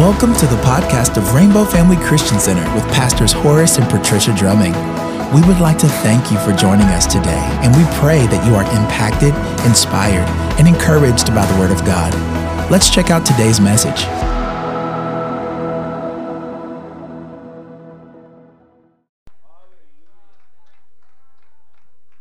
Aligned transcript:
Welcome 0.00 0.34
to 0.36 0.46
the 0.46 0.56
podcast 0.62 1.18
of 1.18 1.34
Rainbow 1.34 1.62
Family 1.62 1.98
Christian 1.98 2.40
Center 2.40 2.64
with 2.74 2.84
Pastors 2.84 3.32
Horace 3.32 3.76
and 3.76 3.86
Patricia 3.90 4.34
Drumming. 4.34 4.72
We 5.34 5.46
would 5.46 5.60
like 5.60 5.76
to 5.76 5.88
thank 5.88 6.32
you 6.32 6.38
for 6.38 6.54
joining 6.54 6.86
us 6.86 7.04
today, 7.04 7.44
and 7.60 7.76
we 7.76 7.84
pray 7.98 8.26
that 8.28 8.46
you 8.46 8.54
are 8.54 8.62
impacted, 8.62 9.34
inspired, 9.66 10.26
and 10.58 10.66
encouraged 10.66 11.26
by 11.34 11.44
the 11.44 11.58
Word 11.58 11.70
of 11.70 11.84
God. 11.84 12.14
Let's 12.70 12.88
check 12.88 13.10
out 13.10 13.26
today's 13.26 13.60
message. 13.60 14.00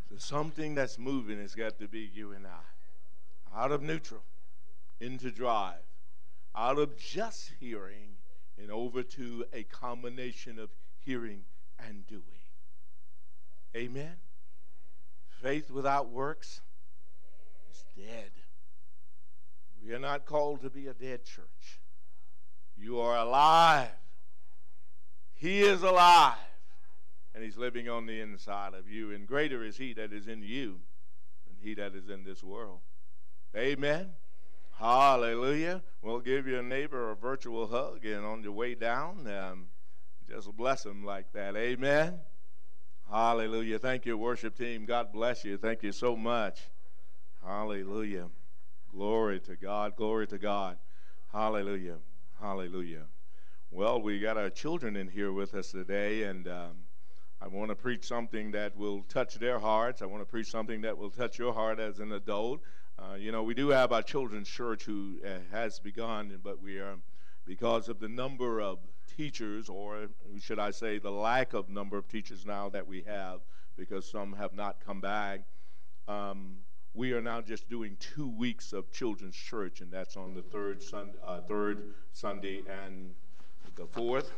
So 0.09 0.17
something 0.17 0.75
that's 0.75 0.99
moving 0.99 1.39
has 1.39 1.55
got 1.55 1.79
to 1.79 1.87
be 1.87 2.11
you 2.13 2.33
and 2.33 2.45
I. 2.45 3.57
Out 3.57 3.71
of 3.71 3.81
neutral, 3.81 4.23
into 4.99 5.31
drive, 5.31 5.79
out 6.59 6.77
of 6.77 6.97
just 6.97 7.53
hearing, 7.57 8.17
and 8.61 8.69
over 8.69 9.01
to 9.01 9.45
a 9.53 9.63
combination 9.63 10.59
of 10.59 10.69
hearing 11.05 11.43
and 11.87 12.05
doing. 12.05 12.23
Amen. 13.73 14.17
Faith 15.41 15.71
without 15.71 16.09
works 16.09 16.59
is 17.71 17.85
dead. 17.95 18.31
We 19.81 19.93
are 19.93 19.99
not 19.99 20.25
called 20.25 20.61
to 20.61 20.69
be 20.69 20.87
a 20.87 20.93
dead 20.93 21.23
church. 21.23 21.79
You 22.77 22.99
are 22.99 23.15
alive. 23.15 23.87
He 25.35 25.61
is 25.61 25.81
alive. 25.81 26.35
And 27.33 27.41
he's 27.41 27.57
living 27.57 27.87
on 27.87 28.05
the 28.05 28.19
inside 28.19 28.73
of 28.73 28.89
you. 28.89 29.13
And 29.13 29.25
greater 29.25 29.63
is 29.63 29.77
he 29.77 29.93
that 29.93 30.11
is 30.11 30.27
in 30.27 30.41
you 30.43 30.79
than 31.47 31.55
he 31.61 31.73
that 31.75 31.95
is 31.95 32.09
in 32.09 32.25
this 32.25 32.43
world. 32.43 32.79
Amen. 33.55 34.09
Hallelujah. 34.79 35.81
We'll 36.01 36.21
give 36.21 36.47
your 36.47 36.63
neighbor 36.63 37.11
a 37.11 37.15
virtual 37.15 37.67
hug, 37.67 38.05
and 38.05 38.25
on 38.25 38.43
your 38.43 38.53
way 38.53 38.75
down, 38.75 39.27
um, 39.27 39.67
just 40.29 40.55
bless 40.55 40.83
them 40.83 41.03
like 41.03 41.33
that. 41.33 41.57
Amen. 41.57 42.17
Hallelujah. 43.11 43.77
Thank 43.77 44.05
you, 44.05 44.17
worship 44.17 44.57
team. 44.57 44.85
God 44.85 45.11
bless 45.11 45.43
you. 45.43 45.57
Thank 45.57 45.83
you 45.83 45.91
so 45.91 46.15
much. 46.15 46.61
Hallelujah. 47.45 48.29
Glory 48.89 49.41
to 49.41 49.57
God. 49.57 49.97
Glory 49.97 50.27
to 50.27 50.37
God. 50.37 50.77
Hallelujah. 51.33 51.97
Hallelujah. 52.39 53.03
Well, 53.71 54.01
we 54.01 54.21
got 54.21 54.37
our 54.37 54.49
children 54.49 54.95
in 54.95 55.09
here 55.09 55.33
with 55.33 55.55
us 55.55 55.71
today, 55.71 56.23
and 56.23 56.47
um, 56.47 56.71
I 57.41 57.49
want 57.49 57.67
to 57.67 57.75
preach 57.75 58.07
something 58.07 58.51
that 58.51 58.77
will 58.77 59.01
touch 59.09 59.35
their 59.35 59.59
hearts. 59.59 60.01
I 60.01 60.05
want 60.05 60.21
to 60.21 60.25
preach 60.25 60.49
something 60.49 60.79
that 60.81 60.97
will 60.97 61.09
touch 61.09 61.37
your 61.37 61.53
heart 61.53 61.81
as 61.81 61.99
an 61.99 62.13
adult. 62.13 62.61
Uh, 62.99 63.15
you 63.15 63.31
know, 63.31 63.43
we 63.43 63.53
do 63.53 63.69
have 63.69 63.93
our 63.93 64.01
children's 64.01 64.49
church 64.49 64.83
who 64.83 65.15
uh, 65.25 65.29
has 65.51 65.79
begun, 65.79 66.37
but 66.43 66.61
we 66.61 66.79
are, 66.79 66.95
because 67.45 67.87
of 67.87 67.99
the 67.99 68.09
number 68.09 68.59
of 68.59 68.79
teachers, 69.15 69.69
or 69.69 70.07
should 70.41 70.59
I 70.59 70.71
say, 70.71 70.97
the 70.97 71.11
lack 71.11 71.53
of 71.53 71.69
number 71.69 71.97
of 71.97 72.09
teachers 72.09 72.45
now 72.45 72.67
that 72.69 72.85
we 72.85 73.03
have, 73.07 73.39
because 73.77 74.09
some 74.09 74.33
have 74.33 74.53
not 74.53 74.77
come 74.85 74.99
back, 74.99 75.41
um, 76.07 76.57
we 76.93 77.13
are 77.13 77.21
now 77.21 77.39
just 77.39 77.69
doing 77.69 77.95
two 77.99 78.27
weeks 78.27 78.73
of 78.73 78.91
children's 78.91 79.35
church, 79.35 79.79
and 79.79 79.91
that's 79.91 80.17
on 80.17 80.33
the 80.33 80.41
third, 80.41 80.81
sun, 80.83 81.11
uh, 81.25 81.39
third 81.41 81.93
Sunday 82.11 82.63
and 82.83 83.13
the 83.75 83.85
fourth. 83.85 84.31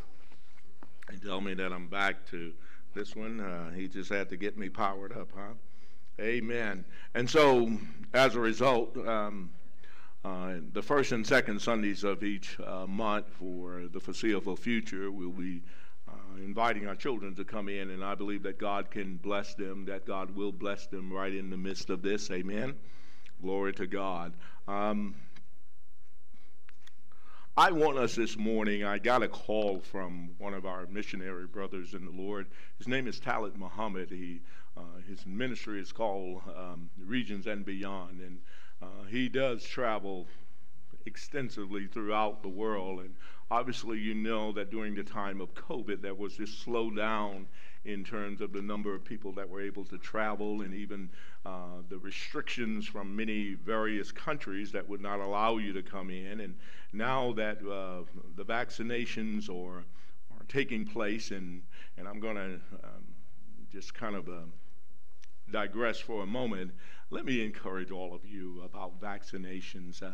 He 1.09 1.17
tell 1.17 1.41
me 1.41 1.55
that 1.55 1.71
I'm 1.71 1.87
back 1.87 2.25
to 2.27 2.51
this 2.93 3.15
one. 3.15 3.39
Uh, 3.39 3.71
he 3.71 3.87
just 3.87 4.09
had 4.09 4.29
to 4.29 4.37
get 4.37 4.57
me 4.57 4.69
powered 4.69 5.13
up, 5.13 5.29
huh? 5.35 5.53
Amen. 6.21 6.85
And 7.15 7.27
so, 7.27 7.71
as 8.13 8.35
a 8.35 8.39
result, 8.39 8.95
um, 9.07 9.49
uh, 10.23 10.53
the 10.71 10.81
first 10.81 11.11
and 11.13 11.25
second 11.25 11.59
Sundays 11.59 12.03
of 12.03 12.23
each 12.23 12.59
uh, 12.59 12.85
month 12.85 13.25
for 13.39 13.85
the 13.91 13.99
foreseeable 13.99 14.55
future, 14.55 15.09
we'll 15.09 15.31
be 15.31 15.63
uh, 16.07 16.37
inviting 16.37 16.87
our 16.87 16.93
children 16.93 17.33
to 17.35 17.43
come 17.43 17.69
in, 17.69 17.89
and 17.89 18.03
I 18.05 18.13
believe 18.13 18.43
that 18.43 18.59
God 18.59 18.91
can 18.91 19.15
bless 19.15 19.55
them, 19.55 19.85
that 19.85 20.05
God 20.05 20.35
will 20.35 20.51
bless 20.51 20.85
them 20.85 21.11
right 21.11 21.33
in 21.33 21.49
the 21.49 21.57
midst 21.57 21.89
of 21.89 22.03
this. 22.03 22.29
Amen. 22.29 22.75
Glory 23.41 23.73
to 23.73 23.87
God. 23.87 24.33
Um, 24.67 25.15
I 27.57 27.71
want 27.71 27.97
us 27.97 28.13
this 28.13 28.37
morning, 28.37 28.83
I 28.83 28.99
got 28.99 29.23
a 29.23 29.27
call 29.27 29.79
from 29.79 30.29
one 30.37 30.53
of 30.53 30.67
our 30.67 30.85
missionary 30.85 31.47
brothers 31.47 31.95
in 31.95 32.05
the 32.05 32.11
Lord. 32.11 32.45
His 32.77 32.87
name 32.87 33.07
is 33.07 33.19
Talat 33.19 33.57
Muhammad. 33.57 34.09
He 34.11 34.41
his 35.07 35.25
ministry 35.25 35.81
is 35.81 35.91
called 35.91 36.41
um, 36.57 36.89
Regions 36.97 37.47
and 37.47 37.65
Beyond, 37.65 38.21
and 38.21 38.39
uh, 38.81 39.05
he 39.09 39.27
does 39.27 39.63
travel 39.63 40.27
extensively 41.05 41.87
throughout 41.87 42.41
the 42.41 42.49
world. 42.49 42.99
And 42.99 43.15
obviously, 43.49 43.99
you 43.99 44.13
know 44.13 44.51
that 44.53 44.71
during 44.71 44.95
the 44.95 45.03
time 45.03 45.41
of 45.41 45.53
COVID, 45.53 46.01
there 46.01 46.15
was 46.15 46.37
this 46.37 46.63
slowdown 46.63 47.45
in 47.83 48.03
terms 48.03 48.41
of 48.41 48.53
the 48.53 48.61
number 48.61 48.93
of 48.93 49.03
people 49.03 49.31
that 49.33 49.49
were 49.49 49.61
able 49.61 49.83
to 49.85 49.97
travel, 49.97 50.61
and 50.61 50.73
even 50.73 51.09
uh, 51.45 51.81
the 51.89 51.97
restrictions 51.97 52.87
from 52.87 53.15
many 53.15 53.55
various 53.55 54.11
countries 54.11 54.71
that 54.71 54.87
would 54.87 55.01
not 55.01 55.19
allow 55.19 55.57
you 55.57 55.73
to 55.73 55.81
come 55.81 56.09
in. 56.09 56.41
And 56.41 56.55
now 56.93 57.33
that 57.33 57.57
uh, 57.57 58.03
the 58.35 58.45
vaccinations 58.45 59.49
are, 59.49 59.79
are 59.79 60.45
taking 60.47 60.85
place, 60.85 61.31
and, 61.31 61.63
and 61.97 62.07
I'm 62.07 62.19
going 62.19 62.35
to 62.35 62.53
um, 62.83 63.03
just 63.71 63.93
kind 63.93 64.15
of 64.15 64.29
uh, 64.29 64.43
digress 65.51 65.99
for 65.99 66.23
a 66.23 66.27
moment, 66.27 66.71
let 67.09 67.25
me 67.25 67.43
encourage 67.43 67.91
all 67.91 68.13
of 68.13 68.25
you 68.25 68.61
about 68.63 68.99
vaccinations. 69.01 70.01
Uh, 70.01 70.11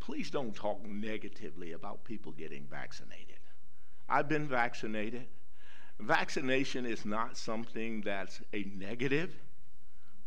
please 0.00 0.30
don't 0.30 0.54
talk 0.54 0.84
negatively 0.84 1.72
about 1.72 2.04
people 2.04 2.32
getting 2.32 2.66
vaccinated. 2.70 3.38
I've 4.08 4.28
been 4.28 4.48
vaccinated. 4.48 5.26
Vaccination 6.00 6.86
is 6.86 7.04
not 7.04 7.36
something 7.36 8.00
that's 8.00 8.40
a 8.52 8.64
negative. 8.76 9.34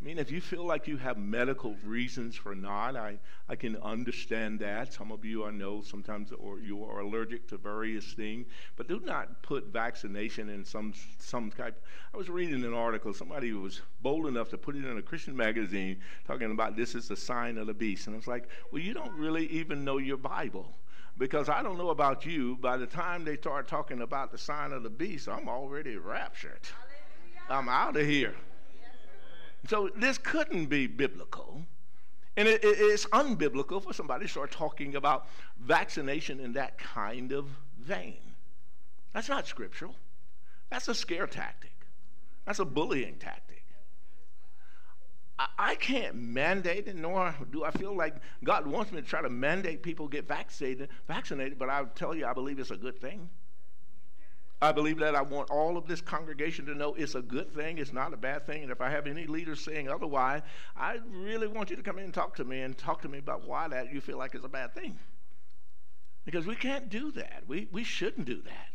I 0.02 0.06
mean, 0.06 0.20
if 0.20 0.32
you 0.32 0.42
feel 0.42 0.66
like 0.66 0.86
you 0.86 0.98
have 0.98 1.18
medical 1.18 1.76
reasons 1.86 2.36
for 2.36 2.54
not, 2.54 2.98
I, 2.98 3.18
I 3.48 3.56
can 3.56 3.78
understand 3.78 4.60
that. 4.60 4.92
Some 4.92 5.14
of 5.14 5.24
you 5.24 5.46
I 5.46 5.52
know 5.52 5.82
sometimes 5.82 6.32
or 6.34 6.60
you 6.60 6.84
are 6.84 7.00
allergic 7.00 7.48
to 7.50 7.58
various 7.58 8.12
things, 8.12 8.48
but 8.76 8.90
do 8.90 9.00
not 9.00 9.42
put 9.44 9.68
vaccination 9.68 10.50
in 10.50 10.66
some 10.66 10.94
some 11.20 11.52
type. 11.52 11.82
I 12.14 12.18
was 12.18 12.28
reading 12.30 12.66
an 12.66 12.74
article. 12.74 13.14
Somebody 13.14 13.54
was 13.54 13.82
bold 14.02 14.28
enough 14.28 14.50
to 14.50 14.58
put 14.58 14.76
it 14.76 14.84
in 14.84 14.98
a 14.98 15.02
Christian 15.02 15.38
magazine 15.38 16.02
talking 16.28 16.52
about 16.52 16.76
this 16.76 16.96
is 16.96 17.08
the 17.08 17.16
sign 17.16 17.58
of 17.58 17.68
the 17.68 17.74
beast, 17.74 18.08
and 18.08 18.16
I 18.16 18.18
was 18.18 18.28
like, 18.28 18.50
well, 18.72 18.82
you 18.82 18.94
don't 18.94 19.14
really 19.14 19.48
even 19.48 19.86
know 19.86 20.00
your 20.00 20.18
Bible 20.18 20.76
because 21.18 21.48
I 21.48 21.64
don't 21.64 21.78
know 21.78 21.92
about 21.92 22.26
you. 22.26 22.58
By 22.58 22.76
the 22.76 22.88
time 22.88 23.24
they 23.24 23.38
start 23.38 23.70
talking 23.70 24.02
about 24.02 24.32
the 24.32 24.38
sign 24.38 24.74
of 24.74 24.84
the 24.84 24.90
beast, 24.90 25.30
I'm 25.30 25.48
already 25.48 25.96
raptured. 25.96 26.60
I'm 27.50 27.70
out 27.70 27.96
of 27.96 28.06
here. 28.06 28.36
So 29.68 29.90
this 29.96 30.18
couldn't 30.18 30.66
be 30.66 30.88
biblical. 30.88 31.66
And 32.36 32.48
it, 32.48 32.64
it, 32.64 32.78
it's 32.80 33.06
unbiblical 33.08 33.82
for 33.82 33.94
somebody 33.94 34.26
to 34.26 34.32
start 34.32 34.52
talking 34.52 34.96
about 34.96 35.28
vaccination 35.60 36.40
in 36.40 36.54
that 36.54 36.78
kind 36.78 37.32
of 37.32 37.48
vein. 37.80 38.18
That's 39.14 39.30
not 39.30 39.48
scriptural. 39.48 39.96
That's 40.70 40.88
a 40.88 40.96
scare 40.96 41.28
tactic. 41.28 41.76
That's 42.46 42.60
a 42.60 42.66
bullying 42.66 43.16
tactic. 43.18 43.64
I, 45.38 45.48
I 45.58 45.76
can't 45.76 46.16
mandate 46.16 46.88
it, 46.88 46.96
nor 46.96 47.36
do 47.52 47.64
I 47.64 47.72
feel 47.72 47.96
like 47.96 48.16
God 48.44 48.66
wants 48.66 48.92
me 48.92 49.02
to 49.02 49.08
try 49.08 49.22
to 49.22 49.30
mandate 49.30 49.84
people 49.84 50.08
get 50.08 50.28
vaccinated, 50.28 50.90
vaccinated, 51.08 51.60
but 51.60 51.70
I'll 51.70 51.86
tell 51.86 52.16
you, 52.16 52.26
I 52.26 52.34
believe 52.34 52.60
it's 52.60 52.72
a 52.72 52.78
good 52.78 53.00
thing. 53.00 53.30
I 54.64 54.72
believe 54.72 54.98
that 55.00 55.14
I 55.14 55.22
want 55.22 55.50
all 55.50 55.76
of 55.76 55.88
this 55.88 56.00
congregation 56.00 56.66
to 56.68 56.74
know 56.74 56.94
it's 56.94 57.16
a 57.16 57.22
good 57.22 57.54
thing, 57.54 57.80
it's 57.80 57.92
not 57.92 58.14
a 58.14 58.18
bad 58.18 58.46
thing. 58.46 58.64
And 58.64 58.72
if 58.72 58.80
I 58.80 58.90
have 58.90 59.08
any 59.08 59.26
leaders 59.26 59.60
saying 59.60 59.90
otherwise, 59.90 60.42
I 60.78 61.00
really 61.12 61.48
want 61.48 61.70
you 61.70 61.76
to 61.76 61.84
come 61.84 61.98
in 61.98 62.06
and 62.06 62.14
talk 62.14 62.38
to 62.38 62.46
me 62.46 62.62
and 62.62 62.78
talk 62.78 63.02
to 63.02 63.10
me 63.10 63.18
about 63.18 63.46
why 63.46 63.68
that 63.68 63.94
you 63.94 64.00
feel 64.00 64.18
like 64.18 64.36
it's 64.36 64.46
a 64.46 64.50
bad 64.50 64.74
thing. 64.74 64.98
Because 66.24 66.46
we 66.46 66.56
can't 66.56 66.88
do 66.88 67.12
that. 67.12 67.44
We, 67.46 67.68
we 67.74 67.84
shouldn't 67.84 68.26
do 68.26 68.42
that. 68.42 68.70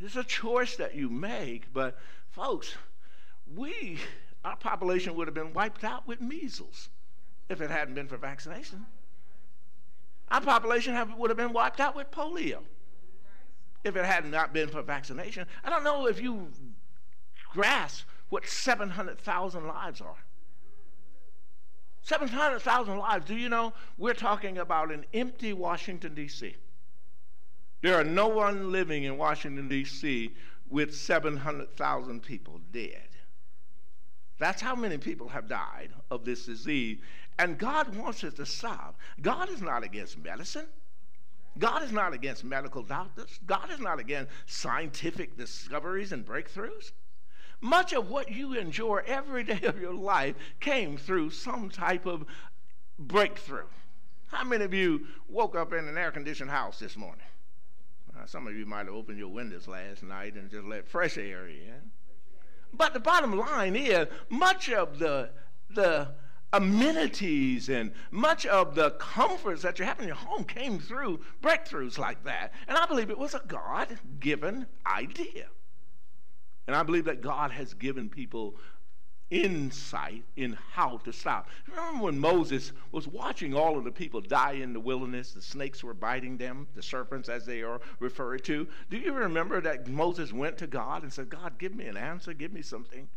It's 0.00 0.16
a 0.16 0.24
choice 0.24 0.74
that 0.76 0.96
you 0.96 1.08
make, 1.08 1.72
but 1.72 1.96
folks, 2.30 2.74
we, 3.54 4.00
our 4.44 4.56
population 4.56 5.14
would 5.14 5.28
have 5.28 5.34
been 5.34 5.52
wiped 5.52 5.84
out 5.84 6.08
with 6.08 6.20
measles 6.20 6.88
if 7.48 7.60
it 7.60 7.70
hadn't 7.70 7.94
been 7.94 8.08
for 8.08 8.16
vaccination. 8.16 8.84
Our 10.28 10.40
population 10.40 10.92
have, 10.94 11.14
would 11.14 11.30
have 11.30 11.36
been 11.36 11.52
wiped 11.52 11.78
out 11.78 11.94
with 11.94 12.10
polio 12.10 12.62
if 13.84 13.96
it 13.96 14.04
had 14.04 14.26
not 14.30 14.52
been 14.52 14.68
for 14.68 14.82
vaccination. 14.82 15.46
I 15.64 15.70
don't 15.70 15.84
know 15.84 16.06
if 16.06 16.20
you 16.20 16.48
grasp 17.52 18.06
what 18.28 18.46
700,000 18.46 19.66
lives 19.66 20.00
are. 20.00 20.16
700,000 22.02 22.98
lives. 22.98 23.26
Do 23.26 23.36
you 23.36 23.48
know 23.48 23.72
we're 23.98 24.14
talking 24.14 24.58
about 24.58 24.90
an 24.90 25.04
empty 25.12 25.52
Washington, 25.52 26.14
D.C.? 26.14 26.56
There 27.82 27.98
are 27.98 28.04
no 28.04 28.28
one 28.28 28.72
living 28.72 29.04
in 29.04 29.16
Washington, 29.16 29.68
D.C. 29.68 30.34
with 30.68 30.94
700,000 30.94 32.22
people 32.22 32.60
dead. 32.72 33.08
That's 34.38 34.62
how 34.62 34.74
many 34.74 34.98
people 34.98 35.28
have 35.28 35.48
died 35.48 35.90
of 36.10 36.24
this 36.24 36.46
disease. 36.46 36.98
And 37.38 37.58
God 37.58 37.94
wants 37.94 38.24
us 38.24 38.34
to 38.34 38.46
stop. 38.46 38.98
God 39.20 39.50
is 39.50 39.60
not 39.60 39.82
against 39.82 40.18
medicine. 40.18 40.66
God 41.58 41.82
is 41.82 41.92
not 41.92 42.12
against 42.12 42.44
medical 42.44 42.82
doctors. 42.82 43.38
God 43.46 43.70
is 43.70 43.80
not 43.80 43.98
against 43.98 44.30
scientific 44.46 45.36
discoveries 45.36 46.12
and 46.12 46.24
breakthroughs. 46.24 46.92
Much 47.60 47.92
of 47.92 48.08
what 48.08 48.30
you 48.30 48.54
enjoy 48.54 49.02
every 49.06 49.44
day 49.44 49.60
of 49.64 49.78
your 49.78 49.92
life 49.92 50.34
came 50.60 50.96
through 50.96 51.30
some 51.30 51.68
type 51.68 52.06
of 52.06 52.24
breakthrough. 52.98 53.66
How 54.28 54.44
many 54.44 54.64
of 54.64 54.72
you 54.72 55.06
woke 55.28 55.56
up 55.56 55.72
in 55.72 55.86
an 55.86 55.98
air 55.98 56.12
conditioned 56.12 56.50
house 56.50 56.78
this 56.78 56.96
morning? 56.96 57.24
Uh, 58.16 58.26
some 58.26 58.46
of 58.46 58.54
you 58.54 58.64
might 58.64 58.86
have 58.86 58.94
opened 58.94 59.18
your 59.18 59.28
windows 59.28 59.66
last 59.68 60.02
night 60.02 60.34
and 60.34 60.50
just 60.50 60.64
let 60.66 60.86
fresh 60.86 61.18
air 61.18 61.48
in. 61.48 61.90
But 62.72 62.94
the 62.94 63.00
bottom 63.00 63.36
line 63.36 63.74
is, 63.76 64.06
much 64.28 64.70
of 64.70 64.98
the, 64.98 65.30
the 65.68 66.08
amenities 66.52 67.68
and 67.68 67.92
much 68.10 68.46
of 68.46 68.74
the 68.74 68.90
comforts 68.92 69.62
that 69.62 69.78
you 69.78 69.84
have 69.84 70.00
in 70.00 70.06
your 70.06 70.16
home 70.16 70.44
came 70.44 70.78
through 70.78 71.20
breakthroughs 71.42 71.98
like 71.98 72.24
that. 72.24 72.52
And 72.66 72.76
I 72.76 72.86
believe 72.86 73.10
it 73.10 73.18
was 73.18 73.34
a 73.34 73.42
God 73.46 73.98
given 74.18 74.66
idea. 74.86 75.46
And 76.66 76.76
I 76.76 76.82
believe 76.82 77.04
that 77.04 77.20
God 77.20 77.50
has 77.50 77.74
given 77.74 78.08
people 78.08 78.56
insight 79.30 80.24
in 80.36 80.56
how 80.72 80.98
to 80.98 81.12
stop. 81.12 81.48
Remember 81.68 82.04
when 82.04 82.18
Moses 82.18 82.72
was 82.90 83.06
watching 83.06 83.54
all 83.54 83.78
of 83.78 83.84
the 83.84 83.92
people 83.92 84.20
die 84.20 84.52
in 84.52 84.72
the 84.72 84.80
wilderness? 84.80 85.32
The 85.32 85.42
snakes 85.42 85.84
were 85.84 85.94
biting 85.94 86.36
them, 86.36 86.66
the 86.74 86.82
serpents, 86.82 87.28
as 87.28 87.46
they 87.46 87.62
are 87.62 87.80
referred 88.00 88.44
to. 88.44 88.66
Do 88.90 88.98
you 88.98 89.12
remember 89.12 89.60
that 89.60 89.86
Moses 89.86 90.32
went 90.32 90.58
to 90.58 90.66
God 90.66 91.04
and 91.04 91.12
said, 91.12 91.30
God, 91.30 91.58
give 91.58 91.74
me 91.74 91.86
an 91.86 91.96
answer, 91.96 92.34
give 92.34 92.52
me 92.52 92.62
something? 92.62 93.08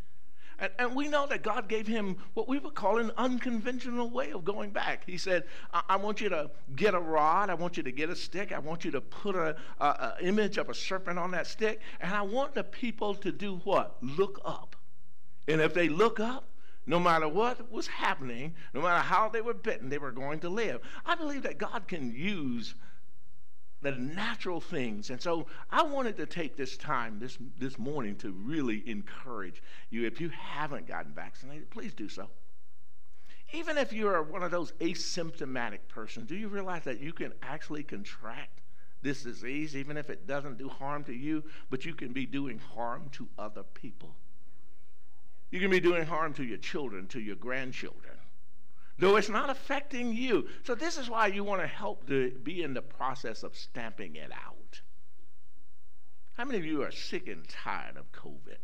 And, 0.63 0.71
and, 0.79 0.95
we 0.95 1.09
know 1.09 1.27
that 1.27 1.43
God 1.43 1.67
gave 1.67 1.87
him 1.87 2.15
what 2.35 2.47
we 2.47 2.57
would 2.57 2.73
call 2.73 2.97
an 2.97 3.11
unconventional 3.17 4.09
way 4.09 4.31
of 4.31 4.45
going 4.45 4.69
back. 4.69 5.03
He 5.05 5.17
said, 5.17 5.43
I, 5.73 5.81
I 5.89 5.95
want 5.97 6.21
you 6.21 6.29
to 6.29 6.49
get 6.77 6.93
a 6.93 6.99
rod, 6.99 7.49
I 7.49 7.53
want 7.53 7.75
you 7.75 7.83
to 7.83 7.91
get 7.91 8.09
a 8.09 8.15
stick, 8.15 8.53
I 8.53 8.59
want 8.59 8.85
you 8.85 8.91
to 8.91 9.01
put 9.01 9.35
an 9.35 9.55
image 10.21 10.57
of 10.57 10.69
a 10.69 10.73
serpent 10.73 11.19
on 11.19 11.31
that 11.31 11.47
stick, 11.47 11.81
and 11.99 12.13
I 12.13 12.21
want 12.21 12.55
the 12.55 12.63
people 12.63 13.13
to 13.15 13.31
do 13.33 13.57
what? 13.65 13.97
Look 14.01 14.39
up. 14.45 14.77
And 15.49 15.59
if 15.59 15.73
they 15.73 15.89
look 15.89 16.21
up, 16.21 16.47
no 16.85 16.97
matter 16.97 17.27
what 17.27 17.69
was 17.69 17.87
happening, 17.87 18.55
no 18.73 18.81
matter 18.81 19.03
how 19.03 19.27
they 19.27 19.41
were 19.41 19.53
bitten, 19.53 19.89
they 19.89 19.97
were 19.97 20.11
going 20.13 20.39
to 20.39 20.49
live. 20.49 20.79
I 21.05 21.15
believe 21.15 21.43
that 21.43 21.57
God 21.57 21.89
can 21.89 22.13
use 22.15 22.75
the 23.83 23.91
natural 23.91 24.59
things. 24.59 25.09
And 25.09 25.21
so 25.21 25.45
I 25.69 25.83
wanted 25.83 26.17
to 26.17 26.25
take 26.25 26.55
this 26.55 26.77
time 26.77 27.19
this, 27.19 27.37
this 27.59 27.77
morning 27.77 28.15
to 28.17 28.31
really 28.31 28.81
encourage 28.89 29.61
you. 29.89 30.07
If 30.07 30.19
you 30.19 30.29
haven't 30.29 30.87
gotten 30.87 31.11
vaccinated, 31.13 31.69
please 31.69 31.93
do 31.93 32.09
so. 32.09 32.29
Even 33.51 33.77
if 33.77 33.93
you're 33.93 34.23
one 34.23 34.41
of 34.41 34.49
those 34.49 34.71
asymptomatic 34.73 35.79
persons, 35.87 36.27
do 36.27 36.35
you 36.35 36.47
realize 36.47 36.83
that 36.85 36.99
you 36.99 37.13
can 37.13 37.33
actually 37.43 37.83
contract 37.83 38.61
this 39.03 39.21
disease, 39.21 39.75
even 39.75 39.97
if 39.97 40.09
it 40.09 40.25
doesn't 40.25 40.57
do 40.57 40.69
harm 40.69 41.03
to 41.03 41.13
you, 41.13 41.43
but 41.69 41.85
you 41.85 41.93
can 41.93 42.13
be 42.13 42.25
doing 42.25 42.57
harm 42.57 43.09
to 43.11 43.27
other 43.37 43.63
people? 43.63 44.15
You 45.51 45.59
can 45.59 45.69
be 45.69 45.79
doing 45.79 46.05
harm 46.05 46.33
to 46.35 46.43
your 46.43 46.57
children, 46.57 47.05
to 47.07 47.19
your 47.19 47.35
grandchildren, 47.35 48.12
though 48.97 49.15
it's 49.15 49.29
not 49.29 49.49
affecting 49.49 50.13
you. 50.13 50.47
So, 50.63 50.75
this 50.75 50.97
is 50.97 51.09
why 51.09 51.27
you 51.27 51.43
want 51.43 51.61
to 51.61 51.67
help 51.67 52.07
to 52.07 52.31
be 52.43 52.63
in 52.63 52.73
the 52.73 52.81
process 52.81 53.43
of 53.43 53.55
stamping 53.55 54.15
it 54.15 54.31
out. 54.31 54.81
How 56.37 56.45
many 56.45 56.57
of 56.57 56.65
you 56.65 56.81
are 56.83 56.91
sick 56.91 57.27
and 57.27 57.47
tired 57.47 57.97
of 57.97 58.11
COVID? 58.11 58.57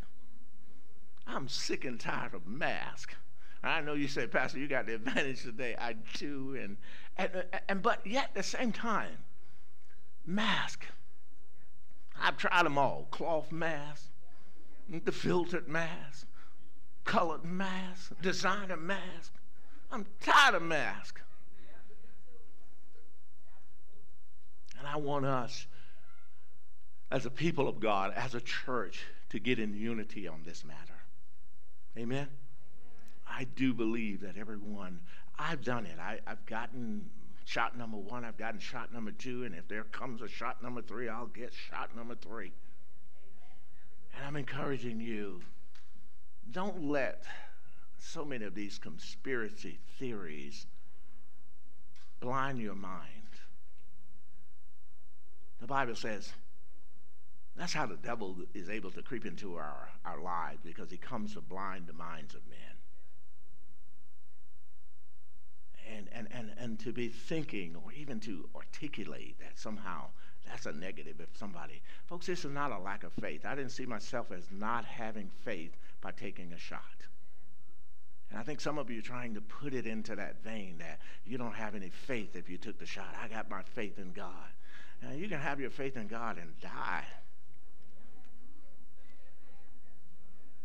I'm 1.28 1.48
sick 1.48 1.86
and 1.86 2.00
tired 2.00 2.34
of 2.34 2.48
masks. 2.48 3.16
I 3.64 3.82
know 3.82 3.94
you 3.94 4.08
say, 4.08 4.26
Pastor, 4.26 4.58
you 4.60 4.68
got 4.68 4.88
the 4.88 4.96
advantage 4.96 5.44
today. 5.44 5.76
I 5.78 5.94
do. 6.18 6.58
And, 6.60 6.78
and, 7.18 7.44
and 7.68 7.82
but 7.82 8.06
yet 8.06 8.26
at 8.30 8.36
the 8.36 8.44
same 8.44 8.72
time, 8.72 9.18
mask. 10.26 10.86
I've 12.22 12.38
tried 12.38 12.66
them 12.66 12.78
all 12.78 13.08
cloth 13.12 13.52
mask, 13.52 14.10
the 14.90 15.12
filtered 15.12 15.68
mask, 15.68 16.28
colored 17.06 17.46
mask, 17.46 18.14
designer 18.22 18.76
mask. 18.76 19.34
I'm 19.92 20.06
tired 20.22 20.56
of 20.56 20.64
masks. 20.64 21.22
And 24.78 24.88
I 24.88 24.96
want 24.98 25.26
us, 25.26 25.68
as 27.12 27.26
a 27.26 27.30
people 27.30 27.68
of 27.68 27.80
God, 27.80 28.14
as 28.16 28.34
a 28.34 28.42
church, 28.42 29.04
to 29.30 29.40
get 29.40 29.60
in 29.60 29.76
unity 29.76 30.28
on 30.28 30.42
this 30.46 30.64
matter. 30.64 31.00
Amen? 31.98 32.28
I 33.28 33.46
do 33.56 33.74
believe 33.74 34.22
that 34.22 34.38
everyone, 34.38 35.00
I've 35.38 35.64
done 35.64 35.86
it. 35.86 35.98
I, 36.00 36.20
have 36.26 36.46
gotten 36.46 37.10
shot 37.46 37.78
number 37.78 37.98
one, 37.98 38.24
I've 38.24 38.38
gotten 38.38 38.60
shot 38.60 38.94
number 38.94 39.12
two, 39.12 39.44
and 39.44 39.56
if 39.56 39.68
there 39.68 39.84
comes 39.86 40.22
a 40.22 40.28
shot 40.28 40.64
number 40.64 40.82
three, 40.82 41.10
I'll 41.10 41.28
get 41.28 41.52
shot 41.54 41.96
number 41.96 42.16
three. 42.16 42.52
And 44.16 44.26
I'm 44.26 44.36
encouraging 44.36 45.00
you 45.00 45.42
don't 46.52 46.86
let 46.86 47.24
so 48.02 48.26
many 48.26 48.46
of 48.46 48.56
these 48.56 48.78
conspiracy 48.78 49.80
theories 49.98 50.66
blind 52.20 52.60
your 52.60 52.76
mind. 52.76 53.04
The 55.60 55.68
Bible 55.68 55.96
says 55.96 56.32
that's 57.56 57.74
how 57.74 57.86
the 57.86 57.98
devil 57.98 58.38
is 58.54 58.70
able 58.70 58.92
to 58.92 59.02
creep 59.02 59.26
into 59.26 59.56
our, 59.56 59.90
our 60.06 60.22
lives 60.22 60.60
because 60.64 60.90
he 60.90 60.98
comes 60.98 61.34
to 61.34 61.42
blind 61.42 61.88
the 61.88 61.94
minds 61.94 62.34
of 62.34 62.42
men. 62.48 62.58
And, 65.92 66.08
and, 66.14 66.28
and, 66.32 66.52
and 66.58 66.80
to 66.80 66.94
be 66.94 67.10
thinking 67.10 67.76
or 67.84 67.92
even 67.92 68.20
to 68.22 68.48
articulate 68.56 69.40
that 69.40 69.58
somehow 69.60 70.06
that's 70.48 70.66
a 70.66 70.72
negative 70.72 71.20
if 71.20 71.36
somebody. 71.38 71.82
Folks, 72.08 72.28
this 72.28 72.46
is 72.46 72.52
not 72.52 72.72
a 72.72 72.80
lack 72.80 73.04
of 73.04 73.12
faith. 73.14 73.46
I 73.46 73.56
didn't 73.56 73.72
see 73.72 73.86
myself 73.86 74.32
as 74.32 74.48
not 74.52 74.86
having 74.86 75.30
faith 75.44 75.76
by 76.02 76.12
taking 76.12 76.54
a 76.54 76.58
shot. 76.58 76.80
And 78.30 78.40
I 78.40 78.44
think 78.44 78.62
some 78.62 78.78
of 78.78 78.90
you 78.90 79.00
are 79.00 79.04
trying 79.04 79.34
to 79.34 79.42
put 79.42 79.74
it 79.74 79.88
into 79.88 80.16
that 80.16 80.44
vein 80.44 80.76
that 80.80 81.00
you 81.26 81.38
don't 81.38 81.56
have 81.56 81.76
any 81.76 81.90
faith 81.90 82.36
if 82.36 82.50
you 82.50 82.58
took 82.58 82.78
the 82.78 82.86
shot. 82.86 83.16
I 83.22 83.28
got 83.28 83.50
my 83.50 83.64
faith 83.64 83.98
in 83.98 84.12
God. 84.12 84.34
Now, 85.02 85.12
you 85.12 85.28
can 85.28 85.40
have 85.40 85.60
your 85.60 85.70
faith 85.70 85.98
in 85.98 86.08
God 86.08 86.38
and 86.38 86.60
die. 86.60 87.06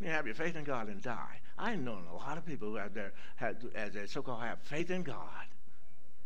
You 0.00 0.08
have 0.08 0.26
your 0.26 0.34
faith 0.34 0.56
in 0.56 0.64
God 0.64 0.88
and 0.88 1.00
die. 1.00 1.40
I 1.56 1.76
know 1.76 1.98
a 2.12 2.16
lot 2.16 2.36
of 2.36 2.44
people 2.44 2.68
who 2.68 2.76
have 2.76 2.94
their, 2.94 3.12
had, 3.36 3.56
as 3.74 3.92
they 3.92 4.06
so-called 4.06 4.42
have 4.42 4.58
faith 4.58 4.90
in 4.90 5.02
God, 5.02 5.46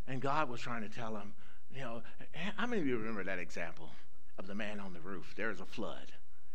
and 0.08 0.23
God 0.23 0.49
was 0.49 0.61
trying 0.61 0.82
to 0.82 0.88
tell 0.88 1.12
them, 1.12 1.34
you 1.73 1.82
know, 1.82 2.02
how 2.56 2.67
many 2.67 2.81
of 2.81 2.88
you 2.88 2.96
remember 2.96 3.22
that 3.24 3.39
example 3.39 3.91
of 4.39 4.46
the 4.46 4.55
man 4.55 4.81
on 4.81 4.94
the 4.94 5.01
roof? 5.01 5.34
There's 5.36 5.60
a 5.60 5.67
flood, 5.67 6.12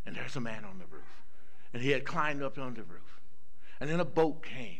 and 0.08 0.16
there's 0.16 0.36
a 0.36 0.42
man 0.42 0.66
on 0.66 0.80
the 0.80 0.86
roof 0.86 1.24
and 1.74 1.82
he 1.82 1.90
had 1.90 2.06
climbed 2.06 2.42
up 2.42 2.58
on 2.58 2.76
the 2.76 2.84
roof. 2.84 3.20
And 3.84 3.92
then 3.92 4.00
a 4.00 4.06
boat 4.06 4.42
came. 4.44 4.80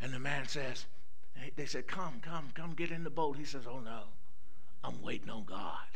And 0.00 0.12
the 0.12 0.18
man 0.18 0.48
says, 0.48 0.86
they 1.54 1.66
said, 1.66 1.86
Come, 1.86 2.14
come, 2.20 2.50
come 2.52 2.72
get 2.72 2.90
in 2.90 3.04
the 3.04 3.10
boat. 3.10 3.36
He 3.36 3.44
says, 3.44 3.62
Oh 3.64 3.78
no, 3.78 4.00
I'm 4.82 5.00
waiting 5.00 5.30
on 5.30 5.44
God. 5.44 5.86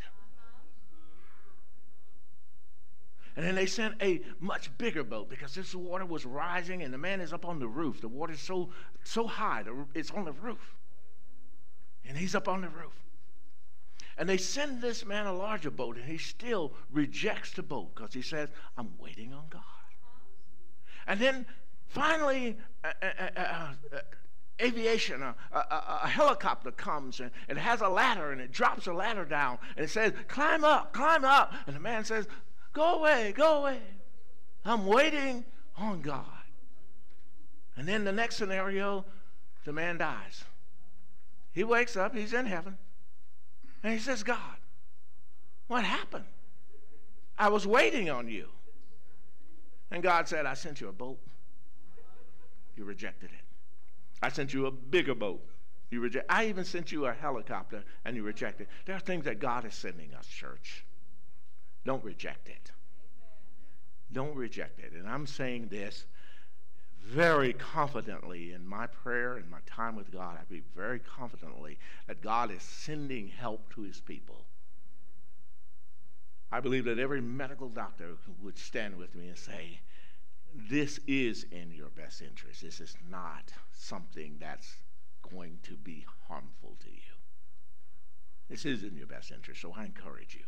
And 3.35 3.45
then 3.45 3.57
they 3.57 3.67
sent 3.67 4.01
a 4.01 4.23
much 4.39 4.71
bigger 4.79 5.03
boat 5.03 5.29
because 5.29 5.53
this 5.57 5.75
water 5.75 6.07
was 6.07 6.25
rising 6.25 6.85
and 6.85 6.95
the 6.95 6.99
man 6.99 7.21
is 7.21 7.33
up 7.33 7.45
on 7.45 7.59
the 7.59 7.67
roof. 7.67 8.01
The 8.01 8.07
water's 8.07 8.41
so 8.41 8.71
so 9.03 9.27
high, 9.27 9.65
it's 9.95 10.13
on 10.13 10.27
the 10.27 10.33
roof. 10.33 10.77
And 12.09 12.17
he's 12.17 12.37
up 12.37 12.47
on 12.47 12.61
the 12.61 12.69
roof. 12.69 12.95
And 14.17 14.29
they 14.29 14.37
send 14.37 14.81
this 14.81 15.05
man 15.05 15.27
a 15.27 15.33
larger 15.33 15.73
boat, 15.73 15.97
and 15.97 16.05
he 16.05 16.19
still 16.19 16.73
rejects 16.93 17.51
the 17.51 17.65
boat 17.65 17.97
because 17.97 18.15
he 18.15 18.23
says, 18.23 18.49
I'm 18.79 18.93
waiting 19.01 19.33
on 19.33 19.47
God. 19.51 19.63
And 21.07 21.21
then 21.21 21.47
finally, 21.95 22.57
uh, 22.83 22.91
uh, 23.03 23.41
uh, 23.41 23.73
aviation, 24.61 25.23
a, 25.23 25.35
a, 25.53 26.01
a, 26.03 26.09
helicopter 26.09 26.71
comes 26.71 27.21
and 27.21 27.31
it 27.49 27.57
has 27.57 27.81
a 27.81 27.89
ladder 27.89 28.33
and 28.33 28.41
it 28.41 28.53
drops 28.53 28.87
a 28.87 28.93
ladder 28.93 29.25
down 29.25 29.59
and 29.77 29.85
it 29.85 29.89
says, 29.91 30.13
Climb 30.29 30.65
up, 30.65 30.93
climb 30.93 31.25
up. 31.25 31.55
And 31.67 31.75
the 31.75 31.81
man 31.81 32.05
says, 32.05 32.27
Go 32.73 32.97
away, 32.97 33.33
go 33.37 33.61
away. 33.61 33.79
I'm 34.65 34.87
waiting 34.87 35.45
on 35.77 36.01
God. 36.01 36.25
And 37.77 37.89
then 37.89 38.05
the 38.05 38.13
next 38.13 38.37
scenario, 38.37 39.05
the 39.65 39.73
man 39.73 39.99
dies. 39.99 40.45
He 41.53 41.65
wakes 41.65 41.97
up, 41.97 42.15
he's 42.15 42.33
in 42.33 42.47
heaven. 42.47 42.77
And 43.83 43.93
he 43.93 43.99
says, 43.99 44.23
God, 44.23 44.39
what 45.69 45.85
happened? 45.85 46.25
I 47.39 47.49
was 47.49 47.67
waiting 47.67 48.11
on 48.11 48.29
you. 48.29 48.49
And 49.91 50.03
God 50.03 50.29
said, 50.29 50.47
I 50.47 50.55
sent 50.55 50.81
you 50.81 50.89
a 50.89 50.93
boat. 50.93 51.19
You 52.77 52.85
rejected 52.85 53.31
it. 53.31 53.45
I 54.23 54.29
sent 54.31 54.53
you 54.53 54.67
a 54.67 54.71
bigger 54.71 55.15
boat. 55.15 55.45
You 55.91 56.01
reject. 56.01 56.27
I 56.29 56.47
even 56.47 56.65
sent 56.65 56.91
you 56.93 57.07
a 57.07 57.13
helicopter 57.13 57.85
and 58.05 58.17
you 58.17 58.23
rejected. 58.23 58.69
There 58.87 58.97
are 58.97 59.01
things 59.01 59.27
that 59.27 59.39
God 59.39 59.65
is 59.65 59.75
sending 59.75 60.15
us, 60.15 60.27
church. 60.27 60.85
Don't 61.85 62.03
reject 62.03 62.49
it. 62.49 62.73
Don't 64.13 64.35
reject 64.35 64.81
it. 64.81 64.93
And 64.93 65.09
I'm 65.09 65.27
saying 65.27 65.69
this 65.69 66.07
very 67.05 67.53
confidently 67.53 68.53
in 68.53 68.67
my 68.67 68.87
prayer 68.87 69.37
and 69.37 69.51
my 69.51 69.59
time 69.67 69.95
with 69.95 70.11
God, 70.11 70.39
I 70.41 70.45
believe 70.45 70.65
very 70.75 70.99
confidently 70.99 71.79
that 72.07 72.23
God 72.23 72.51
is 72.51 72.63
sending 72.63 73.29
help 73.29 73.73
to 73.75 73.83
his 73.83 74.01
people. 74.01 74.47
I 76.51 76.61
believe 76.61 76.85
that 76.85 76.99
every 76.99 77.21
medical 77.21 77.69
doctor 77.69 78.13
would 78.43 78.57
stand 78.57 78.97
with 78.97 79.15
me 79.15 79.29
and 79.29 79.37
say, 79.37 79.81
This 80.55 81.01
is 81.09 81.47
in 81.51 81.73
your 81.73 81.91
best 81.91 82.23
interest. 82.23 82.63
This 82.63 82.81
is 82.81 82.97
not 83.11 83.53
something 83.73 84.37
that's 84.39 84.77
going 85.29 85.59
to 85.65 85.77
be 85.77 86.07
harmful 86.29 86.77
to 86.85 86.91
you. 86.91 87.15
This 88.49 88.65
is 88.65 88.85
in 88.85 88.97
your 88.97 89.09
best 89.09 89.33
interest, 89.33 89.61
so 89.61 89.75
I 89.77 89.85
encourage 89.85 90.37
you. 90.37 90.45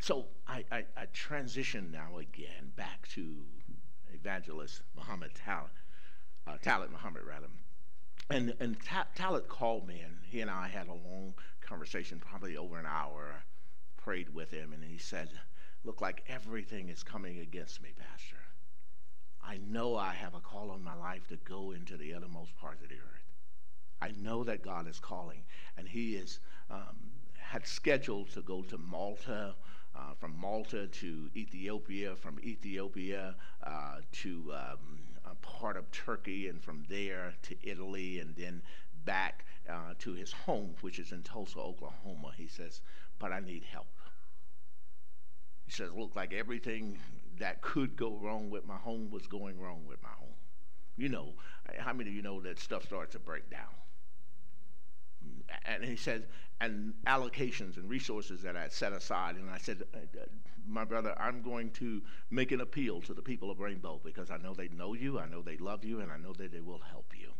So 0.00 0.26
I, 0.48 0.64
I, 0.72 0.84
I 0.96 1.06
transition 1.12 1.90
now 1.92 2.18
again 2.18 2.72
back 2.74 3.06
to 3.10 3.36
evangelist 4.12 4.82
Muhammad 4.96 5.30
Talat, 5.34 5.70
uh, 6.48 6.58
Talat 6.58 6.90
Muhammad 6.90 7.22
rather. 7.24 7.46
And, 8.28 8.54
and 8.58 8.76
Ta- 8.84 9.06
Talat 9.14 9.46
called 9.46 9.86
me, 9.86 10.00
and 10.00 10.16
he 10.24 10.40
and 10.40 10.50
I 10.50 10.66
had 10.66 10.88
a 10.88 10.92
long 10.92 11.34
conversation, 11.60 12.18
probably 12.18 12.56
over 12.56 12.76
an 12.78 12.86
hour. 12.86 13.44
Prayed 13.96 14.34
with 14.34 14.50
him, 14.50 14.72
and 14.72 14.82
he 14.82 14.98
said, 14.98 15.30
Look 15.84 16.00
like 16.00 16.24
everything 16.28 16.88
is 16.88 17.04
coming 17.04 17.38
against 17.38 17.80
me, 17.82 17.90
Pastor. 17.96 18.45
I 19.46 19.58
know 19.68 19.96
I 19.96 20.12
have 20.12 20.34
a 20.34 20.40
call 20.40 20.70
on 20.70 20.82
my 20.82 20.94
life 20.94 21.28
to 21.28 21.36
go 21.36 21.70
into 21.70 21.96
the 21.96 22.14
uttermost 22.14 22.56
parts 22.56 22.82
of 22.82 22.88
the 22.88 22.96
earth. 22.96 23.32
I 24.00 24.10
know 24.20 24.42
that 24.44 24.62
God 24.62 24.88
is 24.88 24.98
calling, 24.98 25.42
and 25.76 25.88
He 25.88 26.16
is 26.16 26.40
um, 26.70 26.96
had 27.38 27.66
scheduled 27.66 28.30
to 28.30 28.42
go 28.42 28.62
to 28.62 28.76
Malta 28.76 29.54
uh, 29.94 30.14
from 30.18 30.38
Malta 30.38 30.88
to 30.88 31.30
Ethiopia, 31.34 32.16
from 32.16 32.38
Ethiopia 32.40 33.34
uh, 33.62 34.00
to 34.12 34.52
um, 34.52 34.98
a 35.24 35.34
part 35.36 35.76
of 35.76 35.90
Turkey, 35.92 36.48
and 36.48 36.62
from 36.62 36.84
there 36.88 37.32
to 37.42 37.54
Italy, 37.62 38.18
and 38.18 38.34
then 38.36 38.60
back 39.04 39.46
uh, 39.70 39.94
to 40.00 40.12
his 40.12 40.32
home, 40.32 40.74
which 40.80 40.98
is 40.98 41.12
in 41.12 41.22
Tulsa, 41.22 41.58
Oklahoma. 41.58 42.32
He 42.36 42.48
says, 42.48 42.82
But 43.18 43.32
I 43.32 43.40
need 43.40 43.62
help. 43.64 43.86
He 45.64 45.72
says, 45.72 45.92
Look 45.92 46.14
like 46.14 46.34
everything 46.34 46.98
that 47.38 47.60
could 47.62 47.96
go 47.96 48.16
wrong 48.16 48.50
with 48.50 48.66
my 48.66 48.76
home 48.76 49.10
was 49.10 49.26
going 49.26 49.58
wrong 49.60 49.84
with 49.86 50.02
my 50.02 50.10
home. 50.10 50.34
You 50.96 51.08
know, 51.10 51.34
how 51.78 51.92
many 51.92 52.10
of 52.10 52.16
you 52.16 52.22
know 52.22 52.40
that 52.42 52.58
stuff 52.58 52.84
starts 52.84 53.12
to 53.12 53.18
break 53.18 53.50
down? 53.50 53.74
and 55.64 55.84
he 55.84 55.96
said, 55.96 56.26
and 56.60 56.94
allocations 57.06 57.76
and 57.76 57.88
resources 57.88 58.42
that 58.42 58.56
I 58.56 58.68
set 58.68 58.92
aside. 58.92 59.36
And 59.36 59.50
I 59.50 59.58
said, 59.58 59.82
uh, 59.94 59.98
uh, 59.98 60.24
my 60.66 60.84
brother, 60.84 61.14
I'm 61.18 61.42
going 61.42 61.70
to 61.72 62.02
make 62.30 62.52
an 62.52 62.60
appeal 62.60 63.00
to 63.02 63.14
the 63.14 63.22
people 63.22 63.50
of 63.50 63.60
Rainbow 63.60 64.00
because 64.02 64.30
I 64.30 64.38
know 64.38 64.54
they 64.54 64.68
know 64.68 64.94
you, 64.94 65.18
I 65.18 65.26
know 65.26 65.42
they 65.42 65.58
love 65.58 65.84
you, 65.84 66.00
and 66.00 66.10
I 66.10 66.16
know 66.16 66.32
that 66.34 66.52
they 66.52 66.60
will 66.60 66.80
help 66.90 67.12
you. 67.18 67.30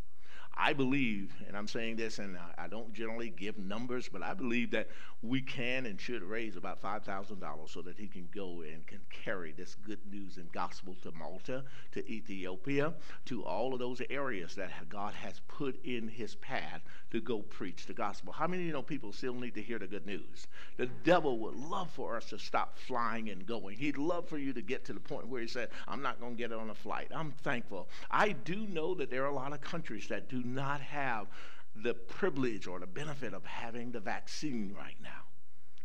I 0.58 0.72
believe, 0.72 1.34
and 1.46 1.54
I'm 1.56 1.68
saying 1.68 1.96
this, 1.96 2.18
and 2.18 2.38
I 2.56 2.66
don't 2.66 2.92
generally 2.94 3.28
give 3.28 3.58
numbers, 3.58 4.08
but 4.08 4.22
I 4.22 4.32
believe 4.32 4.70
that 4.70 4.88
we 5.20 5.42
can 5.42 5.84
and 5.84 6.00
should 6.00 6.22
raise 6.22 6.56
about 6.56 6.80
$5,000 6.82 7.68
so 7.68 7.82
that 7.82 7.98
he 7.98 8.06
can 8.06 8.28
go 8.34 8.62
and 8.62 8.86
can 8.86 9.00
carry 9.10 9.52
this 9.52 9.74
good 9.74 9.98
news 10.10 10.38
and 10.38 10.50
gospel 10.52 10.96
to 11.02 11.12
Malta, 11.12 11.64
to 11.92 12.10
Ethiopia, 12.10 12.94
to 13.26 13.44
all 13.44 13.74
of 13.74 13.80
those 13.80 14.00
areas 14.08 14.54
that 14.54 14.70
God 14.88 15.12
has 15.12 15.40
put 15.46 15.84
in 15.84 16.08
his 16.08 16.36
path 16.36 16.80
to 17.16 17.22
go 17.22 17.38
preach 17.40 17.86
the 17.86 17.94
gospel. 17.94 18.32
How 18.32 18.46
many 18.46 18.62
of 18.62 18.66
you 18.66 18.72
know 18.74 18.82
people 18.82 19.10
still 19.10 19.34
need 19.34 19.54
to 19.54 19.62
hear 19.62 19.78
the 19.78 19.86
good 19.86 20.04
news? 20.04 20.46
The 20.76 20.86
devil 21.02 21.38
would 21.38 21.56
love 21.56 21.90
for 21.90 22.14
us 22.16 22.26
to 22.26 22.38
stop 22.38 22.78
flying 22.78 23.30
and 23.30 23.46
going. 23.46 23.78
He'd 23.78 23.96
love 23.96 24.28
for 24.28 24.36
you 24.36 24.52
to 24.52 24.60
get 24.60 24.84
to 24.84 24.92
the 24.92 25.00
point 25.00 25.28
where 25.28 25.40
he 25.40 25.48
said, 25.48 25.70
I'm 25.88 26.02
not 26.02 26.20
going 26.20 26.36
to 26.36 26.38
get 26.38 26.52
on 26.52 26.68
a 26.68 26.74
flight. 26.74 27.10
I'm 27.14 27.32
thankful. 27.42 27.88
I 28.10 28.32
do 28.32 28.66
know 28.66 28.94
that 28.96 29.10
there 29.10 29.24
are 29.24 29.30
a 29.30 29.34
lot 29.34 29.54
of 29.54 29.62
countries 29.62 30.08
that 30.08 30.28
do 30.28 30.42
not 30.42 30.82
have 30.82 31.26
the 31.74 31.94
privilege 31.94 32.66
or 32.66 32.80
the 32.80 32.86
benefit 32.86 33.32
of 33.32 33.44
having 33.44 33.92
the 33.92 34.00
vaccine 34.00 34.74
right 34.76 34.96
now. 35.02 35.24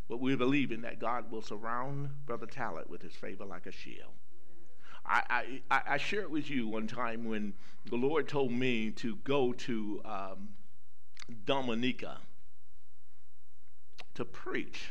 But 0.10 0.20
we 0.20 0.36
believe 0.36 0.74
in 0.74 0.82
that 0.82 1.00
God 1.00 1.32
will 1.32 1.42
surround 1.42 2.10
Brother 2.26 2.46
Talat 2.46 2.90
with 2.90 3.02
his 3.02 3.14
favor 3.14 3.46
like 3.46 3.68
a 3.68 3.72
shield. 3.72 4.12
I, 5.06 5.62
I, 5.72 5.82
I 5.88 5.98
shared 5.98 6.30
with 6.30 6.50
you 6.50 6.68
one 6.68 6.88
time 6.88 7.26
when 7.26 7.54
the 7.86 7.96
Lord 7.96 8.28
told 8.28 8.52
me 8.52 8.92
to 8.92 9.16
go 9.24 9.52
to 9.54 10.02
um, 10.06 10.50
Dominica 11.46 12.18
to 14.16 14.26
preach. 14.26 14.90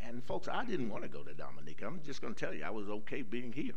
And 0.00 0.24
folks, 0.24 0.48
I 0.48 0.64
didn't 0.64 0.90
want 0.90 1.02
to 1.02 1.08
go 1.08 1.22
to 1.22 1.34
Dominica. 1.34 1.86
I'm 1.86 2.00
just 2.04 2.22
going 2.22 2.34
to 2.34 2.40
tell 2.40 2.54
you, 2.54 2.64
I 2.64 2.70
was 2.70 2.88
okay 2.88 3.22
being 3.22 3.52
here. 3.52 3.74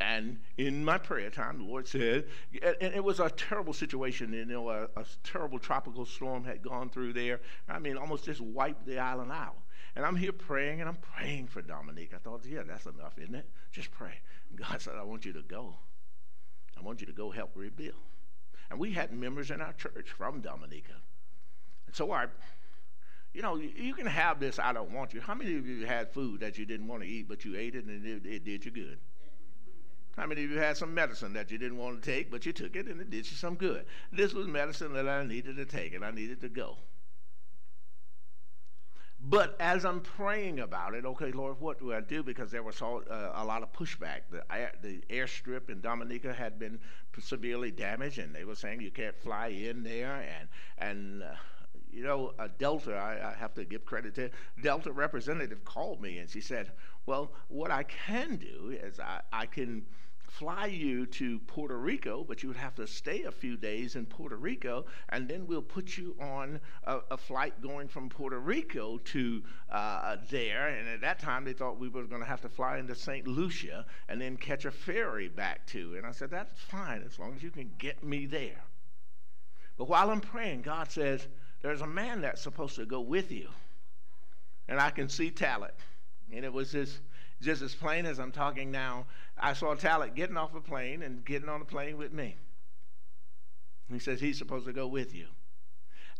And 0.00 0.38
in 0.56 0.84
my 0.84 0.98
prayer 0.98 1.30
time, 1.30 1.58
the 1.58 1.64
Lord 1.64 1.88
said, 1.88 2.26
and 2.62 2.94
it 2.94 3.02
was 3.02 3.18
a 3.18 3.30
terrible 3.30 3.72
situation. 3.72 4.32
You 4.32 4.44
know, 4.44 4.70
a, 4.70 4.84
a, 4.96 5.04
terrible 5.24 5.58
tropical 5.58 6.06
storm 6.06 6.44
had 6.44 6.62
gone 6.62 6.88
through 6.88 7.14
there. 7.14 7.40
I 7.68 7.80
mean, 7.80 7.96
almost 7.96 8.24
just 8.24 8.40
wiped 8.40 8.86
the 8.86 9.00
island 9.00 9.32
out. 9.32 9.56
And 9.96 10.06
I'm 10.06 10.14
here 10.14 10.32
praying, 10.32 10.80
and 10.80 10.88
I'm 10.88 10.98
praying 11.16 11.48
for 11.48 11.62
Dominica. 11.62 12.16
I 12.16 12.18
thought, 12.18 12.44
yeah, 12.46 12.62
that's 12.66 12.86
enough, 12.86 13.18
isn't 13.18 13.34
it? 13.34 13.48
Just 13.72 13.90
pray. 13.90 14.20
God 14.54 14.80
said, 14.80 14.94
I 14.96 15.02
want 15.02 15.24
you 15.24 15.32
to 15.32 15.42
go. 15.42 15.74
I 16.78 16.82
want 16.82 17.00
you 17.00 17.06
to 17.08 17.12
go 17.12 17.30
help 17.30 17.50
rebuild. 17.56 17.96
And 18.70 18.78
we 18.78 18.92
had 18.92 19.12
members 19.12 19.50
in 19.50 19.60
our 19.60 19.72
church 19.72 20.10
from 20.16 20.40
Dominica. 20.40 20.94
And 21.86 21.94
so 21.94 22.12
I, 22.12 22.26
you 23.32 23.42
know, 23.42 23.56
you 23.56 23.94
can 23.94 24.06
have 24.06 24.40
this, 24.40 24.58
I 24.58 24.72
don't 24.72 24.90
want 24.90 25.14
you. 25.14 25.20
How 25.20 25.34
many 25.34 25.56
of 25.56 25.66
you 25.66 25.86
had 25.86 26.12
food 26.12 26.40
that 26.40 26.58
you 26.58 26.66
didn't 26.66 26.86
want 26.86 27.02
to 27.02 27.08
eat, 27.08 27.28
but 27.28 27.44
you 27.44 27.56
ate 27.56 27.74
it 27.74 27.84
and 27.84 28.04
it, 28.04 28.26
it 28.26 28.44
did 28.44 28.64
you 28.64 28.70
good? 28.70 28.98
How 30.16 30.26
many 30.26 30.44
of 30.44 30.50
you 30.50 30.58
had 30.58 30.76
some 30.76 30.92
medicine 30.92 31.32
that 31.34 31.50
you 31.52 31.58
didn't 31.58 31.78
want 31.78 32.02
to 32.02 32.10
take, 32.10 32.30
but 32.30 32.44
you 32.44 32.52
took 32.52 32.74
it 32.74 32.88
and 32.88 33.00
it 33.00 33.08
did 33.08 33.30
you 33.30 33.36
some 33.36 33.54
good? 33.54 33.86
This 34.12 34.34
was 34.34 34.48
medicine 34.48 34.92
that 34.94 35.08
I 35.08 35.24
needed 35.24 35.56
to 35.56 35.64
take 35.64 35.94
and 35.94 36.04
I 36.04 36.10
needed 36.10 36.40
to 36.40 36.48
go. 36.48 36.76
But 39.20 39.56
as 39.58 39.84
I'm 39.84 40.00
praying 40.00 40.60
about 40.60 40.94
it, 40.94 41.04
okay, 41.04 41.32
Lord, 41.32 41.60
what 41.60 41.80
do 41.80 41.92
I 41.92 42.00
do? 42.00 42.22
Because 42.22 42.50
there 42.50 42.62
was 42.62 42.80
all, 42.80 43.02
uh, 43.10 43.30
a 43.34 43.44
lot 43.44 43.62
of 43.62 43.72
pushback. 43.72 44.20
The, 44.30 44.44
the 44.80 45.02
airstrip 45.10 45.70
in 45.70 45.80
Dominica 45.80 46.32
had 46.32 46.58
been 46.58 46.78
severely 47.18 47.72
damaged, 47.72 48.18
and 48.18 48.32
they 48.32 48.44
were 48.44 48.54
saying 48.54 48.80
you 48.80 48.92
can't 48.92 49.16
fly 49.16 49.48
in 49.48 49.82
there. 49.82 50.24
And, 50.38 50.48
and 50.78 51.22
uh, 51.24 51.34
you 51.90 52.04
know, 52.04 52.32
uh, 52.38 52.48
Delta, 52.58 52.94
I, 52.94 53.30
I, 53.30 53.34
have 53.34 53.54
to 53.54 53.64
give 53.64 53.84
credit 53.84 54.14
to 54.14 54.30
Delta 54.62 54.92
representative 54.92 55.64
called 55.64 56.00
me, 56.00 56.18
and 56.18 56.30
she 56.30 56.40
said, 56.40 56.70
well, 57.06 57.32
what 57.48 57.72
I 57.72 57.82
can 57.82 58.36
do 58.36 58.70
is 58.70 59.00
I, 59.00 59.20
I 59.32 59.46
can– 59.46 59.84
fly 60.30 60.66
you 60.66 61.06
to 61.06 61.38
Puerto 61.40 61.78
Rico, 61.78 62.24
but 62.26 62.42
you 62.42 62.48
would 62.48 62.56
have 62.56 62.74
to 62.76 62.86
stay 62.86 63.24
a 63.24 63.30
few 63.30 63.56
days 63.56 63.96
in 63.96 64.06
Puerto 64.06 64.36
Rico, 64.36 64.84
and 65.08 65.26
then 65.26 65.46
we'll 65.46 65.62
put 65.62 65.96
you 65.96 66.14
on 66.20 66.60
a, 66.84 66.98
a 67.10 67.16
flight 67.16 67.60
going 67.62 67.88
from 67.88 68.08
Puerto 68.08 68.38
Rico 68.38 68.98
to 68.98 69.42
uh, 69.70 70.16
there. 70.30 70.68
And 70.68 70.88
at 70.88 71.00
that 71.00 71.18
time, 71.18 71.44
they 71.44 71.52
thought 71.52 71.78
we 71.78 71.88
were 71.88 72.04
going 72.04 72.22
to 72.22 72.28
have 72.28 72.42
to 72.42 72.48
fly 72.48 72.78
into 72.78 72.94
St. 72.94 73.26
Lucia 73.26 73.86
and 74.08 74.20
then 74.20 74.36
catch 74.36 74.64
a 74.64 74.70
ferry 74.70 75.28
back 75.28 75.66
to. 75.68 75.94
And 75.96 76.06
I 76.06 76.12
said, 76.12 76.30
That's 76.30 76.60
fine 76.60 77.02
as 77.06 77.18
long 77.18 77.34
as 77.34 77.42
you 77.42 77.50
can 77.50 77.70
get 77.78 78.04
me 78.04 78.26
there. 78.26 78.62
But 79.76 79.88
while 79.88 80.10
I'm 80.10 80.20
praying, 80.20 80.62
God 80.62 80.90
says, 80.90 81.26
There's 81.62 81.80
a 81.80 81.86
man 81.86 82.20
that's 82.20 82.42
supposed 82.42 82.76
to 82.76 82.86
go 82.86 83.00
with 83.00 83.32
you. 83.32 83.48
And 84.68 84.78
I 84.78 84.90
can 84.90 85.08
see 85.08 85.30
Talat. 85.30 85.72
And 86.30 86.44
it 86.44 86.52
was 86.52 86.72
this 86.72 87.00
just 87.40 87.62
as 87.62 87.74
plain 87.74 88.06
as 88.06 88.18
I'm 88.18 88.32
talking 88.32 88.70
now, 88.70 89.06
I 89.38 89.52
saw 89.52 89.74
Talat 89.74 90.14
getting 90.14 90.36
off 90.36 90.54
a 90.54 90.60
plane 90.60 91.02
and 91.02 91.24
getting 91.24 91.48
on 91.48 91.60
a 91.60 91.64
plane 91.64 91.96
with 91.96 92.12
me. 92.12 92.36
He 93.90 93.98
says 93.98 94.20
he's 94.20 94.38
supposed 94.38 94.66
to 94.66 94.72
go 94.72 94.86
with 94.86 95.14
you. 95.14 95.26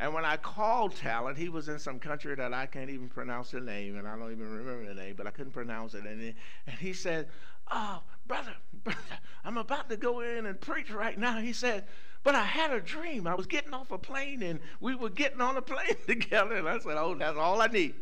And 0.00 0.14
when 0.14 0.24
I 0.24 0.36
called 0.36 0.94
Talat, 0.94 1.36
he 1.36 1.48
was 1.48 1.68
in 1.68 1.78
some 1.78 1.98
country 1.98 2.34
that 2.36 2.54
I 2.54 2.66
can't 2.66 2.88
even 2.88 3.08
pronounce 3.08 3.50
the 3.50 3.60
name, 3.60 3.98
and 3.98 4.06
I 4.06 4.16
don't 4.16 4.30
even 4.30 4.48
remember 4.48 4.86
the 4.86 4.94
name, 4.94 5.14
but 5.16 5.26
I 5.26 5.30
couldn't 5.30 5.52
pronounce 5.52 5.94
it. 5.94 6.04
And 6.04 6.20
he, 6.20 6.34
and 6.68 6.76
he 6.78 6.92
said, 6.92 7.28
Oh, 7.70 8.02
brother, 8.26 8.54
brother, 8.84 8.98
I'm 9.44 9.58
about 9.58 9.90
to 9.90 9.96
go 9.96 10.20
in 10.20 10.46
and 10.46 10.60
preach 10.60 10.90
right 10.90 11.18
now. 11.18 11.40
He 11.40 11.52
said, 11.52 11.84
But 12.22 12.36
I 12.36 12.44
had 12.44 12.72
a 12.72 12.80
dream. 12.80 13.26
I 13.26 13.34
was 13.34 13.46
getting 13.46 13.74
off 13.74 13.90
a 13.90 13.98
plane, 13.98 14.42
and 14.44 14.60
we 14.80 14.94
were 14.94 15.10
getting 15.10 15.40
on 15.40 15.56
a 15.56 15.62
plane 15.62 15.96
together. 16.06 16.54
And 16.54 16.68
I 16.68 16.78
said, 16.78 16.96
Oh, 16.96 17.16
that's 17.16 17.36
all 17.36 17.60
I 17.60 17.66
need. 17.66 17.94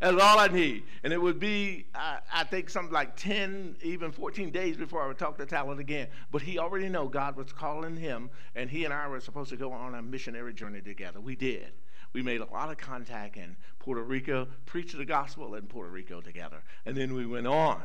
That's 0.00 0.20
all 0.20 0.38
I 0.38 0.48
need. 0.48 0.84
And 1.02 1.12
it 1.12 1.20
would 1.20 1.38
be, 1.38 1.86
I, 1.94 2.18
I, 2.32 2.44
think, 2.44 2.68
something 2.68 2.92
like 2.92 3.16
10, 3.16 3.76
even 3.82 4.12
14 4.12 4.50
days 4.50 4.76
before 4.76 5.02
I 5.02 5.06
would 5.06 5.18
talk 5.18 5.38
to 5.38 5.46
Talat 5.46 5.78
again. 5.78 6.08
But 6.30 6.42
he 6.42 6.58
already 6.58 6.88
knew 6.88 7.08
God 7.08 7.36
was 7.36 7.52
calling 7.52 7.96
him, 7.96 8.30
and 8.54 8.68
he 8.68 8.84
and 8.84 8.92
I 8.92 9.08
were 9.08 9.20
supposed 9.20 9.50
to 9.50 9.56
go 9.56 9.72
on 9.72 9.94
a 9.94 10.02
missionary 10.02 10.52
journey 10.52 10.80
together. 10.80 11.20
We 11.20 11.36
did. 11.36 11.72
We 12.12 12.22
made 12.22 12.40
a 12.40 12.46
lot 12.46 12.70
of 12.70 12.78
contact 12.78 13.36
in 13.36 13.56
Puerto 13.78 14.02
Rico, 14.02 14.46
preached 14.66 14.96
the 14.96 15.04
gospel 15.04 15.54
in 15.54 15.62
Puerto 15.62 15.90
Rico 15.90 16.20
together. 16.20 16.62
And 16.86 16.96
then 16.96 17.14
we 17.14 17.26
went 17.26 17.46
on 17.46 17.82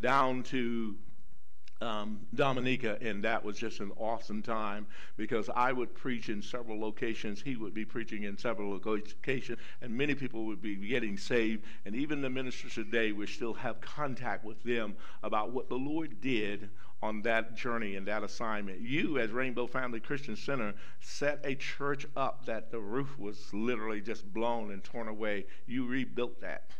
down 0.00 0.42
to 0.44 0.96
um, 1.80 2.20
Dominica, 2.34 2.98
and 3.00 3.22
that 3.24 3.44
was 3.44 3.56
just 3.56 3.80
an 3.80 3.92
awesome 3.96 4.42
time 4.42 4.86
because 5.16 5.48
I 5.54 5.72
would 5.72 5.94
preach 5.94 6.28
in 6.28 6.42
several 6.42 6.80
locations. 6.80 7.40
He 7.40 7.56
would 7.56 7.74
be 7.74 7.84
preaching 7.84 8.24
in 8.24 8.36
several 8.36 8.70
locations, 8.70 9.60
and 9.80 9.92
many 9.92 10.14
people 10.14 10.44
would 10.46 10.60
be 10.60 10.74
getting 10.76 11.16
saved. 11.16 11.64
And 11.84 11.94
even 11.94 12.20
the 12.20 12.30
ministers 12.30 12.74
today, 12.74 13.12
we 13.12 13.26
still 13.26 13.54
have 13.54 13.80
contact 13.80 14.44
with 14.44 14.62
them 14.62 14.96
about 15.22 15.52
what 15.52 15.68
the 15.68 15.76
Lord 15.76 16.20
did 16.20 16.68
on 17.00 17.22
that 17.22 17.54
journey 17.54 17.94
and 17.94 18.06
that 18.08 18.24
assignment. 18.24 18.80
You, 18.80 19.18
as 19.18 19.30
Rainbow 19.30 19.66
Family 19.66 20.00
Christian 20.00 20.34
Center, 20.34 20.74
set 21.00 21.40
a 21.44 21.54
church 21.54 22.06
up 22.16 22.44
that 22.46 22.72
the 22.72 22.80
roof 22.80 23.18
was 23.18 23.52
literally 23.54 24.00
just 24.00 24.32
blown 24.32 24.72
and 24.72 24.82
torn 24.82 25.06
away. 25.06 25.46
You 25.66 25.86
rebuilt 25.86 26.40
that. 26.40 26.72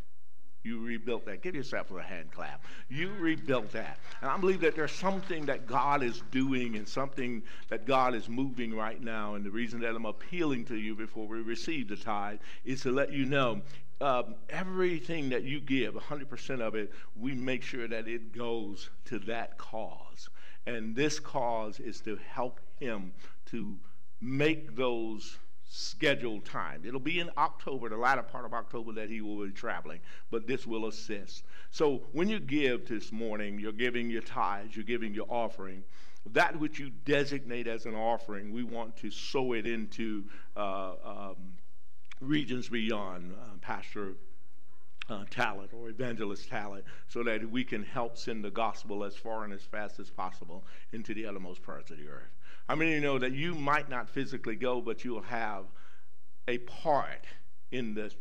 You 0.68 0.80
rebuilt 0.80 1.25
that. 1.25 1.40
Give 1.40 1.54
yourself 1.54 1.90
a 1.90 2.02
hand 2.02 2.30
clap. 2.30 2.62
You 2.90 3.10
rebuilt 3.18 3.72
that. 3.72 3.98
And 4.20 4.30
I 4.30 4.37
believe 4.37 4.60
that 4.60 4.76
there's 4.76 4.92
something 4.92 5.46
that 5.46 5.66
God 5.66 6.02
is 6.02 6.22
doing 6.30 6.76
and 6.76 6.87
something 6.87 7.42
that 7.70 7.87
God 7.87 8.14
is 8.14 8.28
moving 8.28 8.75
right 8.75 9.02
now. 9.02 9.34
And 9.34 9.46
the 9.46 9.50
reason 9.50 9.80
that 9.80 9.94
I'm 9.94 10.04
appealing 10.04 10.66
to 10.66 10.76
you 10.76 10.94
before 10.94 11.26
we 11.26 11.40
receive 11.40 11.88
the 11.88 11.96
tithe 11.96 12.40
is 12.66 12.82
to 12.82 12.92
let 12.92 13.10
you 13.10 13.25
know 13.25 13.62
um, 14.02 14.34
everything 14.50 15.30
that 15.30 15.44
you 15.44 15.58
give, 15.58 15.94
100% 15.94 16.60
of 16.60 16.75
it, 16.75 16.92
we 17.18 17.32
make 17.32 17.62
sure 17.62 17.88
that 17.88 18.06
it 18.06 18.37
goes 18.37 18.90
to 19.06 19.18
that 19.20 19.56
cause. 19.56 20.28
And 20.66 20.94
this 20.94 21.18
cause 21.18 21.80
is 21.80 22.00
to 22.02 22.18
help 22.28 22.60
him 22.78 23.12
to 23.46 23.75
make 24.20 24.76
those 24.76 25.38
scheduled 25.68 26.44
time. 26.44 26.82
It'll 26.84 26.98
be 26.98 27.20
in 27.20 27.30
October, 27.37 27.88
the 27.88 27.96
latter 27.96 28.22
part 28.22 28.44
of 28.44 28.54
October, 28.54 28.92
that 28.92 29.10
he 29.10 29.20
will 29.20 29.44
be 29.44 29.52
traveling, 29.52 30.00
but 30.30 30.46
this 30.46 30.66
will 30.66 30.87
assist. 30.87 31.44
So 31.70 32.02
when 32.12 32.28
you 32.28 32.40
give 32.40 32.88
this 32.88 33.12
morning, 33.12 33.58
you're 33.58 33.72
giving 33.72 34.10
your 34.10 34.22
tithes, 34.22 34.75
you're 34.75 34.84
giving 34.84 35.14
your 35.14 35.26
offering. 35.28 35.84
That 36.32 36.58
which 36.58 36.78
you 36.78 36.90
designate 37.04 37.66
as 37.66 37.87
an 37.87 37.94
offering, 37.94 38.52
we 38.52 38.62
want 38.62 38.96
to 38.98 39.10
sow 39.10 39.52
it 39.52 39.66
into 39.66 40.25
uh, 40.56 40.92
um, 41.04 41.37
regions 42.20 42.68
beyond. 42.68 43.32
Uh, 43.32 43.56
Pastor 43.60 44.14
uh, 45.10 45.25
Talat 45.30 45.72
or 45.72 45.88
evangelist 45.88 46.50
Talat 46.50 46.82
so 47.08 47.22
that 47.22 47.48
we 47.50 47.64
can 47.64 47.82
help 47.82 48.16
send 48.16 48.44
the 48.44 48.50
gospel 48.50 49.04
as 49.04 49.16
far 49.16 49.44
and 49.44 49.52
as 49.52 49.62
fast 49.62 49.98
as 49.98 50.10
possible 50.10 50.64
into 50.92 51.14
the 51.14 51.26
uttermost 51.26 51.62
parts 51.62 51.90
of 51.90 51.98
the 51.98 52.08
earth. 52.08 52.37
Many 52.68 52.90
of 52.90 52.94
you 52.96 53.00
know 53.00 53.18
that 53.18 53.32
you 53.32 53.54
might 53.54 53.88
not 53.88 54.08
physically 54.08 54.56
go, 54.56 54.80
but 54.80 55.04
you'll 55.04 55.22
have 55.22 55.64
a 56.46 56.58
part 56.58 57.25
in 57.70 57.94
the 57.94 58.12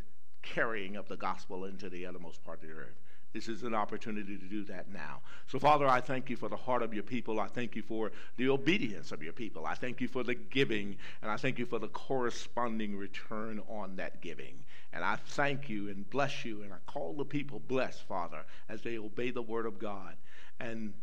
carrying 0.42 0.96
of 0.96 1.08
the 1.08 1.18
gospel 1.18 1.66
into 1.66 1.90
the 1.90 2.06
uttermost 2.06 2.44
part 2.44 2.62
of 2.64 2.70
the 2.70 2.74
earth? 2.74 2.96
This 3.34 3.50
is 3.50 3.64
an 3.64 3.76
opportunity 3.76 4.38
to 4.38 4.46
do 4.46 4.64
that 4.66 4.92
now. 4.92 5.20
So, 5.48 5.60
Father, 5.60 5.86
I 5.88 6.00
thank 6.00 6.30
you 6.30 6.38
for 6.38 6.48
the 6.48 6.56
heart 6.56 6.82
of 6.82 6.94
your 6.94 7.04
people. 7.04 7.40
I 7.40 7.48
thank 7.48 7.76
you 7.76 7.84
for 7.84 8.12
the 8.38 8.50
obedience 8.50 9.12
of 9.12 9.22
your 9.22 9.34
people. 9.34 9.66
I 9.66 9.76
thank 9.76 10.00
you 10.00 10.08
for 10.08 10.24
the 10.24 10.34
giving, 10.34 10.96
and 11.22 11.30
I 11.30 11.36
thank 11.36 11.60
you 11.60 11.66
for 11.66 11.78
the 11.78 11.90
corresponding 11.90 12.98
return 12.98 13.62
on 13.70 13.98
that 13.98 14.22
giving. 14.22 14.64
And 14.94 15.04
I 15.04 15.18
thank 15.18 15.70
you 15.70 15.90
and 15.90 16.10
bless 16.10 16.46
you, 16.46 16.64
and 16.64 16.72
I 16.72 16.78
call 16.88 17.14
the 17.14 17.26
people 17.26 17.60
blessed, 17.60 18.02
Father, 18.08 18.46
as 18.70 18.82
they 18.82 18.98
obey 18.98 19.32
the 19.32 19.42
word 19.42 19.66
of 19.66 19.78
God. 19.78 20.16
And 20.60 20.94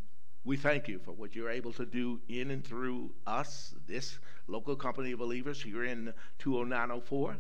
we 0.44 0.56
thank 0.58 0.88
you 0.88 0.98
for 0.98 1.12
what 1.12 1.34
you're 1.34 1.50
able 1.50 1.72
to 1.72 1.86
do 1.86 2.20
in 2.28 2.50
and 2.50 2.62
through 2.62 3.10
us, 3.26 3.74
this 3.86 4.18
local 4.46 4.76
company 4.76 5.12
of 5.12 5.18
believers 5.18 5.62
here 5.62 5.84
in 5.84 6.12
20904. 6.38 7.36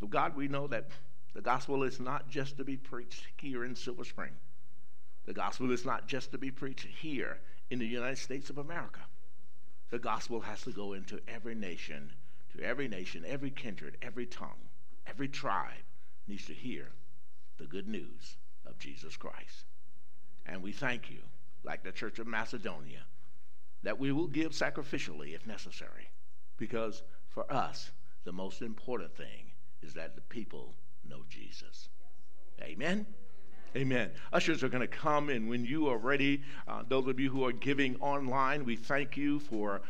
So 0.00 0.06
God, 0.06 0.34
we 0.34 0.48
know 0.48 0.66
that 0.68 0.88
the 1.34 1.42
gospel 1.42 1.82
is 1.82 2.00
not 2.00 2.30
just 2.30 2.56
to 2.56 2.64
be 2.64 2.78
preached 2.78 3.26
here 3.36 3.64
in 3.64 3.74
Silver 3.74 4.04
Spring. 4.04 4.32
The 5.26 5.34
gospel 5.34 5.70
is 5.70 5.84
not 5.84 6.06
just 6.06 6.30
to 6.32 6.38
be 6.38 6.50
preached 6.50 6.86
here 6.86 7.38
in 7.68 7.78
the 7.78 7.86
United 7.86 8.18
States 8.18 8.48
of 8.48 8.56
America. 8.56 9.00
The 9.90 9.98
gospel 9.98 10.40
has 10.40 10.62
to 10.62 10.70
go 10.70 10.94
into 10.94 11.20
every 11.28 11.54
nation, 11.54 12.10
to 12.56 12.62
every 12.64 12.88
nation, 12.88 13.24
every 13.26 13.50
kindred, 13.50 13.98
every 14.00 14.24
tongue, 14.24 14.68
every 15.06 15.28
tribe 15.28 15.72
needs 16.26 16.46
to 16.46 16.54
hear 16.54 16.88
the 17.58 17.66
good 17.66 17.86
news 17.86 18.36
of 18.64 18.78
Jesus 18.78 19.16
Christ. 19.16 19.66
And 20.46 20.62
we 20.62 20.72
thank 20.72 21.10
you 21.10 21.20
like 21.66 21.82
the 21.82 21.92
Church 21.92 22.18
of 22.18 22.26
Macedonia, 22.26 23.04
that 23.82 23.98
we 23.98 24.12
will 24.12 24.28
give 24.28 24.52
sacrificially 24.52 25.34
if 25.34 25.46
necessary. 25.46 26.08
Because 26.56 27.02
for 27.28 27.50
us, 27.52 27.90
the 28.24 28.32
most 28.32 28.62
important 28.62 29.14
thing 29.14 29.52
is 29.82 29.92
that 29.94 30.14
the 30.14 30.22
people 30.22 30.74
know 31.06 31.22
Jesus. 31.28 31.88
Amen. 32.62 33.04
Amen. 33.76 34.10
Ushers 34.32 34.62
are 34.62 34.70
going 34.70 34.80
to 34.80 34.86
come, 34.86 35.28
and 35.28 35.48
when 35.50 35.64
you 35.64 35.88
are 35.88 35.98
ready, 35.98 36.42
uh, 36.66 36.82
those 36.88 37.06
of 37.08 37.20
you 37.20 37.28
who 37.28 37.44
are 37.44 37.52
giving 37.52 37.96
online, 37.96 38.64
we 38.64 38.74
thank 38.74 39.18
you 39.18 39.38
for 39.38 39.82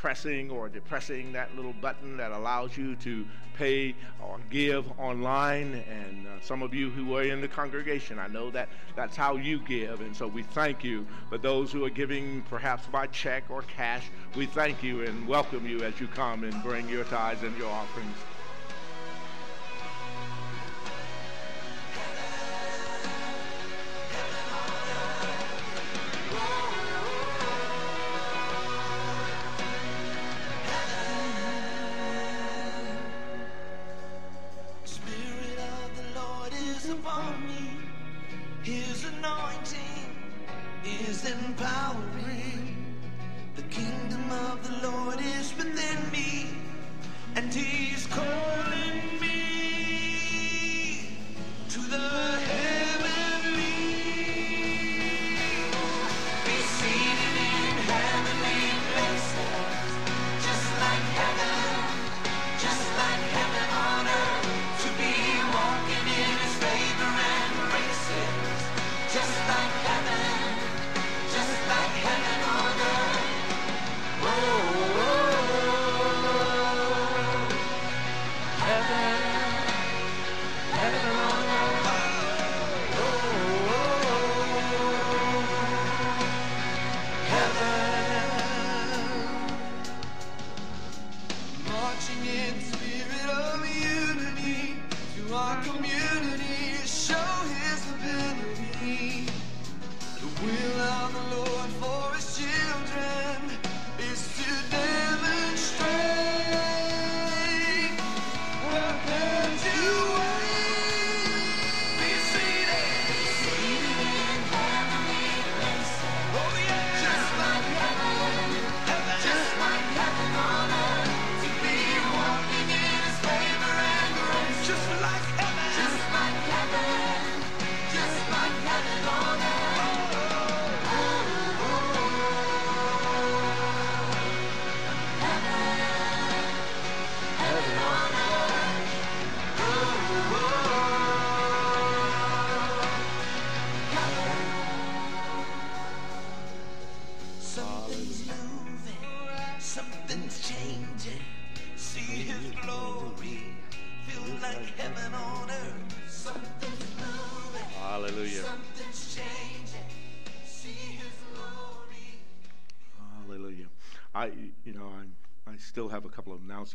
pressing 0.00 0.50
or 0.50 0.66
depressing 0.66 1.30
that 1.30 1.54
little 1.54 1.74
button 1.74 2.16
that 2.16 2.32
allows 2.32 2.74
you 2.74 2.96
to 2.96 3.22
pay 3.52 3.94
or 4.26 4.38
give 4.48 4.90
online. 4.98 5.84
And 5.90 6.26
uh, 6.26 6.40
some 6.40 6.62
of 6.62 6.72
you 6.72 6.88
who 6.88 7.14
are 7.16 7.22
in 7.22 7.42
the 7.42 7.48
congregation, 7.48 8.18
I 8.18 8.26
know 8.26 8.50
that 8.50 8.70
that's 8.96 9.14
how 9.14 9.36
you 9.36 9.58
give. 9.58 10.00
And 10.00 10.16
so 10.16 10.26
we 10.26 10.42
thank 10.42 10.82
you. 10.82 11.06
But 11.28 11.42
those 11.42 11.70
who 11.70 11.84
are 11.84 11.90
giving 11.90 12.40
perhaps 12.48 12.86
by 12.86 13.08
check 13.08 13.44
or 13.50 13.60
cash, 13.60 14.06
we 14.36 14.46
thank 14.46 14.82
you 14.82 15.04
and 15.04 15.28
welcome 15.28 15.66
you 15.66 15.82
as 15.82 16.00
you 16.00 16.06
come 16.06 16.44
and 16.44 16.62
bring 16.62 16.88
your 16.88 17.04
tithes 17.04 17.42
and 17.42 17.54
your 17.58 17.70
offerings. 17.70 18.16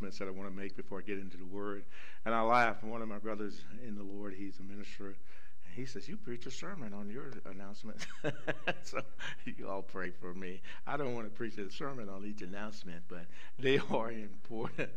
Announcements 0.06 0.20
that 0.20 0.28
I 0.28 0.32
want 0.32 0.50
to 0.50 0.62
make 0.62 0.76
before 0.76 1.00
I 1.00 1.02
get 1.02 1.18
into 1.18 1.38
the 1.38 1.46
word. 1.46 1.84
And 2.26 2.34
I 2.34 2.42
laugh. 2.42 2.84
One 2.84 3.02
of 3.02 3.08
my 3.08 3.18
brothers 3.18 3.62
in 3.86 3.96
the 3.96 4.04
Lord, 4.04 4.34
he's 4.38 4.60
a 4.60 4.64
minister 4.64 5.08
And 5.08 5.16
he 5.76 5.86
says, 5.86 6.08
You 6.08 6.18
preach 6.18 6.46
a 6.46 6.52
sermon 6.52 6.94
on 6.94 7.10
your 7.10 7.32
announcement. 7.46 8.06
so 8.84 9.02
you 9.46 9.68
all 9.68 9.82
pray 9.82 10.12
for 10.12 10.34
me. 10.34 10.62
I 10.86 10.98
don't 10.98 11.16
want 11.16 11.26
to 11.28 11.36
preach 11.36 11.58
a 11.58 11.72
sermon 11.72 12.08
on 12.10 12.24
each 12.26 12.42
announcement, 12.42 13.04
but 13.08 13.26
they 13.60 13.80
are 13.92 14.12
important. 14.12 14.90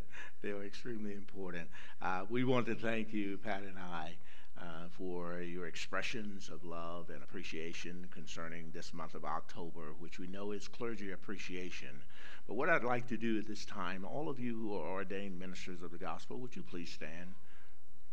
they 0.42 0.50
are 0.50 0.62
extremely 0.64 1.14
important. 1.14 1.68
Uh, 2.02 2.24
we 2.28 2.44
want 2.44 2.66
to 2.66 2.74
thank 2.74 3.12
you, 3.12 3.38
Pat 3.38 3.62
and 3.62 3.78
I. 3.78 4.16
Uh, 4.60 4.88
for 4.90 5.40
your 5.40 5.66
expressions 5.66 6.48
of 6.48 6.64
love 6.64 7.10
and 7.10 7.22
appreciation 7.22 8.08
concerning 8.10 8.72
this 8.72 8.92
month 8.92 9.14
of 9.14 9.24
October, 9.24 9.92
which 10.00 10.18
we 10.18 10.26
know 10.26 10.50
is 10.50 10.66
clergy 10.66 11.12
appreciation. 11.12 12.02
But 12.48 12.54
what 12.54 12.68
I'd 12.68 12.82
like 12.82 13.06
to 13.08 13.16
do 13.16 13.38
at 13.38 13.46
this 13.46 13.64
time, 13.64 14.04
all 14.04 14.28
of 14.28 14.40
you 14.40 14.56
who 14.56 14.74
are 14.74 14.88
ordained 14.88 15.38
ministers 15.38 15.80
of 15.80 15.92
the 15.92 15.98
gospel, 15.98 16.40
would 16.40 16.56
you 16.56 16.64
please 16.64 16.90
stand? 16.90 17.34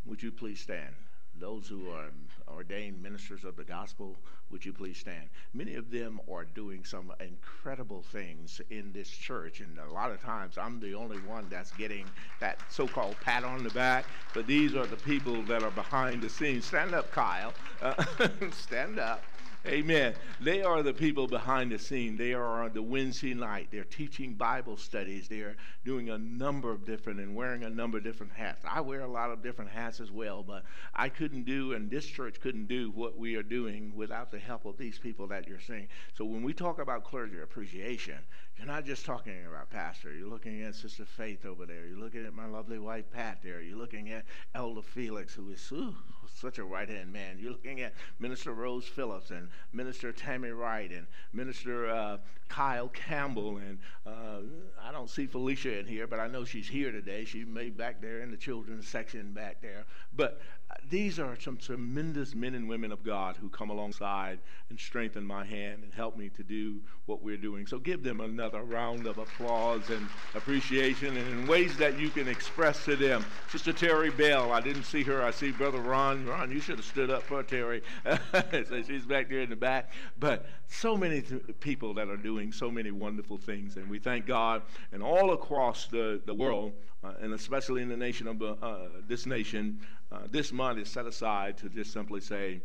Would 0.04 0.22
you 0.22 0.30
please 0.30 0.60
stand? 0.60 0.94
Those 1.38 1.68
who 1.68 1.90
are 1.90 2.10
ordained 2.54 3.02
ministers 3.02 3.44
of 3.44 3.56
the 3.56 3.64
gospel, 3.64 4.16
would 4.50 4.64
you 4.64 4.72
please 4.72 4.98
stand? 4.98 5.28
Many 5.52 5.74
of 5.74 5.90
them 5.90 6.20
are 6.32 6.44
doing 6.44 6.84
some 6.84 7.12
incredible 7.20 8.02
things 8.02 8.60
in 8.70 8.92
this 8.92 9.08
church, 9.08 9.60
and 9.60 9.78
a 9.78 9.92
lot 9.92 10.10
of 10.10 10.22
times 10.22 10.56
I'm 10.56 10.80
the 10.80 10.94
only 10.94 11.18
one 11.18 11.46
that's 11.50 11.72
getting 11.72 12.06
that 12.40 12.60
so 12.70 12.86
called 12.86 13.16
pat 13.20 13.44
on 13.44 13.62
the 13.62 13.70
back, 13.70 14.06
but 14.34 14.46
these 14.46 14.74
are 14.74 14.86
the 14.86 14.96
people 14.96 15.42
that 15.44 15.62
are 15.62 15.70
behind 15.72 16.22
the 16.22 16.28
scenes. 16.28 16.64
Stand 16.64 16.94
up, 16.94 17.10
Kyle. 17.12 17.52
Uh, 17.82 18.02
stand 18.52 18.98
up. 18.98 19.22
Amen. 19.68 20.14
They 20.40 20.62
are 20.62 20.80
the 20.82 20.94
people 20.94 21.26
behind 21.26 21.72
the 21.72 21.78
scene. 21.78 22.16
They 22.16 22.34
are 22.34 22.62
on 22.62 22.72
the 22.72 22.82
Wednesday 22.82 23.34
night. 23.34 23.66
They're 23.72 23.82
teaching 23.82 24.34
Bible 24.34 24.76
studies. 24.76 25.26
They're 25.26 25.56
doing 25.84 26.10
a 26.10 26.18
number 26.18 26.70
of 26.70 26.84
different 26.84 27.18
and 27.18 27.34
wearing 27.34 27.64
a 27.64 27.70
number 27.70 27.98
of 27.98 28.04
different 28.04 28.32
hats. 28.32 28.62
I 28.64 28.80
wear 28.80 29.00
a 29.00 29.08
lot 29.08 29.32
of 29.32 29.42
different 29.42 29.72
hats 29.72 29.98
as 29.98 30.12
well, 30.12 30.44
but 30.44 30.62
I 30.94 31.08
couldn't 31.08 31.46
do, 31.46 31.72
and 31.72 31.90
this 31.90 32.06
church 32.06 32.40
couldn't 32.40 32.68
do 32.68 32.92
what 32.94 33.18
we 33.18 33.34
are 33.34 33.42
doing 33.42 33.92
without 33.96 34.30
the 34.30 34.38
help 34.38 34.66
of 34.66 34.78
these 34.78 34.98
people 34.98 35.26
that 35.28 35.48
you're 35.48 35.58
seeing. 35.58 35.88
So 36.14 36.24
when 36.24 36.44
we 36.44 36.52
talk 36.52 36.78
about 36.78 37.02
clergy 37.02 37.40
appreciation, 37.40 38.18
you're 38.56 38.68
not 38.68 38.84
just 38.84 39.04
talking 39.04 39.46
about 39.48 39.68
Pastor. 39.70 40.14
You're 40.14 40.28
looking 40.28 40.62
at 40.62 40.76
Sister 40.76 41.04
Faith 41.04 41.44
over 41.44 41.66
there. 41.66 41.86
You're 41.86 41.98
looking 41.98 42.24
at 42.24 42.34
my 42.34 42.46
lovely 42.46 42.78
wife 42.78 43.04
Pat 43.12 43.40
there. 43.42 43.60
You're 43.60 43.78
looking 43.78 44.10
at 44.10 44.24
Elder 44.54 44.82
Felix, 44.82 45.34
who 45.34 45.50
is 45.50 45.72
ooh, 45.72 45.94
such 46.36 46.58
a 46.58 46.64
right 46.64 46.88
hand 46.88 47.12
man. 47.12 47.38
You're 47.38 47.52
looking 47.52 47.80
at 47.80 47.94
Minister 48.18 48.52
Rose 48.52 48.84
Phillips 48.84 49.30
and 49.30 49.48
Minister 49.72 50.12
Tammy 50.12 50.50
Wright 50.50 50.90
and 50.90 51.06
Minister 51.32 51.88
uh, 51.90 52.18
Kyle 52.48 52.88
Campbell. 52.88 53.56
And 53.56 53.78
uh, 54.06 54.40
I 54.82 54.92
don't 54.92 55.08
see 55.08 55.26
Felicia 55.26 55.78
in 55.78 55.86
here, 55.86 56.06
but 56.06 56.20
I 56.20 56.28
know 56.28 56.44
she's 56.44 56.68
here 56.68 56.92
today. 56.92 57.24
She 57.24 57.44
may 57.44 57.64
be 57.64 57.70
back 57.70 58.00
there 58.00 58.20
in 58.20 58.30
the 58.30 58.36
children's 58.36 58.86
section 58.86 59.32
back 59.32 59.62
there. 59.62 59.84
But 60.14 60.40
these 60.88 61.18
are 61.18 61.38
some 61.40 61.56
tremendous 61.56 62.34
men 62.34 62.54
and 62.54 62.68
women 62.68 62.92
of 62.92 63.02
God 63.02 63.36
who 63.36 63.48
come 63.48 63.70
alongside 63.70 64.38
and 64.70 64.78
strengthen 64.78 65.24
my 65.24 65.44
hand 65.44 65.82
and 65.82 65.92
help 65.92 66.16
me 66.16 66.28
to 66.30 66.42
do 66.42 66.80
what 67.06 67.22
we're 67.22 67.36
doing. 67.36 67.66
So 67.66 67.78
give 67.78 68.02
them 68.02 68.20
another 68.20 68.62
round 68.62 69.06
of 69.06 69.18
applause 69.18 69.90
and 69.90 70.08
appreciation 70.34 71.16
and 71.16 71.28
in 71.28 71.46
ways 71.46 71.76
that 71.78 71.98
you 71.98 72.10
can 72.10 72.28
express 72.28 72.84
to 72.84 72.96
them. 72.96 73.24
Sister 73.50 73.72
Terry 73.72 74.10
Bell, 74.10 74.52
I 74.52 74.60
didn't 74.60 74.84
see 74.84 75.02
her. 75.04 75.22
I 75.22 75.30
see 75.30 75.50
Brother 75.50 75.80
Ron. 75.80 76.26
Ron, 76.26 76.50
you 76.50 76.60
should 76.60 76.76
have 76.76 76.86
stood 76.86 77.10
up 77.10 77.22
for 77.22 77.42
Terry. 77.42 77.82
so 78.32 78.82
she's 78.86 79.06
back 79.06 79.28
there 79.28 79.40
in 79.40 79.50
the 79.50 79.56
back. 79.56 79.92
But 80.18 80.46
so 80.68 80.96
many 80.96 81.22
th- 81.22 81.42
people 81.60 81.94
that 81.94 82.08
are 82.08 82.16
doing 82.16 82.52
so 82.52 82.70
many 82.70 82.90
wonderful 82.90 83.38
things. 83.38 83.76
And 83.76 83.88
we 83.88 83.98
thank 83.98 84.26
God. 84.26 84.62
And 84.92 85.02
all 85.02 85.32
across 85.32 85.86
the, 85.86 86.20
the 86.26 86.34
world, 86.34 86.72
uh, 87.04 87.12
and 87.20 87.34
especially 87.34 87.82
in 87.82 87.88
the 87.88 87.96
nation 87.96 88.26
of 88.26 88.42
uh, 88.42 88.76
this 89.06 89.26
nation, 89.26 89.80
uh, 90.10 90.20
this 90.30 90.52
month 90.52 90.75
is 90.78 90.88
set 90.88 91.06
aside 91.06 91.56
to 91.58 91.68
just 91.68 91.92
simply 91.92 92.20
say 92.20 92.60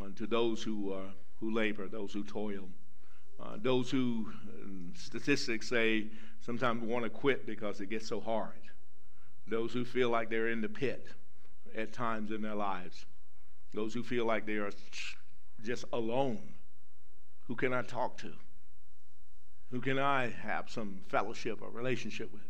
uh, 0.00 0.06
to 0.16 0.26
those 0.26 0.62
who, 0.62 0.92
uh, 0.92 1.00
who 1.40 1.52
labor, 1.52 1.88
those 1.88 2.12
who 2.12 2.24
toil, 2.24 2.68
uh, 3.40 3.56
those 3.62 3.90
who 3.90 4.26
statistics 4.94 5.68
say 5.68 6.06
sometimes 6.40 6.82
want 6.82 7.04
to 7.04 7.10
quit 7.10 7.46
because 7.46 7.80
it 7.80 7.90
gets 7.90 8.08
so 8.08 8.20
hard, 8.20 8.60
those 9.46 9.72
who 9.72 9.84
feel 9.84 10.10
like 10.10 10.30
they're 10.30 10.48
in 10.48 10.60
the 10.60 10.68
pit 10.68 11.06
at 11.76 11.92
times 11.92 12.30
in 12.30 12.40
their 12.42 12.54
lives, 12.54 13.06
those 13.74 13.92
who 13.92 14.02
feel 14.02 14.24
like 14.24 14.46
they 14.46 14.54
are 14.54 14.70
just 15.62 15.84
alone. 15.92 16.40
Who 17.46 17.54
can 17.54 17.72
I 17.72 17.82
talk 17.82 18.18
to? 18.18 18.32
Who 19.70 19.80
can 19.80 19.98
I 19.98 20.30
have 20.42 20.70
some 20.70 21.00
fellowship 21.08 21.60
or 21.60 21.70
relationship 21.70 22.32
with? 22.32 22.42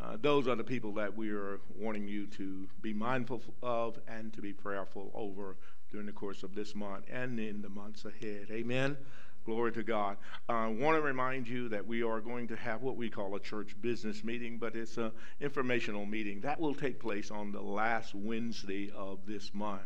Uh, 0.00 0.16
those 0.20 0.46
are 0.46 0.54
the 0.54 0.64
people 0.64 0.92
that 0.92 1.16
we 1.16 1.30
are 1.30 1.60
wanting 1.76 2.06
you 2.06 2.26
to 2.26 2.68
be 2.82 2.92
mindful 2.92 3.42
of 3.62 3.98
and 4.06 4.32
to 4.32 4.40
be 4.40 4.52
prayerful 4.52 5.10
over 5.14 5.56
during 5.90 6.06
the 6.06 6.12
course 6.12 6.42
of 6.42 6.54
this 6.54 6.74
month 6.74 7.04
and 7.10 7.40
in 7.40 7.62
the 7.62 7.68
months 7.68 8.04
ahead. 8.04 8.46
Amen. 8.50 8.96
Glory 9.44 9.72
to 9.72 9.82
God. 9.82 10.18
I 10.50 10.66
uh, 10.66 10.68
want 10.68 10.98
to 10.98 11.00
remind 11.00 11.48
you 11.48 11.70
that 11.70 11.86
we 11.86 12.02
are 12.02 12.20
going 12.20 12.48
to 12.48 12.56
have 12.56 12.82
what 12.82 12.96
we 12.96 13.08
call 13.08 13.34
a 13.34 13.40
church 13.40 13.74
business 13.80 14.22
meeting, 14.22 14.58
but 14.58 14.76
it's 14.76 14.98
an 14.98 15.10
informational 15.40 16.04
meeting. 16.04 16.40
That 16.42 16.60
will 16.60 16.74
take 16.74 17.00
place 17.00 17.30
on 17.30 17.50
the 17.50 17.62
last 17.62 18.14
Wednesday 18.14 18.90
of 18.94 19.20
this 19.26 19.54
month. 19.54 19.80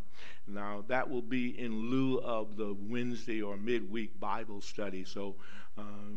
Now, 0.48 0.84
that 0.88 1.08
will 1.08 1.22
be 1.22 1.56
in 1.60 1.90
lieu 1.90 2.18
of 2.22 2.56
the 2.56 2.76
Wednesday 2.76 3.40
or 3.40 3.56
midweek 3.56 4.18
Bible 4.18 4.60
study. 4.60 5.04
So, 5.04 5.36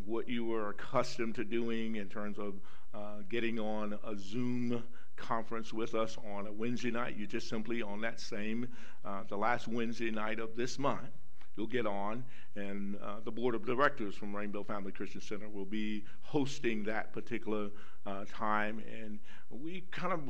what 0.06 0.30
you 0.30 0.46
were 0.46 0.70
accustomed 0.70 1.36
to 1.36 1.44
doing 1.44 1.96
in 1.96 2.08
terms 2.08 2.38
of 2.38 2.54
uh, 2.94 3.22
getting 3.30 3.60
on 3.60 3.98
a 4.08 4.16
Zoom 4.18 4.84
conference 5.18 5.74
with 5.74 5.96
us 5.96 6.18
on 6.36 6.48
a 6.48 6.52
Wednesday 6.52 6.92
night. 6.92 7.18
You 7.18 7.28
just 7.28 7.50
simply 7.50 7.82
on 7.82 8.02
that 8.02 8.20
same, 8.20 8.68
uh, 9.04 9.24
the 9.28 9.38
last 9.38 9.68
Wednesday 9.68 10.12
night 10.12 10.40
of 10.40 10.56
this 10.56 10.78
month, 10.78 11.10
you'll 11.56 11.68
get 11.68 11.86
on, 11.86 12.24
and 12.56 12.98
uh, 12.98 13.16
the 13.24 13.32
board 13.32 13.56
of 13.56 13.66
directors 13.66 14.16
from 14.16 14.36
Rainbow 14.36 14.64
Family 14.64 14.92
Christian 14.92 15.22
Center 15.22 15.50
will 15.50 15.66
be 15.66 16.04
hosting 16.22 16.84
that 16.84 17.14
particular 17.14 17.70
uh, 18.06 18.26
time. 18.32 18.84
And 19.02 19.20
we 19.50 19.84
kind 19.92 20.14
of 20.14 20.22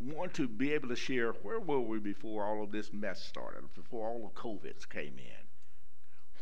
want 0.00 0.34
to 0.34 0.48
be 0.48 0.72
able 0.72 0.88
to 0.88 0.96
share 0.96 1.32
where 1.42 1.60
were 1.60 1.80
we 1.80 1.98
before 1.98 2.44
all 2.44 2.62
of 2.62 2.72
this 2.72 2.92
mess 2.92 3.22
started, 3.22 3.62
before 3.74 4.08
all 4.08 4.26
of 4.26 4.34
COVIDs 4.34 4.88
came 4.88 5.14
in. 5.18 5.41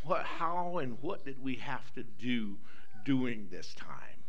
What, 0.04 0.24
how 0.24 0.78
and 0.78 0.98
what 1.00 1.24
did 1.24 1.42
we 1.42 1.56
have 1.56 1.92
to 1.94 2.02
do 2.02 2.56
during 3.04 3.48
this 3.50 3.74
time? 3.74 4.24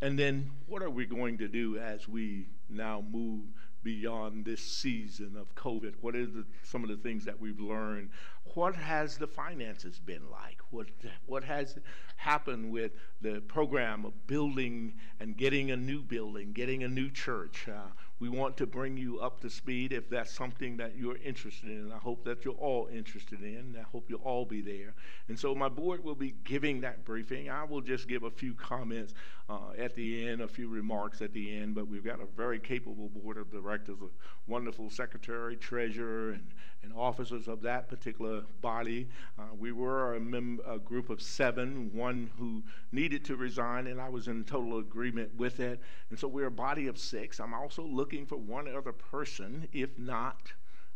And 0.00 0.18
then 0.18 0.50
what 0.66 0.82
are 0.82 0.90
we 0.90 1.06
going 1.06 1.38
to 1.38 1.48
do 1.48 1.78
as 1.78 2.08
we 2.08 2.48
now 2.68 3.04
move 3.12 3.44
beyond 3.84 4.44
this 4.44 4.60
season 4.60 5.36
of 5.36 5.54
COVID? 5.54 5.94
What 6.00 6.16
are 6.16 6.26
the, 6.26 6.44
some 6.64 6.82
of 6.82 6.90
the 6.90 6.96
things 6.96 7.24
that 7.24 7.40
we've 7.40 7.60
learned? 7.60 8.10
What 8.54 8.74
has 8.74 9.16
the 9.16 9.28
finances 9.28 10.00
been 10.00 10.28
like? 10.30 10.58
What, 10.70 10.88
what 11.26 11.44
has 11.44 11.78
happened 12.16 12.72
with 12.72 12.92
the 13.20 13.40
program 13.42 14.04
of 14.04 14.26
building 14.26 14.94
and 15.20 15.36
getting 15.36 15.70
a 15.70 15.76
new 15.76 16.02
building, 16.02 16.52
getting 16.52 16.82
a 16.82 16.88
new 16.88 17.08
church? 17.08 17.68
Uh, 17.68 17.88
we 18.22 18.28
want 18.28 18.56
to 18.56 18.66
bring 18.68 18.96
you 18.96 19.18
up 19.18 19.40
to 19.40 19.50
speed 19.50 19.92
if 19.92 20.08
that's 20.08 20.32
something 20.32 20.76
that 20.76 20.96
you're 20.96 21.16
interested 21.24 21.68
in. 21.68 21.90
I 21.90 21.98
hope 21.98 22.24
that 22.24 22.44
you're 22.44 22.54
all 22.54 22.88
interested 22.94 23.42
in. 23.42 23.76
I 23.76 23.82
hope 23.82 24.04
you'll 24.08 24.20
all 24.20 24.44
be 24.44 24.60
there. 24.60 24.94
And 25.26 25.36
so 25.36 25.56
my 25.56 25.68
board 25.68 26.04
will 26.04 26.14
be 26.14 26.36
giving 26.44 26.82
that 26.82 27.04
briefing. 27.04 27.50
I 27.50 27.64
will 27.64 27.80
just 27.80 28.06
give 28.06 28.22
a 28.22 28.30
few 28.30 28.54
comments 28.54 29.12
uh, 29.50 29.72
at 29.76 29.96
the 29.96 30.28
end, 30.28 30.40
a 30.40 30.46
few 30.46 30.68
remarks 30.68 31.20
at 31.20 31.32
the 31.32 31.58
end, 31.58 31.74
but 31.74 31.88
we've 31.88 32.04
got 32.04 32.20
a 32.20 32.26
very 32.36 32.60
capable 32.60 33.08
board 33.08 33.38
of 33.38 33.50
directors, 33.50 33.98
a 34.00 34.06
wonderful 34.50 34.88
secretary, 34.88 35.56
treasurer, 35.56 36.30
and, 36.30 36.46
and 36.84 36.92
officers 36.94 37.48
of 37.48 37.60
that 37.62 37.88
particular 37.88 38.42
body. 38.60 39.08
Uh, 39.38 39.42
we 39.58 39.72
were 39.72 40.14
a, 40.14 40.20
mem- 40.20 40.60
a 40.66 40.78
group 40.78 41.10
of 41.10 41.20
seven, 41.20 41.90
one 41.92 42.30
who 42.38 42.62
needed 42.92 43.24
to 43.24 43.36
resign, 43.36 43.88
and 43.88 44.00
I 44.00 44.08
was 44.08 44.28
in 44.28 44.44
total 44.44 44.78
agreement 44.78 45.34
with 45.36 45.58
it. 45.58 45.80
And 46.10 46.18
so 46.18 46.28
we're 46.28 46.46
a 46.46 46.50
body 46.50 46.86
of 46.86 46.96
six. 46.96 47.40
I'm 47.40 47.52
also 47.54 47.82
looking 47.82 48.11
for 48.20 48.36
one 48.36 48.68
other 48.68 48.92
person, 48.92 49.66
if 49.72 49.98
not 49.98 50.52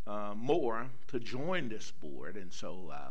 uh, 0.07 0.35
more, 0.37 0.87
to 1.09 1.19
join 1.19 1.69
this 1.69 1.91
board. 1.91 2.37
And 2.37 2.53
so, 2.53 2.93
uh, 2.93 3.09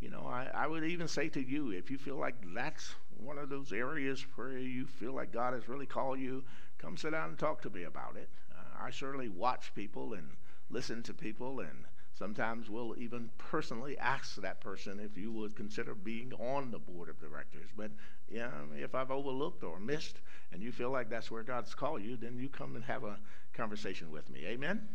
you 0.00 0.10
know, 0.10 0.26
I, 0.26 0.48
I 0.54 0.66
would 0.66 0.84
even 0.84 1.08
say 1.08 1.28
to 1.30 1.40
you, 1.40 1.70
if 1.70 1.90
you 1.90 1.96
feel 1.96 2.16
like 2.16 2.34
that's 2.54 2.94
one 3.16 3.38
of 3.38 3.48
those 3.48 3.72
areas 3.72 4.24
where 4.34 4.58
you 4.58 4.86
feel 4.86 5.14
like 5.14 5.32
God 5.32 5.54
has 5.54 5.68
really 5.68 5.86
called 5.86 6.20
you, 6.20 6.44
come 6.78 6.96
sit 6.96 7.12
down 7.12 7.30
and 7.30 7.38
talk 7.38 7.62
to 7.62 7.70
me 7.70 7.84
about 7.84 8.16
it. 8.16 8.28
Uh, 8.52 8.84
I 8.84 8.90
certainly 8.90 9.30
watch 9.30 9.74
people 9.74 10.12
and 10.12 10.28
listen 10.68 11.02
to 11.04 11.14
people 11.14 11.60
and 11.60 11.86
Sometimes 12.18 12.70
we'll 12.70 12.94
even 12.98 13.28
personally 13.36 13.98
ask 13.98 14.36
that 14.36 14.60
person 14.60 14.98
if 15.00 15.18
you 15.18 15.30
would 15.32 15.54
consider 15.54 15.94
being 15.94 16.32
on 16.34 16.70
the 16.70 16.78
board 16.78 17.10
of 17.10 17.20
directors. 17.20 17.68
But 17.76 17.90
yeah, 18.30 18.50
if 18.74 18.94
I've 18.94 19.10
overlooked 19.10 19.62
or 19.62 19.78
missed 19.78 20.20
and 20.50 20.62
you 20.62 20.72
feel 20.72 20.90
like 20.90 21.10
that's 21.10 21.30
where 21.30 21.42
God's 21.42 21.74
called 21.74 22.02
you, 22.02 22.16
then 22.16 22.38
you 22.38 22.48
come 22.48 22.74
and 22.74 22.84
have 22.84 23.04
a 23.04 23.18
conversation 23.52 24.10
with 24.10 24.30
me. 24.30 24.46
Amen? 24.46 24.88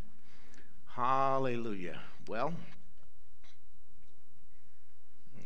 Hallelujah. 0.88 2.00
Well, 2.28 2.54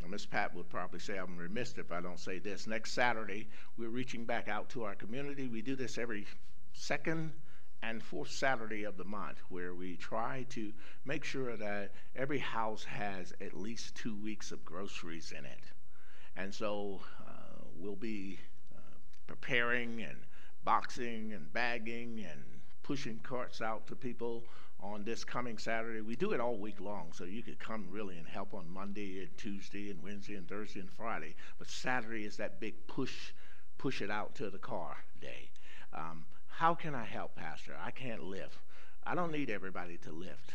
Miss 0.07 0.25
Pat 0.25 0.55
would 0.55 0.69
probably 0.69 0.99
say 0.99 1.17
I'm 1.17 1.35
remiss 1.35 1.73
if 1.77 1.91
I 1.91 1.99
don't 1.99 2.19
say 2.19 2.39
this. 2.39 2.67
Next 2.67 2.93
Saturday, 2.93 3.49
we're 3.77 3.89
reaching 3.89 4.23
back 4.23 4.47
out 4.47 4.69
to 4.69 4.83
our 4.83 4.95
community. 4.95 5.49
We 5.49 5.61
do 5.61 5.75
this 5.75 5.97
every 5.97 6.25
second 6.71 7.33
and 7.89 8.02
fourth 8.02 8.32
Saturday 8.32 8.84
of 8.84 8.98
the 8.98 9.04
month, 9.04 9.38
where 9.50 9.76
we 9.76 9.95
try 9.95 10.45
to 10.50 10.74
make 11.06 11.24
sure 11.24 11.56
that 11.56 11.91
every 12.15 12.39
house 12.39 12.84
has 12.84 13.34
at 13.41 13.54
least 13.54 13.95
two 13.95 14.15
weeks 14.24 14.52
of 14.52 14.65
groceries 14.65 15.34
in 15.38 15.45
it. 15.45 15.63
And 16.36 16.54
so 16.54 17.02
uh, 17.28 17.63
we'll 17.78 17.95
be 17.95 18.39
uh, 18.76 18.80
preparing 19.28 20.02
and 20.02 20.17
boxing 20.63 21.34
and 21.34 21.52
bagging 21.54 22.26
and 22.30 22.41
pushing 22.82 23.19
carts 23.24 23.62
out 23.62 23.86
to 23.88 23.95
people 23.95 24.43
on 24.82 25.04
this 25.04 25.24
coming 25.24 25.58
Saturday. 25.58 26.02
We 26.02 26.15
do 26.15 26.32
it 26.32 26.39
all 26.39 26.58
week 26.58 26.82
long, 26.82 27.12
so 27.13 27.24
you 27.24 27.43
could 27.43 27.60
come 27.60 27.88
really 27.91 28.17
and 28.17 28.28
help 28.28 28.54
on 28.54 28.69
Monday 28.69 29.21
and 29.21 29.38
Tuesday 29.38 29.91
and 29.91 30.02
Wednesday 30.04 30.36
and 30.36 30.48
Thursday 30.48 30.80
and 30.80 30.91
Friday. 30.91 31.36
But 31.60 31.67
Saturday 31.67 32.26
is 32.26 32.38
that 32.38 32.60
big 32.60 32.76
push, 32.88 33.32
push 33.78 34.02
it 34.02 34.10
out 34.10 34.36
to 34.36 34.50
the 34.50 34.58
car 34.58 34.98
day. 35.21 35.50
Um, 35.93 36.26
how 36.58 36.74
can 36.74 36.96
I 36.96 37.04
help, 37.04 37.36
Pastor? 37.36 37.76
I 37.84 37.91
can't 37.91 38.24
lift. 38.24 38.58
I 39.06 39.13
don't 39.13 39.34
need 39.34 39.50
everybody 39.50 39.98
to 39.98 40.12
lift. 40.12 40.52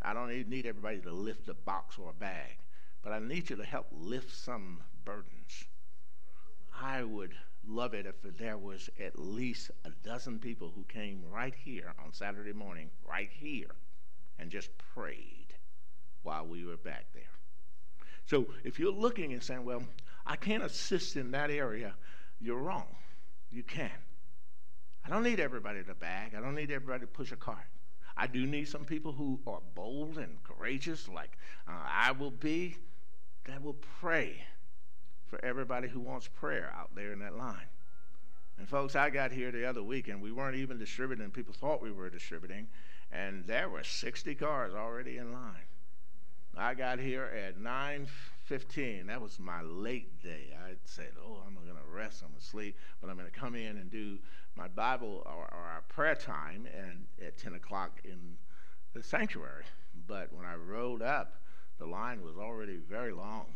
I 0.00 0.14
don't 0.14 0.30
need 0.48 0.64
everybody 0.64 0.98
to 1.00 1.12
lift 1.12 1.46
a 1.48 1.54
box 1.54 1.98
or 1.98 2.08
a 2.08 2.14
bag, 2.14 2.56
but 3.02 3.12
I 3.12 3.18
need 3.18 3.50
you 3.50 3.56
to 3.56 3.64
help 3.64 3.86
lift 3.92 4.34
some 4.34 4.78
burdens. 5.04 5.64
I 6.80 7.04
would 7.04 7.34
love 7.68 7.92
it 7.92 8.06
if 8.06 8.14
there 8.38 8.56
was 8.56 8.88
at 8.98 9.18
least 9.18 9.70
a 9.84 9.90
dozen 10.02 10.38
people 10.38 10.72
who 10.74 10.84
came 10.84 11.22
right 11.30 11.54
here 11.54 11.92
on 12.02 12.14
Saturday 12.14 12.54
morning, 12.54 12.88
right 13.06 13.28
here, 13.30 13.72
and 14.38 14.50
just 14.50 14.70
prayed 14.94 15.52
while 16.22 16.46
we 16.46 16.64
were 16.64 16.78
back 16.78 17.04
there. 17.12 17.22
So 18.24 18.46
if 18.64 18.78
you're 18.78 18.90
looking 18.90 19.34
and 19.34 19.42
saying, 19.42 19.66
well, 19.66 19.82
I 20.26 20.36
can't 20.36 20.62
assist 20.62 21.16
in 21.16 21.32
that 21.32 21.50
area, 21.50 21.94
you're 22.40 22.56
wrong. 22.56 22.86
You 23.50 23.62
can. 23.62 23.90
I 25.10 25.14
don't 25.14 25.24
need 25.24 25.40
everybody 25.40 25.82
to 25.82 25.94
bag. 25.94 26.36
I 26.36 26.40
don't 26.40 26.54
need 26.54 26.70
everybody 26.70 27.00
to 27.00 27.06
push 27.08 27.32
a 27.32 27.36
cart. 27.36 27.66
I 28.16 28.28
do 28.28 28.46
need 28.46 28.68
some 28.68 28.84
people 28.84 29.10
who 29.10 29.40
are 29.44 29.58
bold 29.74 30.18
and 30.18 30.40
courageous, 30.44 31.08
like 31.08 31.36
uh, 31.66 31.72
I 31.72 32.12
will 32.12 32.30
be, 32.30 32.76
that 33.46 33.60
will 33.60 33.76
pray 34.00 34.44
for 35.26 35.44
everybody 35.44 35.88
who 35.88 35.98
wants 35.98 36.28
prayer 36.28 36.72
out 36.76 36.94
there 36.94 37.12
in 37.12 37.18
that 37.20 37.36
line. 37.36 37.66
And 38.58 38.68
folks, 38.68 38.94
I 38.94 39.10
got 39.10 39.32
here 39.32 39.50
the 39.50 39.64
other 39.64 39.82
week 39.82 40.06
and 40.06 40.22
we 40.22 40.30
weren't 40.30 40.56
even 40.56 40.78
distributing. 40.78 41.28
People 41.32 41.54
thought 41.54 41.82
we 41.82 41.90
were 41.90 42.08
distributing, 42.08 42.68
and 43.10 43.44
there 43.46 43.68
were 43.68 43.82
60 43.82 44.34
cars 44.36 44.74
already 44.74 45.16
in 45.16 45.32
line. 45.32 45.66
I 46.56 46.74
got 46.74 46.98
here 46.98 47.24
at 47.24 47.58
9:15. 47.58 49.06
That 49.06 49.20
was 49.20 49.38
my 49.38 49.62
late 49.62 50.20
day. 50.22 50.52
I 50.52 50.74
said, 50.84 51.12
"Oh, 51.18 51.42
I'm 51.46 51.54
to 51.54 51.90
rest. 51.90 52.22
I'm 52.22 52.28
going 52.28 52.40
to 52.40 52.46
sleep, 52.46 52.76
but 53.00 53.10
I'm 53.10 53.16
going 53.16 53.30
to 53.30 53.38
come 53.38 53.54
in 53.54 53.76
and 53.76 53.90
do 53.90 54.18
my 54.60 54.68
Bible 54.68 55.22
or, 55.24 55.48
or 55.52 55.64
our 55.74 55.82
prayer 55.88 56.14
time 56.14 56.68
and 56.76 57.06
at 57.26 57.38
10 57.38 57.54
o'clock 57.54 58.00
in 58.04 58.36
the 58.92 59.02
sanctuary. 59.02 59.64
But 60.06 60.30
when 60.34 60.44
I 60.44 60.54
rode 60.54 61.00
up, 61.00 61.36
the 61.78 61.86
line 61.86 62.22
was 62.22 62.36
already 62.36 62.76
very 62.76 63.12
long. 63.12 63.46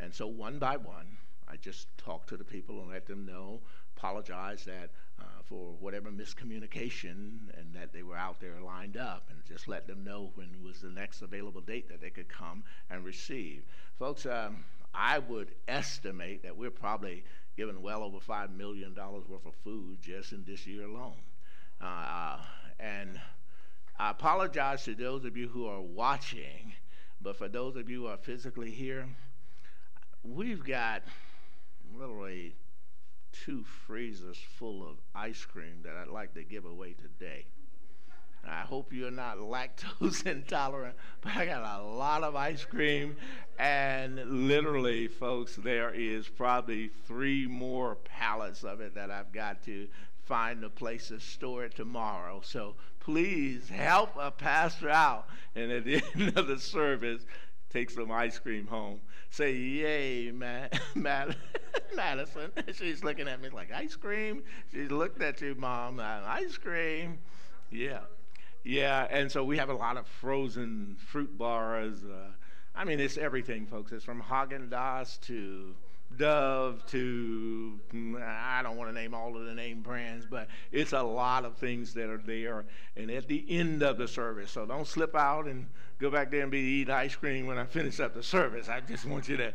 And 0.00 0.12
so 0.12 0.26
one 0.26 0.58
by 0.58 0.76
one, 0.76 1.16
I 1.46 1.56
just 1.56 1.86
talked 1.96 2.28
to 2.30 2.36
the 2.36 2.44
people 2.44 2.80
and 2.80 2.90
let 2.90 3.06
them 3.06 3.24
know, 3.24 3.60
apologize 3.96 4.64
that 4.64 4.90
uh, 5.20 5.24
for 5.44 5.74
whatever 5.78 6.10
miscommunication 6.10 7.38
and 7.56 7.72
that 7.72 7.92
they 7.92 8.02
were 8.02 8.16
out 8.16 8.40
there 8.40 8.60
lined 8.60 8.96
up, 8.96 9.28
and 9.30 9.38
just 9.46 9.68
let 9.68 9.86
them 9.86 10.02
know 10.02 10.32
when 10.34 10.48
was 10.60 10.80
the 10.80 10.88
next 10.88 11.22
available 11.22 11.60
date 11.60 11.88
that 11.88 12.00
they 12.00 12.10
could 12.10 12.28
come 12.28 12.64
and 12.90 13.04
receive. 13.04 13.62
Folks, 13.96 14.26
um, 14.26 14.64
I 14.92 15.20
would 15.20 15.52
estimate 15.68 16.42
that 16.42 16.56
we're 16.56 16.70
probably 16.70 17.22
given 17.56 17.82
well 17.82 18.02
over 18.02 18.18
$5 18.18 18.56
million 18.56 18.94
worth 18.94 19.46
of 19.46 19.54
food 19.62 19.98
just 20.00 20.32
in 20.32 20.44
this 20.46 20.66
year 20.66 20.84
alone. 20.84 21.16
Uh, 21.80 21.86
uh, 21.86 22.38
and 22.80 23.20
I 23.98 24.10
apologize 24.10 24.84
to 24.84 24.94
those 24.94 25.24
of 25.24 25.36
you 25.36 25.48
who 25.48 25.66
are 25.66 25.80
watching, 25.80 26.72
but 27.20 27.36
for 27.36 27.48
those 27.48 27.76
of 27.76 27.88
you 27.88 28.02
who 28.02 28.06
are 28.08 28.16
physically 28.16 28.70
here, 28.70 29.06
we've 30.22 30.64
got 30.64 31.02
literally 31.94 32.54
two 33.32 33.64
freezers 33.86 34.38
full 34.58 34.82
of 34.82 34.96
ice 35.14 35.44
cream 35.44 35.82
that 35.84 35.96
I'd 35.96 36.08
like 36.08 36.34
to 36.34 36.44
give 36.44 36.64
away 36.64 36.94
today. 36.94 37.46
I 38.48 38.60
hope 38.62 38.92
you're 38.92 39.10
not 39.10 39.38
lactose 39.38 40.26
intolerant, 40.26 40.96
but 41.20 41.36
I 41.36 41.46
got 41.46 41.80
a 41.80 41.82
lot 41.82 42.24
of 42.24 42.34
ice 42.34 42.64
cream. 42.64 43.16
And 43.58 44.48
literally, 44.48 45.08
folks, 45.08 45.56
there 45.56 45.92
is 45.94 46.28
probably 46.28 46.90
three 47.06 47.46
more 47.46 47.96
pallets 47.96 48.64
of 48.64 48.80
it 48.80 48.94
that 48.94 49.10
I've 49.10 49.32
got 49.32 49.62
to 49.64 49.86
find 50.24 50.64
a 50.64 50.70
place 50.70 51.08
to 51.08 51.20
store 51.20 51.64
it 51.64 51.74
tomorrow. 51.74 52.40
So 52.42 52.74
please 53.00 53.68
help 53.68 54.10
a 54.18 54.30
pastor 54.30 54.88
out. 54.88 55.26
And 55.54 55.70
at 55.70 55.84
the 55.84 56.02
end 56.14 56.36
of 56.36 56.46
the 56.46 56.58
service, 56.58 57.24
take 57.70 57.90
some 57.90 58.10
ice 58.10 58.38
cream 58.38 58.66
home. 58.66 59.00
Say, 59.30 59.54
yay, 59.54 60.30
Matt, 60.30 60.78
Madison. 60.94 62.50
She's 62.74 63.02
looking 63.02 63.28
at 63.28 63.40
me 63.40 63.48
like, 63.48 63.72
ice 63.72 63.96
cream? 63.96 64.42
She's 64.72 64.90
looked 64.90 65.22
at 65.22 65.40
you, 65.40 65.54
Mom. 65.54 66.00
Ice 66.00 66.58
cream. 66.58 67.18
Yeah. 67.70 68.00
Yeah, 68.64 69.06
and 69.10 69.30
so 69.30 69.42
we 69.42 69.58
have 69.58 69.70
a 69.70 69.74
lot 69.74 69.96
of 69.96 70.06
frozen 70.06 70.96
fruit 71.08 71.36
bars. 71.36 72.04
Uh, 72.04 72.30
I 72.74 72.84
mean, 72.84 73.00
it's 73.00 73.18
everything, 73.18 73.66
folks. 73.66 73.92
It's 73.92 74.04
from 74.04 74.22
Haagen 74.22 74.68
Dazs 74.68 75.20
to 75.22 75.74
Dove 76.16 76.84
to 76.86 77.80
I 78.22 78.60
don't 78.62 78.76
want 78.76 78.90
to 78.90 78.94
name 78.94 79.14
all 79.14 79.36
of 79.36 79.46
the 79.46 79.54
name 79.54 79.80
brands, 79.80 80.26
but 80.26 80.46
it's 80.70 80.92
a 80.92 81.02
lot 81.02 81.44
of 81.44 81.56
things 81.56 81.94
that 81.94 82.08
are 82.08 82.22
there. 82.24 82.66
And 82.96 83.10
at 83.10 83.28
the 83.28 83.44
end 83.48 83.82
of 83.82 83.98
the 83.98 84.06
service, 84.06 84.50
so 84.50 84.66
don't 84.66 84.86
slip 84.86 85.16
out 85.16 85.46
and 85.46 85.66
go 85.98 86.10
back 86.10 86.30
there 86.30 86.42
and 86.42 86.50
be 86.50 86.58
eating 86.58 86.94
ice 86.94 87.16
cream 87.16 87.46
when 87.46 87.58
I 87.58 87.64
finish 87.64 87.98
up 87.98 88.14
the 88.14 88.22
service. 88.22 88.68
I 88.68 88.80
just 88.80 89.06
want 89.06 89.28
you 89.28 89.38
to 89.38 89.54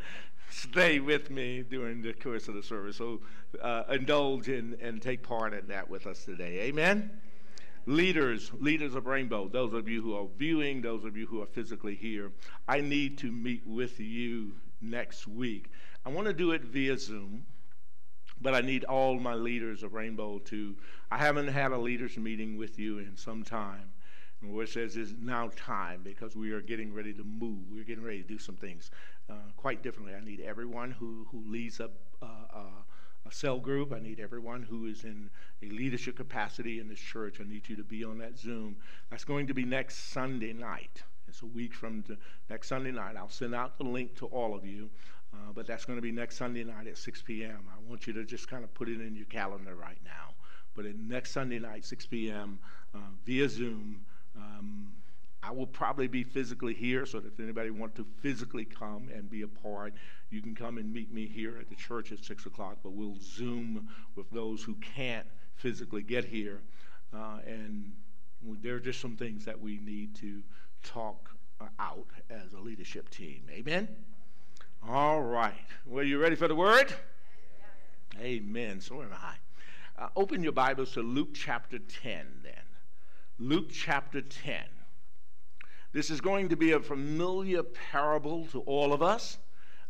stay 0.50 1.00
with 1.00 1.30
me 1.30 1.63
during 1.63 2.02
the 2.02 2.13
course 2.13 2.48
of 2.48 2.56
the 2.56 2.63
service. 2.63 2.98
So 2.98 3.22
uh, 3.62 3.84
indulge 3.91 4.50
in, 4.50 4.78
and 4.82 5.02
take 5.02 5.22
part 5.22 5.54
in 5.54 5.67
that 5.67 5.89
with 5.89 6.08
us 6.08 6.26
today. 6.26 6.62
Amen 6.62 7.12
leaders, 7.88 8.52
leaders 8.60 8.95
of 8.95 9.08
Rainbow, 9.08 9.47
those 9.47 9.73
of 9.73 9.88
you 9.88 10.02
who 10.02 10.13
are 10.13 10.28
viewing, 10.38 10.82
those 10.82 11.06
of 11.06 11.15
you 11.15 11.26
who 11.26 11.41
are 11.41 11.47
physically 11.47 11.95
here, 11.95 12.32
I 12.67 12.82
need 12.82 13.17
to 13.19 13.32
meet 13.32 13.65
with 13.65 14.00
you 14.00 14.52
next 14.82 15.28
week. 15.28 15.71
I 16.06 16.10
want 16.10 16.28
to 16.28 16.34
do 16.34 16.52
it 16.52 16.63
via 16.63 16.97
Zoom, 16.97 17.45
but 18.41 18.54
I 18.54 18.62
need 18.62 18.84
all 18.84 19.17
my 19.17 19.34
leaders 19.34 19.84
of 19.84 19.93
Rainbow 19.93 20.39
to. 20.39 20.76
I 21.10 21.17
haven't 21.17 21.47
had 21.47 21.71
a 21.71 21.78
leaders 21.78 22.17
meeting 22.17 22.58
with 22.58 22.78
you 22.78 23.00
in 23.00 23.15
some 23.15 23.43
time. 23.43 23.89
And 24.41 24.54
what 24.54 24.65
it 24.65 24.69
says 24.69 24.97
is 24.97 25.15
now 25.19 25.50
time 25.56 26.02
because 26.04 26.36
we 26.36 26.52
are 26.52 26.62
getting 26.62 26.93
ready 26.93 27.13
to 27.13 27.23
move. 27.23 27.71
We're 27.71 27.86
getting 27.86 28.04
ready 28.04 28.21
to 28.21 28.28
do 28.28 28.38
some 28.38 28.56
things 28.56 28.91
uh, 29.30 29.34
quite 29.56 29.82
differently. 29.82 30.13
I 30.13 30.23
need 30.23 30.41
everyone 30.41 30.91
who, 30.91 31.26
who 31.32 31.43
leads 31.47 31.80
up. 31.80 31.93
Uh, 32.21 32.26
uh, 32.54 32.84
a 33.28 33.34
cell 33.34 33.60
group. 33.60 33.94
I 33.94 34.00
need 34.00 34.20
everyone 34.20 34.63
who 34.63 34.86
is 34.86 35.04
in 35.04 35.30
a 35.62 35.70
leadership 35.70 36.16
capacity 36.16 36.80
in 36.80 36.88
this 36.88 37.00
church. 37.00 37.40
I 37.40 37.44
need 37.44 37.68
you 37.68 37.76
to 37.76 37.84
be 37.84 38.04
on 38.04 38.18
that 38.20 38.38
Zoom. 38.38 38.78
That's 39.10 39.24
going 39.24 39.48
to 39.48 39.54
be 39.54 39.66
next 39.66 40.12
Sunday 40.12 40.54
night. 40.54 41.04
It's 41.28 41.42
a 41.42 41.46
week 41.46 41.74
from 41.74 42.04
next 42.50 42.70
Sunday 42.70 42.92
night. 42.92 43.16
I'll 43.18 43.30
send 43.30 43.54
out 43.54 43.78
the 43.78 43.84
link 43.84 44.16
to 44.18 44.28
all 44.28 44.56
of 44.56 44.66
you, 44.66 44.90
uh, 45.34 45.52
but 45.54 45.68
that's 45.68 45.86
going 45.86 45.98
to 45.98 46.02
be 46.02 46.12
next 46.12 46.38
Sunday 46.38 46.63
night 46.63 46.88
at 46.88 46.98
6 46.98 47.22
p.m. 47.24 47.60
I 47.70 47.90
want 47.90 48.08
you 48.08 48.13
to 48.13 48.24
just 48.24 48.48
kind 48.48 48.63
of 48.63 48.74
put 48.74 48.88
it 48.88 49.02
in 49.02 49.16
your 49.16 49.26
calendar 49.26 49.76
right 49.76 50.00
now. 50.06 50.34
But 50.76 50.86
next 50.96 51.32
Sunday 51.32 51.60
night, 51.60 51.86
6 51.86 52.06
p.m., 52.06 52.60
uh, 52.96 53.00
via 53.26 53.50
Zoom, 53.50 54.06
um, 54.36 54.94
I 55.43 55.52
will 55.52 55.67
probably 55.67 56.08
be 56.08 56.23
physically 56.23 56.73
here, 56.73 57.06
so 57.06 57.19
if 57.19 57.39
anybody 57.39 57.69
wants 57.69 57.95
to 57.97 58.06
physically 58.21 58.65
come 58.65 59.10
and 59.13 59.30
be 59.30 59.43
a 59.43 59.47
part, 59.47 59.93
you 60.30 60.41
can 60.41 60.56
come 60.56 60.78
and 60.78 60.91
meet 60.91 61.13
me 61.13 61.28
here 61.28 61.58
at 61.60 61.69
the 61.69 61.76
church 61.76 62.12
at 62.12 62.23
6 62.23 62.45
o'clock, 62.45 62.78
but 62.84 62.93
we'll 62.93 63.17
Zoom 63.21 63.88
with 64.15 64.30
those 64.32 64.63
who 64.63 64.76
can't 64.76 65.28
physically 65.56 66.02
get 66.02 66.26
here. 66.26 66.62
Uh, 67.13 67.38
and 67.45 67.93
there 68.62 68.76
are 68.76 68.80
just 68.80 69.00
some 69.00 69.15
things 69.15 69.45
that 69.45 69.60
we 69.60 69.80
need 69.80 70.15
to 70.15 70.41
talk 70.84 71.30
uh, 71.62 71.65
out 71.80 72.08
as 72.30 72.54
a 72.54 72.60
leadership 72.60 73.10
team. 73.10 73.43
Amen? 73.52 73.88
All 74.88 75.21
right. 75.21 75.54
Well, 75.86 76.04
you 76.04 76.19
ready 76.19 76.36
for 76.36 76.47
the 76.47 76.56
word? 76.56 76.93
Amen. 78.19 78.82
So 78.82 79.02
am 79.02 79.13
I. 79.13 80.04
Uh, 80.04 80.10
open 80.15 80.43
your 80.43 80.52
Bibles 80.52 80.91
to 80.93 81.02
Luke 81.02 81.34
chapter 81.34 81.80
10 81.80 82.26
then. 82.43 82.54
Luke 83.39 83.69
chapter 83.71 84.21
10. 84.21 84.63
This 85.93 86.10
is 86.10 86.19
going 86.19 86.50
to 86.50 86.58
be 86.58 86.73
a 86.73 86.80
familiar 86.82 87.63
parable 87.63 88.45
to 88.47 88.60
all 88.62 88.91
of 88.91 89.02
us. 89.02 89.38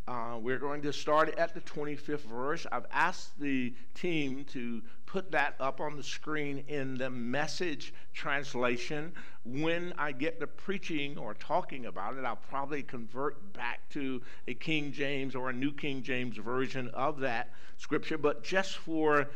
Uh, 0.08 0.38
we're 0.40 0.60
going 0.60 0.82
to 0.84 0.94
start 0.94 1.38
at 1.38 1.54
the 1.54 1.60
25th 1.62 2.22
verse. 2.22 2.66
I've 2.72 2.86
asked 2.92 3.38
the 3.40 3.74
team 3.94 4.46
to 4.54 4.82
put 5.06 5.32
that 5.32 5.56
up 5.60 5.82
on 5.82 5.98
the 5.98 6.04
screen 6.04 6.64
in 6.68 6.98
the 6.98 7.10
message 7.10 7.94
translation. 8.14 9.12
When 9.44 9.92
I 9.98 10.12
get 10.12 10.40
to 10.40 10.48
preaching 10.48 11.18
or 11.18 11.34
talking 11.34 11.88
about 11.88 12.16
it, 12.16 12.24
I'll 12.24 12.38
probably 12.38 12.84
convert 12.84 13.52
back 13.52 13.90
to 13.90 14.22
a 14.48 14.54
King 14.54 14.92
James 14.92 15.36
or 15.36 15.50
a 15.50 15.54
New 15.54 15.74
King 15.74 16.04
James 16.04 16.38
version 16.38 16.90
of 16.94 17.20
that 17.22 17.50
scripture. 17.78 18.18
But 18.18 18.44
just 18.44 18.78
for 18.78 19.28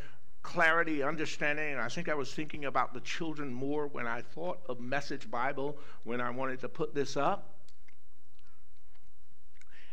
clarity, 0.42 1.04
understanding, 1.04 1.74
and 1.74 1.82
I 1.82 1.88
think 1.88 2.10
I 2.10 2.16
was 2.16 2.34
thinking 2.34 2.66
about 2.66 2.94
the 2.94 3.00
children 3.02 3.54
more 3.54 3.88
when 3.88 4.08
I 4.08 4.22
thought 4.22 4.60
of 4.68 4.80
Message 4.80 5.30
Bible 5.30 5.78
when 6.04 6.20
I 6.22 6.30
wanted 6.30 6.60
to 6.62 6.70
put 6.70 6.94
this 6.94 7.16
up. 7.16 7.56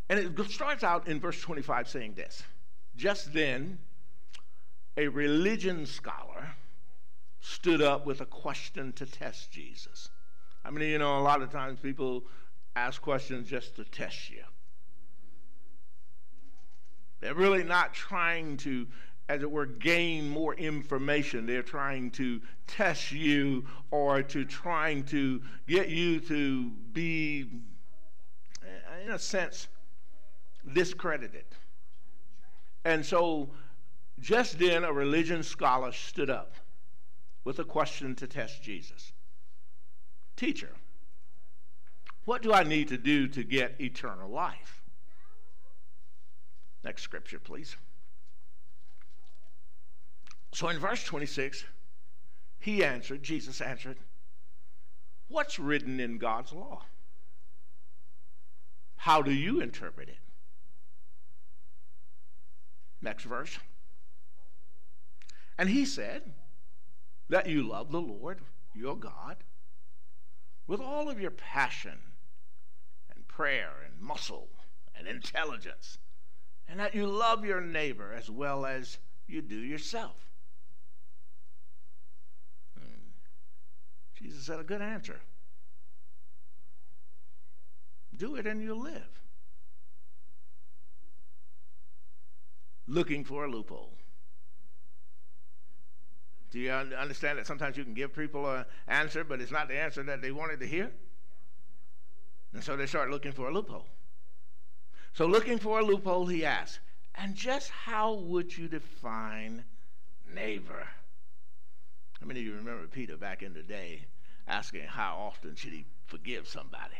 And 0.08 0.18
it 0.18 0.50
starts 0.50 0.82
out 0.82 1.06
in 1.06 1.20
verse 1.20 1.40
25 1.40 1.88
saying 1.88 2.14
this 2.14 2.42
Just 2.96 3.32
then, 3.32 3.78
a 4.96 5.08
religion 5.08 5.86
scholar 5.86 6.48
stood 7.40 7.82
up 7.82 8.06
with 8.06 8.20
a 8.20 8.26
question 8.26 8.92
to 8.94 9.06
test 9.06 9.50
Jesus. 9.50 10.08
I 10.64 10.70
mean, 10.70 10.88
you 10.88 10.98
know, 10.98 11.18
a 11.18 11.20
lot 11.20 11.42
of 11.42 11.50
times 11.52 11.78
people 11.80 12.24
ask 12.74 13.00
questions 13.00 13.48
just 13.48 13.76
to 13.76 13.84
test 13.84 14.30
you. 14.30 14.42
They're 17.20 17.34
really 17.34 17.64
not 17.64 17.94
trying 17.94 18.56
to, 18.58 18.86
as 19.28 19.42
it 19.42 19.50
were, 19.50 19.66
gain 19.66 20.28
more 20.28 20.54
information. 20.54 21.46
They're 21.46 21.62
trying 21.62 22.10
to 22.12 22.40
test 22.66 23.12
you 23.12 23.66
or 23.90 24.22
to 24.22 24.44
trying 24.44 25.04
to 25.04 25.42
get 25.66 25.88
you 25.88 26.20
to 26.20 26.70
be, 26.92 27.50
in 29.04 29.12
a 29.12 29.18
sense, 29.18 29.68
discredited. 30.72 31.44
And 32.84 33.04
so 33.04 33.50
just 34.20 34.58
then 34.58 34.84
a 34.84 34.92
religion 34.92 35.42
scholar 35.42 35.92
stood 35.92 36.30
up 36.30 36.54
with 37.44 37.58
a 37.58 37.64
question 37.64 38.14
to 38.16 38.26
test 38.26 38.62
Jesus 38.62 39.12
Teacher, 40.36 40.70
what 42.24 42.42
do 42.42 42.52
I 42.52 42.62
need 42.62 42.88
to 42.88 42.98
do 42.98 43.26
to 43.26 43.42
get 43.42 43.74
eternal 43.80 44.30
life? 44.30 44.84
Next 46.84 47.02
scripture, 47.02 47.40
please. 47.40 47.76
So 50.58 50.66
in 50.66 50.80
verse 50.80 51.04
26, 51.04 51.64
he 52.58 52.82
answered, 52.82 53.22
Jesus 53.22 53.60
answered, 53.60 53.96
What's 55.28 55.56
written 55.56 56.00
in 56.00 56.18
God's 56.18 56.52
law? 56.52 56.82
How 58.96 59.22
do 59.22 59.30
you 59.32 59.60
interpret 59.60 60.08
it? 60.08 60.18
Next 63.00 63.22
verse. 63.22 63.56
And 65.56 65.68
he 65.68 65.84
said 65.84 66.22
that 67.28 67.48
you 67.48 67.62
love 67.62 67.92
the 67.92 68.00
Lord 68.00 68.40
your 68.74 68.96
God 68.96 69.36
with 70.66 70.80
all 70.80 71.08
of 71.08 71.20
your 71.20 71.30
passion 71.30 72.00
and 73.14 73.28
prayer 73.28 73.74
and 73.86 74.00
muscle 74.00 74.48
and 74.96 75.06
intelligence, 75.06 75.98
and 76.68 76.80
that 76.80 76.96
you 76.96 77.06
love 77.06 77.44
your 77.44 77.60
neighbor 77.60 78.12
as 78.12 78.28
well 78.28 78.66
as 78.66 78.98
you 79.28 79.40
do 79.40 79.54
yourself. 79.54 80.27
Jesus 84.18 84.44
said 84.44 84.60
a 84.60 84.64
good 84.64 84.82
answer. 84.82 85.20
Do 88.16 88.36
it 88.36 88.46
and 88.46 88.62
you'll 88.62 88.82
live. 88.82 89.18
looking 92.88 93.22
for 93.22 93.44
a 93.44 93.48
loophole. 93.48 93.92
Do 96.50 96.58
you 96.58 96.72
understand 96.72 97.38
that 97.38 97.46
sometimes 97.46 97.76
you 97.76 97.84
can 97.84 97.92
give 97.92 98.14
people 98.14 98.50
an 98.50 98.64
answer, 98.88 99.22
but 99.22 99.40
it's 99.40 99.52
not 99.52 99.68
the 99.68 99.78
answer 99.78 100.02
that 100.04 100.22
they 100.22 100.32
wanted 100.32 100.60
to 100.60 100.66
hear? 100.66 100.90
And 102.54 102.64
so 102.64 102.74
they 102.74 102.86
start 102.86 103.10
looking 103.10 103.32
for 103.32 103.48
a 103.48 103.52
loophole. 103.52 103.86
So, 105.12 105.26
looking 105.26 105.58
for 105.58 105.80
a 105.80 105.84
loophole, 105.84 106.26
he 106.26 106.44
asks, 106.44 106.80
and 107.14 107.34
just 107.34 107.70
how 107.70 108.14
would 108.14 108.56
you 108.56 108.68
define 108.68 109.64
neighbor? 110.32 110.86
How 112.20 112.26
many 112.26 112.40
of 112.40 112.46
you 112.46 112.54
remember 112.54 112.86
Peter 112.86 113.16
back 113.16 113.42
in 113.42 113.54
the 113.54 113.62
day 113.62 114.06
asking 114.46 114.82
how 114.82 115.16
often 115.18 115.54
should 115.54 115.72
he 115.72 115.86
forgive 116.06 116.48
somebody? 116.48 116.96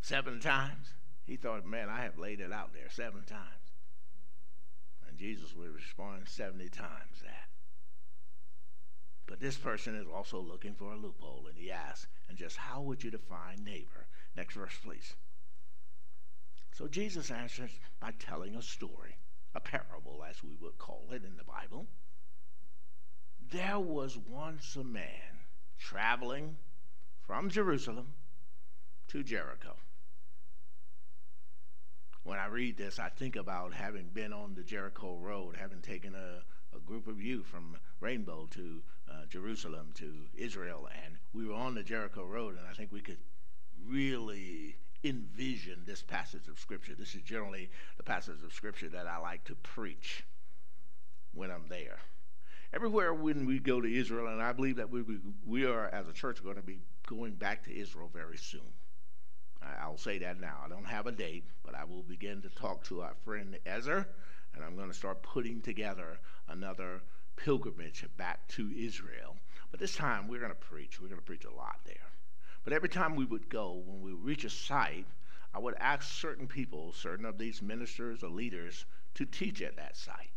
Seven 0.00 0.40
times? 0.40 0.94
He 1.26 1.36
thought, 1.36 1.66
man, 1.66 1.88
I 1.88 2.02
have 2.02 2.18
laid 2.18 2.40
it 2.40 2.52
out 2.52 2.72
there 2.74 2.90
seven 2.90 3.22
times. 3.24 3.72
And 5.08 5.18
Jesus 5.18 5.54
would 5.54 5.74
respond 5.74 6.28
70 6.28 6.68
times 6.68 7.22
that. 7.22 7.48
But 9.26 9.40
this 9.40 9.56
person 9.56 9.94
is 9.94 10.06
also 10.06 10.38
looking 10.38 10.74
for 10.74 10.92
a 10.92 10.96
loophole, 10.96 11.46
and 11.48 11.56
he 11.56 11.70
asks, 11.70 12.06
and 12.28 12.36
just 12.36 12.56
how 12.56 12.82
would 12.82 13.02
you 13.02 13.10
define 13.10 13.64
neighbor? 13.64 14.06
Next 14.36 14.54
verse, 14.54 14.74
please. 14.82 15.14
So 16.72 16.88
Jesus 16.88 17.30
answers 17.30 17.70
by 18.00 18.12
telling 18.18 18.56
a 18.56 18.62
story, 18.62 19.16
a 19.54 19.60
parable, 19.60 20.24
as 20.28 20.42
we 20.42 20.56
would 20.60 20.76
call 20.76 21.06
it 21.12 21.24
in 21.24 21.36
the 21.36 21.44
Bible. 21.44 21.86
There 23.50 23.78
was 23.78 24.18
once 24.28 24.76
a 24.76 24.84
man 24.84 25.38
traveling 25.78 26.56
from 27.26 27.50
Jerusalem 27.50 28.14
to 29.08 29.22
Jericho 29.22 29.76
when 32.24 32.38
I 32.38 32.46
read 32.46 32.76
this, 32.76 32.98
I 32.98 33.10
think 33.10 33.36
about 33.36 33.74
having 33.74 34.08
been 34.12 34.32
on 34.32 34.54
the 34.54 34.62
Jericho 34.62 35.16
Road, 35.16 35.56
having 35.56 35.80
taken 35.80 36.14
a, 36.14 36.42
a 36.74 36.80
group 36.80 37.06
of 37.06 37.20
you 37.20 37.42
from 37.42 37.76
Rainbow 38.00 38.48
to 38.52 38.82
uh, 39.10 39.26
Jerusalem 39.28 39.92
to 39.96 40.12
Israel, 40.34 40.88
and 41.04 41.16
we 41.34 41.46
were 41.46 41.54
on 41.54 41.74
the 41.74 41.82
Jericho 41.82 42.24
Road, 42.24 42.56
and 42.56 42.66
I 42.66 42.72
think 42.72 42.90
we 42.90 43.02
could 43.02 43.18
really 43.86 44.76
envision 45.04 45.82
this 45.84 46.02
passage 46.02 46.48
of 46.48 46.58
Scripture. 46.58 46.94
This 46.94 47.14
is 47.14 47.20
generally 47.20 47.70
the 47.98 48.02
passage 48.02 48.42
of 48.42 48.54
Scripture 48.54 48.88
that 48.88 49.06
I 49.06 49.18
like 49.18 49.44
to 49.44 49.54
preach 49.54 50.24
when 51.34 51.50
I'm 51.50 51.68
there. 51.68 51.98
Everywhere 52.72 53.14
when 53.14 53.46
we 53.46 53.58
go 53.58 53.80
to 53.80 53.88
Israel, 53.88 54.28
and 54.28 54.42
I 54.42 54.52
believe 54.52 54.76
that 54.76 54.90
we, 54.90 55.02
we, 55.02 55.18
we 55.46 55.64
are, 55.66 55.88
as 55.88 56.08
a 56.08 56.12
church, 56.12 56.42
going 56.42 56.56
to 56.56 56.62
be 56.62 56.78
going 57.06 57.34
back 57.34 57.64
to 57.64 57.76
Israel 57.76 58.10
very 58.12 58.36
soon. 58.36 58.72
I'll 59.80 59.96
say 59.96 60.18
that 60.18 60.40
now. 60.40 60.60
I 60.64 60.68
don't 60.68 60.86
have 60.86 61.06
a 61.06 61.12
date, 61.12 61.44
but 61.64 61.74
I 61.74 61.84
will 61.84 62.02
begin 62.02 62.42
to 62.42 62.48
talk 62.50 62.84
to 62.84 63.02
our 63.02 63.14
friend 63.24 63.58
Ezra, 63.64 64.06
and 64.54 64.64
I'm 64.64 64.76
going 64.76 64.90
to 64.90 64.96
start 64.96 65.22
putting 65.22 65.60
together 65.60 66.18
another 66.48 67.00
pilgrimage 67.36 68.04
back 68.16 68.46
to 68.48 68.70
Israel. 68.76 69.36
But 69.70 69.80
this 69.80 69.96
time 69.96 70.28
we're 70.28 70.40
going 70.40 70.52
to 70.52 70.56
preach. 70.56 71.00
We're 71.00 71.08
going 71.08 71.20
to 71.20 71.26
preach 71.26 71.44
a 71.44 71.54
lot 71.54 71.80
there. 71.84 71.96
But 72.62 72.72
every 72.72 72.88
time 72.88 73.16
we 73.16 73.24
would 73.24 73.48
go, 73.48 73.82
when 73.86 74.00
we 74.00 74.12
reach 74.12 74.44
a 74.44 74.50
site, 74.50 75.06
I 75.54 75.58
would 75.58 75.74
ask 75.78 76.12
certain 76.12 76.46
people, 76.46 76.92
certain 76.92 77.24
of 77.24 77.38
these 77.38 77.62
ministers 77.62 78.22
or 78.22 78.28
leaders, 78.28 78.84
to 79.14 79.24
teach 79.24 79.62
at 79.62 79.76
that 79.76 79.96
site 79.96 80.33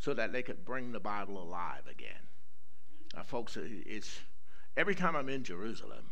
so 0.00 0.14
that 0.14 0.32
they 0.32 0.42
could 0.42 0.64
bring 0.64 0.92
the 0.92 1.00
Bible 1.00 1.40
alive 1.40 1.82
again. 1.88 2.26
Uh, 3.16 3.22
folks, 3.22 3.56
it's 3.60 4.18
every 4.76 4.94
time 4.94 5.14
I'm 5.14 5.28
in 5.28 5.44
Jerusalem, 5.44 6.10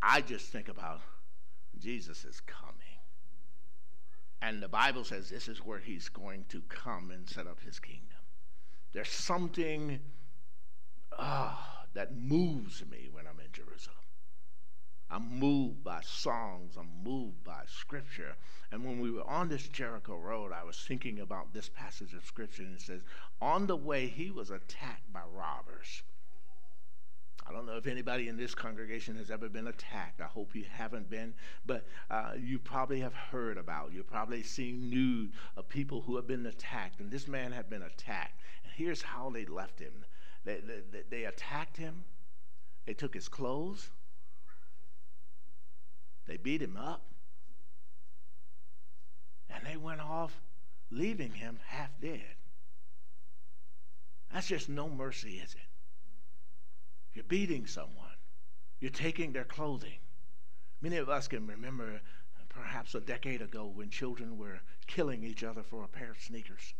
I 0.00 0.22
just 0.22 0.46
think 0.46 0.68
about 0.68 1.00
Jesus 1.78 2.24
is 2.24 2.40
coming. 2.40 2.72
And 4.40 4.60
the 4.60 4.68
Bible 4.68 5.04
says 5.04 5.28
this 5.28 5.48
is 5.48 5.58
where 5.58 5.78
he's 5.78 6.08
going 6.08 6.46
to 6.48 6.62
come 6.68 7.10
and 7.12 7.28
set 7.28 7.46
up 7.46 7.58
his 7.64 7.78
kingdom. 7.78 8.08
There's 8.92 9.10
something 9.10 10.00
uh, 11.16 11.54
that 11.94 12.16
moves 12.16 12.82
me 12.90 13.08
when 13.12 13.26
I'm 13.26 13.38
in 13.38 13.52
Jerusalem. 13.52 13.96
I'm 15.12 15.38
moved 15.38 15.84
by 15.84 16.00
songs, 16.00 16.78
I'm 16.78 16.88
moved 17.04 17.44
by 17.44 17.64
scripture. 17.66 18.34
And 18.70 18.82
when 18.82 18.98
we 18.98 19.10
were 19.10 19.28
on 19.28 19.50
this 19.50 19.68
Jericho 19.68 20.16
road, 20.16 20.52
I 20.52 20.64
was 20.64 20.78
thinking 20.78 21.20
about 21.20 21.52
this 21.52 21.68
passage 21.68 22.14
of 22.14 22.24
scripture, 22.24 22.62
and 22.62 22.76
it 22.76 22.80
says, 22.80 23.02
On 23.38 23.66
the 23.66 23.76
way, 23.76 24.06
he 24.06 24.30
was 24.30 24.50
attacked 24.50 25.12
by 25.12 25.20
robbers. 25.30 26.02
I 27.46 27.52
don't 27.52 27.66
know 27.66 27.76
if 27.76 27.86
anybody 27.86 28.28
in 28.28 28.38
this 28.38 28.54
congregation 28.54 29.16
has 29.16 29.30
ever 29.30 29.50
been 29.50 29.66
attacked. 29.66 30.22
I 30.22 30.26
hope 30.26 30.54
you 30.54 30.64
haven't 30.72 31.10
been, 31.10 31.34
but 31.66 31.86
uh, 32.10 32.32
you 32.38 32.58
probably 32.58 33.00
have 33.00 33.12
heard 33.12 33.58
about. 33.58 33.92
You've 33.92 34.06
probably 34.06 34.42
seen 34.42 34.88
news 34.88 35.30
of 35.58 35.68
people 35.68 36.00
who 36.00 36.16
have 36.16 36.26
been 36.26 36.46
attacked, 36.46 37.00
and 37.00 37.10
this 37.10 37.28
man 37.28 37.52
had 37.52 37.68
been 37.68 37.82
attacked. 37.82 38.40
And 38.64 38.72
here's 38.74 39.02
how 39.02 39.28
they 39.28 39.44
left 39.44 39.78
him: 39.78 40.06
they, 40.44 40.60
they, 40.60 41.02
they 41.10 41.24
attacked 41.24 41.76
him. 41.76 42.04
They 42.86 42.94
took 42.94 43.12
his 43.12 43.28
clothes. 43.28 43.90
They 46.26 46.36
beat 46.36 46.62
him 46.62 46.76
up, 46.76 47.02
and 49.50 49.66
they 49.66 49.76
went 49.76 50.00
off, 50.00 50.40
leaving 50.90 51.32
him 51.32 51.58
half 51.66 51.90
dead. 52.00 52.36
That's 54.32 54.46
just 54.46 54.68
no 54.68 54.88
mercy, 54.88 55.36
is 55.38 55.54
it? 55.54 55.60
You're 57.12 57.24
beating 57.24 57.66
someone. 57.66 58.16
You're 58.80 58.90
taking 58.90 59.32
their 59.32 59.44
clothing. 59.44 59.98
Many 60.80 60.96
of 60.96 61.08
us 61.08 61.28
can 61.28 61.46
remember 61.46 61.94
uh, 61.94 62.42
perhaps 62.48 62.94
a 62.94 63.00
decade 63.00 63.42
ago 63.42 63.66
when 63.66 63.90
children 63.90 64.38
were 64.38 64.60
killing 64.86 65.22
each 65.22 65.44
other 65.44 65.62
for 65.62 65.84
a 65.84 65.88
pair 65.88 66.10
of 66.10 66.20
sneakers. 66.20 66.74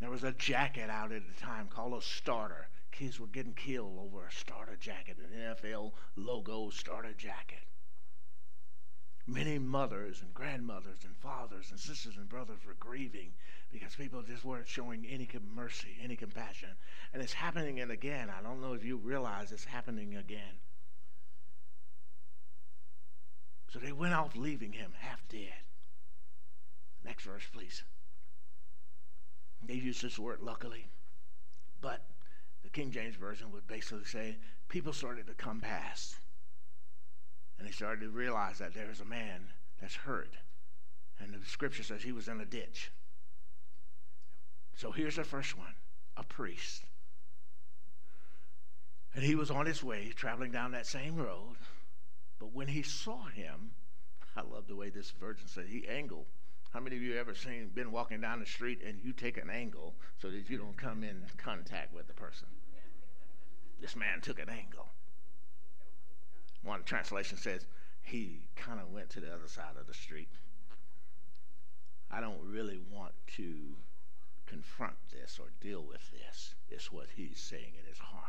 There 0.00 0.10
was 0.10 0.24
a 0.24 0.32
jacket 0.32 0.90
out 0.90 1.12
at 1.12 1.22
the 1.26 1.40
time 1.40 1.68
called 1.68 1.94
a 1.94 2.02
starter. 2.04 2.68
Kids 2.90 3.20
were 3.20 3.26
getting 3.26 3.54
killed 3.54 3.98
over 3.98 4.26
a 4.26 4.32
starter 4.32 4.76
jacket, 4.76 5.16
an 5.18 5.38
NFL 5.38 5.92
logo 6.16 6.70
starter 6.70 7.12
jacket. 7.12 7.58
Many 9.26 9.58
mothers 9.58 10.22
and 10.22 10.32
grandmothers 10.32 10.98
and 11.04 11.14
fathers 11.18 11.70
and 11.70 11.78
sisters 11.78 12.16
and 12.16 12.28
brothers 12.28 12.64
were 12.66 12.76
grieving 12.80 13.32
because 13.70 13.94
people 13.94 14.22
just 14.22 14.44
weren't 14.44 14.66
showing 14.66 15.06
any 15.06 15.28
mercy, 15.54 15.98
any 16.02 16.16
compassion. 16.16 16.70
And 17.12 17.22
it's 17.22 17.34
happening 17.34 17.78
again. 17.80 18.30
I 18.30 18.42
don't 18.42 18.62
know 18.62 18.72
if 18.72 18.84
you 18.84 18.96
realize 18.96 19.52
it's 19.52 19.66
happening 19.66 20.16
again. 20.16 20.56
So 23.70 23.78
they 23.78 23.92
went 23.92 24.14
off, 24.14 24.34
leaving 24.34 24.72
him 24.72 24.92
half 24.98 25.22
dead. 25.28 25.52
Next 27.04 27.24
verse, 27.24 27.44
please. 27.52 27.84
They 29.62 29.74
use 29.74 30.00
this 30.00 30.18
word 30.18 30.40
luckily, 30.40 30.88
but 31.80 32.07
the 32.68 32.80
King 32.80 32.90
James 32.90 33.16
Version 33.16 33.50
would 33.50 33.66
basically 33.66 34.04
say 34.04 34.36
people 34.68 34.92
started 34.92 35.26
to 35.26 35.32
come 35.32 35.58
past. 35.58 36.16
And 37.58 37.66
they 37.66 37.72
started 37.72 38.02
to 38.02 38.10
realize 38.10 38.58
that 38.58 38.74
there's 38.74 39.00
a 39.00 39.06
man 39.06 39.40
that's 39.80 39.94
hurt. 39.94 40.34
And 41.18 41.32
the 41.32 41.38
scripture 41.46 41.82
says 41.82 42.02
he 42.02 42.12
was 42.12 42.28
in 42.28 42.42
a 42.42 42.44
ditch. 42.44 42.90
So 44.76 44.92
here's 44.92 45.16
the 45.16 45.24
first 45.24 45.56
one 45.56 45.72
a 46.18 46.22
priest. 46.24 46.82
And 49.14 49.24
he 49.24 49.34
was 49.34 49.50
on 49.50 49.64
his 49.64 49.82
way, 49.82 50.12
traveling 50.14 50.52
down 50.52 50.72
that 50.72 50.86
same 50.86 51.16
road. 51.16 51.56
But 52.38 52.52
when 52.52 52.68
he 52.68 52.82
saw 52.82 53.24
him, 53.28 53.70
I 54.36 54.42
love 54.42 54.66
the 54.68 54.76
way 54.76 54.90
this 54.90 55.10
virgin 55.12 55.48
said 55.48 55.64
he 55.68 55.88
angled. 55.88 56.26
How 56.70 56.80
many 56.80 56.96
of 56.96 57.02
you 57.02 57.16
ever 57.16 57.34
seen 57.34 57.70
been 57.74 57.90
walking 57.90 58.20
down 58.20 58.40
the 58.40 58.46
street 58.46 58.82
and 58.86 59.00
you 59.02 59.14
take 59.14 59.38
an 59.38 59.48
angle 59.48 59.94
so 60.20 60.28
that 60.30 60.50
you 60.50 60.58
don't 60.58 60.76
come 60.76 61.02
in 61.02 61.24
contact 61.38 61.94
with 61.94 62.06
the 62.08 62.12
person? 62.12 62.46
This 63.80 63.96
man 63.96 64.20
took 64.20 64.38
an 64.38 64.48
angle. 64.48 64.88
One 66.62 66.82
translation 66.82 67.38
says 67.38 67.66
he 68.02 68.48
kind 68.56 68.80
of 68.80 68.90
went 68.90 69.10
to 69.10 69.20
the 69.20 69.32
other 69.32 69.46
side 69.46 69.76
of 69.80 69.86
the 69.86 69.94
street. 69.94 70.28
I 72.10 72.20
don't 72.20 72.40
really 72.42 72.80
want 72.90 73.12
to 73.36 73.76
confront 74.46 74.96
this 75.12 75.38
or 75.38 75.46
deal 75.60 75.84
with 75.84 76.10
this. 76.10 76.54
It's 76.70 76.90
what 76.90 77.06
he's 77.14 77.38
saying 77.38 77.74
in 77.78 77.86
his 77.86 77.98
heart. 77.98 78.24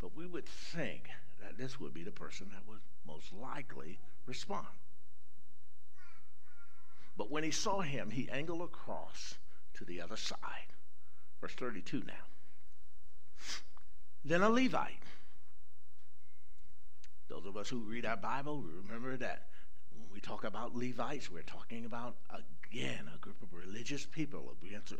But 0.00 0.16
we 0.16 0.26
would 0.26 0.46
think 0.46 1.08
that 1.40 1.56
this 1.56 1.80
would 1.80 1.94
be 1.94 2.02
the 2.02 2.10
person 2.10 2.48
that 2.52 2.68
would 2.68 2.80
most 3.06 3.32
likely 3.32 3.98
respond. 4.26 4.66
But 7.16 7.30
when 7.30 7.42
he 7.42 7.50
saw 7.50 7.80
him, 7.80 8.10
he 8.10 8.28
angled 8.30 8.62
across 8.62 9.34
to 9.74 9.84
the 9.84 10.00
other 10.00 10.16
side. 10.16 10.72
Verse 11.40 11.54
32 11.54 12.02
now. 12.06 12.12
Then 14.24 14.42
a 14.42 14.50
Levite. 14.50 15.02
Those 17.28 17.46
of 17.46 17.56
us 17.56 17.68
who 17.68 17.78
read 17.80 18.06
our 18.06 18.16
Bible, 18.16 18.62
remember 18.62 19.16
that 19.16 19.48
when 19.92 20.06
we 20.12 20.20
talk 20.20 20.44
about 20.44 20.74
Levites, 20.74 21.30
we're 21.30 21.42
talking 21.42 21.84
about, 21.84 22.16
again, 22.70 23.08
a 23.14 23.18
group 23.18 23.42
of 23.42 23.52
religious 23.52 24.06
people, 24.06 24.54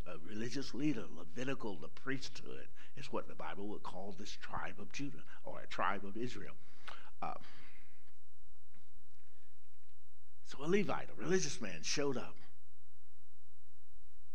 a 0.06 0.28
religious 0.28 0.74
leader, 0.74 1.04
Levitical, 1.16 1.76
the 1.76 1.88
priesthood, 1.88 2.68
is 2.96 3.12
what 3.12 3.28
the 3.28 3.34
Bible 3.34 3.68
would 3.68 3.82
call 3.82 4.14
this 4.18 4.36
tribe 4.42 4.74
of 4.78 4.92
Judah 4.92 5.22
or 5.44 5.60
a 5.60 5.66
tribe 5.66 6.04
of 6.04 6.16
Israel. 6.16 6.54
Uh, 7.22 7.34
so 10.46 10.64
a 10.64 10.66
Levite, 10.66 11.08
a 11.16 11.20
religious 11.20 11.60
man, 11.60 11.82
showed 11.82 12.16
up. 12.16 12.36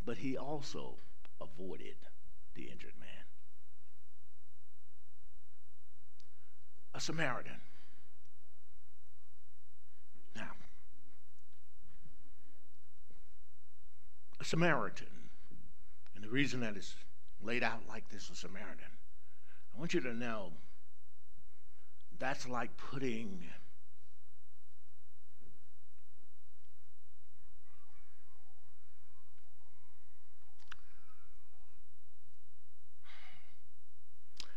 But 0.06 0.18
he 0.18 0.38
also 0.38 0.98
avoided 1.42 1.96
the 2.56 2.64
injured 2.64 2.94
man. 3.00 3.23
A 6.96 7.00
Samaritan. 7.00 7.60
Now, 10.36 10.52
a 14.40 14.46
Samaritan, 14.46 15.08
and 16.16 16.24
the 16.24 16.30
reason 16.30 16.60
that 16.60 16.78
is 16.78 16.94
laid 17.42 17.64
out 17.64 17.82
like 17.90 18.08
this, 18.10 18.30
a 18.30 18.36
Samaritan, 18.36 18.86
I 19.76 19.80
want 19.80 19.94
you 19.94 20.02
to 20.02 20.14
know 20.14 20.52
that's 22.20 22.48
like 22.48 22.76
putting 22.78 23.44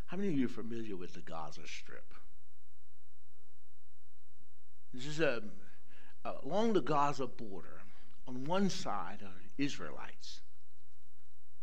How 0.07 0.16
many 0.16 0.28
of 0.28 0.39
you 0.39 0.47
are 0.47 0.49
familiar 0.49 0.97
with 0.97 1.14
the 1.14 1.20
Gaza 1.20 1.66
Strip? 1.66 2.14
This 4.93 5.07
is 5.07 5.20
a, 5.20 5.43
along 6.43 6.72
the 6.72 6.80
Gaza 6.80 7.26
border. 7.26 7.80
On 8.28 8.45
one 8.45 8.70
side 8.70 9.18
are 9.22 9.43
Israelites, 9.57 10.41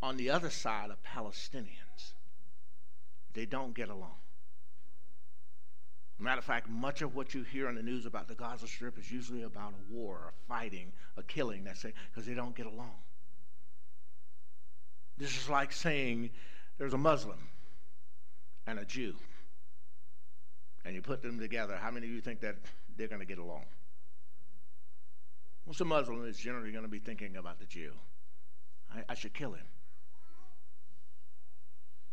on 0.01 0.17
the 0.17 0.29
other 0.29 0.49
side 0.49 0.89
are 0.89 0.97
Palestinians. 1.05 2.13
They 3.33 3.45
don't 3.45 3.73
get 3.73 3.89
along. 3.89 4.15
Matter 6.19 6.39
of 6.39 6.45
fact, 6.45 6.69
much 6.69 7.01
of 7.01 7.15
what 7.15 7.33
you 7.33 7.43
hear 7.43 7.67
on 7.67 7.75
the 7.75 7.83
news 7.83 8.05
about 8.05 8.29
the 8.29 8.35
Gaza 8.35 8.65
Strip 8.65 8.97
is 8.97 9.11
usually 9.11 9.43
about 9.43 9.73
a 9.73 9.93
war, 9.93 10.29
a 10.29 10.47
fighting, 10.47 10.93
a 11.17 11.23
killing. 11.23 11.65
That's 11.65 11.83
it, 11.83 11.95
because 12.09 12.25
they 12.25 12.33
don't 12.33 12.55
get 12.55 12.65
along. 12.65 12.95
This 15.17 15.35
is 15.35 15.49
like 15.49 15.73
saying 15.73 16.29
there's 16.77 16.93
a 16.93 16.97
Muslim 16.97 17.49
and 18.65 18.79
a 18.79 18.85
Jew, 18.85 19.15
and 20.85 20.95
you 20.95 21.01
put 21.01 21.21
them 21.21 21.39
together, 21.39 21.75
how 21.75 21.91
many 21.91 22.07
of 22.07 22.13
you 22.13 22.21
think 22.21 22.39
that 22.39 22.55
they're 22.97 23.07
going 23.07 23.21
to 23.21 23.25
get 23.27 23.37
along? 23.37 23.65
Well, 25.65 25.75
a 25.79 25.85
Muslim 25.85 26.25
is 26.25 26.37
generally 26.37 26.71
going 26.71 26.83
to 26.83 26.89
be 26.89 26.99
thinking 26.99 27.37
about 27.37 27.59
the 27.59 27.65
Jew. 27.65 27.93
I, 28.93 29.03
I 29.09 29.15
should 29.15 29.33
kill 29.33 29.53
him. 29.53 29.65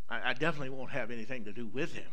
I, 0.09 0.31
I 0.31 0.33
definitely 0.35 0.71
won't 0.71 0.91
have 0.91 1.11
anything 1.11 1.45
to 1.45 1.53
do 1.53 1.67
with 1.67 1.93
him. 1.93 2.11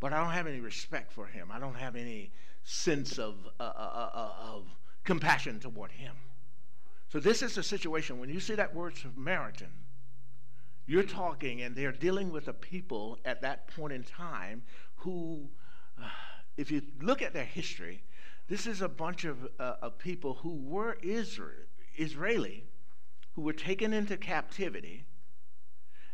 But 0.00 0.12
I 0.12 0.22
don't 0.22 0.32
have 0.32 0.46
any 0.46 0.60
respect 0.60 1.12
for 1.12 1.26
him. 1.26 1.50
I 1.50 1.58
don't 1.58 1.76
have 1.76 1.96
any 1.96 2.32
sense 2.64 3.18
of, 3.18 3.36
uh, 3.58 3.62
uh, 3.62 3.66
uh, 3.76 4.10
uh 4.14 4.54
of 4.54 4.66
compassion 5.04 5.58
toward 5.60 5.92
him. 5.92 6.14
So, 7.08 7.20
this 7.20 7.40
is 7.40 7.54
the 7.54 7.62
situation. 7.62 8.18
When 8.18 8.28
you 8.28 8.40
see 8.40 8.54
that 8.56 8.74
word 8.74 8.96
Samaritan, 8.96 9.72
you're 10.86 11.02
talking, 11.02 11.62
and 11.62 11.74
they're 11.74 11.92
dealing 11.92 12.30
with 12.30 12.48
a 12.48 12.52
people 12.52 13.18
at 13.24 13.40
that 13.42 13.68
point 13.68 13.92
in 13.92 14.02
time 14.02 14.62
who, 14.96 15.48
uh, 16.02 16.08
if 16.56 16.70
you 16.70 16.82
look 17.00 17.22
at 17.22 17.32
their 17.32 17.44
history, 17.44 18.02
this 18.48 18.66
is 18.66 18.80
a 18.80 18.88
bunch 18.88 19.24
of, 19.24 19.48
uh, 19.58 19.74
of 19.82 19.98
people 19.98 20.34
who 20.34 20.54
were 20.54 20.96
Israel, 21.02 21.66
Israeli, 21.96 22.64
who 23.34 23.42
were 23.42 23.52
taken 23.52 23.92
into 23.92 24.16
captivity. 24.16 25.04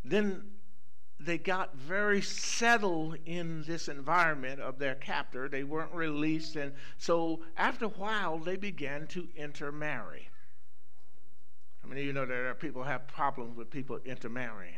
Then 0.04 0.50
they 1.20 1.38
got 1.38 1.76
very 1.76 2.20
settled 2.20 3.16
in 3.26 3.62
this 3.64 3.88
environment 3.88 4.60
of 4.60 4.78
their 4.78 4.96
captor. 4.96 5.48
They 5.48 5.62
weren't 5.62 5.92
released. 5.92 6.56
And 6.56 6.72
so 6.98 7.42
after 7.56 7.84
a 7.84 7.88
while, 7.88 8.38
they 8.38 8.56
began 8.56 9.06
to 9.08 9.28
intermarry. 9.36 10.28
How 11.82 11.88
many 11.88 12.00
of 12.00 12.06
you 12.06 12.12
know 12.12 12.20
that 12.20 12.28
there 12.28 12.50
are 12.50 12.54
people 12.54 12.82
have 12.82 13.06
problems 13.06 13.56
with 13.56 13.70
people 13.70 14.00
intermarrying? 14.04 14.74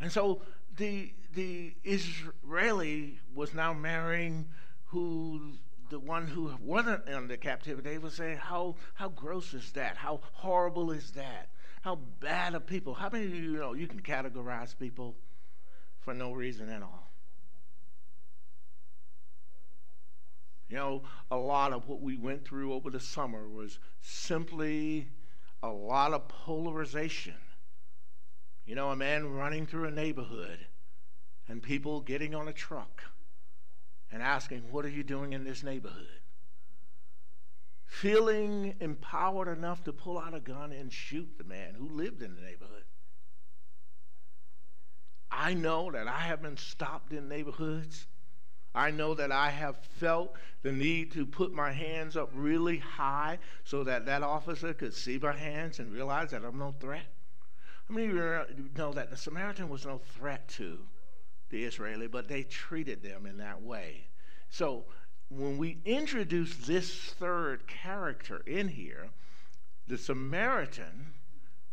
And 0.00 0.10
so 0.10 0.42
the 0.76 1.12
the 1.34 1.74
Israeli 1.84 3.18
was 3.34 3.54
now 3.54 3.72
marrying 3.72 4.48
who 4.86 5.58
the 5.90 5.98
one 5.98 6.26
who 6.26 6.54
wasn't 6.60 7.08
under 7.08 7.36
captivity. 7.36 7.90
They 7.90 7.98
would 7.98 8.12
say, 8.12 8.34
"How 8.34 8.76
how 8.94 9.08
gross 9.08 9.54
is 9.54 9.72
that? 9.72 9.96
How 9.96 10.20
horrible 10.32 10.90
is 10.90 11.12
that? 11.12 11.50
How 11.82 11.96
bad 11.96 12.54
are 12.54 12.60
people? 12.60 12.94
How 12.94 13.08
many 13.10 13.26
of 13.26 13.34
you 13.34 13.52
know 13.52 13.72
you 13.72 13.86
can 13.86 14.00
categorize 14.00 14.78
people 14.78 15.16
for 16.00 16.14
no 16.14 16.32
reason 16.32 16.68
at 16.68 16.82
all?" 16.82 17.10
You 20.68 20.76
know, 20.76 21.02
a 21.30 21.36
lot 21.36 21.72
of 21.72 21.86
what 21.86 22.00
we 22.00 22.16
went 22.16 22.46
through 22.46 22.72
over 22.72 22.88
the 22.88 23.00
summer 23.00 23.46
was 23.46 23.78
simply 24.00 25.10
a 25.62 25.68
lot 25.68 26.14
of 26.14 26.28
polarization. 26.28 27.36
You 28.64 28.74
know, 28.74 28.90
a 28.90 28.96
man 28.96 29.34
running 29.34 29.66
through 29.66 29.84
a 29.84 29.90
neighborhood 29.90 30.66
and 31.48 31.62
people 31.62 32.00
getting 32.00 32.34
on 32.34 32.48
a 32.48 32.52
truck 32.52 33.02
and 34.10 34.22
asking, 34.22 34.70
What 34.70 34.84
are 34.84 34.90
you 34.90 35.02
doing 35.02 35.32
in 35.32 35.44
this 35.44 35.62
neighborhood? 35.62 36.08
Feeling 37.84 38.74
empowered 38.80 39.48
enough 39.48 39.84
to 39.84 39.92
pull 39.92 40.18
out 40.18 40.34
a 40.34 40.40
gun 40.40 40.72
and 40.72 40.92
shoot 40.92 41.28
the 41.36 41.44
man 41.44 41.74
who 41.74 41.88
lived 41.88 42.22
in 42.22 42.34
the 42.34 42.40
neighborhood. 42.40 42.84
I 45.30 45.54
know 45.54 45.90
that 45.90 46.08
I 46.08 46.20
have 46.20 46.42
been 46.42 46.56
stopped 46.56 47.12
in 47.12 47.28
neighborhoods 47.28 48.06
I 48.74 48.90
know 48.90 49.12
that 49.14 49.30
I 49.30 49.50
have 49.50 49.76
felt 49.76 50.34
the 50.62 50.72
need 50.72 51.12
to 51.12 51.26
put 51.26 51.52
my 51.52 51.72
hands 51.72 52.16
up 52.16 52.30
really 52.32 52.78
high 52.78 53.38
so 53.64 53.84
that 53.84 54.06
that 54.06 54.22
officer 54.22 54.72
could 54.72 54.94
see 54.94 55.18
my 55.18 55.36
hands 55.36 55.78
and 55.78 55.92
realize 55.92 56.30
that 56.30 56.44
I'm 56.44 56.58
no 56.58 56.74
threat. 56.80 57.06
How 57.88 57.94
many 57.94 58.06
of 58.06 58.14
you 58.14 58.70
know 58.76 58.92
that 58.92 59.10
the 59.10 59.16
Samaritan 59.16 59.68
was 59.68 59.84
no 59.84 59.98
threat 59.98 60.48
to 60.50 60.78
the 61.52 61.62
Israeli, 61.62 62.08
but 62.08 62.26
they 62.26 62.42
treated 62.42 63.02
them 63.02 63.26
in 63.26 63.38
that 63.38 63.62
way? 63.62 64.08
So 64.50 64.84
when 65.28 65.56
we 65.56 65.78
introduce 65.84 66.56
this 66.56 66.92
third 66.92 67.66
character 67.68 68.42
in 68.46 68.68
here, 68.68 69.08
the 69.86 69.96
Samaritan, 69.96 71.12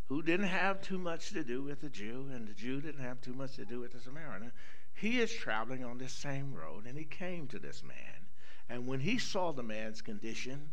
who 0.07 0.21
didn't 0.21 0.47
have 0.47 0.81
too 0.81 0.97
much 0.97 1.31
to 1.31 1.43
do 1.43 1.63
with 1.63 1.81
the 1.81 1.89
Jew, 1.89 2.29
and 2.33 2.47
the 2.47 2.53
Jew 2.53 2.81
didn't 2.81 3.03
have 3.03 3.21
too 3.21 3.33
much 3.33 3.55
to 3.55 3.65
do 3.65 3.79
with 3.79 3.93
the 3.93 3.99
Samaritan, 3.99 4.51
he 4.93 5.19
is 5.19 5.31
traveling 5.31 5.83
on 5.83 5.97
this 5.97 6.13
same 6.13 6.53
road, 6.53 6.85
and 6.85 6.97
he 6.97 7.05
came 7.05 7.47
to 7.47 7.59
this 7.59 7.83
man. 7.83 8.27
And 8.69 8.87
when 8.87 8.99
he 8.99 9.17
saw 9.17 9.51
the 9.51 9.63
man's 9.63 10.01
condition, 10.01 10.69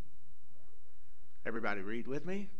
everybody 1.44 1.80
read 1.80 2.06
with 2.06 2.26
me, 2.26 2.50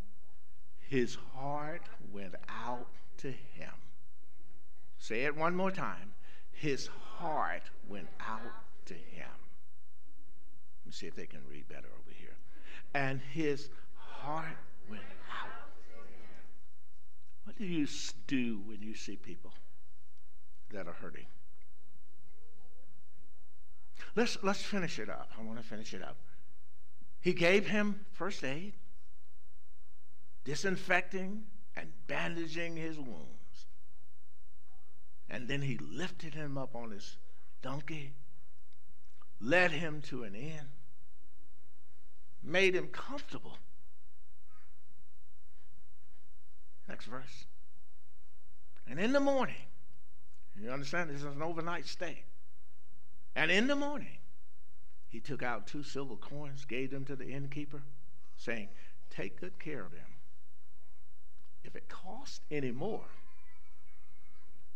his 0.89 1.17
heart 1.35 1.83
went 2.11 2.35
out 2.49 2.87
to 3.17 3.27
him. 3.27 3.73
Say 4.97 5.23
it 5.23 5.35
one 5.35 5.55
more 5.55 5.71
time. 5.71 6.13
His 6.57 6.87
heart 6.87 7.69
went 7.87 8.07
out 8.19 8.41
to 8.85 8.93
him. 8.95 9.29
Let 10.81 10.85
me 10.87 10.91
see 10.91 11.05
if 11.05 11.15
they 11.15 11.27
can 11.27 11.41
read 11.47 11.67
better 11.67 11.87
over 11.87 12.15
here. 12.17 12.35
And 12.95 13.21
his 13.31 13.69
heart 13.93 14.57
went 14.89 15.03
out. 15.31 15.51
What 17.43 17.57
do 17.57 17.65
you 17.65 17.87
do 18.25 18.59
when 18.65 18.81
you 18.81 18.95
see 18.95 19.15
people 19.15 19.53
that 20.71 20.87
are 20.87 20.93
hurting? 20.93 21.27
Let's, 24.15 24.39
let's 24.41 24.63
finish 24.63 24.97
it 24.97 25.09
up. 25.09 25.29
I 25.37 25.43
want 25.43 25.59
to 25.59 25.63
finish 25.63 25.93
it 25.93 26.01
up. 26.01 26.17
He 27.19 27.33
gave 27.33 27.67
him 27.67 28.05
first 28.13 28.43
aid, 28.43 28.73
disinfecting 30.43 31.43
and 31.75 31.89
bandaging 32.07 32.75
his 32.77 32.97
wounds. 32.97 33.36
And 35.29 35.47
then 35.47 35.61
he 35.61 35.77
lifted 35.77 36.33
him 36.33 36.57
up 36.57 36.75
on 36.75 36.91
his 36.91 37.17
donkey, 37.61 38.13
led 39.39 39.71
him 39.71 40.01
to 40.03 40.23
an 40.23 40.35
inn, 40.35 40.69
made 42.43 42.75
him 42.75 42.87
comfortable. 42.87 43.57
Next 46.87 47.05
verse. 47.05 47.45
And 48.89 48.99
in 48.99 49.11
the 49.11 49.19
morning, 49.19 49.55
you 50.55 50.71
understand 50.71 51.09
this 51.09 51.17
is 51.17 51.23
an 51.23 51.41
overnight 51.41 51.85
stay. 51.85 52.23
And 53.35 53.51
in 53.51 53.67
the 53.67 53.75
morning, 53.75 54.17
he 55.09 55.19
took 55.19 55.43
out 55.43 55.67
two 55.67 55.83
silver 55.83 56.15
coins, 56.15 56.65
gave 56.65 56.91
them 56.91 57.05
to 57.05 57.15
the 57.15 57.29
innkeeper, 57.29 57.81
saying, 58.37 58.69
Take 59.09 59.39
good 59.39 59.59
care 59.59 59.83
of 59.83 59.91
them. 59.91 60.15
If 61.63 61.75
it 61.75 61.89
costs 61.89 62.39
any 62.49 62.71
more, 62.71 63.05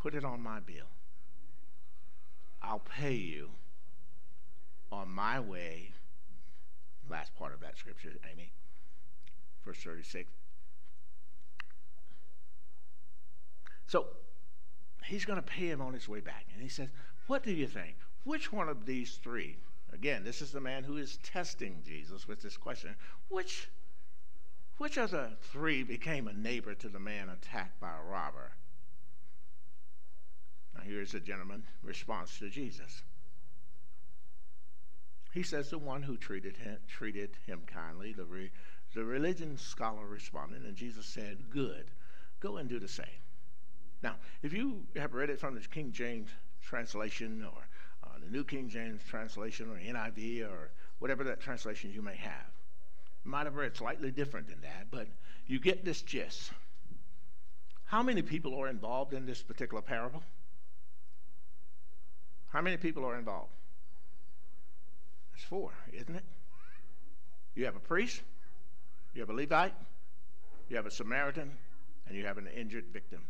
put 0.02 0.16
it 0.16 0.26
on 0.26 0.42
my 0.42 0.60
bill. 0.60 0.90
I'll 2.62 2.80
pay 2.80 3.14
you 3.14 3.50
on 4.92 5.10
my 5.10 5.40
way. 5.40 5.92
Last 7.10 7.36
part 7.36 7.54
of 7.54 7.60
that 7.62 7.78
scripture, 7.78 8.14
Amy, 8.32 8.52
verse 9.66 9.78
36. 9.84 10.30
So 13.88 14.08
he's 15.04 15.26
going 15.26 15.38
to 15.38 15.46
pay 15.46 15.68
him 15.68 15.82
on 15.82 15.94
his 15.94 16.08
way 16.08 16.22
back. 16.22 16.46
And 16.54 16.64
he 16.64 16.70
says, 16.70 16.90
What 17.28 17.44
do 17.44 17.52
you 17.52 17.68
think? 17.68 17.96
Which 18.24 18.52
one 18.54 18.70
of 18.70 18.86
these 18.86 19.20
three, 19.22 19.58
again, 19.92 20.24
this 20.24 20.42
is 20.42 20.52
the 20.52 20.62
man 20.62 20.84
who 20.84 20.98
is 20.98 21.18
testing 21.24 21.82
Jesus 21.86 22.28
with 22.28 22.42
this 22.42 22.56
question, 22.56 22.96
which, 23.30 23.68
which 24.78 24.98
of 24.98 25.12
the 25.12 25.32
three 25.42 25.84
became 25.84 26.28
a 26.28 26.34
neighbor 26.34 26.74
to 26.76 26.88
the 26.88 27.00
man 27.00 27.30
attacked 27.30 27.80
by 27.80 27.90
a 27.90 28.10
robber? 28.10 28.52
Now, 30.82 30.90
here's 30.90 31.12
the 31.12 31.20
gentleman's 31.20 31.66
response 31.84 32.40
to 32.40 32.50
Jesus. 32.50 33.04
He 35.32 35.44
says 35.44 35.70
the 35.70 35.78
one 35.78 36.02
who 36.02 36.18
treated 36.18 36.58
him, 36.58 36.78
treated 36.88 37.38
him 37.46 37.62
kindly, 37.68 38.14
the, 38.14 38.26
re, 38.26 38.52
the 38.96 39.04
religion 39.04 39.58
scholar 39.58 40.06
responded, 40.06 40.64
and 40.64 40.76
Jesus 40.76 41.06
said, 41.06 41.50
Good, 41.50 41.92
go 42.40 42.58
and 42.58 42.68
do 42.68 42.80
the 42.80 42.88
same. 42.88 43.06
Now, 44.02 44.16
if 44.42 44.54
you 44.54 44.84
have 44.96 45.14
read 45.14 45.30
it 45.30 45.40
from 45.40 45.56
the 45.56 45.62
King 45.62 45.92
James 45.92 46.30
translation 46.64 47.44
or 47.46 47.68
uh, 48.04 48.18
the 48.24 48.32
New 48.32 48.44
King 48.44 48.68
James 48.68 49.02
translation 49.08 49.70
or 49.70 49.78
NIV 49.78 50.50
or 50.50 50.72
whatever 51.00 51.24
that 51.26 51.40
translation 51.40 51.92
you 51.94 52.02
may 52.02 52.16
have. 52.16 52.52
You 53.24 53.32
might 53.32 53.46
have 53.46 53.56
read 53.56 53.76
slightly 53.76 54.12
different 54.12 54.48
than 54.48 54.62
that, 54.62 54.88
but 54.90 55.08
you 55.46 55.60
get 55.60 55.86
this 55.86 56.02
gist. 56.02 56.52
How 57.86 58.02
many 58.02 58.22
people 58.22 58.60
are 58.60 58.68
involved 58.68 59.14
in 59.14 59.26
this 59.26 59.44
particular 59.44 59.82
parable? 59.82 60.24
How 62.52 62.62
many 62.62 62.78
people 62.78 63.06
are 63.06 63.18
involved? 63.18 63.52
It's 65.34 65.44
four, 65.44 65.72
isn't 65.94 66.16
it? 66.16 66.24
You 67.56 67.66
have 67.66 67.76
a 67.76 67.80
priest, 67.80 68.22
you 69.14 69.22
have 69.22 69.30
a 69.30 69.34
Levite, 69.34 69.74
you 70.70 70.76
have 70.76 70.86
a 70.86 70.92
Samaritan, 70.92 71.52
and 72.08 72.18
you 72.18 72.26
have 72.26 72.38
an 72.38 72.48
injured 72.48 72.86
victim. 72.92 73.22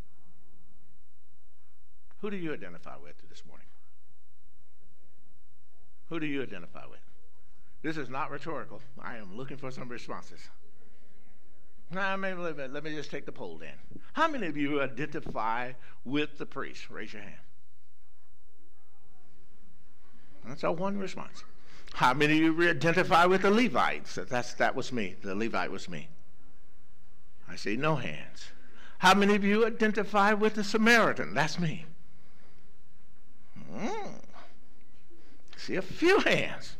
Who 2.19 2.29
do 2.29 2.37
you 2.37 2.53
identify 2.53 2.97
with 3.01 3.15
this 3.29 3.43
morning? 3.47 3.67
Who 6.09 6.19
do 6.19 6.25
you 6.25 6.41
identify 6.43 6.85
with? 6.89 6.99
This 7.81 7.97
is 7.97 8.09
not 8.09 8.29
rhetorical. 8.29 8.81
I 8.99 9.17
am 9.17 9.35
looking 9.35 9.57
for 9.57 9.71
some 9.71 9.89
responses. 9.89 10.39
Now, 11.89 12.15
maybe, 12.15 12.37
let 12.37 12.83
me 12.83 12.95
just 12.95 13.11
take 13.11 13.25
the 13.25 13.31
poll 13.31 13.57
then. 13.57 13.73
How 14.13 14.27
many 14.27 14.47
of 14.47 14.55
you 14.55 14.81
identify 14.81 15.73
with 16.05 16.37
the 16.37 16.45
priest? 16.45 16.89
Raise 16.89 17.13
your 17.13 17.23
hand. 17.23 17.35
That's 20.45 20.63
our 20.63 20.73
one 20.73 20.97
response. 20.97 21.43
How 21.93 22.13
many 22.13 22.45
of 22.45 22.57
you 22.57 22.69
identify 22.69 23.25
with 23.25 23.41
the 23.41 23.51
Levites? 23.51 24.15
That's, 24.15 24.53
that 24.55 24.75
was 24.75 24.91
me. 24.91 25.15
The 25.21 25.35
Levite 25.35 25.71
was 25.71 25.89
me. 25.89 26.07
I 27.49 27.55
see 27.55 27.75
no 27.75 27.95
hands. 27.95 28.51
How 28.99 29.13
many 29.13 29.35
of 29.35 29.43
you 29.43 29.65
identify 29.65 30.33
with 30.33 30.55
the 30.55 30.63
Samaritan? 30.63 31.33
That's 31.33 31.59
me. 31.59 31.85
Mm. 33.75 34.21
See 35.57 35.75
a 35.75 35.81
few 35.81 36.19
hands. 36.19 36.77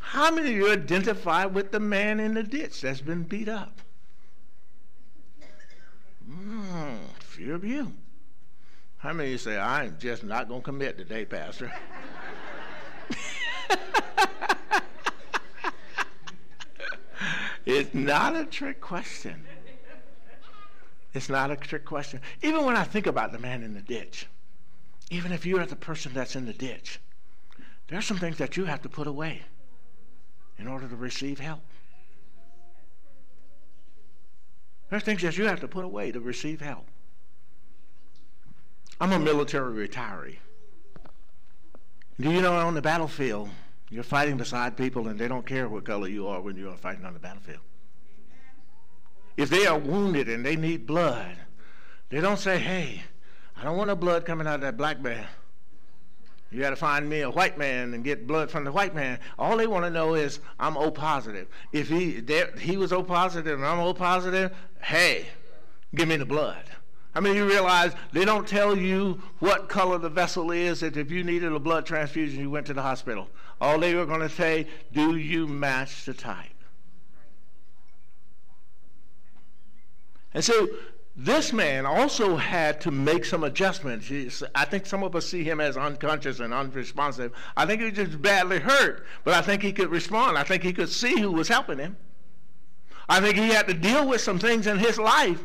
How 0.00 0.30
many 0.30 0.50
of 0.50 0.56
you 0.56 0.72
identify 0.72 1.44
with 1.44 1.70
the 1.70 1.80
man 1.80 2.18
in 2.20 2.34
the 2.34 2.42
ditch 2.42 2.80
that's 2.80 3.00
been 3.00 3.24
beat 3.24 3.48
up? 3.48 3.80
Mm, 6.30 6.98
few 7.20 7.54
of 7.54 7.64
you. 7.64 7.92
How 8.98 9.12
many 9.12 9.28
of 9.28 9.32
you 9.32 9.38
say, 9.38 9.58
I'm 9.58 9.96
just 9.98 10.24
not 10.24 10.48
going 10.48 10.60
to 10.60 10.64
commit 10.64 10.98
today, 10.98 11.24
Pastor? 11.24 11.72
it's 17.66 17.94
not 17.94 18.36
a 18.36 18.44
trick 18.44 18.80
question. 18.80 19.44
It's 21.14 21.28
not 21.28 21.50
a 21.50 21.56
trick 21.56 21.84
question. 21.84 22.20
Even 22.42 22.64
when 22.64 22.76
I 22.76 22.84
think 22.84 23.06
about 23.06 23.32
the 23.32 23.38
man 23.38 23.62
in 23.62 23.74
the 23.74 23.80
ditch, 23.80 24.26
even 25.10 25.32
if 25.32 25.46
you're 25.46 25.64
the 25.66 25.76
person 25.76 26.12
that's 26.12 26.36
in 26.36 26.46
the 26.46 26.52
ditch, 26.52 27.00
there 27.88 27.98
are 27.98 28.02
some 28.02 28.18
things 28.18 28.36
that 28.38 28.56
you 28.56 28.66
have 28.66 28.82
to 28.82 28.88
put 28.88 29.06
away 29.06 29.42
in 30.58 30.66
order 30.66 30.86
to 30.86 30.96
receive 30.96 31.38
help. 31.38 31.60
There's 34.90 35.02
things 35.02 35.22
that 35.22 35.36
you 35.36 35.44
have 35.44 35.60
to 35.60 35.68
put 35.68 35.84
away 35.84 36.12
to 36.12 36.20
receive 36.20 36.60
help. 36.60 36.86
I'm 39.00 39.12
a 39.12 39.18
military 39.18 39.88
retiree. 39.88 40.36
Do 42.20 42.32
you 42.32 42.42
know 42.42 42.54
on 42.54 42.74
the 42.74 42.82
battlefield, 42.82 43.48
you're 43.90 44.02
fighting 44.02 44.36
beside 44.36 44.76
people 44.76 45.08
and 45.08 45.18
they 45.18 45.28
don't 45.28 45.46
care 45.46 45.68
what 45.68 45.84
color 45.84 46.08
you 46.08 46.26
are 46.26 46.40
when 46.40 46.56
you 46.56 46.68
are 46.70 46.76
fighting 46.76 47.04
on 47.04 47.14
the 47.14 47.20
battlefield. 47.20 47.60
If 49.36 49.50
they 49.50 49.66
are 49.66 49.78
wounded 49.78 50.28
and 50.28 50.44
they 50.44 50.56
need 50.56 50.84
blood, 50.84 51.36
they 52.08 52.20
don't 52.20 52.38
say, 52.38 52.58
hey, 52.58 53.02
I 53.56 53.62
don't 53.62 53.76
want 53.76 53.88
no 53.88 53.94
blood 53.94 54.26
coming 54.26 54.48
out 54.48 54.56
of 54.56 54.60
that 54.62 54.76
black 54.76 55.00
man. 55.00 55.26
You 56.50 56.60
got 56.60 56.70
to 56.70 56.76
find 56.76 57.08
me 57.08 57.20
a 57.20 57.30
white 57.30 57.58
man 57.58 57.94
and 57.94 58.02
get 58.02 58.26
blood 58.26 58.50
from 58.50 58.64
the 58.64 58.72
white 58.72 58.94
man. 58.94 59.20
All 59.38 59.56
they 59.56 59.66
want 59.66 59.84
to 59.84 59.90
know 59.90 60.14
is 60.14 60.40
I'm 60.58 60.76
O 60.76 60.90
positive. 60.90 61.46
If 61.72 61.88
he 61.88 62.22
he 62.58 62.76
was 62.76 62.92
O 62.92 63.02
positive 63.02 63.58
and 63.58 63.66
I'm 63.66 63.78
O 63.78 63.92
positive, 63.92 64.56
hey, 64.80 65.26
give 65.94 66.08
me 66.08 66.16
the 66.16 66.24
blood. 66.24 66.64
I 67.14 67.20
mean, 67.20 67.34
you 67.34 67.48
realize 67.48 67.92
they 68.12 68.24
don't 68.24 68.46
tell 68.46 68.76
you 68.76 69.20
what 69.38 69.68
color 69.68 69.98
the 69.98 70.08
vessel 70.08 70.50
is 70.50 70.80
that 70.80 70.96
if 70.96 71.10
you 71.10 71.24
needed 71.24 71.52
a 71.52 71.58
blood 71.58 71.86
transfusion, 71.86 72.40
you 72.40 72.50
went 72.50 72.66
to 72.66 72.74
the 72.74 72.82
hospital. 72.82 73.28
All 73.60 73.78
they 73.78 73.94
were 73.94 74.06
going 74.06 74.20
to 74.20 74.28
say, 74.28 74.66
do 74.92 75.16
you 75.16 75.46
match 75.46 76.04
the 76.04 76.14
type? 76.14 76.46
And 80.34 80.44
so 80.44 80.68
this 81.16 81.52
man 81.52 81.84
also 81.84 82.36
had 82.36 82.80
to 82.82 82.92
make 82.92 83.24
some 83.24 83.42
adjustments. 83.42 84.42
I 84.54 84.64
think 84.66 84.86
some 84.86 85.02
of 85.02 85.16
us 85.16 85.26
see 85.26 85.42
him 85.42 85.60
as 85.60 85.76
unconscious 85.76 86.38
and 86.38 86.54
unresponsive. 86.54 87.32
I 87.56 87.66
think 87.66 87.80
he 87.80 87.86
was 87.86 87.94
just 87.94 88.22
badly 88.22 88.60
hurt, 88.60 89.04
but 89.24 89.34
I 89.34 89.42
think 89.42 89.62
he 89.62 89.72
could 89.72 89.90
respond. 89.90 90.38
I 90.38 90.44
think 90.44 90.62
he 90.62 90.72
could 90.72 90.88
see 90.88 91.18
who 91.18 91.32
was 91.32 91.48
helping 91.48 91.78
him. 91.78 91.96
I 93.08 93.20
think 93.20 93.36
he 93.36 93.48
had 93.48 93.66
to 93.66 93.74
deal 93.74 94.06
with 94.06 94.20
some 94.20 94.38
things 94.38 94.68
in 94.68 94.78
his 94.78 94.98
life 94.98 95.42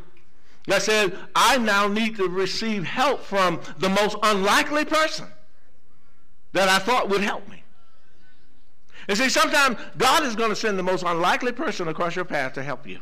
that 0.67 0.81
said, 0.81 1.17
I 1.35 1.57
now 1.57 1.87
need 1.87 2.15
to 2.17 2.27
receive 2.27 2.83
help 2.83 3.21
from 3.21 3.59
the 3.79 3.89
most 3.89 4.17
unlikely 4.23 4.85
person 4.85 5.27
that 6.53 6.69
I 6.69 6.79
thought 6.79 7.09
would 7.09 7.21
help 7.21 7.47
me. 7.49 7.63
And 9.07 9.17
see, 9.17 9.27
sometimes 9.27 9.77
God 9.97 10.23
is 10.23 10.35
going 10.35 10.49
to 10.49 10.55
send 10.55 10.79
the 10.79 10.83
most 10.83 11.03
unlikely 11.03 11.51
person 11.51 11.89
across 11.89 12.15
your 12.15 12.25
path 12.25 12.53
to 12.53 12.63
help 12.63 12.87
you. 12.87 12.99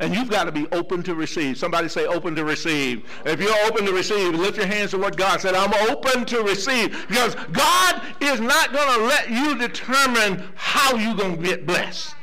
And 0.00 0.14
you've 0.14 0.30
got 0.30 0.44
to 0.44 0.52
be 0.52 0.66
open 0.72 1.02
to 1.04 1.14
receive. 1.14 1.58
Somebody 1.58 1.88
say 1.88 2.06
open 2.06 2.34
to 2.36 2.44
receive. 2.44 3.04
If 3.26 3.38
you're 3.38 3.66
open 3.66 3.84
to 3.84 3.92
receive, 3.92 4.34
lift 4.34 4.56
your 4.56 4.66
hands 4.66 4.92
to 4.92 4.98
what 4.98 5.16
God 5.16 5.42
said. 5.42 5.54
I'm 5.54 5.74
open 5.90 6.24
to 6.24 6.42
receive. 6.42 7.06
Because 7.06 7.34
God 7.52 8.02
is 8.20 8.40
not 8.40 8.72
going 8.72 8.98
to 8.98 9.04
let 9.04 9.30
you 9.30 9.58
determine 9.58 10.42
how 10.54 10.96
you're 10.96 11.14
going 11.14 11.36
to 11.36 11.42
get 11.42 11.66
blessed. 11.66 12.14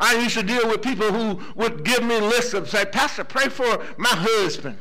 I 0.00 0.14
used 0.14 0.34
to 0.36 0.42
deal 0.42 0.66
with 0.66 0.80
people 0.80 1.12
who 1.12 1.40
would 1.54 1.84
give 1.84 2.02
me 2.02 2.18
lists 2.18 2.54
of, 2.54 2.70
say, 2.70 2.86
Pastor, 2.86 3.22
pray 3.22 3.48
for 3.48 3.84
my 3.98 4.08
husband. 4.08 4.78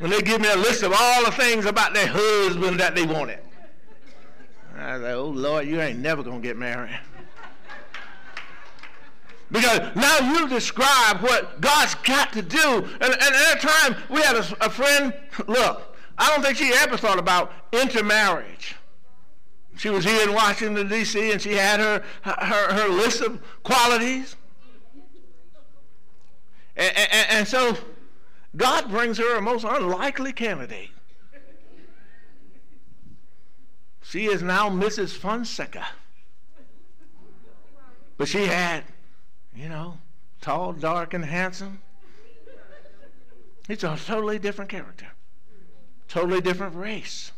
And 0.00 0.10
they 0.10 0.20
give 0.22 0.40
me 0.40 0.50
a 0.50 0.56
list 0.56 0.82
of 0.82 0.92
all 0.98 1.24
the 1.24 1.30
things 1.30 1.66
about 1.66 1.94
their 1.94 2.08
husband 2.08 2.80
that 2.80 2.94
they 2.94 3.04
wanted. 3.04 3.38
I 4.76 4.98
said, 4.98 5.14
oh, 5.14 5.28
Lord, 5.28 5.66
you 5.66 5.80
ain't 5.80 6.00
never 6.00 6.22
going 6.22 6.40
to 6.40 6.46
get 6.46 6.56
married. 6.56 6.98
Because 9.52 9.94
now 9.94 10.18
you 10.32 10.48
describe 10.48 11.20
what 11.20 11.60
God's 11.60 11.94
got 11.96 12.32
to 12.32 12.42
do. 12.42 12.58
And, 12.58 13.02
and 13.02 13.22
at 13.22 13.56
a 13.56 13.66
time, 13.66 13.96
we 14.10 14.20
had 14.20 14.36
a, 14.36 14.64
a 14.64 14.70
friend, 14.70 15.14
look, 15.46 15.96
I 16.18 16.28
don't 16.30 16.42
think 16.42 16.56
she 16.56 16.72
ever 16.74 16.96
thought 16.96 17.18
about 17.18 17.52
intermarriage. 17.72 18.74
She 19.76 19.90
was 19.90 20.04
here 20.04 20.28
in 20.28 20.34
Washington, 20.34 20.88
D.C., 20.88 21.32
and 21.32 21.42
she 21.42 21.54
had 21.54 21.80
her, 21.80 22.02
her, 22.22 22.74
her 22.74 22.88
list 22.88 23.20
of 23.20 23.40
qualities. 23.62 24.36
And, 26.76 26.96
and, 26.96 27.26
and 27.30 27.48
so 27.48 27.76
God 28.56 28.88
brings 28.88 29.18
her 29.18 29.36
a 29.36 29.42
most 29.42 29.64
unlikely 29.64 30.32
candidate. 30.32 30.90
She 34.02 34.26
is 34.26 34.42
now 34.42 34.68
Mrs. 34.70 35.16
Fonseca. 35.16 35.86
But 38.16 38.28
she 38.28 38.46
had 38.46 38.84
you 39.54 39.68
know, 39.68 39.98
tall, 40.40 40.72
dark, 40.72 41.14
and 41.14 41.24
handsome. 41.24 41.80
He's 43.68 43.84
a 43.84 43.96
totally 43.96 44.38
different 44.38 44.70
character, 44.70 45.06
totally 46.08 46.40
different 46.40 46.74
race. 46.74 47.32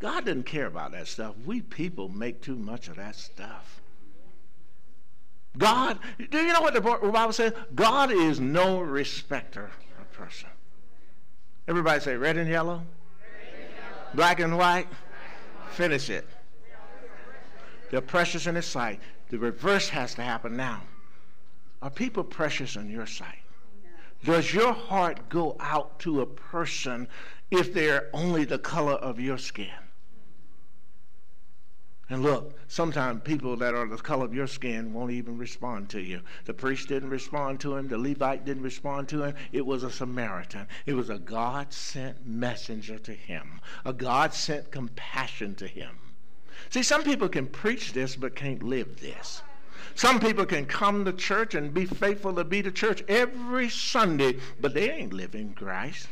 God 0.00 0.24
doesn't 0.24 0.44
care 0.44 0.66
about 0.66 0.92
that 0.92 1.06
stuff. 1.06 1.34
We 1.44 1.60
people 1.60 2.08
make 2.08 2.40
too 2.40 2.56
much 2.56 2.88
of 2.88 2.96
that 2.96 3.14
stuff. 3.14 3.80
God, 5.58 5.98
do 6.30 6.38
you 6.38 6.52
know 6.52 6.62
what 6.62 6.74
the 6.74 6.80
Bible 6.80 7.32
says? 7.32 7.52
God 7.74 8.10
is 8.10 8.40
no 8.40 8.80
respecter 8.80 9.70
of 10.00 10.12
person. 10.12 10.48
Everybody 11.68 12.00
say 12.00 12.16
red 12.16 12.36
and 12.36 12.48
yellow, 12.48 12.76
red 12.76 12.84
and 13.54 13.74
yellow. 13.74 14.14
black 14.14 14.40
and 14.40 14.56
white. 14.56 14.88
Finish 15.72 16.08
it. 16.08 16.26
They're 17.90 18.00
precious 18.00 18.46
in 18.46 18.54
His 18.54 18.66
sight. 18.66 19.00
The 19.28 19.38
reverse 19.38 19.88
has 19.90 20.14
to 20.14 20.22
happen 20.22 20.56
now. 20.56 20.82
Are 21.82 21.90
people 21.90 22.24
precious 22.24 22.76
in 22.76 22.88
your 22.88 23.06
sight? 23.06 23.38
Does 24.24 24.52
your 24.52 24.72
heart 24.72 25.28
go 25.28 25.56
out 25.60 25.98
to 26.00 26.20
a 26.20 26.26
person 26.26 27.08
if 27.50 27.72
they're 27.74 28.08
only 28.12 28.44
the 28.44 28.58
color 28.58 28.94
of 28.94 29.18
your 29.18 29.38
skin? 29.38 29.68
And 32.10 32.24
look, 32.24 32.58
sometimes 32.66 33.22
people 33.22 33.56
that 33.58 33.72
are 33.72 33.86
the 33.86 33.96
color 33.96 34.24
of 34.24 34.34
your 34.34 34.48
skin 34.48 34.92
won't 34.92 35.12
even 35.12 35.38
respond 35.38 35.88
to 35.90 36.00
you. 36.00 36.20
The 36.44 36.52
priest 36.52 36.88
didn't 36.88 37.10
respond 37.10 37.60
to 37.60 37.76
him. 37.76 37.86
The 37.86 37.98
Levite 37.98 38.44
didn't 38.44 38.64
respond 38.64 39.08
to 39.10 39.22
him. 39.22 39.34
It 39.52 39.64
was 39.64 39.84
a 39.84 39.92
Samaritan. 39.92 40.66
It 40.86 40.94
was 40.94 41.08
a 41.08 41.20
God 41.20 41.72
sent 41.72 42.26
messenger 42.26 42.98
to 42.98 43.14
him, 43.14 43.60
a 43.84 43.92
God 43.92 44.34
sent 44.34 44.72
compassion 44.72 45.54
to 45.54 45.68
him. 45.68 45.96
See, 46.68 46.82
some 46.82 47.04
people 47.04 47.28
can 47.28 47.46
preach 47.46 47.92
this 47.92 48.16
but 48.16 48.34
can't 48.34 48.62
live 48.64 49.00
this. 49.00 49.42
Some 49.94 50.18
people 50.18 50.46
can 50.46 50.66
come 50.66 51.04
to 51.04 51.12
church 51.12 51.54
and 51.54 51.72
be 51.72 51.86
faithful 51.86 52.34
to 52.34 52.44
be 52.44 52.60
to 52.62 52.72
church 52.72 53.04
every 53.08 53.68
Sunday, 53.68 54.36
but 54.60 54.74
they 54.74 54.90
ain't 54.90 55.12
living 55.12 55.54
Christ. 55.54 56.08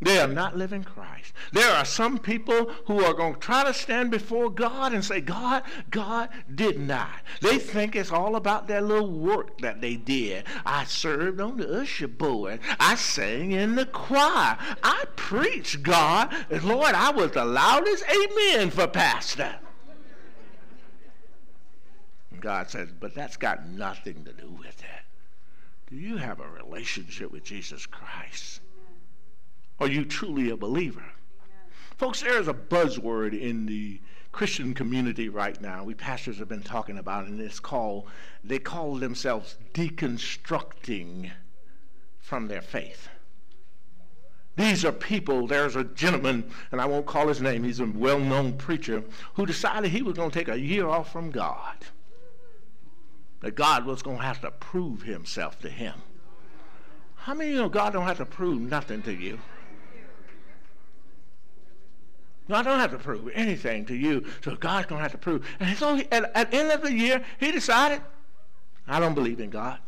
They 0.00 0.20
are 0.20 0.28
not 0.28 0.56
living 0.56 0.84
Christ. 0.84 1.32
There 1.52 1.72
are 1.72 1.84
some 1.84 2.18
people 2.18 2.70
who 2.86 3.02
are 3.04 3.14
going 3.14 3.34
to 3.34 3.40
try 3.40 3.64
to 3.64 3.74
stand 3.74 4.12
before 4.12 4.48
God 4.48 4.92
and 4.92 5.04
say, 5.04 5.20
God, 5.20 5.64
God 5.90 6.28
did 6.54 6.78
not. 6.78 7.10
They 7.40 7.58
think 7.58 7.96
it's 7.96 8.12
all 8.12 8.36
about 8.36 8.68
their 8.68 8.80
little 8.80 9.10
work 9.10 9.58
that 9.58 9.80
they 9.80 9.96
did. 9.96 10.44
I 10.64 10.84
served 10.84 11.40
on 11.40 11.56
the 11.56 11.80
usher 11.80 12.06
board. 12.06 12.60
I 12.78 12.94
sang 12.94 13.50
in 13.50 13.74
the 13.74 13.86
choir. 13.86 14.56
I 14.84 15.04
preached 15.16 15.82
God. 15.82 16.32
Lord, 16.62 16.94
I 16.94 17.10
was 17.10 17.32
the 17.32 17.44
loudest 17.44 18.04
amen 18.08 18.70
for 18.70 18.86
pastor. 18.86 19.56
God 22.38 22.70
says, 22.70 22.90
but 22.92 23.16
that's 23.16 23.36
got 23.36 23.66
nothing 23.66 24.24
to 24.24 24.32
do 24.32 24.48
with 24.48 24.80
it. 24.80 25.90
Do 25.90 25.96
you 25.96 26.18
have 26.18 26.38
a 26.38 26.48
relationship 26.48 27.32
with 27.32 27.42
Jesus 27.42 27.84
Christ? 27.84 28.60
Are 29.80 29.88
you 29.88 30.04
truly 30.04 30.50
a 30.50 30.56
believer? 30.56 31.04
Folks, 31.96 32.20
there 32.20 32.38
is 32.38 32.48
a 32.48 32.54
buzzword 32.54 33.38
in 33.38 33.66
the 33.66 34.00
Christian 34.32 34.74
community 34.74 35.28
right 35.28 35.60
now. 35.60 35.84
We 35.84 35.94
pastors 35.94 36.38
have 36.38 36.48
been 36.48 36.62
talking 36.62 36.98
about 36.98 37.24
it, 37.24 37.30
and 37.30 37.40
it's 37.40 37.60
called, 37.60 38.06
they 38.44 38.58
call 38.58 38.96
themselves 38.96 39.56
deconstructing 39.74 41.30
from 42.18 42.48
their 42.48 42.60
faith. 42.60 43.08
These 44.56 44.84
are 44.84 44.92
people, 44.92 45.46
there's 45.46 45.76
a 45.76 45.84
gentleman, 45.84 46.50
and 46.72 46.80
I 46.80 46.86
won't 46.86 47.06
call 47.06 47.28
his 47.28 47.40
name, 47.40 47.64
he's 47.64 47.80
a 47.80 47.86
well 47.86 48.18
known 48.18 48.54
preacher, 48.54 49.04
who 49.34 49.46
decided 49.46 49.90
he 49.90 50.02
was 50.02 50.16
going 50.16 50.30
to 50.30 50.38
take 50.38 50.48
a 50.48 50.58
year 50.58 50.88
off 50.88 51.12
from 51.12 51.30
God 51.30 51.76
that 53.40 53.54
God 53.54 53.86
was 53.86 54.02
going 54.02 54.18
to 54.18 54.24
have 54.24 54.40
to 54.40 54.50
prove 54.50 55.02
himself 55.02 55.58
to 55.60 55.70
him. 55.70 55.94
How 57.14 57.34
many 57.34 57.50
of 57.50 57.56
you 57.56 57.62
know 57.62 57.68
God 57.68 57.92
don't 57.92 58.06
have 58.06 58.16
to 58.18 58.26
prove 58.26 58.60
nothing 58.60 59.02
to 59.02 59.12
you? 59.12 59.38
God 62.48 62.62
don't 62.62 62.78
have 62.78 62.92
to 62.92 62.98
prove 62.98 63.30
anything 63.34 63.84
to 63.86 63.94
you, 63.94 64.24
so 64.42 64.56
God's 64.56 64.86
going 64.86 64.98
to 64.98 65.02
have 65.02 65.12
to 65.12 65.18
prove. 65.18 65.46
And 65.60 65.76
so 65.76 65.96
he, 65.96 66.10
at, 66.10 66.30
at 66.34 66.50
the 66.50 66.56
end 66.56 66.70
of 66.72 66.82
the 66.82 66.92
year, 66.92 67.22
he 67.38 67.52
decided, 67.52 68.00
I 68.86 68.98
don't 69.00 69.14
believe 69.14 69.40
in 69.40 69.50
God. 69.50 69.78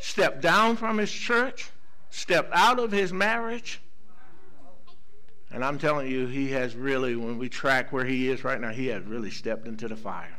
Stepped 0.00 0.40
down 0.40 0.76
from 0.76 0.98
his 0.98 1.12
church, 1.12 1.70
stepped 2.10 2.50
out 2.52 2.78
of 2.78 2.90
his 2.90 3.12
marriage, 3.12 3.80
and 5.52 5.62
I'm 5.62 5.78
telling 5.78 6.10
you, 6.10 6.26
he 6.26 6.50
has 6.52 6.74
really, 6.74 7.14
when 7.14 7.36
we 7.36 7.48
track 7.50 7.92
where 7.92 8.06
he 8.06 8.28
is 8.28 8.42
right 8.42 8.58
now, 8.58 8.70
he 8.70 8.86
has 8.86 9.04
really 9.04 9.30
stepped 9.30 9.66
into 9.66 9.86
the 9.86 9.96
fire. 9.96 10.38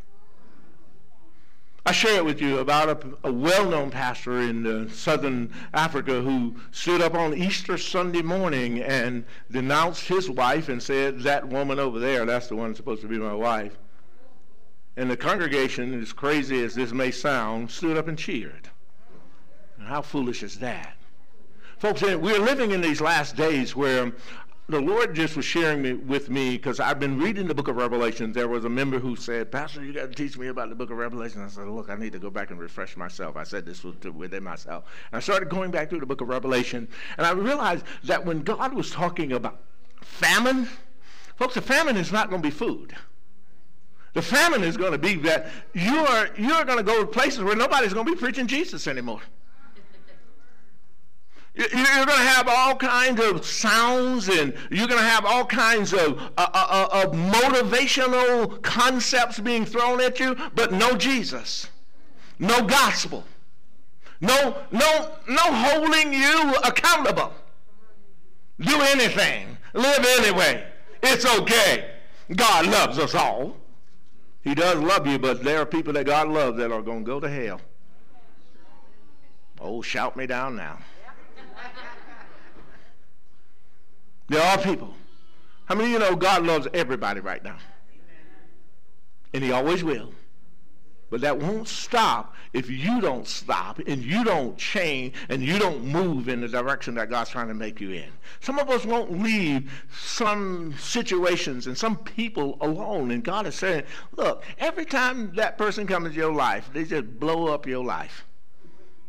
I 1.85 1.91
share 1.91 2.15
it 2.15 2.25
with 2.25 2.39
you 2.39 2.59
about 2.59 2.89
a, 2.89 3.27
a 3.27 3.31
well-known 3.31 3.91
pastor 3.91 4.39
in 4.39 4.65
uh, 4.65 4.89
southern 4.89 5.51
Africa 5.73 6.21
who 6.21 6.55
stood 6.71 7.01
up 7.01 7.13
on 7.13 7.33
Easter 7.33 7.77
Sunday 7.77 8.21
morning 8.21 8.81
and 8.81 9.25
denounced 9.51 10.07
his 10.07 10.29
wife 10.29 10.69
and 10.69 10.81
said, 10.81 11.19
that 11.21 11.45
woman 11.45 11.79
over 11.79 11.99
there, 11.99 12.25
that's 12.25 12.47
the 12.47 12.55
one 12.55 12.69
that's 12.69 12.77
supposed 12.77 13.01
to 13.01 13.09
be 13.09 13.17
my 13.17 13.33
wife. 13.33 13.77
And 14.95 15.11
the 15.11 15.17
congregation, 15.17 15.99
as 16.01 16.13
crazy 16.13 16.63
as 16.63 16.73
this 16.73 16.93
may 16.93 17.11
sound, 17.11 17.69
stood 17.69 17.97
up 17.97 18.07
and 18.07 18.17
cheered. 18.17 18.69
how 19.77 20.01
foolish 20.01 20.41
is 20.41 20.59
that? 20.59 20.95
Folks, 21.79 22.01
we're 22.01 22.39
living 22.39 22.71
in 22.71 22.79
these 22.79 23.01
last 23.01 23.35
days 23.35 23.75
where 23.75 24.13
the 24.69 24.79
Lord 24.79 25.13
just 25.13 25.35
was 25.35 25.43
sharing 25.43 25.81
me, 25.81 25.93
with 25.93 26.29
me 26.29 26.51
because 26.51 26.79
I've 26.79 26.99
been 26.99 27.19
reading 27.19 27.47
the 27.47 27.53
book 27.53 27.67
of 27.67 27.75
Revelation. 27.75 28.31
There 28.31 28.47
was 28.47 28.63
a 28.63 28.69
member 28.69 28.97
who 28.97 29.17
said, 29.17 29.51
Pastor, 29.51 29.83
you 29.83 29.91
got 29.91 30.09
to 30.09 30.15
teach 30.15 30.37
me 30.37 30.47
about 30.47 30.69
the 30.69 30.75
book 30.75 30.89
of 30.89 30.97
Revelation. 30.97 31.41
I 31.41 31.47
said, 31.47 31.67
Look, 31.67 31.89
I 31.89 31.95
need 31.95 32.13
to 32.13 32.19
go 32.19 32.29
back 32.29 32.49
and 32.49 32.59
refresh 32.59 32.95
myself. 32.95 33.35
I 33.35 33.43
said 33.43 33.65
this 33.65 33.83
within 33.83 34.43
myself. 34.43 34.85
And 35.11 35.17
I 35.17 35.19
started 35.19 35.49
going 35.49 35.71
back 35.71 35.89
through 35.89 35.99
the 35.99 36.05
book 36.05 36.21
of 36.21 36.29
Revelation, 36.29 36.87
and 37.17 37.27
I 37.27 37.31
realized 37.31 37.85
that 38.05 38.25
when 38.25 38.41
God 38.41 38.73
was 38.73 38.89
talking 38.89 39.33
about 39.33 39.59
famine, 40.01 40.69
folks, 41.35 41.55
the 41.55 41.61
famine 41.61 41.97
is 41.97 42.13
not 42.13 42.29
going 42.29 42.41
to 42.41 42.47
be 42.47 42.53
food. 42.53 42.95
The 44.13 44.21
famine 44.21 44.63
is 44.63 44.77
going 44.77 44.91
to 44.91 44.97
be 44.97 45.15
that 45.15 45.47
you're, 45.73 46.29
you're 46.37 46.63
going 46.63 46.77
to 46.77 46.83
go 46.83 47.01
to 47.01 47.07
places 47.07 47.43
where 47.43 47.55
nobody's 47.55 47.93
going 47.93 48.05
to 48.05 48.11
be 48.11 48.17
preaching 48.17 48.47
Jesus 48.47 48.87
anymore. 48.87 49.21
You're 51.55 51.67
going 51.69 52.07
to 52.07 52.13
have 52.13 52.47
all 52.47 52.75
kinds 52.75 53.21
of 53.21 53.45
sounds 53.45 54.27
and 54.27 54.55
you're 54.71 54.87
going 54.87 54.99
to 54.99 55.07
have 55.07 55.23
all 55.23 55.45
kinds 55.45 55.93
of, 55.93 56.19
uh, 56.35 56.49
uh, 56.53 56.87
uh, 56.91 57.03
of 57.03 57.11
motivational 57.11 58.59
concepts 58.63 59.39
being 59.39 59.63
thrown 59.63 60.01
at 60.01 60.19
you, 60.19 60.35
but 60.55 60.71
no 60.71 60.95
Jesus, 60.95 61.69
no 62.39 62.63
gospel. 62.65 63.23
No, 64.19 64.57
no, 64.71 65.11
no 65.27 65.41
holding 65.41 66.13
you 66.13 66.55
accountable. 66.63 67.33
Do 68.59 68.81
anything. 68.81 69.57
Live 69.73 70.05
anyway. 70.19 70.65
It's 71.03 71.25
okay. 71.39 71.91
God 72.35 72.65
loves 72.65 72.97
us 72.97 73.13
all. 73.13 73.57
He 74.43 74.55
does 74.55 74.79
love 74.79 75.05
you, 75.05 75.19
but 75.19 75.43
there 75.43 75.59
are 75.59 75.65
people 75.65 75.93
that 75.93 76.05
God 76.05 76.29
loves 76.29 76.57
that 76.57 76.71
are 76.71 76.81
going 76.81 76.99
to 76.99 77.05
go 77.05 77.19
to 77.19 77.29
hell. 77.29 77.61
Oh, 79.59 79.81
shout 79.81 80.17
me 80.17 80.25
down 80.25 80.55
now. 80.55 80.79
There 84.33 84.41
are 84.41 84.57
people. 84.57 84.91
How 85.65 85.75
many 85.75 85.93
of 85.93 86.01
you 86.01 86.09
know 86.09 86.15
God 86.15 86.43
loves 86.43 86.67
everybody 86.73 87.19
right 87.19 87.43
now? 87.43 87.57
And 89.31 89.43
He 89.43 89.51
always 89.51 89.83
will. 89.83 90.11
But 91.11 91.21
that 91.21 91.37
won't 91.37 91.67
stop 91.67 92.33
if 92.51 92.67
you 92.67 92.99
don't 92.99 93.27
stop 93.27 93.77
and 93.85 94.03
you 94.03 94.23
don't 94.23 94.57
change 94.57 95.13
and 95.29 95.43
you 95.43 95.59
don't 95.59 95.85
move 95.85 96.29
in 96.29 96.41
the 96.41 96.47
direction 96.47 96.95
that 96.95 97.11
God's 97.11 97.29
trying 97.29 97.47
to 97.49 97.53
make 97.53 97.79
you 97.79 97.91
in. 97.91 98.09
Some 98.39 98.57
of 98.57 98.71
us 98.71 98.85
won't 98.85 99.21
leave 99.21 99.71
some 99.95 100.73
situations 100.79 101.67
and 101.67 101.77
some 101.77 101.95
people 101.95 102.57
alone. 102.61 103.11
And 103.11 103.23
God 103.23 103.45
is 103.45 103.53
saying, 103.53 103.83
look, 104.17 104.43
every 104.57 104.85
time 104.85 105.31
that 105.35 105.59
person 105.59 105.85
comes 105.85 106.07
into 106.07 106.17
your 106.17 106.33
life, 106.33 106.71
they 106.73 106.85
just 106.85 107.19
blow 107.19 107.53
up 107.53 107.67
your 107.67 107.85
life. 107.85 108.25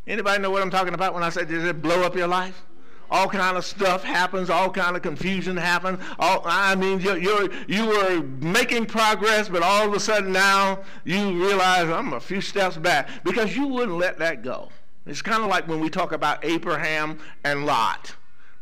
Anybody 0.05 0.39
know 0.39 0.51
what 0.51 0.61
I'm 0.61 0.69
talking 0.69 0.93
about 0.93 1.15
when 1.15 1.23
I 1.23 1.29
say 1.29 1.45
they 1.45 1.55
just 1.55 1.81
blow 1.81 2.03
up 2.03 2.15
your 2.15 2.27
life? 2.27 2.63
All 3.09 3.27
kind 3.27 3.57
of 3.57 3.65
stuff 3.65 4.03
happens, 4.03 4.49
all 4.49 4.69
kind 4.69 4.95
of 4.95 5.01
confusion 5.01 5.57
happens. 5.57 5.99
All, 6.19 6.41
I 6.45 6.75
mean, 6.75 6.99
you're, 6.99 7.17
you're, 7.17 7.49
you 7.67 7.85
were 7.87 8.21
making 8.41 8.85
progress, 8.87 9.49
but 9.49 9.63
all 9.63 9.87
of 9.87 9.93
a 9.93 9.99
sudden 9.99 10.31
now 10.31 10.83
you 11.03 11.43
realize 11.43 11.89
I'm 11.89 12.13
a 12.13 12.19
few 12.19 12.41
steps 12.41 12.77
back 12.77 13.09
because 13.23 13.55
you 13.55 13.67
wouldn't 13.67 13.97
let 13.97 14.19
that 14.19 14.43
go. 14.43 14.69
It's 15.05 15.21
kind 15.21 15.43
of 15.43 15.49
like 15.49 15.67
when 15.67 15.79
we 15.79 15.89
talk 15.89 16.11
about 16.11 16.43
Abraham 16.43 17.19
and 17.43 17.65
Lot. 17.65 18.15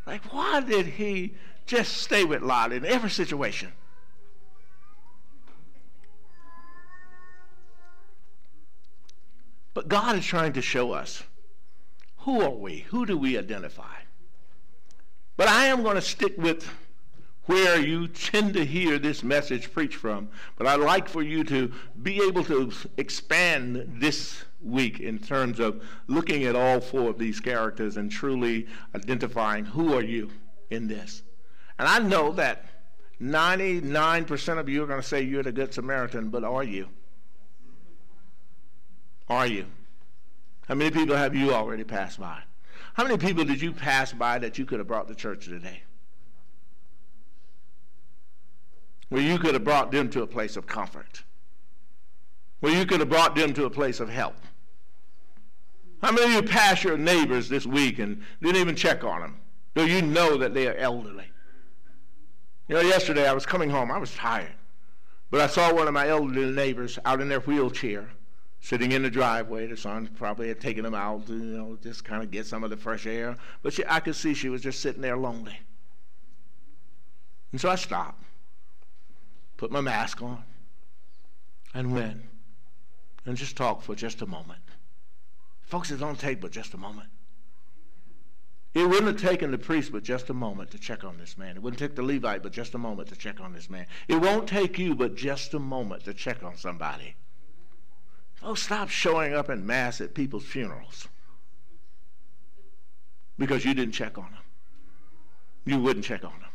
Like, 0.06 0.34
why 0.34 0.60
did 0.62 0.86
he 0.86 1.36
just 1.66 1.98
stay 1.98 2.26
with 2.26 2.42
Lot 2.42 2.74
in 2.74 2.86
every 2.86 3.10
situation? 3.10 3.72
But 9.74 9.88
God 9.88 10.18
is 10.18 10.26
trying 10.26 10.54
to 10.54 10.62
show 10.62 10.92
us 10.92 11.24
who 12.18 12.42
are 12.42 12.50
we? 12.50 12.80
Who 12.90 13.06
do 13.06 13.18
we 13.18 13.38
identify? 13.38 14.03
But 15.36 15.48
I 15.48 15.66
am 15.66 15.84
going 15.84 15.96
to 15.96 16.02
stick 16.02 16.38
with 16.38 16.70
where 17.46 17.80
you 17.80 18.08
tend 18.08 18.54
to 18.54 18.66
hear 18.66 18.98
this 18.98 19.24
message 19.24 19.72
preached 19.74 19.96
from. 19.96 20.30
But 20.58 20.68
I'd 20.68 20.80
like 20.80 21.10
for 21.10 21.22
you 21.22 21.44
to 21.46 21.72
be 22.02 22.22
able 22.24 22.44
to 22.46 22.72
expand 22.98 23.98
this 24.00 24.46
week 24.62 25.00
in 25.00 25.20
terms 25.20 25.60
of 25.60 25.84
looking 26.08 26.46
at 26.46 26.56
all 26.56 26.80
four 26.80 27.10
of 27.10 27.18
these 27.18 27.40
characters 27.40 27.98
and 27.98 28.10
truly 28.10 28.68
identifying 28.96 29.66
who 29.66 29.94
are 29.94 30.04
you 30.04 30.30
in 30.70 30.88
this. 30.88 31.24
And 31.78 31.88
I 31.88 32.00
know 32.00 32.32
that 32.34 32.66
99% 33.22 34.58
of 34.58 34.70
you 34.70 34.84
are 34.84 34.88
going 34.88 35.02
to 35.02 35.08
say 35.08 35.22
you're 35.22 35.44
the 35.44 35.52
Good 35.52 35.74
Samaritan, 35.74 36.30
but 36.30 36.44
are 36.44 36.64
you? 36.64 36.90
Are 39.28 39.48
you? 39.48 39.66
How 40.68 40.76
many 40.76 40.92
people 40.92 41.16
have 41.16 41.36
you 41.36 41.54
already 41.54 41.84
passed 41.84 42.20
by? 42.20 42.44
How 42.94 43.04
many 43.04 43.18
people 43.18 43.44
did 43.44 43.62
you 43.62 43.72
pass 43.72 44.14
by 44.14 44.38
that 44.40 44.58
you 44.58 44.66
could 44.66 44.80
have 44.80 44.88
brought 44.88 45.08
to 45.08 45.16
church 45.16 45.46
today? 45.46 45.82
Where 49.10 49.22
you 49.22 49.38
could 49.38 49.54
have 49.54 49.64
brought 49.64 49.92
them 49.92 50.10
to 50.12 50.22
a 50.22 50.28
place 50.28 50.56
of 50.56 50.68
comfort. 50.68 51.24
Where 52.60 52.74
you 52.74 52.86
could 52.86 53.00
have 53.00 53.10
brought 53.10 53.36
them 53.36 53.54
to 53.56 53.66
a 53.66 53.70
place 53.70 54.00
of 54.00 54.10
help. 54.10 54.36
How 56.02 56.12
many 56.12 56.36
of 56.36 56.44
you 56.44 56.50
passed 56.50 56.84
your 56.84 56.98
neighbors 56.98 57.50
this 57.50 57.66
week 57.66 58.00
and 58.00 58.22
didn't 58.42 58.62
even 58.62 58.76
check 58.76 59.04
on 59.04 59.22
them? 59.22 59.40
Do 59.76 59.88
you 59.88 60.02
know 60.02 60.38
that 60.38 60.54
they 60.54 60.68
are 60.68 60.76
elderly? 60.76 61.26
You 62.68 62.76
know, 62.76 62.82
yesterday 62.82 63.28
I 63.28 63.34
was 63.34 63.46
coming 63.46 63.70
home. 63.70 63.92
I 63.92 63.98
was 63.98 64.14
tired. 64.14 64.54
But 65.32 65.42
I 65.42 65.48
saw 65.48 65.74
one 65.74 65.88
of 65.88 65.94
my 65.94 66.08
elderly 66.08 66.52
neighbors 66.52 67.00
out 67.06 67.22
in 67.22 67.28
their 67.28 67.40
wheelchair 67.40 68.10
sitting 68.64 68.94
in 68.94 69.04
the 69.04 69.10
driveway. 69.10 69.68
The 69.68 69.76
son 69.76 70.10
probably 70.16 70.48
had 70.48 70.62
taken 70.62 70.86
him 70.86 70.96
out 70.96 71.28
to, 71.28 71.34
you 71.34 71.58
know, 71.58 71.78
just 71.84 72.06
kind 72.06 72.24
of 72.24 72.32
get 72.32 72.46
some 72.46 72.64
of 72.64 72.70
the 72.70 72.78
fresh 72.78 73.06
air. 73.06 73.36
But 73.62 73.74
she, 73.74 73.84
I 73.88 74.00
could 74.00 74.16
see 74.16 74.34
she 74.34 74.48
was 74.48 74.62
just 74.62 74.80
sitting 74.80 75.02
there 75.02 75.18
lonely. 75.18 75.60
And 77.52 77.60
so 77.60 77.70
I 77.70 77.76
stopped, 77.76 78.24
put 79.58 79.70
my 79.70 79.82
mask 79.82 80.22
on, 80.22 80.44
and 81.74 81.94
went 81.94 82.22
and 83.26 83.36
just 83.36 83.58
talked 83.58 83.84
for 83.84 83.96
just 83.96 84.22
a 84.22 84.26
moment. 84.26 84.62
Folks, 85.62 85.92
it 85.92 85.98
don't 85.98 86.18
take 86.18 86.40
but 86.40 86.52
just 86.52 86.74
a 86.74 86.78
moment. 86.78 87.10
It 88.74 88.88
wouldn't 88.88 89.08
have 89.08 89.30
taken 89.30 89.52
the 89.52 89.58
priest 89.58 89.92
but 89.92 90.04
just 90.04 90.30
a 90.30 90.34
moment 90.34 90.72
to 90.72 90.80
check 90.80 91.04
on 91.04 91.18
this 91.18 91.38
man. 91.38 91.58
It 91.58 91.62
wouldn't 91.62 91.80
take 91.80 91.96
the 91.96 92.02
Levite 92.02 92.42
but 92.42 92.54
just 92.54 92.74
a 92.74 92.80
moment 92.80 93.10
to 93.10 93.16
check 93.18 93.42
on 93.42 93.54
this 93.54 93.70
man. 93.70 93.88
It 94.08 94.16
won't 94.16 94.48
take 94.48 94.80
you 94.80 94.96
but 94.96 95.16
just 95.16 95.54
a 95.54 95.60
moment 95.60 96.06
to 96.06 96.14
check 96.14 96.44
on 96.44 96.56
somebody. 96.56 97.16
Oh, 98.44 98.56
stop 98.56 98.90
showing 98.90 99.34
up 99.34 99.50
in 99.50 99.66
mass 99.66 100.02
at 100.02 100.14
people's 100.14 100.44
funerals 100.44 101.08
because 103.38 103.64
you 103.64 103.74
didn't 103.74 103.94
check 103.94 104.18
on 104.18 104.26
them. 104.26 104.42
You 105.66 105.80
wouldn't 105.80 106.06
check 106.06 106.26
on 106.26 106.32
them. 106.32 106.50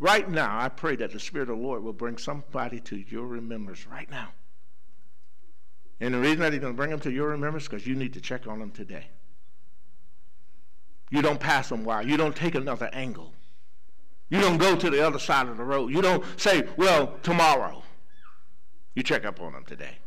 Right 0.00 0.28
now, 0.28 0.58
I 0.58 0.68
pray 0.68 0.96
that 0.96 1.12
the 1.12 1.20
Spirit 1.20 1.48
of 1.48 1.58
the 1.58 1.62
Lord 1.62 1.84
will 1.84 1.92
bring 1.92 2.18
somebody 2.18 2.80
to 2.80 2.96
your 2.96 3.26
remembrance 3.26 3.86
right 3.86 4.10
now. 4.10 4.30
And 6.00 6.12
the 6.12 6.18
reason 6.18 6.40
that 6.40 6.52
He's 6.52 6.60
going 6.60 6.72
to 6.72 6.76
bring 6.76 6.90
them 6.90 6.98
to 7.00 7.12
your 7.12 7.28
remembrance 7.28 7.64
is 7.64 7.68
because 7.68 7.86
you 7.86 7.94
need 7.94 8.12
to 8.14 8.20
check 8.20 8.48
on 8.48 8.58
them 8.58 8.72
today. 8.72 9.06
You 11.10 11.22
don't 11.22 11.38
pass 11.38 11.68
them 11.68 11.84
by. 11.84 12.02
You 12.02 12.16
don't 12.16 12.34
take 12.34 12.56
another 12.56 12.90
angle. 12.92 13.32
You 14.28 14.40
don't 14.40 14.56
go 14.56 14.74
to 14.74 14.90
the 14.90 15.06
other 15.06 15.20
side 15.20 15.46
of 15.46 15.56
the 15.56 15.62
road. 15.62 15.92
You 15.92 16.02
don't 16.02 16.24
say, 16.40 16.66
well, 16.76 17.18
tomorrow. 17.22 17.81
You 18.94 19.02
check 19.02 19.24
up 19.24 19.40
on 19.40 19.52
them 19.52 19.64
today. 19.64 19.98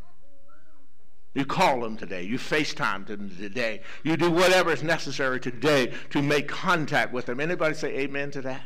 You 1.34 1.44
call 1.44 1.80
them 1.80 1.96
today. 1.96 2.22
You 2.22 2.38
FaceTime 2.38 3.06
them 3.06 3.30
today. 3.36 3.82
You 4.04 4.16
do 4.16 4.30
whatever 4.30 4.72
is 4.72 4.82
necessary 4.82 5.38
today 5.38 5.92
to 6.10 6.22
make 6.22 6.48
contact 6.48 7.12
with 7.12 7.26
them. 7.26 7.40
Anybody 7.40 7.74
say 7.74 7.98
amen 7.98 8.30
to 8.30 8.42
that? 8.42 8.62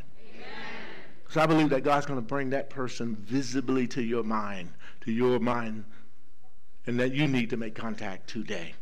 Because 1.25 1.37
I 1.37 1.47
believe 1.47 1.71
that 1.71 1.83
God's 1.83 2.07
going 2.07 2.19
to 2.19 2.27
bring 2.27 2.51
that 2.51 2.71
person 2.71 3.17
visibly 3.17 3.87
to 3.89 4.03
your 4.03 4.23
mind, 4.23 4.71
to 5.03 5.13
your 5.13 5.41
mind, 5.41 5.85
and 6.87 6.99
that 7.01 7.13
you 7.13 7.27
need 7.27 7.51
to 7.51 7.57
make 7.57 7.75
contact 7.75 8.29
today. 8.29 8.75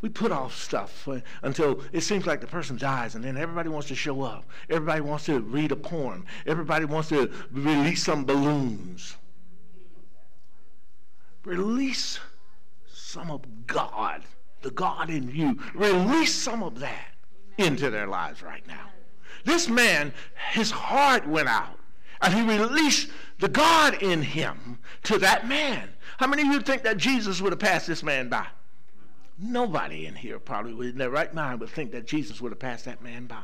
We 0.00 0.08
put 0.08 0.32
off 0.32 0.56
stuff 0.56 1.08
until 1.42 1.82
it 1.92 2.00
seems 2.00 2.26
like 2.26 2.40
the 2.40 2.46
person 2.46 2.76
dies, 2.76 3.14
and 3.14 3.24
then 3.24 3.36
everybody 3.36 3.68
wants 3.68 3.88
to 3.88 3.94
show 3.94 4.22
up. 4.22 4.44
Everybody 4.68 5.00
wants 5.00 5.26
to 5.26 5.40
read 5.40 5.70
a 5.70 5.76
poem. 5.76 6.26
Everybody 6.46 6.86
wants 6.86 7.08
to 7.10 7.30
release 7.52 8.02
some 8.02 8.24
balloons. 8.24 9.16
Release 11.44 12.20
some 12.92 13.30
of 13.30 13.66
God, 13.66 14.22
the 14.62 14.70
God 14.70 15.10
in 15.10 15.28
you. 15.34 15.58
Release 15.74 16.34
some 16.34 16.62
of 16.62 16.78
that 16.80 17.14
into 17.58 17.90
their 17.90 18.06
lives 18.06 18.42
right 18.42 18.66
now. 18.66 18.90
This 19.44 19.68
man, 19.68 20.12
his 20.52 20.70
heart 20.70 21.26
went 21.26 21.48
out, 21.48 21.78
and 22.20 22.32
he 22.32 22.42
released 22.42 23.10
the 23.40 23.48
God 23.48 24.02
in 24.02 24.22
him 24.22 24.78
to 25.04 25.18
that 25.18 25.48
man. 25.48 25.88
How 26.18 26.28
many 26.28 26.42
of 26.42 26.48
you 26.48 26.60
think 26.60 26.82
that 26.84 26.96
Jesus 26.96 27.40
would 27.40 27.52
have 27.52 27.58
passed 27.58 27.88
this 27.88 28.02
man 28.02 28.28
by? 28.28 28.46
Nobody 29.38 30.06
in 30.06 30.14
here 30.14 30.38
probably 30.38 30.90
in 30.90 30.98
their 30.98 31.10
right 31.10 31.34
mind 31.34 31.60
would 31.60 31.70
think 31.70 31.90
that 31.92 32.06
Jesus 32.06 32.40
would 32.40 32.52
have 32.52 32.60
passed 32.60 32.84
that 32.84 33.02
man 33.02 33.26
by. 33.26 33.42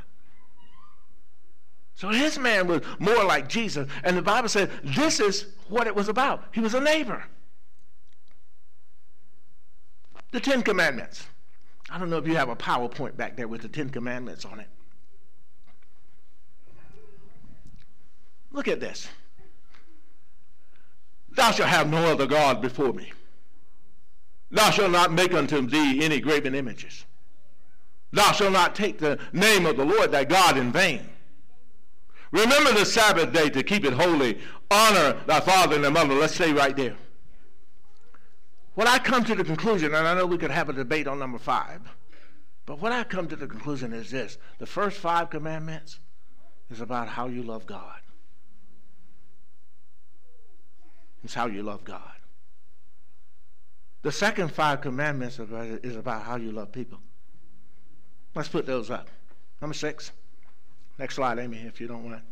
So 1.94 2.11
his 2.11 2.38
man 2.38 2.68
was 2.68 2.82
more 3.01 3.24
like 3.24 3.49
Jesus. 3.49 3.88
And 4.05 4.16
the 4.16 4.22
Bible 4.22 4.49
said 4.49 4.70
this 4.84 5.18
is 5.18 5.46
what 5.68 5.88
it 5.88 5.94
was 5.96 6.09
about. 6.09 6.44
He 6.53 6.61
was 6.61 6.74
a 6.74 6.80
neighbor. 6.80 7.24
The 10.30 10.40
Ten 10.40 10.62
Commandments. 10.62 11.26
I 11.90 11.98
don't 11.98 12.10
know 12.10 12.18
if 12.18 12.26
you 12.26 12.36
have 12.36 12.50
a 12.50 12.56
PowerPoint 12.56 13.16
back 13.16 13.36
there 13.36 13.48
with 13.48 13.62
the 13.62 13.68
Ten 13.68 13.88
Commandments 13.88 14.44
on 14.44 14.60
it. 14.60 14.68
Look 18.52 18.68
at 18.68 18.80
this. 18.80 19.08
Thou 21.30 21.50
shalt 21.52 21.68
have 21.68 21.88
no 21.88 22.06
other 22.06 22.26
God 22.26 22.60
before 22.60 22.92
me. 22.92 23.12
Thou 24.50 24.70
shalt 24.70 24.90
not 24.90 25.12
make 25.12 25.32
unto 25.32 25.66
thee 25.66 26.02
any 26.02 26.20
graven 26.20 26.54
images. 26.54 27.04
Thou 28.12 28.32
shalt 28.32 28.52
not 28.52 28.74
take 28.74 28.98
the 28.98 29.18
name 29.32 29.66
of 29.66 29.76
the 29.76 29.84
Lord 29.84 30.10
thy 30.10 30.24
God 30.24 30.56
in 30.56 30.72
vain. 30.72 31.08
Remember 32.32 32.72
the 32.72 32.84
Sabbath 32.84 33.32
day 33.32 33.48
to 33.50 33.62
keep 33.62 33.84
it 33.84 33.92
holy. 33.92 34.38
Honor 34.70 35.20
thy 35.26 35.40
father 35.40 35.76
and 35.76 35.84
thy 35.84 35.90
mother. 35.90 36.14
Let's 36.14 36.34
stay 36.34 36.52
right 36.52 36.76
there. 36.76 36.96
What 38.78 38.86
I 38.86 39.00
come 39.00 39.24
to 39.24 39.34
the 39.34 39.42
conclusion, 39.42 39.92
and 39.92 40.06
I 40.06 40.14
know 40.14 40.24
we 40.24 40.38
could 40.38 40.52
have 40.52 40.68
a 40.68 40.72
debate 40.72 41.08
on 41.08 41.18
number 41.18 41.38
five, 41.38 41.80
but 42.64 42.78
what 42.78 42.92
I 42.92 43.02
come 43.02 43.26
to 43.26 43.34
the 43.34 43.48
conclusion 43.48 43.92
is 43.92 44.08
this 44.12 44.38
the 44.60 44.66
first 44.66 44.98
five 44.98 45.30
commandments 45.30 45.98
is 46.70 46.80
about 46.80 47.08
how 47.08 47.26
you 47.26 47.42
love 47.42 47.66
God. 47.66 47.98
It's 51.24 51.34
how 51.34 51.46
you 51.46 51.64
love 51.64 51.82
God. 51.82 52.12
The 54.02 54.12
second 54.12 54.52
five 54.52 54.80
commandments 54.80 55.40
is 55.40 55.96
about 55.96 56.22
how 56.22 56.36
you 56.36 56.52
love 56.52 56.70
people. 56.70 57.00
Let's 58.36 58.48
put 58.48 58.64
those 58.64 58.92
up. 58.92 59.08
Number 59.60 59.74
six. 59.74 60.12
Next 61.00 61.16
slide, 61.16 61.40
Amy, 61.40 61.58
if 61.66 61.80
you 61.80 61.88
don't 61.88 62.04
want. 62.04 62.22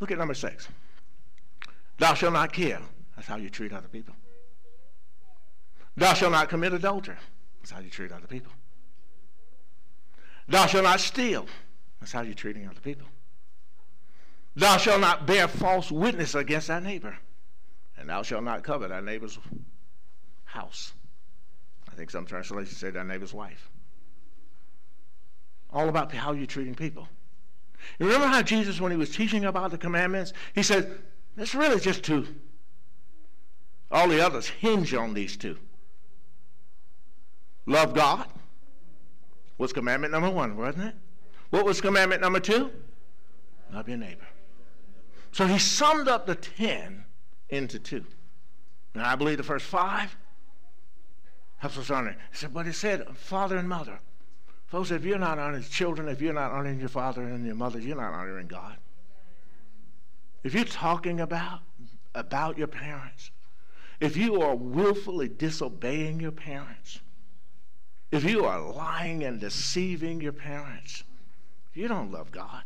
Look 0.00 0.10
at 0.10 0.16
number 0.16 0.32
six. 0.32 0.68
Thou 1.98 2.14
shalt 2.14 2.32
not 2.32 2.50
kill. 2.50 2.80
That's 3.14 3.28
how 3.28 3.36
you 3.36 3.50
treat 3.50 3.74
other 3.74 3.88
people. 3.88 4.14
Thou 5.98 6.14
shalt 6.14 6.30
not 6.30 6.48
commit 6.48 6.72
adultery. 6.72 7.16
That's 7.60 7.72
how 7.72 7.80
you 7.80 7.90
treat 7.90 8.12
other 8.12 8.28
people. 8.28 8.52
Thou 10.46 10.66
shalt 10.66 10.84
not 10.84 11.00
steal. 11.00 11.46
That's 11.98 12.12
how 12.12 12.22
you're 12.22 12.34
treating 12.34 12.68
other 12.68 12.80
people. 12.80 13.06
Thou 14.54 14.76
shalt 14.76 15.00
not 15.00 15.26
bear 15.26 15.48
false 15.48 15.90
witness 15.90 16.36
against 16.36 16.68
thy 16.68 16.78
neighbor. 16.78 17.18
And 17.98 18.08
thou 18.08 18.22
shalt 18.22 18.44
not 18.44 18.62
covet 18.62 18.90
thy 18.90 19.00
neighbor's 19.00 19.40
house. 20.44 20.92
I 21.90 21.96
think 21.96 22.10
some 22.10 22.26
translations 22.26 22.76
say 22.76 22.90
thy 22.90 23.02
neighbor's 23.02 23.34
wife. 23.34 23.68
All 25.70 25.88
about 25.88 26.12
how 26.12 26.30
you're 26.30 26.46
treating 26.46 26.76
people. 26.76 27.08
You 27.98 28.06
remember 28.06 28.28
how 28.28 28.42
Jesus, 28.42 28.80
when 28.80 28.92
he 28.92 28.98
was 28.98 29.10
teaching 29.10 29.44
about 29.44 29.72
the 29.72 29.78
commandments, 29.78 30.32
he 30.54 30.62
said, 30.62 30.96
it's 31.36 31.56
really 31.56 31.80
just 31.80 32.04
two. 32.04 32.28
All 33.90 34.06
the 34.06 34.24
others 34.24 34.48
hinge 34.48 34.94
on 34.94 35.12
these 35.12 35.36
two. 35.36 35.58
Love 37.68 37.92
God 37.92 38.26
was 39.58 39.74
commandment 39.74 40.10
number 40.10 40.30
one, 40.30 40.56
wasn't 40.56 40.84
it? 40.84 40.94
What 41.50 41.66
was 41.66 41.82
commandment 41.82 42.22
number 42.22 42.40
two? 42.40 42.70
Love 43.72 43.88
your 43.88 43.98
neighbor. 43.98 44.26
So 45.32 45.46
he 45.46 45.58
summed 45.58 46.08
up 46.08 46.26
the 46.26 46.34
ten 46.34 47.04
into 47.50 47.78
two. 47.78 48.06
And 48.94 49.02
I 49.02 49.16
believe 49.16 49.36
the 49.36 49.42
first 49.42 49.66
five 49.66 50.16
what's 51.60 51.90
on 51.90 52.06
it. 52.06 52.16
He 52.30 52.38
said, 52.38 52.54
but 52.54 52.64
he 52.64 52.72
said, 52.72 53.06
father 53.14 53.58
and 53.58 53.68
mother. 53.68 53.98
Folks, 54.66 54.90
if 54.90 55.04
you're 55.04 55.18
not 55.18 55.38
honoring 55.38 55.62
children, 55.64 56.08
if 56.08 56.22
you're 56.22 56.32
not 56.32 56.52
honoring 56.52 56.80
your 56.80 56.88
father 56.88 57.22
and 57.22 57.44
your 57.44 57.54
mother, 57.54 57.80
you're 57.80 57.96
not 57.96 58.14
honoring 58.14 58.46
God. 58.46 58.78
If 60.42 60.54
you're 60.54 60.64
talking 60.64 61.20
about 61.20 61.60
about 62.14 62.56
your 62.56 62.66
parents, 62.66 63.30
if 64.00 64.16
you 64.16 64.40
are 64.40 64.54
willfully 64.54 65.28
disobeying 65.28 66.20
your 66.20 66.32
parents, 66.32 67.00
if 68.10 68.24
you 68.24 68.44
are 68.44 68.60
lying 68.60 69.24
and 69.24 69.40
deceiving 69.40 70.20
your 70.20 70.32
parents, 70.32 71.04
you 71.74 71.88
don't 71.88 72.10
love 72.10 72.32
God. 72.32 72.62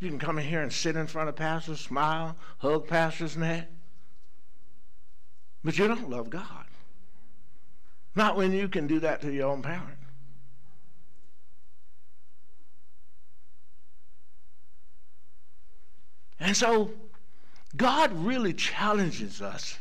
You 0.00 0.08
can 0.08 0.18
come 0.18 0.38
in 0.38 0.46
here 0.46 0.62
and 0.62 0.72
sit 0.72 0.96
in 0.96 1.06
front 1.06 1.28
of 1.28 1.36
pastors, 1.36 1.80
smile, 1.80 2.36
hug 2.58 2.86
pastor's 2.86 3.36
neck, 3.36 3.68
but 5.64 5.78
you 5.78 5.88
don't 5.88 6.08
love 6.08 6.30
God. 6.30 6.66
Not 8.14 8.36
when 8.36 8.52
you 8.52 8.68
can 8.68 8.86
do 8.86 9.00
that 9.00 9.20
to 9.22 9.32
your 9.32 9.48
own 9.48 9.62
parent. 9.62 9.98
And 16.40 16.56
so 16.56 16.90
God 17.76 18.12
really 18.12 18.54
challenges 18.54 19.42
us 19.42 19.78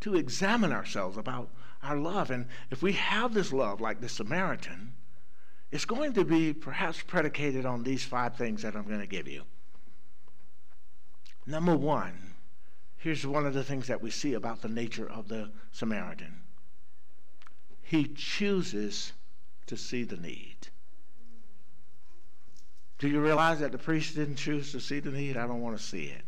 to 0.00 0.16
examine 0.16 0.72
ourselves 0.72 1.16
about 1.16 1.48
our 1.86 1.96
love. 1.96 2.30
And 2.30 2.46
if 2.70 2.82
we 2.82 2.92
have 2.92 3.34
this 3.34 3.52
love, 3.52 3.80
like 3.80 4.00
the 4.00 4.08
Samaritan, 4.08 4.94
it's 5.70 5.84
going 5.84 6.12
to 6.14 6.24
be 6.24 6.52
perhaps 6.52 7.02
predicated 7.02 7.66
on 7.66 7.82
these 7.82 8.04
five 8.04 8.36
things 8.36 8.62
that 8.62 8.76
I'm 8.76 8.86
going 8.86 9.00
to 9.00 9.06
give 9.06 9.28
you. 9.28 9.42
Number 11.46 11.76
one, 11.76 12.34
here's 12.96 13.26
one 13.26 13.46
of 13.46 13.54
the 13.54 13.64
things 13.64 13.86
that 13.86 14.02
we 14.02 14.10
see 14.10 14.34
about 14.34 14.62
the 14.62 14.68
nature 14.68 15.08
of 15.08 15.28
the 15.28 15.50
Samaritan 15.72 16.42
he 17.86 18.08
chooses 18.08 19.12
to 19.66 19.76
see 19.76 20.02
the 20.02 20.16
need. 20.16 20.56
Do 22.98 23.08
you 23.08 23.20
realize 23.20 23.60
that 23.60 23.70
the 23.70 23.78
priest 23.78 24.16
didn't 24.16 24.36
choose 24.36 24.72
to 24.72 24.80
see 24.80 24.98
the 24.98 25.12
need? 25.12 25.36
I 25.36 25.46
don't 25.46 25.60
want 25.60 25.78
to 25.78 25.82
see 25.82 26.06
it. 26.06 26.22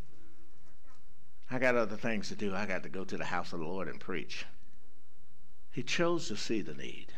I 1.51 1.59
got 1.59 1.75
other 1.75 1.97
things 1.97 2.29
to 2.29 2.37
do. 2.37 2.55
I 2.55 2.65
got 2.67 2.85
to 2.85 2.89
go 2.89 3.05
to 3.05 3.17
the 3.17 3.25
house 3.25 3.53
of 3.53 3.59
the 3.59 3.67
Lord 3.67 3.89
and 3.89 3.99
preach. 3.99 4.47
He 5.79 5.85
chose 5.85 6.27
to 6.27 6.37
see 6.37 6.61
the 6.61 6.75
need. 6.75 7.13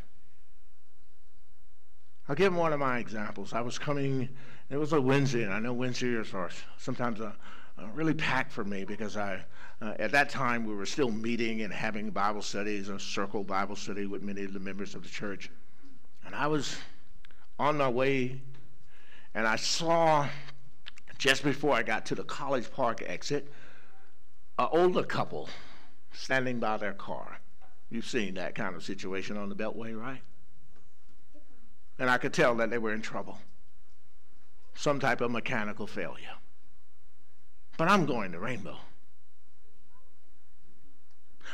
I'll 2.28 2.34
give 2.34 2.54
one 2.54 2.74
of 2.74 2.78
my 2.78 2.98
examples. 2.98 3.54
I 3.54 3.62
was 3.62 3.78
coming, 3.78 4.28
it 4.68 4.76
was 4.76 4.92
a 4.92 5.00
Wednesday, 5.00 5.44
and 5.44 5.54
I 5.54 5.60
know 5.60 5.72
Wednesdays 5.72 6.34
are 6.34 6.50
sometimes 6.76 7.20
a, 7.20 7.34
a 7.78 7.86
really 7.94 8.12
packed 8.12 8.52
for 8.52 8.62
me 8.62 8.84
because 8.84 9.16
I, 9.16 9.42
uh, 9.80 9.94
at 9.98 10.12
that 10.12 10.28
time, 10.28 10.66
we 10.66 10.74
were 10.74 10.84
still 10.84 11.10
meeting 11.10 11.62
and 11.62 11.72
having 11.72 12.10
Bible 12.10 12.42
studies, 12.42 12.90
a 12.90 13.00
circle 13.00 13.42
Bible 13.42 13.76
study 13.76 14.04
with 14.04 14.22
many 14.22 14.44
of 14.44 14.52
the 14.52 14.60
members 14.60 14.94
of 14.94 15.04
the 15.04 15.08
church. 15.08 15.48
And 16.26 16.34
I 16.34 16.46
was 16.46 16.76
on 17.58 17.78
my 17.78 17.88
way 17.88 18.42
and 19.32 19.46
I 19.46 19.56
saw 19.56 20.28
just 21.16 21.44
before 21.44 21.74
I 21.74 21.82
got 21.82 22.04
to 22.04 22.14
the 22.14 22.24
College 22.24 22.70
Park 22.70 23.02
exit, 23.06 23.50
an 24.58 24.68
older 24.70 25.02
couple 25.02 25.48
standing 26.12 26.58
by 26.58 26.76
their 26.76 26.92
car. 26.92 27.39
You've 27.90 28.06
seen 28.06 28.34
that 28.34 28.54
kind 28.54 28.76
of 28.76 28.84
situation 28.84 29.36
on 29.36 29.48
the 29.48 29.54
Beltway, 29.54 29.98
right? 29.98 30.22
And 31.98 32.08
I 32.08 32.18
could 32.18 32.32
tell 32.32 32.54
that 32.56 32.70
they 32.70 32.78
were 32.78 32.94
in 32.94 33.02
trouble. 33.02 33.38
Some 34.74 35.00
type 35.00 35.20
of 35.20 35.30
mechanical 35.30 35.86
failure. 35.86 36.36
But 37.76 37.88
I'm 37.88 38.06
going 38.06 38.32
to 38.32 38.38
Rainbow. 38.38 38.76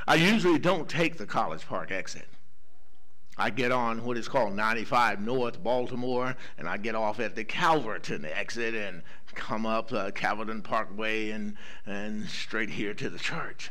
I 0.07 0.17
usually 0.17 0.59
don't 0.59 0.89
take 0.89 1.17
the 1.17 1.27
College 1.27 1.67
Park 1.67 1.91
exit. 1.91 2.29
I 3.39 3.51
get 3.51 3.73
on 3.73 4.05
what 4.05 4.17
is 4.17 4.29
called 4.29 4.55
95 4.55 5.21
North 5.21 5.63
Baltimore, 5.63 6.37
and 6.57 6.69
I 6.69 6.77
get 6.77 6.95
off 6.95 7.21
at 7.21 7.35
the 7.35 7.45
Calverton 7.45 8.25
exit 8.25 8.75
and 8.75 9.03
come 9.35 9.67
up 9.67 9.93
uh, 9.93 10.11
Calverton 10.13 10.63
Parkway 10.63 11.31
and, 11.31 11.57
and 11.85 12.27
straight 12.29 12.71
here 12.71 12.95
to 12.95 13.11
the 13.11 13.19
church. 13.19 13.71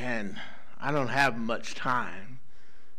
And 0.00 0.40
I 0.80 0.92
don't 0.92 1.08
have 1.08 1.36
much 1.36 1.74
time 1.74 2.40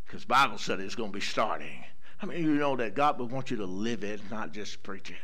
because 0.05 0.23
Bible 0.23 0.59
study 0.59 0.83
is 0.83 0.93
going 0.93 1.09
to 1.09 1.17
be 1.17 1.21
starting. 1.21 1.83
I 2.21 2.27
mean, 2.27 2.43
you 2.43 2.53
know 2.53 2.75
that 2.75 2.93
God 2.93 3.17
would 3.19 3.31
want 3.31 3.49
you 3.49 3.57
to 3.57 3.65
live 3.65 4.03
it, 4.03 4.21
not 4.29 4.53
just 4.53 4.83
preach 4.83 5.09
it. 5.09 5.15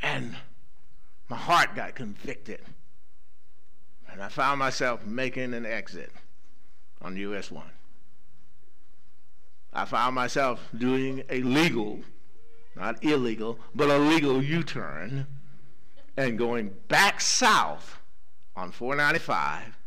And 0.00 0.36
my 1.28 1.36
heart 1.36 1.74
got 1.74 1.96
convicted. 1.96 2.60
And 4.08 4.22
I 4.22 4.28
found 4.28 4.60
myself 4.60 5.04
making 5.04 5.54
an 5.54 5.66
exit 5.66 6.12
on 7.02 7.16
US 7.16 7.50
1. 7.50 7.64
I 9.72 9.86
found 9.86 10.14
myself 10.14 10.68
doing 10.76 11.24
a 11.28 11.42
legal, 11.42 12.02
not 12.76 13.02
illegal, 13.02 13.58
but 13.74 13.90
a 13.90 13.98
legal 13.98 14.40
U 14.40 14.62
turn 14.62 15.26
and 16.16 16.38
going 16.38 16.74
back 16.86 17.20
south 17.20 17.98
on 18.56 18.70
495 18.70 19.78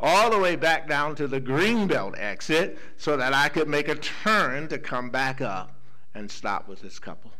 all 0.00 0.30
the 0.30 0.38
way 0.38 0.56
back 0.56 0.88
down 0.88 1.14
to 1.16 1.26
the 1.26 1.40
Greenbelt 1.40 2.18
exit 2.18 2.78
so 2.96 3.16
that 3.16 3.32
I 3.32 3.48
could 3.48 3.68
make 3.68 3.88
a 3.88 3.94
turn 3.94 4.68
to 4.68 4.78
come 4.78 5.10
back 5.10 5.40
up 5.40 5.74
and 6.14 6.30
stop 6.30 6.68
with 6.68 6.80
this 6.80 6.98
couple. 6.98 7.32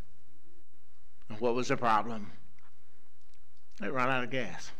And 1.28 1.40
what 1.40 1.54
was 1.54 1.68
the 1.68 1.76
problem? 1.76 2.30
They 3.80 3.88
ran 3.88 4.08
out 4.08 4.24
of 4.24 4.30
gas. 4.30 4.70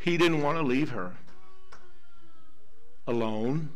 He 0.00 0.16
didn't 0.16 0.42
want 0.42 0.58
to 0.58 0.64
leave 0.64 0.90
her 0.90 1.14
alone. 3.06 3.70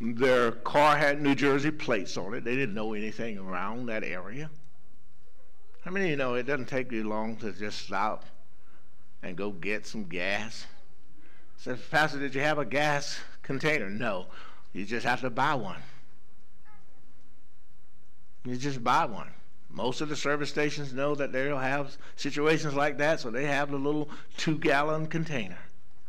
Their 0.00 0.52
car 0.52 0.96
had 0.96 1.20
New 1.20 1.34
Jersey 1.34 1.70
plates 1.70 2.16
on 2.16 2.34
it. 2.34 2.44
They 2.44 2.54
didn't 2.54 2.74
know 2.74 2.94
anything 2.94 3.36
around 3.36 3.86
that 3.86 4.04
area. 4.04 4.48
How 5.84 5.90
many 5.90 6.06
of 6.06 6.10
you 6.10 6.16
know 6.16 6.34
it 6.34 6.44
doesn't 6.44 6.68
take 6.68 6.92
you 6.92 7.08
long 7.08 7.36
to 7.36 7.52
just 7.52 7.78
stop 7.78 8.24
and 9.22 9.36
go 9.36 9.50
get 9.50 9.86
some 9.86 10.04
gas? 10.04 10.66
Said, 11.56 11.78
Pastor, 11.90 12.18
did 12.18 12.34
you 12.34 12.40
have 12.40 12.58
a 12.58 12.64
gas 12.64 13.18
container? 13.42 13.88
No. 13.88 14.26
You 14.72 14.84
just 14.84 15.06
have 15.06 15.20
to 15.22 15.30
buy 15.30 15.54
one. 15.54 15.82
You 18.44 18.56
just 18.56 18.82
buy 18.82 19.04
one. 19.06 19.30
Most 19.70 20.00
of 20.00 20.08
the 20.08 20.16
service 20.16 20.48
stations 20.48 20.92
know 20.92 21.14
that 21.14 21.32
they'll 21.32 21.58
have 21.58 21.96
situations 22.16 22.74
like 22.74 22.98
that, 22.98 23.20
so 23.20 23.30
they 23.30 23.44
have 23.44 23.70
the 23.70 23.76
little 23.76 24.08
two 24.36 24.58
gallon 24.58 25.06
container. 25.06 25.58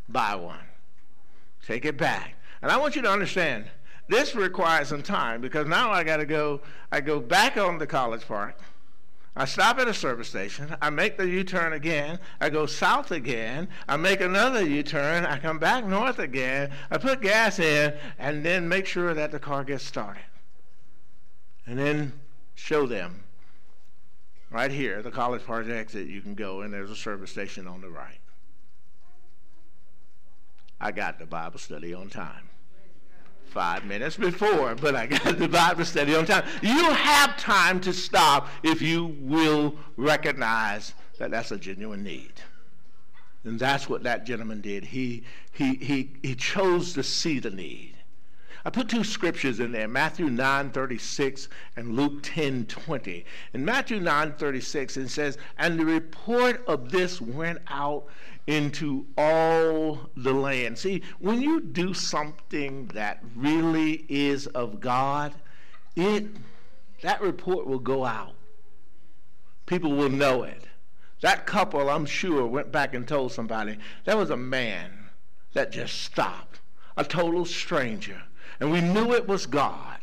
Buy 0.07 0.35
one. 0.35 0.59
Take 1.65 1.85
it 1.85 1.97
back. 1.97 2.35
And 2.61 2.71
I 2.71 2.77
want 2.77 2.95
you 2.95 3.01
to 3.01 3.11
understand 3.11 3.65
this 4.07 4.35
requires 4.35 4.87
some 4.89 5.03
time 5.03 5.41
because 5.41 5.67
now 5.67 5.91
I 5.91 6.03
got 6.03 6.17
to 6.17 6.25
go, 6.25 6.61
I 6.91 7.01
go 7.01 7.19
back 7.19 7.57
on 7.57 7.77
the 7.77 7.87
college 7.87 8.27
park. 8.27 8.57
I 9.35 9.45
stop 9.45 9.79
at 9.79 9.87
a 9.87 9.93
service 9.93 10.27
station. 10.27 10.75
I 10.81 10.89
make 10.89 11.17
the 11.17 11.27
U 11.27 11.43
turn 11.43 11.73
again. 11.73 12.19
I 12.41 12.49
go 12.49 12.65
south 12.65 13.11
again. 13.11 13.69
I 13.87 13.95
make 13.95 14.21
another 14.21 14.65
U 14.65 14.83
turn. 14.83 15.25
I 15.25 15.37
come 15.37 15.59
back 15.59 15.85
north 15.85 16.19
again. 16.19 16.71
I 16.91 16.97
put 16.97 17.21
gas 17.21 17.59
in 17.59 17.93
and 18.17 18.43
then 18.43 18.67
make 18.67 18.85
sure 18.85 19.13
that 19.13 19.31
the 19.31 19.39
car 19.39 19.63
gets 19.63 19.83
started. 19.83 20.23
And 21.65 21.77
then 21.77 22.13
show 22.55 22.87
them 22.87 23.23
Right 24.51 24.71
here, 24.71 25.03
the 25.03 25.11
College 25.11 25.45
Park 25.45 25.67
exit, 25.67 26.07
you 26.07 26.21
can 26.21 26.33
go, 26.33 26.61
and 26.61 26.73
there's 26.73 26.89
a 26.89 26.95
service 26.95 27.29
station 27.29 27.67
on 27.67 27.81
the 27.81 27.89
right. 27.89 28.19
I 30.81 30.91
got 30.91 31.19
the 31.19 31.25
Bible 31.25 31.59
study 31.59 31.93
on 31.93 32.09
time. 32.09 32.48
Five 33.49 33.85
minutes 33.85 34.15
before, 34.15 34.75
but 34.75 34.95
I 34.95 35.07
got 35.07 35.39
the 35.39 35.47
Bible 35.47 35.83
study 35.83 36.15
on 36.15 36.25
time. 36.25 36.45
You 36.61 36.91
have 36.91 37.35
time 37.37 37.81
to 37.81 37.91
stop 37.91 38.47
if 38.61 38.79
you 38.79 39.15
will 39.21 39.75
recognize 39.97 40.93
that 41.17 41.31
that's 41.31 41.51
a 41.51 41.57
genuine 41.57 42.03
need. 42.03 42.33
And 43.43 43.59
that's 43.59 43.89
what 43.89 44.03
that 44.03 44.25
gentleman 44.25 44.61
did. 44.61 44.85
He, 44.85 45.23
he, 45.51 45.75
he, 45.75 46.11
he 46.21 46.35
chose 46.35 46.93
to 46.93 47.03
see 47.03 47.39
the 47.39 47.49
need. 47.49 47.95
I 48.65 48.69
put 48.69 48.89
two 48.89 49.03
scriptures 49.03 49.59
in 49.59 49.71
there, 49.71 49.87
Matthew 49.87 50.29
9, 50.29 50.71
36 50.71 51.47
and 51.75 51.95
Luke 51.95 52.21
10, 52.21 52.65
20. 52.65 53.25
In 53.53 53.65
Matthew 53.65 53.99
9, 53.99 54.33
36, 54.33 54.97
it 54.97 55.09
says, 55.09 55.37
And 55.57 55.79
the 55.79 55.85
report 55.85 56.65
of 56.67 56.91
this 56.91 57.21
went 57.21 57.59
out 57.67 58.05
into 58.49 59.05
all 59.15 60.09
the 60.17 60.33
land. 60.33 60.75
See, 60.75 61.03
when 61.19 61.39
you 61.39 61.61
do 61.61 61.93
something 61.93 62.87
that 62.95 63.23
really 63.35 64.05
is 64.09 64.47
of 64.47 64.79
God, 64.79 65.35
it 65.95 66.25
that 67.03 67.21
report 67.21 67.67
will 67.67 67.79
go 67.79 68.05
out. 68.05 68.33
People 69.67 69.91
will 69.91 70.09
know 70.09 70.41
it. 70.41 70.63
That 71.21 71.45
couple, 71.45 71.91
I'm 71.91 72.07
sure, 72.07 72.47
went 72.47 72.71
back 72.71 72.95
and 72.95 73.07
told 73.07 73.31
somebody 73.31 73.77
there 74.05 74.17
was 74.17 74.31
a 74.31 74.37
man 74.37 75.09
that 75.53 75.71
just 75.71 76.01
stopped, 76.01 76.59
a 76.97 77.03
total 77.03 77.45
stranger, 77.45 78.23
and 78.59 78.71
we 78.71 78.81
knew 78.81 79.13
it 79.13 79.27
was 79.27 79.45
God. 79.45 79.99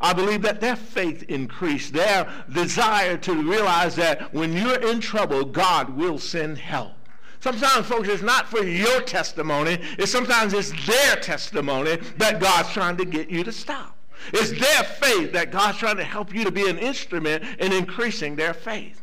I 0.00 0.14
believe 0.14 0.40
that 0.42 0.62
their 0.62 0.76
faith 0.76 1.24
increased, 1.24 1.92
their 1.92 2.26
desire 2.50 3.18
to 3.18 3.34
realize 3.34 3.96
that 3.96 4.32
when 4.32 4.54
you're 4.54 4.80
in 4.80 5.00
trouble, 5.00 5.44
God 5.44 5.90
will 5.90 6.18
send 6.18 6.56
help. 6.56 6.95
Sometimes, 7.40 7.86
folks, 7.86 8.08
it's 8.08 8.22
not 8.22 8.48
for 8.48 8.62
your 8.62 9.00
testimony. 9.02 9.78
It's 9.98 10.10
sometimes 10.10 10.52
it's 10.52 10.72
their 10.86 11.16
testimony 11.16 11.96
that 12.16 12.40
God's 12.40 12.70
trying 12.70 12.96
to 12.96 13.04
get 13.04 13.30
you 13.30 13.44
to 13.44 13.52
stop. 13.52 13.96
It's 14.32 14.50
their 14.50 14.84
faith 14.84 15.32
that 15.32 15.52
God's 15.52 15.78
trying 15.78 15.98
to 15.98 16.04
help 16.04 16.34
you 16.34 16.44
to 16.44 16.50
be 16.50 16.68
an 16.68 16.78
instrument 16.78 17.44
in 17.60 17.72
increasing 17.72 18.36
their 18.36 18.54
faith. 18.54 19.02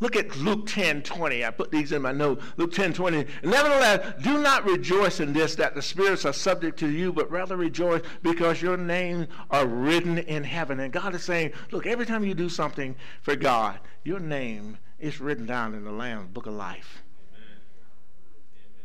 Look 0.00 0.16
at 0.16 0.34
Luke 0.38 0.66
10 0.66 1.02
20. 1.02 1.44
I 1.44 1.50
put 1.50 1.70
these 1.70 1.92
in 1.92 2.00
my 2.00 2.12
note. 2.12 2.40
Luke 2.56 2.72
10 2.72 2.94
20. 2.94 3.26
Nevertheless, 3.44 4.14
do 4.22 4.40
not 4.40 4.64
rejoice 4.64 5.20
in 5.20 5.34
this 5.34 5.54
that 5.56 5.74
the 5.74 5.82
spirits 5.82 6.24
are 6.24 6.32
subject 6.32 6.78
to 6.78 6.88
you, 6.88 7.12
but 7.12 7.30
rather 7.30 7.56
rejoice 7.56 8.02
because 8.22 8.62
your 8.62 8.78
names 8.78 9.28
are 9.50 9.66
written 9.66 10.16
in 10.16 10.42
heaven. 10.42 10.80
And 10.80 10.90
God 10.90 11.14
is 11.14 11.22
saying, 11.22 11.52
look, 11.70 11.86
every 11.86 12.06
time 12.06 12.24
you 12.24 12.34
do 12.34 12.48
something 12.48 12.96
for 13.20 13.36
God, 13.36 13.78
your 14.02 14.20
name 14.20 14.78
is 15.00 15.20
written 15.20 15.46
down 15.46 15.74
in 15.74 15.84
the 15.84 15.90
Lamb's 15.90 16.28
book 16.28 16.46
of 16.46 16.54
life. 16.54 17.02
Amen. 17.34 17.58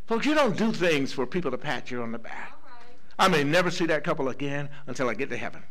Folks, 0.08 0.26
you 0.26 0.34
don't 0.34 0.58
do 0.58 0.72
things 0.72 1.12
for 1.12 1.26
people 1.26 1.52
to 1.52 1.58
pat 1.58 1.92
you 1.92 2.02
on 2.02 2.12
the 2.12 2.20
back. 2.20 2.54
I 3.18 3.28
may 3.28 3.44
never 3.44 3.72
see 3.72 3.86
that 3.88 4.04
couple 4.04 4.30
again 4.30 4.70
until 4.88 5.10
I 5.10 5.14
get 5.14 5.30
to 5.30 5.38
heaven. 5.38 5.64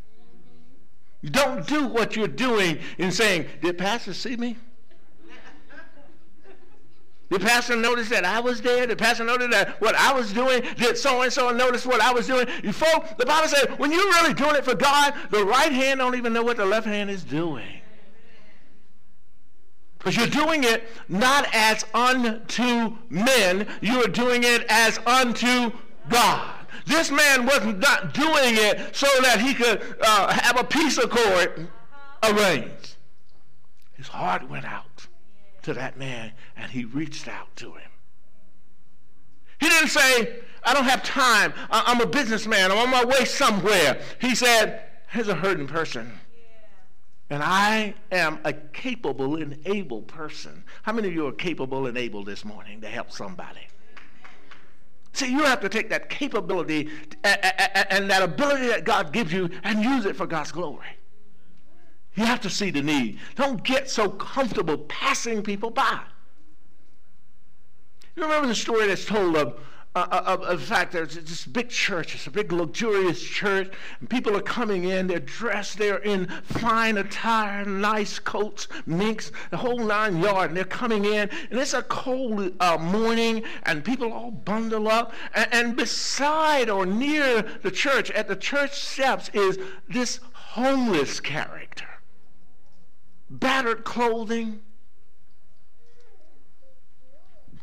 You 1.21 1.31
don't 1.31 1.67
do 1.67 1.87
what 1.87 2.17
you're 2.17 2.29
doing 2.29 2.79
in 2.99 3.11
saying, 3.11 3.47
Did 3.63 3.79
Pastor 3.79 4.13
see 4.13 4.37
me? 4.37 4.57
Did 7.31 7.41
pastor 7.41 7.77
notice 7.77 8.11
that 8.11 8.25
I 8.25 8.41
was 8.41 8.61
there? 8.61 8.87
Did 8.87 8.99
pastor 8.99 9.25
notice 9.25 9.51
that 9.51 9.81
what 9.81 9.95
I 9.95 10.13
was 10.13 10.33
doing? 10.33 10.63
Did 10.77 10.99
so 10.99 11.23
and 11.23 11.33
so 11.33 11.51
notice 11.51 11.87
what 11.87 12.03
I 12.03 12.13
was 12.13 12.27
doing? 12.27 12.47
You 12.63 12.73
folks, 12.73 13.15
the 13.19 13.25
Bible 13.25 13.49
said 13.49 13.79
when 13.79 13.91
you're 13.91 14.05
really 14.05 14.35
doing 14.35 14.55
it 14.55 14.65
for 14.65 14.75
God, 14.75 15.15
the 15.31 15.45
right 15.45 15.73
hand 15.73 16.01
don't 16.01 16.15
even 16.15 16.35
know 16.35 16.43
what 16.43 16.59
the 16.59 16.67
left 16.67 16.87
hand 16.87 17.11
is 17.11 17.25
doing. 17.25 17.81
Because 20.05 20.19
you're 20.19 20.45
doing 20.45 20.65
it 20.65 20.87
not 21.09 21.49
as 21.55 21.83
unto 21.95 22.95
men, 23.09 23.67
you 23.81 24.05
are 24.05 24.09
doing 24.09 24.43
it 24.45 24.67
as 24.69 24.99
unto 25.07 25.73
God. 26.11 26.67
This 26.85 27.11
man 27.11 27.47
was 27.47 27.65
not 27.65 28.13
doing 28.13 28.55
it 28.59 28.95
so 28.95 29.07
that 29.23 29.41
he 29.41 29.55
could 29.55 29.97
uh, 30.03 30.31
have 30.31 30.61
a 30.61 30.65
piece 30.65 30.99
of 30.99 31.09
cord 31.09 31.69
arranged. 32.23 32.97
His 33.95 34.09
heart 34.09 34.47
went 34.51 34.67
out 34.67 35.07
to 35.63 35.73
that 35.73 35.97
man 35.99 36.33
and 36.55 36.71
he 36.71 36.85
reached 36.85 37.27
out 37.27 37.57
to 37.57 37.73
him. 37.73 37.91
He 39.59 39.71
didn't 39.71 39.89
say, 39.89 40.41
I 40.65 40.75
don't 40.75 40.85
have 40.85 41.03
time. 41.03 41.55
I'm 41.71 42.03
a 42.03 42.07
businessman. 42.07 42.71
I'm 42.71 42.77
on 42.77 42.91
my 42.91 43.07
way 43.07 43.25
somewhere. 43.25 44.03
He 44.21 44.35
said, 44.35 44.83
Here's 45.09 45.29
a 45.29 45.35
hurting 45.35 45.69
person. 45.69 46.13
And 47.35 47.43
I 47.43 47.95
am 48.13 48.39
a 48.45 48.53
capable 48.53 49.35
and 49.35 49.59
able 49.67 50.03
person. 50.03 50.63
How 50.85 50.93
many 50.93 51.09
of 51.09 51.15
you 51.15 51.27
are 51.27 51.33
capable 51.33 51.89
and 51.89 51.99
able 51.99 52.23
this 52.23 52.45
morning 52.45 52.81
to 52.83 52.87
help 52.87 53.11
somebody? 53.11 53.67
See, 55.15 55.33
you 55.33 55.43
have 55.43 55.61
to 55.63 55.69
take 55.69 55.91
that 55.91 56.09
capability 56.09 56.91
and 57.25 58.09
that 58.09 58.23
ability 58.23 58.69
that 58.69 58.85
God 58.85 59.13
gives 59.13 59.33
you 59.33 59.51
and 59.65 59.83
use 59.83 60.07
it 60.07 60.15
for 60.15 60.29
God's 60.29 60.53
glory. 60.53 60.97
You 62.15 62.25
have 62.25 62.41
to 62.43 62.51
see 62.51 62.71
the 62.71 62.83
need. 62.83 63.19
Don't 63.35 63.65
get 63.65 63.91
so 63.91 64.11
comfortable 64.11 64.79
passing 64.79 65.43
people 65.43 65.71
by. 65.71 66.03
You 68.15 68.23
remember 68.23 68.47
the 68.47 68.55
story 68.55 68.87
that's 68.87 69.07
told 69.07 69.37
of, 69.37 69.59
uh, 69.95 70.23
of, 70.27 70.43
of 70.43 70.61
the 70.61 70.67
fact 70.67 70.93
there's 70.93 71.15
this 71.15 71.47
big 71.47 71.69
church, 71.69 72.15
it's 72.15 72.27
a 72.27 72.31
big 72.31 72.51
luxurious 72.51 73.23
church, 73.23 73.73
and 74.01 74.11
people 74.11 74.37
are 74.37 74.43
coming 74.43 74.85
in, 74.85 75.07
they're 75.07 75.21
dressed, 75.21 75.79
they're 75.79 75.99
in 75.99 76.27
fine 76.43 76.99
attire, 76.99 77.65
nice 77.65 78.19
coats, 78.19 78.67
minks, 78.87 79.31
the 79.51 79.57
whole 79.57 79.79
nine 79.79 80.21
yard, 80.21 80.51
and 80.51 80.57
they're 80.57 80.65
coming 80.65 81.05
in, 81.05 81.31
and 81.51 81.61
it's 81.61 81.75
a 81.75 81.83
cold 81.83 82.53
uh, 82.59 82.77
morning, 82.77 83.45
and 83.65 83.85
people 83.85 84.13
all 84.13 84.33
bundle 84.33 84.89
up, 84.89 85.13
and, 85.35 85.49
and 85.53 85.77
beside 85.77 86.69
or 86.69 86.85
near 86.85 87.43
the 87.63 87.71
church, 87.71 88.11
at 88.11 88.27
the 88.27 88.37
church 88.37 88.73
steps, 88.73 89.31
is 89.33 89.59
this 89.89 90.19
homeless 90.33 91.21
character. 91.21 91.87
Battered 93.31 93.85
clothing, 93.85 94.61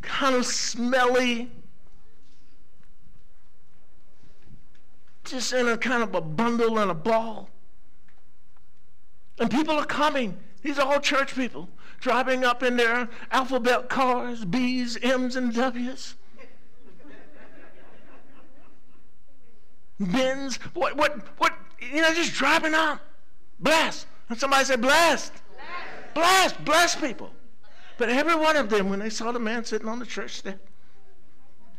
kind 0.01 0.35
of 0.35 0.45
smelly, 0.45 1.49
just 5.31 5.53
in 5.53 5.67
a 5.67 5.77
kind 5.77 6.03
of 6.03 6.13
a 6.13 6.21
bundle 6.21 6.79
and 6.79 6.91
a 6.91 6.93
ball. 6.93 7.49
And 9.39 9.49
people 9.49 9.75
are 9.77 9.85
coming. 9.85 10.37
These 10.61 10.77
are 10.77 10.93
all 10.93 10.99
church 10.99 11.33
people 11.33 11.67
driving 11.99 12.43
up 12.43 12.63
in 12.63 12.77
their 12.77 13.09
alphabet 13.31 13.89
cars, 13.89 14.45
B's, 14.45 14.97
M's, 15.01 15.35
and 15.35 15.53
W's. 15.53 16.15
Benz, 19.99 20.57
what, 20.73 20.97
what, 20.97 21.19
what, 21.37 21.53
you 21.79 22.01
know, 22.01 22.13
just 22.13 22.33
driving 22.33 22.73
up. 22.73 22.99
Blessed. 23.59 24.07
And 24.29 24.39
somebody 24.39 24.65
said, 24.65 24.81
blessed. 24.81 25.33
Blessed, 26.15 26.65
blessed 26.65 26.99
people. 26.99 27.31
But 27.97 28.09
every 28.09 28.35
one 28.35 28.57
of 28.57 28.69
them, 28.69 28.89
when 28.89 28.99
they 28.99 29.11
saw 29.11 29.31
the 29.31 29.39
man 29.39 29.63
sitting 29.63 29.87
on 29.87 29.99
the 29.99 30.05
church 30.05 30.31
step, 30.31 30.59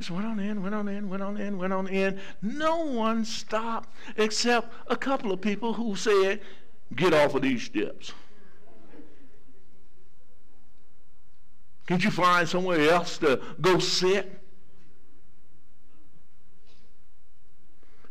just 0.02 0.10
went 0.10 0.26
on 0.26 0.40
in, 0.40 0.60
went 0.64 0.74
on 0.74 0.88
in, 0.88 1.08
went 1.08 1.22
on 1.22 1.36
in, 1.36 1.56
went 1.58 1.72
on 1.72 1.86
in. 1.86 2.18
No 2.42 2.78
one 2.78 3.24
stopped 3.24 3.88
except 4.16 4.74
a 4.88 4.96
couple 4.96 5.30
of 5.30 5.40
people 5.40 5.74
who 5.74 5.94
said, 5.94 6.40
Get 6.96 7.14
off 7.14 7.36
of 7.36 7.42
these 7.42 7.62
steps. 7.62 8.12
Can't 11.86 12.02
you 12.02 12.10
find 12.10 12.48
somewhere 12.48 12.90
else 12.90 13.16
to 13.18 13.40
go 13.60 13.78
sit? 13.78 14.40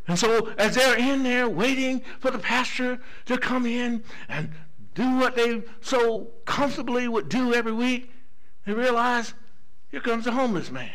And 0.07 0.17
so, 0.17 0.47
as 0.57 0.75
they're 0.75 0.97
in 0.97 1.23
there 1.23 1.49
waiting 1.49 2.01
for 2.21 2.31
the 2.31 2.39
pastor 2.39 2.99
to 3.25 3.37
come 3.37 3.65
in 3.65 4.01
and 4.29 4.51
do 4.95 5.17
what 5.17 5.35
they 5.35 5.61
so 5.81 6.29
comfortably 6.45 7.09
would 7.09 7.27
do 7.27 7.53
every 7.53 7.73
week, 7.73 8.11
they 8.65 8.71
realize 8.71 9.33
here 9.89 9.99
comes 9.99 10.25
a 10.25 10.31
homeless 10.31 10.71
man. 10.71 10.91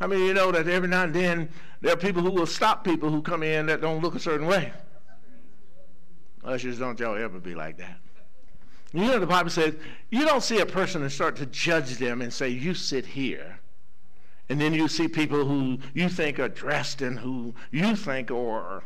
I 0.00 0.06
mean, 0.06 0.20
you 0.20 0.34
know 0.34 0.50
that 0.52 0.68
every 0.68 0.88
now 0.88 1.04
and 1.04 1.14
then 1.14 1.48
there 1.80 1.92
are 1.92 1.96
people 1.96 2.22
who 2.22 2.30
will 2.30 2.46
stop 2.46 2.84
people 2.84 3.10
who 3.10 3.22
come 3.22 3.42
in 3.42 3.66
that 3.66 3.80
don't 3.80 4.02
look 4.02 4.14
a 4.14 4.20
certain 4.20 4.46
way. 4.46 4.72
Ushers, 6.44 6.78
don't 6.78 6.98
y'all 6.98 7.16
ever 7.16 7.38
be 7.38 7.54
like 7.54 7.78
that. 7.78 7.98
You 8.92 9.06
know, 9.06 9.18
the 9.18 9.26
Bible 9.26 9.50
says 9.50 9.74
you 10.10 10.24
don't 10.24 10.42
see 10.42 10.60
a 10.60 10.66
person 10.66 11.02
and 11.02 11.10
start 11.10 11.36
to 11.36 11.46
judge 11.46 11.96
them 11.96 12.22
and 12.22 12.32
say, 12.32 12.48
You 12.48 12.74
sit 12.74 13.06
here. 13.06 13.58
And 14.48 14.60
then 14.60 14.74
you 14.74 14.88
see 14.88 15.08
people 15.08 15.44
who 15.44 15.78
you 15.94 16.08
think 16.08 16.38
are 16.38 16.48
dressed 16.48 17.00
and 17.00 17.18
who 17.18 17.54
you 17.70 17.96
think 17.96 18.30
are 18.30 18.84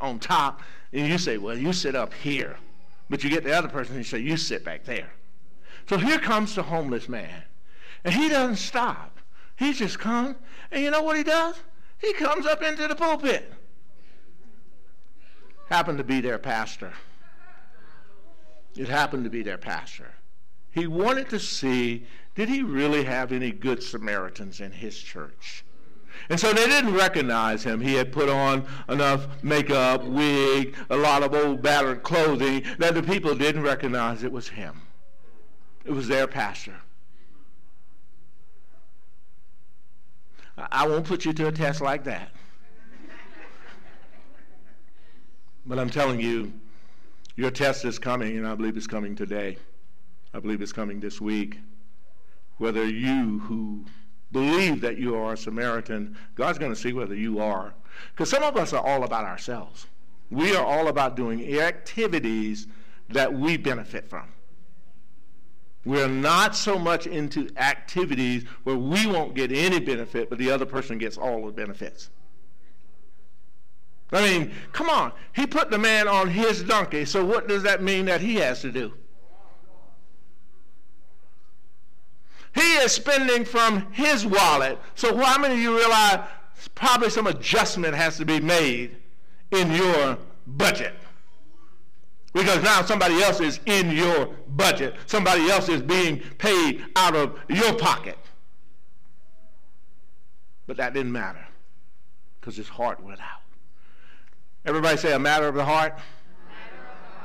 on 0.00 0.18
top, 0.18 0.60
and 0.92 1.08
you 1.08 1.18
say, 1.18 1.38
Well, 1.38 1.56
you 1.56 1.72
sit 1.72 1.94
up 1.96 2.12
here. 2.12 2.56
But 3.10 3.24
you 3.24 3.30
get 3.30 3.44
the 3.44 3.56
other 3.56 3.68
person 3.68 3.96
and 3.96 4.04
you 4.04 4.08
say, 4.08 4.18
You 4.18 4.36
sit 4.36 4.64
back 4.64 4.84
there. 4.84 5.10
So 5.88 5.96
here 5.96 6.18
comes 6.18 6.54
the 6.54 6.62
homeless 6.62 7.08
man. 7.08 7.42
And 8.04 8.14
he 8.14 8.28
doesn't 8.28 8.56
stop. 8.56 9.17
He 9.58 9.72
just 9.72 9.98
comes, 9.98 10.36
and 10.70 10.82
you 10.82 10.90
know 10.90 11.02
what 11.02 11.16
he 11.16 11.24
does? 11.24 11.56
He 11.98 12.12
comes 12.12 12.46
up 12.46 12.62
into 12.62 12.86
the 12.86 12.94
pulpit. 12.94 13.52
Happened 15.68 15.98
to 15.98 16.04
be 16.04 16.20
their 16.20 16.38
pastor. 16.38 16.92
It 18.76 18.88
happened 18.88 19.24
to 19.24 19.30
be 19.30 19.42
their 19.42 19.58
pastor. 19.58 20.12
He 20.70 20.86
wanted 20.86 21.28
to 21.30 21.40
see 21.40 22.06
did 22.36 22.48
he 22.48 22.62
really 22.62 23.02
have 23.02 23.32
any 23.32 23.50
good 23.50 23.82
Samaritans 23.82 24.60
in 24.60 24.70
his 24.70 24.96
church? 24.96 25.64
And 26.30 26.38
so 26.38 26.52
they 26.52 26.66
didn't 26.66 26.94
recognize 26.94 27.64
him. 27.64 27.80
He 27.80 27.94
had 27.94 28.12
put 28.12 28.28
on 28.28 28.64
enough 28.88 29.26
makeup, 29.42 30.04
wig, 30.04 30.76
a 30.88 30.96
lot 30.96 31.24
of 31.24 31.34
old 31.34 31.62
battered 31.62 32.04
clothing 32.04 32.62
that 32.78 32.94
the 32.94 33.02
people 33.02 33.34
didn't 33.34 33.62
recognize 33.62 34.22
it 34.22 34.30
was 34.30 34.48
him. 34.48 34.82
It 35.84 35.90
was 35.90 36.06
their 36.06 36.28
pastor. 36.28 36.76
I 40.70 40.86
won't 40.86 41.06
put 41.06 41.24
you 41.24 41.32
to 41.34 41.48
a 41.48 41.52
test 41.52 41.80
like 41.80 42.04
that. 42.04 42.30
but 45.66 45.78
I'm 45.78 45.90
telling 45.90 46.20
you, 46.20 46.52
your 47.36 47.50
test 47.50 47.84
is 47.84 47.98
coming, 47.98 48.36
and 48.36 48.46
I 48.46 48.54
believe 48.54 48.76
it's 48.76 48.86
coming 48.86 49.14
today. 49.14 49.58
I 50.34 50.40
believe 50.40 50.60
it's 50.60 50.72
coming 50.72 51.00
this 51.00 51.20
week. 51.20 51.58
Whether 52.56 52.88
you 52.88 53.38
who 53.40 53.84
believe 54.32 54.80
that 54.80 54.98
you 54.98 55.14
are 55.14 55.34
a 55.34 55.36
Samaritan, 55.36 56.16
God's 56.34 56.58
going 56.58 56.72
to 56.72 56.78
see 56.78 56.92
whether 56.92 57.14
you 57.14 57.40
are. 57.40 57.74
Because 58.10 58.30
some 58.30 58.42
of 58.42 58.56
us 58.56 58.72
are 58.72 58.84
all 58.84 59.04
about 59.04 59.24
ourselves. 59.24 59.86
We 60.30 60.54
are 60.54 60.64
all 60.64 60.88
about 60.88 61.16
doing 61.16 61.58
activities 61.58 62.66
that 63.08 63.32
we 63.32 63.56
benefit 63.56 64.08
from. 64.08 64.28
We're 65.84 66.08
not 66.08 66.54
so 66.54 66.78
much 66.78 67.06
into 67.06 67.48
activities 67.56 68.44
where 68.64 68.76
we 68.76 69.06
won't 69.06 69.34
get 69.34 69.52
any 69.52 69.80
benefit, 69.80 70.28
but 70.28 70.38
the 70.38 70.50
other 70.50 70.66
person 70.66 70.98
gets 70.98 71.16
all 71.16 71.46
the 71.46 71.52
benefits. 71.52 72.10
I 74.12 74.22
mean, 74.22 74.52
come 74.72 74.88
on. 74.88 75.12
He 75.34 75.46
put 75.46 75.70
the 75.70 75.78
man 75.78 76.08
on 76.08 76.28
his 76.28 76.62
donkey, 76.62 77.04
so 77.04 77.24
what 77.24 77.46
does 77.46 77.62
that 77.62 77.82
mean 77.82 78.06
that 78.06 78.20
he 78.20 78.36
has 78.36 78.60
to 78.62 78.72
do? 78.72 78.92
He 82.54 82.74
is 82.76 82.92
spending 82.92 83.44
from 83.44 83.92
his 83.92 84.26
wallet. 84.26 84.78
So 84.94 85.16
how 85.16 85.38
many 85.38 85.54
of 85.54 85.60
you 85.60 85.76
realize 85.76 86.26
probably 86.74 87.10
some 87.10 87.26
adjustment 87.26 87.94
has 87.94 88.16
to 88.16 88.24
be 88.24 88.40
made 88.40 88.96
in 89.52 89.70
your 89.72 90.18
budget? 90.46 90.94
Because 92.32 92.62
now 92.62 92.82
somebody 92.82 93.22
else 93.22 93.40
is 93.40 93.60
in 93.66 93.90
your 93.90 94.26
budget. 94.48 94.96
Somebody 95.06 95.50
else 95.50 95.68
is 95.68 95.82
being 95.82 96.20
paid 96.38 96.84
out 96.94 97.16
of 97.16 97.38
your 97.48 97.74
pocket. 97.74 98.18
But 100.66 100.76
that 100.76 100.92
didn't 100.92 101.12
matter 101.12 101.46
because 102.40 102.56
his 102.56 102.68
heart 102.68 103.02
went 103.02 103.20
out. 103.20 103.40
Everybody 104.66 104.98
say 104.98 105.14
a 105.14 105.18
matter 105.18 105.48
of 105.48 105.54
the 105.54 105.64
heart. 105.64 105.98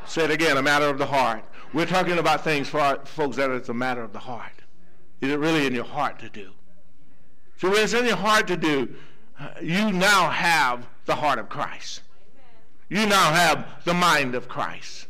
Say 0.05 0.23
it 0.23 0.31
again, 0.31 0.57
a 0.57 0.61
matter 0.61 0.87
of 0.87 0.97
the 0.97 1.05
heart. 1.05 1.43
We're 1.73 1.85
talking 1.85 2.17
about 2.17 2.43
things 2.43 2.69
for 2.69 2.79
our, 2.79 3.05
folks 3.05 3.35
that 3.37 3.49
it's 3.49 3.69
a 3.69 3.73
matter 3.73 4.01
of 4.01 4.13
the 4.13 4.19
heart. 4.19 4.51
Is 5.21 5.31
it 5.31 5.39
really 5.39 5.65
in 5.65 5.73
your 5.73 5.85
heart 5.85 6.19
to 6.19 6.29
do? 6.29 6.51
So 7.57 7.69
when 7.69 7.83
it's 7.83 7.93
in 7.93 8.05
your 8.05 8.15
heart 8.15 8.47
to 8.47 8.57
do, 8.57 8.93
uh, 9.39 9.49
you 9.61 9.91
now 9.91 10.29
have 10.29 10.87
the 11.05 11.15
heart 11.15 11.39
of 11.39 11.49
Christ. 11.49 12.02
You 12.89 13.05
now 13.05 13.31
have 13.31 13.65
the 13.85 13.93
mind 13.93 14.35
of 14.35 14.47
Christ. 14.47 15.07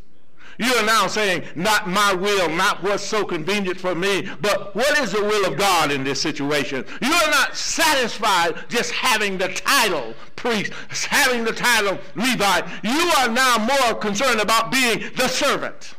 You 0.59 0.71
are 0.75 0.85
now 0.85 1.07
saying, 1.07 1.43
not 1.55 1.89
my 1.89 2.13
will, 2.13 2.47
not 2.47 2.83
what's 2.83 3.03
so 3.03 3.25
convenient 3.25 3.79
for 3.79 3.95
me, 3.95 4.29
but 4.39 4.75
what 4.75 4.99
is 4.99 5.11
the 5.11 5.23
will 5.23 5.51
of 5.51 5.57
God 5.57 5.91
in 5.91 6.03
this 6.03 6.21
situation? 6.21 6.85
You 7.01 7.11
are 7.11 7.31
not 7.31 7.57
satisfied 7.57 8.65
just 8.69 8.91
having 8.91 9.39
the 9.39 9.47
title 9.49 10.13
priest, 10.35 10.71
having 11.07 11.43
the 11.43 11.53
title 11.53 11.97
Levite. 12.15 12.65
You 12.83 13.11
are 13.17 13.29
now 13.29 13.57
more 13.57 13.95
concerned 13.95 14.41
about 14.41 14.71
being 14.71 15.11
the 15.15 15.27
servant, 15.27 15.95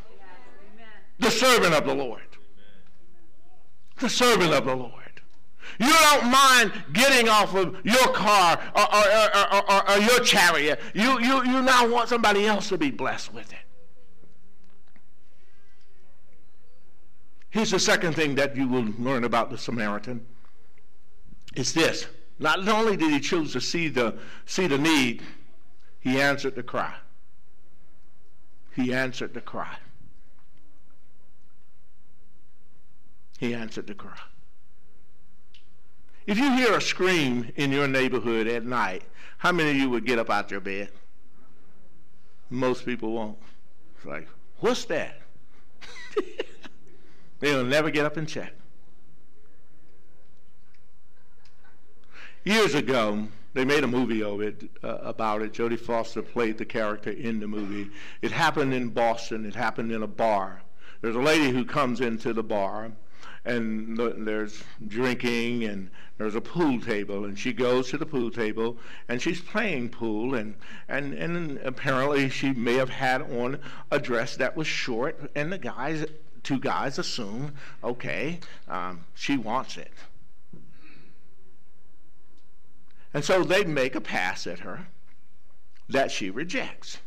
the 1.19 1.31
servant 1.31 1.73
of 1.73 1.85
the 1.85 1.93
Lord 1.93 2.21
the 3.99 4.09
servant 4.09 4.53
of 4.53 4.65
the 4.65 4.75
Lord. 4.75 5.04
You 5.79 5.91
don't 5.91 6.31
mind 6.31 6.71
getting 6.93 7.27
off 7.29 7.53
of 7.55 7.77
your 7.83 8.07
car 8.13 8.59
or, 8.75 8.95
or, 8.95 9.71
or, 9.71 9.91
or, 9.91 9.97
your 9.99 10.19
chariot. 10.21 10.79
You, 10.93 11.19
you, 11.19 11.45
you 11.45 11.61
now 11.61 11.87
want 11.87 12.09
somebody 12.09 12.45
else 12.45 12.69
to 12.69 12.77
be 12.77 12.91
blessed 12.91 13.33
with 13.33 13.51
it. 13.51 13.59
Here's 17.49 17.71
the 17.71 17.79
second 17.79 18.13
thing 18.13 18.35
that 18.35 18.55
you 18.55 18.67
will 18.67 18.93
learn 18.99 19.23
about 19.23 19.49
the 19.49 19.57
Samaritan. 19.57 20.25
It's 21.55 21.71
this. 21.71 22.07
Not 22.37 22.67
only 22.67 22.97
did 22.97 23.11
he 23.11 23.19
choose 23.19 23.53
to 23.53 23.61
see 23.61 23.87
the, 23.87 24.17
see 24.45 24.67
the 24.67 24.77
need, 24.77 25.23
he 26.01 26.19
answered 26.19 26.55
the 26.55 26.63
cry. 26.63 26.93
He 28.75 28.93
answered 28.93 29.33
the 29.33 29.41
cry. 29.41 29.77
He 33.39 33.53
answered 33.53 33.87
the 33.87 33.93
cry. 33.93 34.19
If 36.27 36.39
you 36.39 36.51
hear 36.53 36.73
a 36.73 36.81
scream 36.81 37.51
in 37.55 37.71
your 37.71 37.87
neighborhood 37.87 38.47
at 38.47 38.65
night, 38.65 39.03
how 39.37 39.51
many 39.51 39.71
of 39.71 39.75
you 39.75 39.89
would 39.91 40.05
get 40.05 40.17
up 40.17 40.29
out 40.29 40.49
your 40.49 40.59
bed? 40.59 40.89
Most 42.49 42.85
people 42.85 43.11
won't. 43.11 43.37
It's 43.95 44.05
like, 44.05 44.27
what's 44.59 44.85
that? 44.85 45.21
They'll 47.39 47.63
never 47.63 47.91
get 47.91 48.05
up 48.05 48.17
and 48.17 48.27
check. 48.27 48.53
Years 52.43 52.75
ago, 52.75 53.27
they 53.53 53.65
made 53.65 53.83
a 53.83 53.87
movie 53.87 54.23
of 54.23 54.41
it 54.41 54.69
uh, 54.83 54.97
about 54.97 55.41
it. 55.41 55.53
Jodie 55.53 55.79
Foster 55.79 56.21
played 56.21 56.57
the 56.57 56.65
character 56.65 57.11
in 57.11 57.39
the 57.39 57.47
movie. 57.47 57.89
It 58.21 58.31
happened 58.31 58.73
in 58.73 58.89
Boston. 58.89 59.45
It 59.45 59.55
happened 59.55 59.91
in 59.91 60.03
a 60.03 60.07
bar. 60.07 60.61
There's 61.01 61.15
a 61.15 61.21
lady 61.21 61.51
who 61.51 61.65
comes 61.65 62.01
into 62.01 62.33
the 62.33 62.43
bar 62.43 62.91
and 63.45 63.97
there's 63.97 64.63
drinking 64.87 65.63
and 65.63 65.89
there's 66.17 66.35
a 66.35 66.41
pool 66.41 66.81
table 66.81 67.25
and 67.25 67.37
she 67.37 67.53
goes 67.53 67.89
to 67.89 67.97
the 67.97 68.05
pool 68.05 68.31
table 68.31 68.77
and 69.07 69.21
she's 69.21 69.39
playing 69.39 69.89
pool 69.89 70.33
and 70.33 70.55
and 70.87 71.13
and 71.13 71.59
apparently 71.59 72.29
she 72.29 72.51
may 72.53 72.73
have 72.73 72.89
had 72.89 73.21
on 73.21 73.59
a 73.91 73.99
dress 73.99 74.35
that 74.35 74.57
was 74.57 74.65
short 74.65 75.29
and 75.35 75.51
the 75.51 75.57
guys 75.57 76.05
two 76.41 76.59
guys 76.59 76.97
assume 76.97 77.53
okay 77.83 78.39
um, 78.67 79.03
she 79.13 79.37
wants 79.37 79.77
it. 79.77 79.91
And 83.13 83.23
so 83.23 83.43
they 83.43 83.63
make 83.63 83.95
a 83.95 84.01
pass 84.01 84.45
at 84.45 84.59
her 84.59 84.87
that 85.87 86.11
she 86.11 86.29
rejects. 86.29 86.97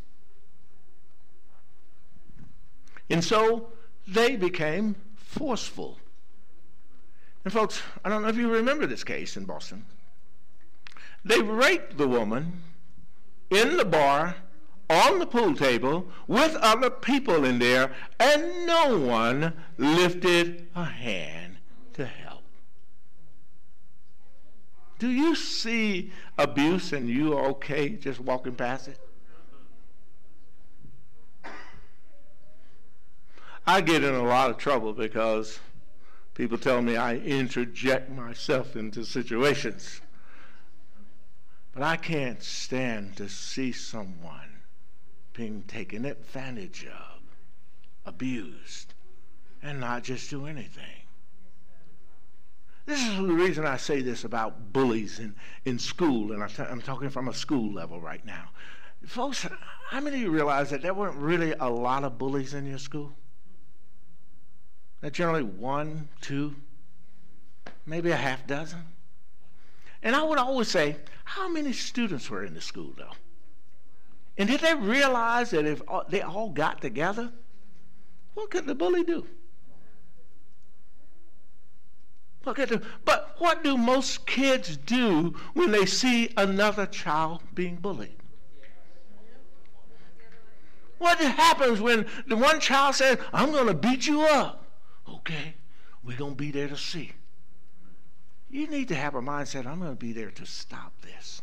And 3.10 3.22
so 3.22 3.72
they 4.06 4.36
became 4.36 4.96
forceful 5.16 5.98
and 7.48 7.52
folks, 7.54 7.80
I 8.04 8.10
don't 8.10 8.20
know 8.20 8.28
if 8.28 8.36
you 8.36 8.50
remember 8.50 8.84
this 8.84 9.02
case 9.02 9.38
in 9.38 9.46
Boston. 9.46 9.86
They 11.24 11.40
raped 11.40 11.96
the 11.96 12.06
woman 12.06 12.60
in 13.48 13.78
the 13.78 13.86
bar 13.86 14.36
on 14.90 15.18
the 15.18 15.24
pool 15.24 15.54
table 15.54 16.08
with 16.26 16.54
other 16.56 16.90
people 16.90 17.46
in 17.46 17.58
there, 17.58 17.90
and 18.20 18.66
no 18.66 18.98
one 18.98 19.54
lifted 19.78 20.68
a 20.76 20.84
hand 20.84 21.56
to 21.94 22.04
help. 22.04 22.42
Do 24.98 25.08
you 25.08 25.34
see 25.34 26.12
abuse 26.36 26.92
and 26.92 27.08
you 27.08 27.32
okay 27.32 27.88
just 27.88 28.20
walking 28.20 28.56
past 28.56 28.88
it? 28.88 29.00
I 33.66 33.80
get 33.80 34.04
in 34.04 34.14
a 34.14 34.22
lot 34.22 34.50
of 34.50 34.58
trouble 34.58 34.92
because 34.92 35.60
People 36.38 36.56
tell 36.56 36.80
me 36.80 36.96
I 36.96 37.16
interject 37.16 38.08
myself 38.10 38.76
into 38.76 39.04
situations. 39.04 40.00
But 41.74 41.82
I 41.82 41.96
can't 41.96 42.40
stand 42.44 43.16
to 43.16 43.28
see 43.28 43.72
someone 43.72 44.60
being 45.32 45.64
taken 45.66 46.04
advantage 46.04 46.86
of, 46.86 47.22
abused, 48.06 48.94
and 49.64 49.80
not 49.80 50.04
just 50.04 50.30
do 50.30 50.46
anything. 50.46 51.02
This 52.86 53.02
is 53.02 53.16
the 53.16 53.24
reason 53.24 53.66
I 53.66 53.76
say 53.76 54.00
this 54.00 54.22
about 54.22 54.72
bullies 54.72 55.18
in, 55.18 55.34
in 55.64 55.80
school, 55.80 56.30
and 56.30 56.40
I'm 56.60 56.82
talking 56.82 57.10
from 57.10 57.26
a 57.26 57.34
school 57.34 57.72
level 57.74 58.00
right 58.00 58.24
now. 58.24 58.50
Folks, 59.04 59.44
how 59.90 60.00
many 60.00 60.18
of 60.18 60.22
you 60.22 60.30
realize 60.30 60.70
that 60.70 60.82
there 60.82 60.94
weren't 60.94 61.16
really 61.16 61.52
a 61.58 61.68
lot 61.68 62.04
of 62.04 62.16
bullies 62.16 62.54
in 62.54 62.64
your 62.64 62.78
school? 62.78 63.12
They're 65.00 65.10
generally 65.10 65.44
one, 65.44 66.08
two, 66.20 66.56
maybe 67.86 68.10
a 68.10 68.16
half 68.16 68.46
dozen. 68.46 68.84
And 70.02 70.14
I 70.14 70.22
would 70.22 70.38
always 70.38 70.68
say, 70.68 70.96
how 71.24 71.48
many 71.48 71.72
students 71.72 72.30
were 72.30 72.44
in 72.44 72.54
the 72.54 72.60
school 72.60 72.94
though? 72.96 73.12
And 74.36 74.48
did 74.48 74.60
they 74.60 74.74
realize 74.74 75.50
that 75.50 75.66
if 75.66 75.82
they 76.08 76.22
all 76.22 76.50
got 76.50 76.80
together, 76.80 77.32
what 78.34 78.50
could 78.50 78.66
the 78.66 78.74
bully 78.74 79.02
do? 79.02 79.26
What 82.44 82.56
could 82.56 82.68
the, 82.68 82.82
but 83.04 83.34
what 83.38 83.64
do 83.64 83.76
most 83.76 84.26
kids 84.26 84.76
do 84.76 85.34
when 85.54 85.72
they 85.72 85.86
see 85.86 86.32
another 86.36 86.86
child 86.86 87.42
being 87.54 87.76
bullied? 87.76 88.16
What 90.98 91.18
happens 91.18 91.80
when 91.80 92.06
the 92.26 92.36
one 92.36 92.60
child 92.60 92.94
says, 92.94 93.18
I'm 93.32 93.52
going 93.52 93.66
to 93.66 93.74
beat 93.74 94.06
you 94.06 94.22
up? 94.22 94.57
Okay, 95.08 95.54
we're 96.02 96.16
going 96.16 96.32
to 96.32 96.36
be 96.36 96.50
there 96.50 96.68
to 96.68 96.76
see. 96.76 97.12
You 98.50 98.66
need 98.66 98.88
to 98.88 98.94
have 98.94 99.14
a 99.14 99.20
mindset 99.20 99.66
I'm 99.66 99.78
going 99.78 99.92
to 99.92 99.96
be 99.96 100.12
there 100.12 100.30
to 100.30 100.46
stop 100.46 100.92
this. 101.02 101.42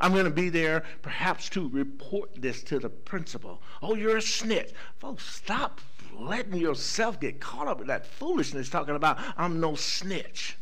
I'm 0.00 0.12
going 0.12 0.24
to 0.24 0.30
be 0.30 0.48
there 0.48 0.84
perhaps 1.02 1.48
to 1.50 1.68
report 1.68 2.30
this 2.40 2.62
to 2.64 2.78
the 2.78 2.88
principal. 2.88 3.60
Oh, 3.82 3.96
you're 3.96 4.18
a 4.18 4.22
snitch. 4.22 4.72
Folks, 4.98 5.26
stop 5.26 5.80
letting 6.16 6.54
yourself 6.54 7.18
get 7.18 7.40
caught 7.40 7.66
up 7.66 7.80
in 7.80 7.88
that 7.88 8.06
foolishness 8.06 8.68
talking 8.68 8.94
about 8.94 9.18
I'm 9.36 9.60
no 9.60 9.74
snitch. 9.74 10.56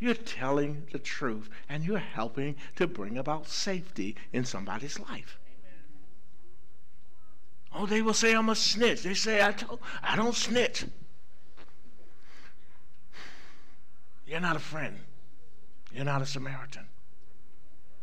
You're 0.00 0.14
telling 0.14 0.86
the 0.90 0.98
truth 0.98 1.48
and 1.68 1.84
you're 1.84 1.98
helping 1.98 2.56
to 2.76 2.88
bring 2.88 3.18
about 3.18 3.48
safety 3.48 4.16
in 4.32 4.44
somebody's 4.44 4.98
life. 4.98 5.38
Oh, 7.74 7.86
they 7.86 8.02
will 8.02 8.14
say 8.14 8.34
I'm 8.34 8.48
a 8.48 8.54
snitch. 8.54 9.02
They 9.02 9.14
say 9.14 9.44
I, 9.44 9.52
told, 9.52 9.80
I 10.02 10.16
don't 10.16 10.34
snitch. 10.34 10.84
You're 14.26 14.40
not 14.40 14.56
a 14.56 14.60
friend. 14.60 14.98
You're 15.94 16.04
not 16.04 16.22
a 16.22 16.26
Samaritan. 16.26 16.86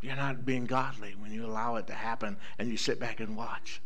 You're 0.02 0.16
not 0.16 0.46
being 0.46 0.66
godly 0.66 1.16
when 1.20 1.32
you 1.32 1.46
allow 1.46 1.76
it 1.76 1.88
to 1.88 1.94
happen 1.94 2.38
and 2.58 2.70
you 2.70 2.78
sit 2.78 3.00
back 3.00 3.20
and 3.20 3.36
watch. 3.36 3.82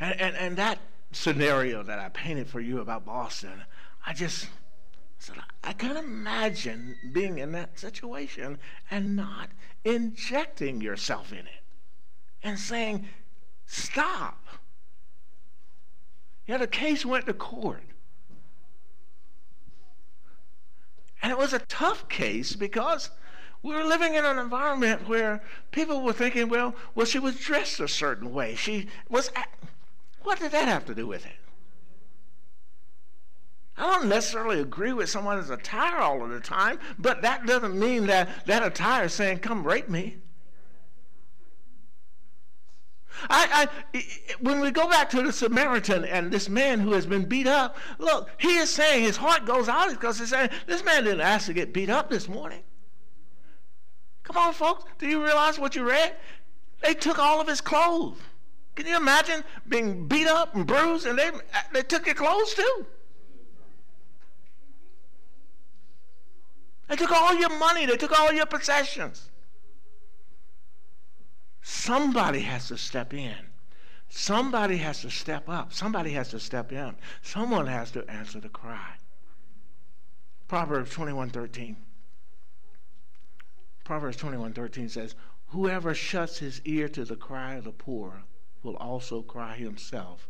And, 0.00 0.20
and, 0.20 0.36
and 0.36 0.56
that 0.56 0.78
scenario 1.12 1.82
that 1.82 1.98
I 1.98 2.08
painted 2.10 2.48
for 2.48 2.60
you 2.60 2.80
about 2.80 3.04
Boston, 3.04 3.62
I 4.06 4.12
just 4.12 4.48
said, 5.18 5.36
I 5.64 5.72
can't 5.72 5.98
imagine 5.98 6.96
being 7.12 7.38
in 7.38 7.52
that 7.52 7.78
situation 7.78 8.58
and 8.90 9.16
not 9.16 9.50
injecting 9.84 10.80
yourself 10.80 11.32
in 11.32 11.38
it 11.40 11.57
and 12.48 12.58
saying, 12.58 13.06
stop. 13.66 14.42
Yeah, 16.46 16.58
the 16.58 16.66
case 16.66 17.04
went 17.04 17.26
to 17.26 17.34
court. 17.34 17.82
And 21.22 21.30
it 21.30 21.38
was 21.38 21.52
a 21.52 21.58
tough 21.58 22.08
case 22.08 22.56
because 22.56 23.10
we 23.62 23.74
were 23.74 23.84
living 23.84 24.14
in 24.14 24.24
an 24.24 24.38
environment 24.38 25.08
where 25.08 25.42
people 25.72 26.02
were 26.02 26.12
thinking, 26.12 26.48
well, 26.48 26.74
well, 26.94 27.06
she 27.06 27.18
was 27.18 27.36
dressed 27.36 27.80
a 27.80 27.88
certain 27.88 28.32
way. 28.32 28.54
She 28.54 28.86
was. 29.08 29.30
What 30.22 30.38
did 30.38 30.52
that 30.52 30.68
have 30.68 30.86
to 30.86 30.94
do 30.94 31.06
with 31.06 31.26
it? 31.26 31.32
I 33.76 33.82
don't 33.82 34.08
necessarily 34.08 34.60
agree 34.60 34.92
with 34.92 35.08
someone's 35.08 35.50
attire 35.50 35.98
all 35.98 36.22
of 36.22 36.30
the 36.30 36.40
time, 36.40 36.78
but 36.98 37.22
that 37.22 37.46
doesn't 37.46 37.78
mean 37.78 38.06
that 38.06 38.46
that 38.46 38.64
attire 38.64 39.04
is 39.04 39.12
saying, 39.12 39.38
come 39.38 39.64
rape 39.64 39.88
me. 39.88 40.16
I, 43.30 43.68
I, 43.94 44.04
when 44.40 44.60
we 44.60 44.70
go 44.70 44.88
back 44.88 45.10
to 45.10 45.22
the 45.22 45.32
Samaritan 45.32 46.04
and 46.04 46.30
this 46.30 46.48
man 46.48 46.80
who 46.80 46.92
has 46.92 47.06
been 47.06 47.24
beat 47.24 47.46
up, 47.46 47.76
look, 47.98 48.30
he 48.38 48.56
is 48.56 48.70
saying 48.70 49.02
his 49.02 49.16
heart 49.16 49.44
goes 49.44 49.68
out 49.68 49.90
because 49.90 50.18
he's 50.18 50.30
saying, 50.30 50.50
this 50.66 50.84
man 50.84 51.04
didn't 51.04 51.20
ask 51.20 51.46
to 51.46 51.52
get 51.52 51.72
beat 51.72 51.90
up 51.90 52.10
this 52.10 52.28
morning. 52.28 52.62
Come 54.22 54.36
on, 54.36 54.52
folks. 54.52 54.84
Do 54.98 55.06
you 55.06 55.24
realize 55.24 55.58
what 55.58 55.74
you 55.74 55.88
read? 55.88 56.14
They 56.82 56.94
took 56.94 57.18
all 57.18 57.40
of 57.40 57.48
his 57.48 57.60
clothes. 57.60 58.18
Can 58.74 58.86
you 58.86 58.96
imagine 58.96 59.42
being 59.68 60.06
beat 60.06 60.28
up 60.28 60.54
and 60.54 60.66
bruised 60.66 61.06
and 61.06 61.18
they, 61.18 61.30
they 61.72 61.82
took 61.82 62.06
your 62.06 62.14
clothes 62.14 62.54
too? 62.54 62.86
They 66.88 66.96
took 66.96 67.10
all 67.10 67.34
your 67.34 67.58
money. 67.58 67.86
They 67.86 67.96
took 67.96 68.18
all 68.18 68.32
your 68.32 68.46
possessions. 68.46 69.28
Somebody 71.68 72.40
has 72.40 72.68
to 72.68 72.78
step 72.78 73.12
in. 73.12 73.36
Somebody 74.08 74.78
has 74.78 75.02
to 75.02 75.10
step 75.10 75.50
up. 75.50 75.70
Somebody 75.70 76.12
has 76.12 76.30
to 76.30 76.40
step 76.40 76.72
in. 76.72 76.96
Someone 77.20 77.66
has 77.66 77.90
to 77.90 78.10
answer 78.10 78.40
the 78.40 78.48
cry. 78.48 78.94
Proverbs 80.48 80.94
21:13. 80.94 81.76
Proverbs 83.84 84.16
21:13 84.16 84.88
says, 84.88 85.14
Whoever 85.48 85.94
shuts 85.94 86.38
his 86.38 86.62
ear 86.64 86.88
to 86.88 87.04
the 87.04 87.16
cry 87.16 87.56
of 87.56 87.64
the 87.64 87.72
poor 87.72 88.22
will 88.62 88.76
also 88.76 89.20
cry 89.20 89.54
himself 89.56 90.26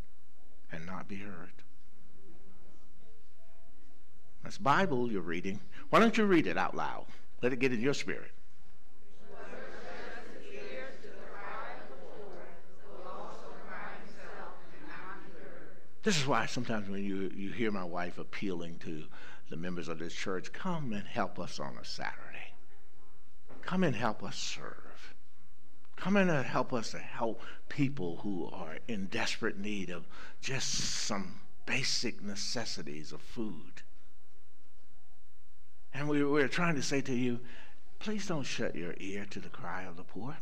and 0.73 0.85
not 0.87 1.07
be 1.07 1.19
heard. 1.19 1.63
That's 4.43 4.59
Bible 4.59 5.13
you're 5.13 5.23
reading. 5.23 5.61
Why 5.91 6.01
don't 6.01 6.19
you 6.19 6.25
read 6.25 6.49
it 6.49 6.59
out 6.59 6.75
loud? 6.75 7.07
Let 7.43 7.53
it 7.53 7.61
get 7.61 7.73
in 7.73 7.81
your 7.81 7.95
spirit. 7.95 8.33
This 16.03 16.19
is 16.19 16.27
why 16.27 16.47
sometimes 16.47 16.89
when 16.89 17.05
you, 17.05 17.31
you 17.35 17.51
hear 17.51 17.71
my 17.71 17.85
wife 17.85 18.19
appealing 18.19 18.79
to 18.85 19.05
the 19.51 19.57
members 19.57 19.89
of 19.89 19.99
this 19.99 20.15
church, 20.15 20.53
come 20.53 20.93
and 20.93 21.07
help 21.07 21.39
us 21.39 21.59
on 21.59 21.77
a 21.77 21.85
Saturday. 21.85 22.53
Come 23.63 23.83
and 23.85 23.97
help 23.97 24.23
us 24.23 24.37
serve. 24.37 25.15
Come 25.97 26.17
and 26.17 26.31
uh, 26.31 26.43
help 26.43 26.73
us 26.73 26.93
to 26.93 26.99
help 26.99 27.43
people 27.69 28.19
who 28.23 28.49
are 28.53 28.79
in 28.87 29.07
desperate 29.07 29.59
need 29.59 29.91
of 29.91 30.07
just 30.41 30.71
some 30.71 31.41
basic 31.67 32.23
necessities 32.23 33.13
of 33.13 33.21
food. 33.21 33.83
And 35.93 36.09
we, 36.09 36.25
we're 36.25 36.49
trying 36.49 36.77
to 36.77 36.83
say 36.83 37.01
to 37.01 37.15
you, 37.15 37.41
please 37.99 38.27
don't 38.27 38.45
shut 38.45 38.77
your 38.77 38.95
ear 38.99 39.27
to 39.31 39.41
the 39.41 39.49
cry 39.49 39.83
of 39.83 39.97
the 39.97 40.05
poor. 40.05 40.37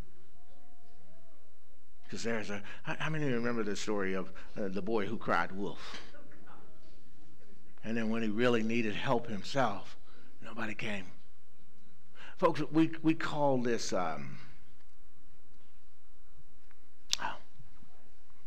Because 2.06 2.22
there's 2.22 2.50
a, 2.50 2.62
how 2.84 3.10
many 3.10 3.24
remember 3.24 3.64
the 3.64 3.74
story 3.74 4.14
of 4.14 4.30
uh, 4.56 4.68
the 4.68 4.82
boy 4.82 5.06
who 5.06 5.16
cried 5.16 5.50
wolf? 5.50 6.00
And 7.82 7.96
then 7.96 8.10
when 8.10 8.22
he 8.22 8.28
really 8.28 8.62
needed 8.62 8.94
help 8.94 9.28
himself, 9.28 9.96
nobody 10.42 10.74
came. 10.74 11.04
Folks, 12.36 12.62
we, 12.70 12.92
we 13.02 13.14
call 13.14 13.58
this, 13.58 13.92
um, 13.92 14.38
oh, 17.22 17.36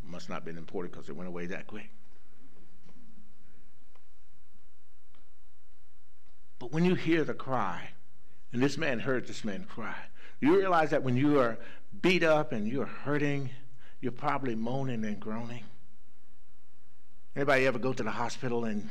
must 0.04 0.30
not 0.30 0.36
have 0.36 0.46
been 0.46 0.58
important 0.58 0.94
because 0.94 1.10
it 1.10 1.16
went 1.16 1.28
away 1.28 1.46
that 1.48 1.68
quick. 1.68 1.90
But 6.60 6.72
when 6.72 6.86
you 6.86 6.96
hear 6.96 7.24
the 7.24 7.34
cry, 7.34 7.90
and 8.54 8.62
this 8.62 8.78
man 8.78 9.00
heard 9.00 9.28
this 9.28 9.44
man 9.44 9.66
cry, 9.68 9.96
you 10.42 10.56
realize 10.58 10.92
that 10.92 11.04
when 11.04 11.18
you 11.18 11.40
are 11.40 11.58
beat 12.02 12.24
up 12.24 12.52
and 12.52 12.68
you're 12.68 12.86
hurting, 12.86 13.50
you're 14.02 14.12
probably 14.12 14.56
moaning 14.56 15.06
and 15.06 15.20
groaning. 15.20 15.64
Anybody 17.36 17.66
ever 17.68 17.80
go 17.80 17.94
to 17.94 18.04
the 18.04 18.12
hospital 18.12 18.66
and, 18.66 18.90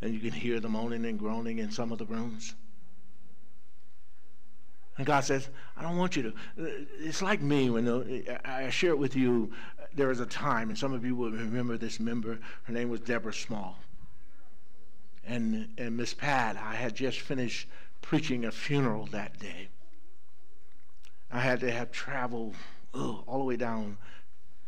and 0.00 0.14
you 0.14 0.20
can 0.20 0.32
hear 0.32 0.60
the 0.60 0.68
moaning 0.68 1.04
and 1.04 1.18
groaning 1.18 1.58
in 1.58 1.70
some 1.70 1.92
of 1.92 1.98
the 1.98 2.06
rooms? 2.06 2.54
And 4.96 5.06
God 5.06 5.24
says, 5.24 5.48
I 5.76 5.82
don't 5.82 5.96
want 5.96 6.14
you 6.16 6.22
to. 6.22 6.28
Uh, 6.28 6.66
it's 7.00 7.20
like 7.20 7.40
me 7.42 7.68
when 7.70 7.84
the, 7.84 8.40
I 8.44 8.70
share 8.70 8.90
it 8.90 8.98
with 8.98 9.16
you. 9.16 9.52
There 9.94 10.08
was 10.08 10.20
a 10.20 10.26
time, 10.26 10.70
and 10.70 10.78
some 10.78 10.92
of 10.92 11.04
you 11.04 11.16
will 11.16 11.30
remember 11.30 11.76
this 11.76 11.98
member. 11.98 12.38
Her 12.64 12.72
name 12.72 12.90
was 12.90 13.00
Deborah 13.00 13.32
Small. 13.32 13.76
And, 15.26 15.68
and 15.78 15.96
Miss 15.96 16.14
Pat, 16.14 16.56
I 16.56 16.74
had 16.74 16.94
just 16.94 17.20
finished 17.20 17.68
preaching 18.02 18.44
a 18.44 18.52
funeral 18.52 19.06
that 19.06 19.38
day. 19.38 19.68
I 21.34 21.40
had 21.40 21.58
to 21.60 21.70
have 21.72 21.90
traveled 21.90 22.54
ugh, 22.94 23.24
all 23.26 23.38
the 23.38 23.44
way 23.44 23.56
down 23.56 23.98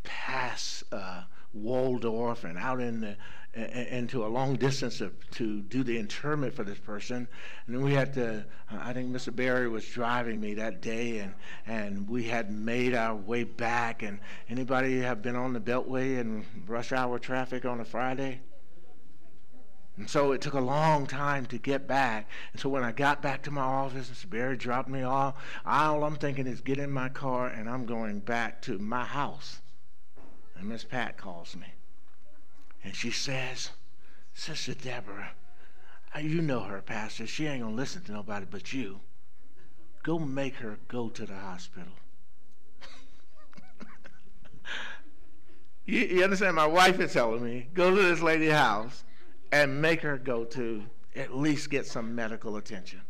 past 0.03 0.83
uh, 0.91 1.23
Waldorf 1.55 2.43
and 2.43 2.59
out 2.59 2.81
in 2.81 3.01
the 3.01 3.17
into 3.57 4.27
a 4.27 4.29
long 4.29 4.57
distance 4.57 5.01
of, 5.01 5.15
to 5.31 5.63
do 5.63 5.83
the 5.83 5.97
interment 5.97 6.53
for 6.53 6.63
this 6.63 6.77
person. 6.77 7.27
And 7.67 7.75
then 7.75 7.83
we 7.83 7.95
had 7.95 8.13
to, 8.15 8.45
I 8.71 8.93
think 8.93 9.11
Mr. 9.11 9.35
Barry 9.35 9.67
was 9.67 9.87
driving 9.89 10.41
me 10.43 10.53
that 10.55 10.83
day, 10.83 11.21
and, 11.21 11.33
and 11.67 12.07
we 12.07 12.25
had 12.25 12.51
made 12.51 12.95
our 12.95 13.15
way 13.15 13.45
back. 13.45 14.03
And 14.03 14.19
anybody 14.51 15.01
have 15.01 15.23
been 15.23 15.37
on 15.37 15.55
the 15.55 15.61
Beltway 15.61 16.21
and 16.21 16.45
rush 16.67 16.93
hour 16.93 17.19
traffic 17.19 17.65
on 17.65 17.81
a 17.81 17.85
Friday? 17.87 18.41
And 19.97 20.11
so 20.11 20.33
it 20.33 20.43
took 20.43 20.53
a 20.53 20.61
long 20.61 21.07
time 21.07 21.47
to 21.47 21.57
get 21.59 21.87
back. 21.87 22.29
And 22.53 22.61
so 22.61 22.69
when 22.69 22.85
I 22.85 22.93
got 22.93 23.23
back 23.23 23.43
to 23.45 23.51
my 23.51 23.63
office, 23.63 24.11
Mr. 24.11 24.29
Barry 24.29 24.57
dropped 24.57 24.91
me 24.91 25.03
off. 25.03 25.37
All 25.65 26.05
I'm 26.05 26.17
thinking 26.17 26.47
is 26.47 26.61
get 26.61 26.79
in 26.79 26.91
my 26.91 27.09
car 27.09 27.49
and 27.49 27.69
I'm 27.69 27.87
going 27.87 28.21
back 28.21 28.61
to 28.63 28.79
my 28.79 29.05
house. 29.05 29.61
And 30.55 30.69
Miss 30.69 30.85
Pat 30.85 31.17
calls 31.17 31.57
me. 31.57 31.69
And 32.85 32.95
she 32.95 33.11
says, 33.11 33.71
Sister 34.35 34.75
Deborah, 34.75 35.31
uh, 36.15 36.19
you 36.19 36.43
know 36.43 36.61
her, 36.61 36.83
Pastor. 36.83 37.27
She 37.27 37.47
ain't 37.47 37.63
going 37.63 37.75
to 37.75 37.81
listen 37.81 38.03
to 38.05 38.13
nobody 38.13 38.47
but 38.49 38.75
you. 38.75 39.01
Go 40.03 40.19
make 40.19 40.57
her 40.57 40.79
go 40.89 41.09
to 41.09 41.25
the 41.25 41.35
hospital. 41.35 41.93
you, 45.87 46.01
you 46.01 46.23
understand? 46.23 46.55
My 46.55 46.67
wife 46.67 47.01
is 47.01 47.15
telling 47.15 47.43
me, 47.43 47.69
go 47.73 47.91
to 47.91 48.03
this 48.03 48.21
lady's 48.21 48.53
house 48.53 49.05
and 49.53 49.81
make 49.81 50.01
her 50.03 50.19
go 50.19 50.45
to 50.45 50.83
at 51.15 51.37
least 51.37 51.71
get 51.71 51.87
some 51.87 52.15
medical 52.15 52.57
attention. 52.57 53.01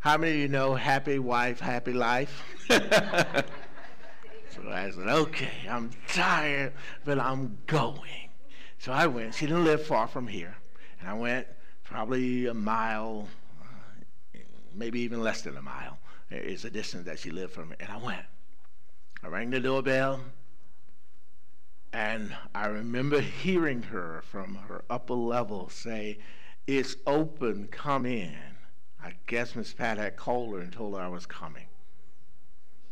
How 0.00 0.16
many 0.16 0.32
of 0.32 0.38
you 0.38 0.48
know 0.48 0.74
happy 0.74 1.18
wife, 1.18 1.60
happy 1.60 1.92
life? 1.92 2.42
so 2.68 2.78
I 4.70 4.90
said, 4.90 5.08
okay, 5.08 5.52
I'm 5.68 5.90
tired, 6.08 6.72
but 7.04 7.18
I'm 7.18 7.58
going. 7.66 8.30
So 8.78 8.92
I 8.92 9.06
went. 9.06 9.34
She 9.34 9.46
didn't 9.46 9.64
live 9.64 9.84
far 9.84 10.06
from 10.06 10.26
here. 10.26 10.56
And 11.00 11.08
I 11.08 11.14
went 11.14 11.46
probably 11.84 12.46
a 12.46 12.54
mile, 12.54 13.28
uh, 13.60 14.38
maybe 14.74 15.00
even 15.00 15.22
less 15.22 15.42
than 15.42 15.56
a 15.56 15.62
mile 15.62 15.98
is 16.30 16.62
the 16.62 16.70
distance 16.70 17.04
that 17.04 17.18
she 17.18 17.30
lived 17.30 17.52
from 17.52 17.70
me. 17.70 17.76
And 17.80 17.90
I 17.90 17.96
went. 17.98 18.24
I 19.22 19.28
rang 19.28 19.50
the 19.50 19.60
doorbell. 19.60 20.20
And 21.92 22.36
I 22.54 22.66
remember 22.66 23.20
hearing 23.20 23.82
her 23.82 24.22
from 24.22 24.54
her 24.54 24.84
upper 24.88 25.14
level 25.14 25.68
say, 25.68 26.18
It's 26.66 26.94
open, 27.06 27.66
come 27.68 28.06
in. 28.06 28.36
I 29.02 29.14
guess 29.26 29.56
Miss 29.56 29.72
Pat 29.72 29.98
had 29.98 30.16
called 30.16 30.54
her 30.54 30.60
and 30.60 30.72
told 30.72 30.94
her 30.94 31.00
I 31.00 31.08
was 31.08 31.26
coming. 31.26 31.66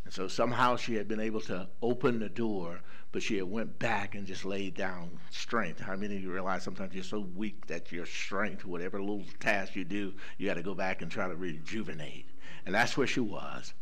And 0.05 0.12
so 0.12 0.27
somehow 0.27 0.77
she 0.77 0.95
had 0.95 1.07
been 1.07 1.20
able 1.20 1.43
to 1.43 1.69
open 1.83 2.19
the 2.19 2.31
door, 2.31 2.81
but 3.12 3.23
she 3.23 3.37
had 3.37 3.45
went 3.45 3.79
back 3.79 4.15
and 4.15 4.27
just 4.27 4.45
laid 4.45 4.75
down 4.75 5.19
strength. 5.31 5.81
How 5.81 5.95
many 5.97 6.16
of 6.16 6.23
you 6.23 6.33
realize 6.33 6.62
sometimes 6.62 6.95
you're 6.95 7.05
so 7.05 7.20
weak 7.20 7.66
that 7.66 7.93
your 7.93 8.07
strength, 8.07 8.65
whatever 8.65 9.01
little 9.01 9.27
task 9.39 9.77
you 9.77 9.85
do, 9.85 10.15
you 10.39 10.47
got 10.47 10.55
to 10.55 10.62
go 10.62 10.75
back 10.75 11.03
and 11.03 11.11
try 11.11 11.29
to 11.29 11.37
rejuvenate. 11.37 12.27
And 12.65 12.75
that's 12.75 12.97
where 12.97 13.07
she 13.07 13.20
was. 13.20 13.75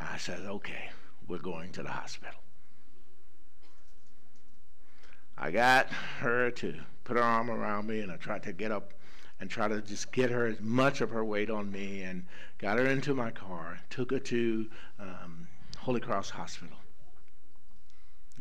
And 0.00 0.08
I 0.08 0.16
said, 0.16 0.40
okay, 0.40 0.90
we're 1.28 1.38
going 1.38 1.72
to 1.72 1.82
the 1.82 1.90
hospital. 1.90 2.40
I 5.38 5.50
got 5.50 5.88
her 6.20 6.50
to 6.50 6.74
put 7.04 7.16
her 7.16 7.22
arm 7.22 7.50
around 7.50 7.86
me, 7.86 8.00
and 8.00 8.10
I 8.10 8.16
tried 8.16 8.42
to 8.44 8.52
get 8.52 8.72
up 8.72 8.94
and 9.38 9.50
try 9.50 9.68
to 9.68 9.82
just 9.82 10.12
get 10.12 10.30
her 10.30 10.46
as 10.46 10.60
much 10.60 11.00
of 11.00 11.10
her 11.10 11.24
weight 11.24 11.50
on 11.50 11.70
me 11.70 12.02
and 12.02 12.24
got 12.58 12.78
her 12.78 12.86
into 12.86 13.14
my 13.14 13.30
car, 13.30 13.78
took 13.90 14.10
her 14.10 14.18
to 14.18 14.66
um, 14.98 15.46
Holy 15.78 16.00
Cross 16.00 16.30
Hospital. 16.30 16.76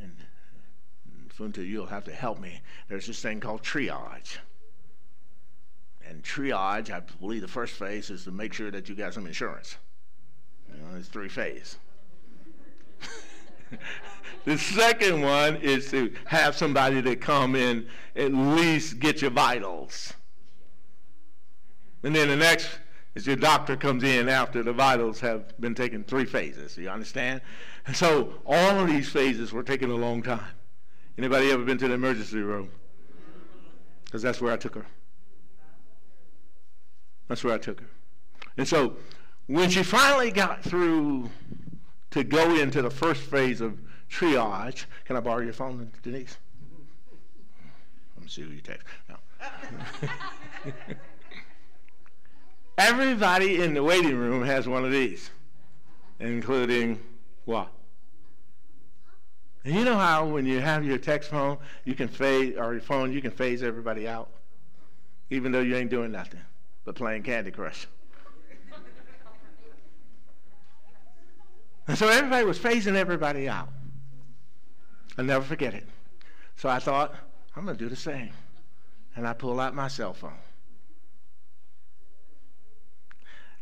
And 0.02 0.16
Funta, 1.38 1.68
you'll 1.68 1.86
have 1.86 2.06
to 2.06 2.14
help 2.14 2.40
me. 2.40 2.62
There's 2.88 3.08
this 3.08 3.22
thing 3.22 3.42
called 3.42 3.62
triage. 3.62 4.38
And 6.08 6.24
triage, 6.24 6.92
I 6.92 7.02
believe 7.20 7.42
the 7.42 7.48
first 7.48 7.74
phase 7.74 8.10
is 8.10 8.24
to 8.24 8.32
make 8.32 8.54
sure 8.54 8.72
that 8.72 8.88
you 8.88 8.96
got 8.96 9.14
some 9.14 9.28
insurance. 9.28 9.78
You 10.72 10.82
know, 10.82 10.98
it's 10.98 11.10
three 11.10 11.30
phase. 11.30 11.78
the 14.46 14.58
second 14.58 15.22
one 15.22 15.58
is 15.58 15.90
to 15.92 16.14
have 16.26 16.56
somebody 16.56 17.02
to 17.02 17.16
come 17.16 17.56
in 17.56 17.88
at 18.16 18.34
least 18.34 19.00
get 19.00 19.22
your 19.22 19.32
vitals. 19.32 20.14
And 22.04 22.16
then 22.16 22.28
the 22.28 22.36
next 22.36 22.70
is 23.16 23.26
your 23.26 23.36
doctor 23.36 23.76
comes 23.76 24.04
in 24.04 24.30
after 24.30 24.62
the 24.62 24.74
vitals 24.74 25.20
have 25.22 25.60
been 25.60 25.74
taken 25.74 26.04
three 26.04 26.26
phases. 26.26 26.78
You 26.78 26.90
understand? 26.90 27.42
And 27.88 27.96
so 27.96 28.34
all 28.46 28.80
of 28.80 28.88
these 28.88 29.10
phases 29.10 29.52
were 29.54 29.64
taking 29.64 29.90
a 29.90 29.96
long 29.96 30.22
time. 30.22 30.54
Anybody 31.18 31.50
ever 31.52 31.64
been 31.64 31.78
to 31.78 31.88
the 31.88 31.94
emergency 31.94 32.40
room? 32.40 32.70
Because 34.04 34.22
that's 34.22 34.42
where 34.42 34.52
I 34.52 34.58
took 34.58 34.76
her. 34.76 34.86
That's 37.28 37.44
where 37.44 37.54
I 37.54 37.58
took 37.58 37.80
her. 37.80 37.88
And 38.58 38.68
so 38.68 38.98
when 39.48 39.70
she 39.70 39.82
finally 39.84 40.32
got 40.32 40.64
through 40.64 41.30
to 42.16 42.24
go 42.24 42.56
into 42.56 42.82
the 42.82 42.90
first 42.90 43.24
phase 43.24 43.60
of 43.60 43.78
triage, 44.10 44.86
can 45.04 45.18
I 45.18 45.20
borrow 45.20 45.42
your 45.42 45.52
phone, 45.52 45.92
Denise? 46.02 46.38
Let 48.16 48.24
me 48.24 48.30
see 48.30 48.42
who 48.42 48.52
you 48.52 48.62
text. 48.62 48.88
No. 49.10 49.18
Everybody 52.78 53.62
in 53.62 53.74
the 53.74 53.84
waiting 53.84 54.16
room 54.16 54.46
has 54.46 54.66
one 54.66 54.86
of 54.86 54.94
these, 54.94 55.30
including 56.22 57.02
what? 57.44 57.68
And 59.66 59.76
you 59.76 59.84
know 59.84 59.98
how 59.98 60.26
when 60.26 60.46
you 60.46 60.62
have 60.62 60.86
your 60.86 60.98
text 60.98 61.32
phone, 61.32 61.58
you 61.84 61.96
can 61.96 62.08
phase, 62.08 62.56
or 62.58 62.72
your 62.72 62.82
phone, 62.82 63.12
you 63.12 63.22
can 63.22 63.32
phase 63.32 63.62
everybody 63.62 64.08
out, 64.08 64.30
even 65.32 65.52
though 65.52 65.60
you 65.60 65.76
ain't 65.76 65.90
doing 65.90 66.14
nothing 66.14 66.40
but 66.86 66.96
playing 66.96 67.24
Candy 67.24 67.52
Crush. 67.52 67.88
And 71.88 71.98
so 71.98 72.08
everybody 72.08 72.46
was 72.46 72.58
phasing 72.58 72.96
everybody 72.96 73.48
out. 73.48 73.70
I'll 75.18 75.26
never 75.26 75.46
forget 75.46 75.74
it. 75.74 75.86
So 76.58 76.70
I 76.70 76.80
thought, 76.80 77.14
I'm 77.56 77.66
going 77.66 77.78
to 77.78 77.84
do 77.84 77.90
the 77.90 77.96
same. 77.96 78.32
And 79.16 79.28
I 79.28 79.34
pull 79.34 79.60
out 79.60 79.74
my 79.74 79.88
cell 79.88 80.14
phone. 80.14 80.34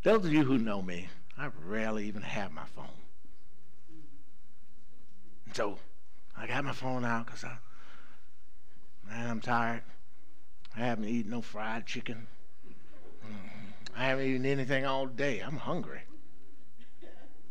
Those 0.04 0.26
of 0.26 0.34
you 0.34 0.44
who 0.44 0.58
know 0.58 0.82
me, 0.82 1.08
I 1.38 1.50
rarely 1.66 2.08
even 2.08 2.22
have 2.22 2.52
my 2.52 2.66
phone. 2.76 2.86
So 5.54 5.78
I 6.36 6.48
got 6.48 6.66
my 6.66 6.72
phone 6.72 7.06
out 7.06 7.28
because 7.28 7.44
I, 7.44 7.58
man, 9.08 9.30
I'm 9.30 9.40
tired. 9.40 9.84
I 10.76 10.80
haven't 10.80 11.06
eaten 11.06 11.32
no 11.32 11.42
fried 11.42 11.86
chicken. 11.86 12.28
Mm-hmm. 13.26 13.96
I 13.96 14.06
haven't 14.06 14.26
eaten 14.26 14.46
anything 14.46 14.86
all 14.86 15.06
day. 15.06 15.40
I'm 15.40 15.58
hungry. 15.58 16.02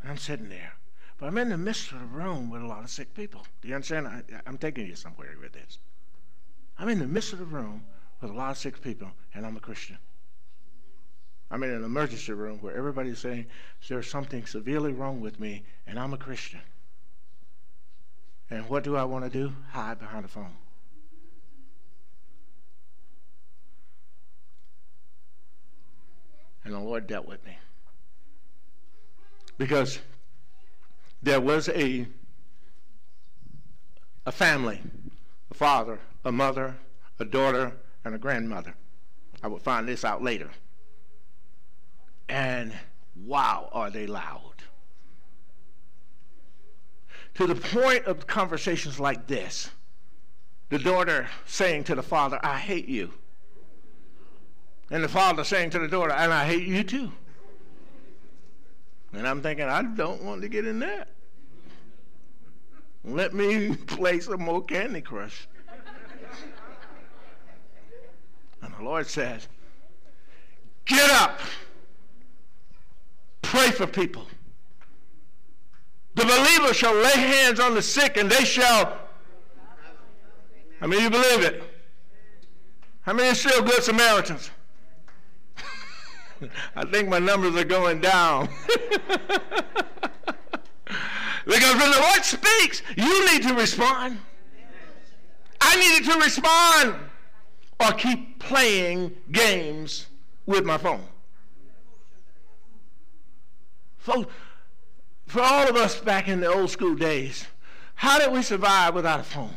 I'm 0.04 0.16
sitting 0.16 0.48
there. 0.48 0.72
But 1.18 1.26
I'm 1.26 1.38
in 1.38 1.50
the 1.50 1.58
midst 1.58 1.92
of 1.92 2.00
the 2.00 2.06
room 2.06 2.50
with 2.50 2.62
a 2.62 2.66
lot 2.66 2.82
of 2.82 2.90
sick 2.90 3.14
people. 3.14 3.46
Do 3.60 3.68
you 3.68 3.74
understand? 3.74 4.08
I, 4.08 4.22
am 4.46 4.58
taking 4.58 4.86
you 4.86 4.96
somewhere 4.96 5.36
with 5.40 5.52
this. 5.52 5.78
I'm 6.78 6.88
in 6.88 6.98
the 6.98 7.06
midst 7.06 7.32
of 7.32 7.38
the 7.38 7.44
room 7.44 7.84
with 8.20 8.30
a 8.30 8.34
lot 8.34 8.50
of 8.50 8.58
sick 8.58 8.82
people, 8.82 9.12
and 9.34 9.46
I'm 9.46 9.56
a 9.56 9.60
Christian. 9.60 9.98
I'm 11.50 11.62
in 11.62 11.70
an 11.70 11.84
emergency 11.84 12.32
room 12.32 12.58
where 12.58 12.74
everybody's 12.74 13.18
saying 13.18 13.46
there's 13.88 14.10
something 14.10 14.46
severely 14.46 14.92
wrong 14.92 15.20
with 15.20 15.38
me, 15.38 15.64
and 15.86 15.98
I'm 15.98 16.14
a 16.14 16.18
Christian. 16.18 16.60
And 18.50 18.68
what 18.68 18.84
do 18.84 18.96
I 18.96 19.04
want 19.04 19.24
to 19.24 19.30
do? 19.30 19.54
Hide 19.70 19.98
behind 19.98 20.24
the 20.24 20.28
phone. 20.28 20.56
And 26.64 26.74
the 26.74 26.80
Lord 26.80 27.06
dealt 27.06 27.26
with 27.26 27.44
me. 27.44 27.58
Because 29.62 30.00
there 31.22 31.40
was 31.40 31.68
a, 31.68 32.04
a 34.26 34.32
family, 34.32 34.80
a 35.52 35.54
father, 35.54 36.00
a 36.24 36.32
mother, 36.32 36.74
a 37.20 37.24
daughter, 37.24 37.76
and 38.04 38.12
a 38.12 38.18
grandmother. 38.18 38.74
I 39.40 39.46
would 39.46 39.62
find 39.62 39.86
this 39.86 40.04
out 40.04 40.20
later. 40.20 40.50
And 42.28 42.72
wow, 43.14 43.68
are 43.70 43.88
they 43.88 44.08
loud. 44.08 44.64
To 47.34 47.46
the 47.46 47.54
point 47.54 48.06
of 48.06 48.26
conversations 48.26 48.98
like 48.98 49.28
this, 49.28 49.70
the 50.70 50.78
daughter 50.80 51.28
saying 51.46 51.84
to 51.84 51.94
the 51.94 52.02
father, 52.02 52.40
I 52.42 52.58
hate 52.58 52.88
you. 52.88 53.12
And 54.90 55.04
the 55.04 55.08
father 55.08 55.44
saying 55.44 55.70
to 55.70 55.78
the 55.78 55.86
daughter, 55.86 56.10
and 56.10 56.32
I 56.32 56.46
hate 56.46 56.66
you 56.66 56.82
too. 56.82 57.12
And 59.12 59.26
I'm 59.26 59.42
thinking, 59.42 59.66
I 59.66 59.82
don't 59.82 60.22
want 60.22 60.42
to 60.42 60.48
get 60.48 60.66
in 60.66 60.78
that. 60.80 61.08
Let 63.04 63.34
me 63.34 63.74
play 63.86 64.20
some 64.20 64.42
more 64.42 64.62
Candy 64.62 65.00
Crush. 65.00 65.48
and 68.62 68.74
the 68.78 68.82
Lord 68.82 69.06
says, 69.06 69.48
Get 70.84 71.10
up. 71.10 71.40
Pray 73.42 73.70
for 73.70 73.86
people. 73.86 74.26
The 76.14 76.24
believer 76.24 76.74
shall 76.74 76.94
lay 76.94 77.12
hands 77.12 77.60
on 77.60 77.74
the 77.74 77.82
sick 77.82 78.16
and 78.16 78.30
they 78.30 78.44
shall. 78.44 78.98
Many 80.80 80.96
of 80.96 81.02
you 81.02 81.10
believe 81.10 81.44
it? 81.44 81.62
How 83.02 83.12
many 83.12 83.28
are 83.28 83.34
still 83.34 83.62
good 83.62 83.82
Samaritans? 83.82 84.50
I 86.76 86.84
think 86.84 87.08
my 87.08 87.18
numbers 87.18 87.56
are 87.56 87.64
going 87.64 88.00
down. 88.00 88.48
because 91.46 91.76
when 91.76 91.90
the 91.90 92.00
Lord 92.00 92.24
speaks, 92.24 92.82
you 92.96 93.32
need 93.32 93.42
to 93.44 93.54
respond. 93.54 94.18
I 95.60 95.76
needed 95.76 96.10
to 96.10 96.18
respond 96.18 96.96
or 97.80 97.92
keep 97.92 98.38
playing 98.38 99.14
games 99.30 100.06
with 100.46 100.64
my 100.64 100.78
phone. 100.78 101.04
For, 103.98 104.26
for 105.26 105.40
all 105.40 105.68
of 105.68 105.76
us 105.76 106.00
back 106.00 106.26
in 106.26 106.40
the 106.40 106.52
old 106.52 106.70
school 106.70 106.96
days, 106.96 107.46
how 107.94 108.18
did 108.18 108.32
we 108.32 108.42
survive 108.42 108.94
without 108.94 109.20
a 109.20 109.24
phone? 109.24 109.54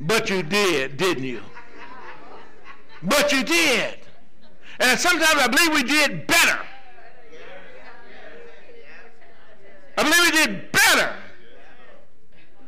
But 0.00 0.28
you 0.30 0.42
did, 0.42 0.96
didn't 0.96 1.24
you? 1.24 1.42
But 3.02 3.32
you 3.32 3.44
did. 3.44 3.98
And 4.80 4.98
sometimes 4.98 5.40
I 5.40 5.48
believe 5.48 5.72
we 5.72 5.82
did 5.82 6.26
better. 6.26 6.58
I 9.96 10.02
believe 10.02 10.32
we 10.32 10.46
did 10.46 10.72
better. 10.72 11.12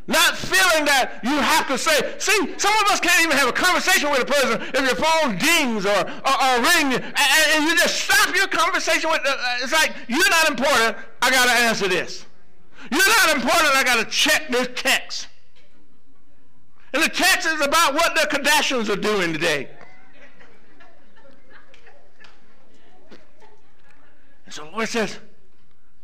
Not 0.08 0.36
feeling 0.36 0.84
that 0.86 1.20
you 1.22 1.30
have 1.30 1.68
to 1.68 1.78
say, 1.78 2.18
see, 2.18 2.58
some 2.58 2.74
of 2.82 2.90
us 2.90 2.98
can't 2.98 3.24
even 3.24 3.36
have 3.36 3.48
a 3.48 3.52
conversation 3.52 4.10
with 4.10 4.22
a 4.22 4.24
person 4.24 4.60
if 4.60 4.80
your 4.80 4.96
phone 4.96 5.38
dings 5.38 5.86
or, 5.86 6.00
or, 6.00 6.34
or 6.34 6.54
rings, 6.58 6.98
and, 6.98 7.14
and, 7.14 7.64
you 7.64 7.76
just 7.76 7.94
stop 7.94 8.34
your 8.34 8.48
conversation 8.48 9.08
with, 9.08 9.20
uh, 9.24 9.36
it's 9.62 9.72
like, 9.72 9.94
you're 10.08 10.28
not 10.30 10.48
important, 10.48 10.96
I 11.22 11.30
got 11.30 11.44
to 11.44 11.52
answer 11.52 11.86
this. 11.86 12.26
You're 12.90 13.06
not 13.06 13.36
important, 13.36 13.76
I 13.76 13.84
got 13.84 14.04
to 14.04 14.10
check 14.10 14.48
this 14.48 14.68
text. 14.74 15.28
And 16.92 17.04
the 17.04 17.08
text 17.08 17.46
is 17.46 17.60
about 17.60 17.94
what 17.94 18.16
the 18.16 18.22
Kardashians 18.36 18.88
are 18.88 19.00
doing 19.00 19.32
today. 19.32 19.68
And 24.50 24.54
so 24.56 24.64
the 24.64 24.72
Lord 24.72 24.88
says, 24.88 25.16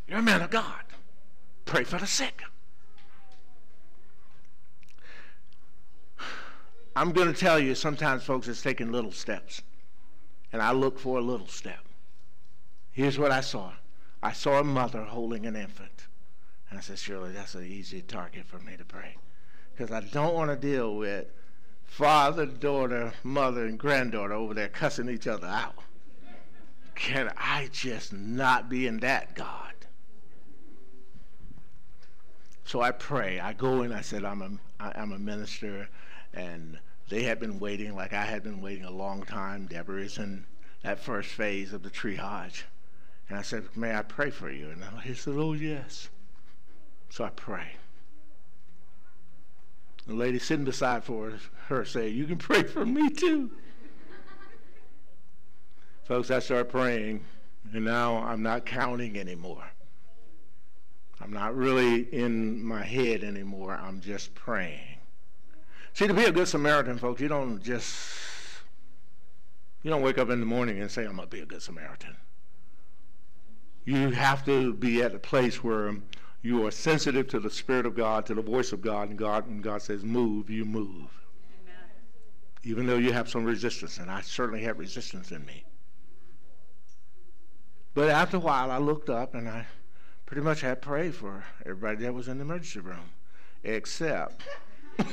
You're 0.07 0.21
a 0.21 0.23
man 0.23 0.41
of 0.41 0.51
God. 0.51 0.85
Pray 1.65 1.83
for 1.83 1.99
the 1.99 2.07
sick. 2.07 2.45
I'm 6.95 7.11
going 7.11 7.27
to 7.27 7.35
tell 7.37 7.59
you, 7.59 7.75
sometimes, 7.75 8.23
folks, 8.23 8.47
it's 8.47 8.63
taking 8.63 8.93
little 8.93 9.11
steps. 9.11 9.63
And 10.53 10.63
I 10.63 10.71
look 10.71 11.01
for 11.01 11.19
a 11.19 11.21
little 11.21 11.49
step. 11.49 11.89
Here's 12.93 13.19
what 13.19 13.33
I 13.33 13.41
saw 13.41 13.73
I 14.23 14.31
saw 14.31 14.61
a 14.61 14.65
mother 14.65 15.03
holding 15.03 15.45
an 15.45 15.57
infant. 15.57 16.07
And 16.71 16.79
I 16.79 16.83
said, 16.83 17.01
Surely 17.01 17.33
that's 17.33 17.57
an 17.57 17.67
easy 17.67 18.01
target 18.01 18.47
for 18.47 18.61
me 18.61 18.77
to 18.77 18.85
pray. 18.85 19.17
Because 19.73 19.91
I 19.91 20.03
don't 20.03 20.35
want 20.35 20.53
to 20.53 20.57
deal 20.57 20.95
with 20.95 21.27
father, 21.83 22.47
daughter, 22.47 23.13
mother, 23.25 23.67
and 23.67 23.77
granddaughter 23.77 24.35
over 24.35 24.55
there 24.55 24.69
cussing 24.69 25.09
each 25.09 25.27
other 25.27 25.49
out. 25.49 25.75
Can 26.97 27.31
I 27.37 27.69
just 27.71 28.13
not 28.13 28.69
be 28.69 28.87
in 28.87 28.99
that 29.01 29.35
God? 29.35 29.75
So 32.65 32.81
I 32.81 32.91
pray. 32.91 33.39
I 33.39 33.53
go 33.53 33.83
in. 33.83 33.93
I 33.93 34.01
said, 34.01 34.25
I'm 34.25 34.43
a, 34.43 34.51
I'm 34.81 35.13
a 35.13 35.19
minister, 35.19 35.89
and 36.35 36.79
they 37.09 37.23
had 37.23 37.39
been 37.39 37.61
waiting 37.61 37.95
like 37.95 38.13
I 38.13 38.25
had 38.25 38.43
been 38.43 38.61
waiting 38.61 38.85
a 38.85 38.91
long 38.91 39.23
time. 39.23 39.67
Deborah 39.67 40.03
is 40.03 40.19
in 40.19 40.45
that 40.83 40.99
first 40.99 41.29
phase 41.29 41.73
of 41.73 41.83
the 41.83 41.91
triage. 41.91 42.63
And 43.29 43.39
I 43.39 43.43
said, 43.43 43.65
May 43.77 43.95
I 43.95 44.03
pray 44.03 44.31
for 44.31 44.51
you? 44.51 44.71
And 44.71 44.83
he 45.03 45.15
said, 45.15 45.35
Oh, 45.37 45.53
yes. 45.53 46.09
So 47.11 47.25
I 47.25 47.31
pray. 47.31 47.77
The 50.07 50.15
lady 50.15 50.39
sitting 50.39 50.65
beside 50.65 51.05
for 51.05 51.33
her 51.69 51.85
said, 51.85 52.13
You 52.13 52.25
can 52.25 52.39
pray 52.39 52.63
for 52.63 52.87
me 52.87 53.11
too. 53.11 53.51
Folks, 56.07 56.31
I 56.31 56.39
started 56.39 56.69
praying, 56.69 57.25
and 57.73 57.85
now 57.85 58.19
I'm 58.19 58.41
not 58.41 58.65
counting 58.65 59.19
anymore. 59.19 59.65
I'm 61.21 61.33
not 61.33 61.57
really 61.57 62.03
in 62.15 62.63
my 62.63 62.85
head 62.85 63.25
anymore. 63.25 63.73
I'm 63.75 64.01
just 64.01 64.33
praying. 64.33 64.99
See, 65.95 66.07
to 66.07 66.15
be 66.15 66.27
a 66.27 66.31
good 66.31 66.47
Samaritan, 66.47 66.99
folks, 66.99 67.21
you 67.21 67.27
don't 67.27 67.61
just 67.61 67.91
you 69.83 69.91
don't 69.91 70.03
wake 70.03 70.19
up 70.19 70.31
in 70.31 70.39
the 70.39 70.47
morning 70.47 70.81
and 70.81 70.89
say, 70.89 71.05
I'm 71.05 71.17
gonna 71.17 71.27
be 71.27 71.41
a 71.41 71.45
good 71.45 71.63
Samaritan. 71.63 72.17
You 73.85 74.11
have 74.11 74.45
to 74.45 74.75
be 74.75 75.03
at 75.03 75.13
a 75.13 75.19
place 75.19 75.65
where 75.65 75.93
you 76.41 76.65
are 76.67 76.71
sensitive 76.71 77.27
to 77.29 77.41
the 77.41 77.51
Spirit 77.51 77.85
of 77.85 77.97
God, 77.97 78.27
to 78.27 78.35
the 78.35 78.43
voice 78.43 78.71
of 78.71 78.81
God, 78.81 79.09
and 79.09 79.19
God, 79.19 79.49
when 79.49 79.61
God 79.61 79.83
says 79.83 80.05
move, 80.05 80.51
you 80.51 80.65
move. 80.65 81.11
Amen. 81.65 81.91
Even 82.63 82.87
though 82.87 82.99
you 82.99 83.13
have 83.13 83.29
some 83.29 83.45
resistance, 83.45 83.99
and 83.99 84.09
I 84.09 84.21
certainly 84.21 84.63
have 84.63 84.79
resistance 84.79 85.33
in 85.33 85.45
me. 85.45 85.66
But 87.97 88.11
after 88.11 88.37
a 88.37 88.41
while, 88.41 88.71
I 88.71 88.77
looked 88.77 89.09
up 89.09 89.35
and 89.35 89.49
I 89.49 89.67
pretty 90.27 90.43
much 90.43 90.61
had 90.61 90.83
prayed 90.83 91.15
for 91.15 91.43
everybody 91.65 92.05
that 92.05 92.13
was 92.13 92.29
in 92.29 92.37
the 92.37 92.43
emergency 92.43 92.81
room, 92.81 93.09
except 93.65 94.43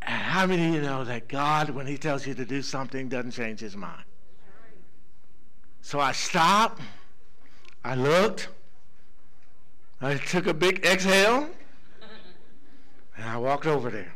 How 0.00 0.46
many 0.46 0.66
of 0.66 0.74
you 0.74 0.80
know 0.80 1.04
that 1.04 1.28
God, 1.28 1.70
when 1.70 1.86
He 1.86 1.96
tells 1.96 2.26
you 2.26 2.34
to 2.34 2.44
do 2.44 2.60
something, 2.60 3.08
doesn't 3.08 3.30
change 3.30 3.60
His 3.60 3.76
mind? 3.76 4.02
So 5.80 6.00
I 6.00 6.10
stopped, 6.10 6.82
I 7.84 7.94
looked, 7.94 8.48
I 10.00 10.16
took 10.16 10.48
a 10.48 10.54
big 10.54 10.84
exhale, 10.84 11.48
and 13.16 13.28
I 13.28 13.36
walked 13.36 13.66
over 13.66 13.90
there. 13.90 14.12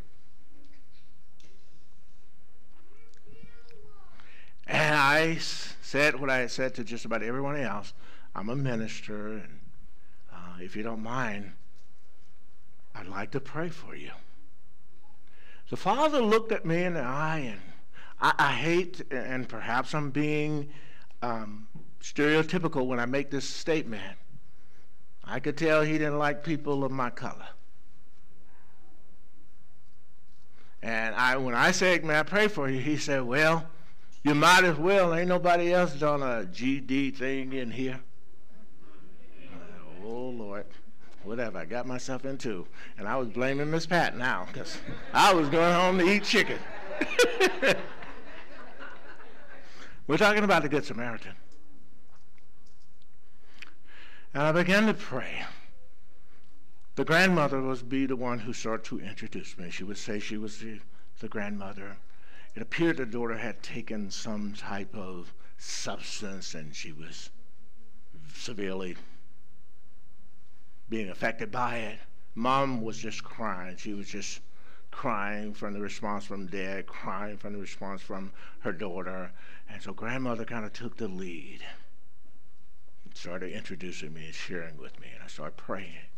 And 4.66 4.94
I 4.94 5.36
said 5.36 6.18
what 6.18 6.30
I 6.30 6.46
said 6.46 6.74
to 6.74 6.84
just 6.84 7.04
about 7.04 7.22
everyone 7.22 7.56
else. 7.56 7.92
I'm 8.34 8.48
a 8.48 8.56
minister, 8.56 9.28
and 9.28 9.60
if 10.60 10.74
you 10.74 10.82
don't 10.82 11.02
mind, 11.02 11.52
I'd 12.94 13.06
like 13.06 13.30
to 13.32 13.40
pray 13.40 13.68
for 13.68 13.94
you. 13.94 14.10
The 15.68 15.76
father 15.76 16.20
looked 16.20 16.52
at 16.52 16.64
me 16.64 16.84
in 16.84 16.94
the 16.94 17.02
eye, 17.02 17.38
and 17.52 17.60
I, 18.20 18.32
I 18.38 18.52
hate, 18.52 19.02
and 19.10 19.48
perhaps 19.48 19.94
I'm 19.94 20.10
being 20.10 20.70
um, 21.22 21.66
stereotypical 22.00 22.86
when 22.86 22.98
I 22.98 23.06
make 23.06 23.30
this 23.30 23.48
statement. 23.48 24.16
I 25.24 25.40
could 25.40 25.56
tell 25.56 25.82
he 25.82 25.98
didn't 25.98 26.18
like 26.18 26.44
people 26.44 26.84
of 26.84 26.92
my 26.92 27.10
color. 27.10 27.48
And 30.82 31.14
I, 31.16 31.36
when 31.36 31.54
I 31.54 31.72
said, 31.72 32.04
"May 32.04 32.18
I 32.18 32.22
pray 32.22 32.48
for 32.48 32.68
you?" 32.68 32.80
he 32.80 32.96
said, 32.96 33.22
"Well, 33.22 33.68
you 34.26 34.34
might 34.34 34.64
as 34.64 34.76
well. 34.76 35.14
Ain't 35.14 35.28
nobody 35.28 35.72
else 35.72 35.94
done 35.94 36.20
a 36.20 36.44
GD 36.44 37.14
thing 37.14 37.52
in 37.52 37.70
here." 37.70 38.00
oh 40.04 40.28
Lord, 40.30 40.66
what 41.22 41.38
have 41.38 41.54
I 41.54 41.64
got 41.64 41.86
myself 41.86 42.24
into? 42.24 42.66
And 42.98 43.06
I 43.06 43.16
was 43.16 43.28
blaming 43.28 43.70
Miss 43.70 43.86
Pat 43.86 44.16
now 44.16 44.48
because 44.52 44.78
I 45.12 45.32
was 45.32 45.48
going 45.48 45.74
home 45.74 45.98
to 45.98 46.04
eat 46.04 46.24
chicken. 46.24 46.58
We're 50.08 50.16
talking 50.16 50.42
about 50.44 50.62
the 50.62 50.68
Good 50.68 50.84
Samaritan. 50.84 51.34
And 54.34 54.42
I 54.42 54.52
began 54.52 54.86
to 54.86 54.94
pray. 54.94 55.44
The 56.96 57.04
grandmother 57.04 57.60
was 57.60 57.82
be 57.82 58.06
the 58.06 58.16
one 58.16 58.40
who 58.40 58.52
started 58.52 58.84
to 58.86 59.00
introduce 59.00 59.56
me. 59.58 59.70
She 59.70 59.84
would 59.84 59.98
say 59.98 60.18
she 60.18 60.36
was 60.36 60.58
the, 60.58 60.80
the 61.20 61.28
grandmother. 61.28 61.96
It 62.56 62.62
appeared 62.62 62.96
the 62.96 63.04
daughter 63.04 63.36
had 63.36 63.62
taken 63.62 64.10
some 64.10 64.54
type 64.54 64.94
of 64.94 65.34
substance 65.58 66.54
and 66.54 66.74
she 66.74 66.90
was 66.90 67.28
severely 68.32 68.96
being 70.88 71.10
affected 71.10 71.52
by 71.52 71.76
it. 71.76 71.98
Mom 72.34 72.80
was 72.80 72.96
just 72.96 73.22
crying. 73.22 73.76
She 73.76 73.92
was 73.92 74.08
just 74.08 74.40
crying 74.90 75.52
from 75.52 75.74
the 75.74 75.82
response 75.82 76.24
from 76.24 76.46
dad, 76.46 76.86
crying 76.86 77.36
from 77.36 77.52
the 77.52 77.58
response 77.58 78.00
from 78.00 78.32
her 78.60 78.72
daughter. 78.72 79.32
And 79.68 79.82
so 79.82 79.92
grandmother 79.92 80.46
kind 80.46 80.64
of 80.64 80.72
took 80.72 80.96
the 80.96 81.08
lead 81.08 81.60
and 83.04 83.14
started 83.14 83.52
introducing 83.52 84.14
me 84.14 84.24
and 84.24 84.34
sharing 84.34 84.78
with 84.78 84.98
me. 84.98 85.08
And 85.12 85.22
I 85.22 85.26
started 85.26 85.58
praying. 85.58 86.08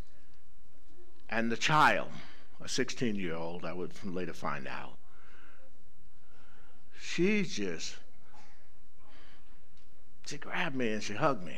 And 1.29 1.51
the 1.51 1.57
child, 1.57 2.13
a 2.61 2.69
16 2.69 3.17
year 3.17 3.35
old, 3.35 3.65
I 3.65 3.73
would 3.73 3.93
later 4.05 4.33
find 4.33 4.69
out, 4.69 4.98
she 7.01 7.43
just, 7.43 7.97
she 10.27 10.39
grabbed 10.39 10.77
me 10.77 10.93
and 10.93 11.03
she 11.03 11.15
hugged 11.15 11.45
me. 11.45 11.57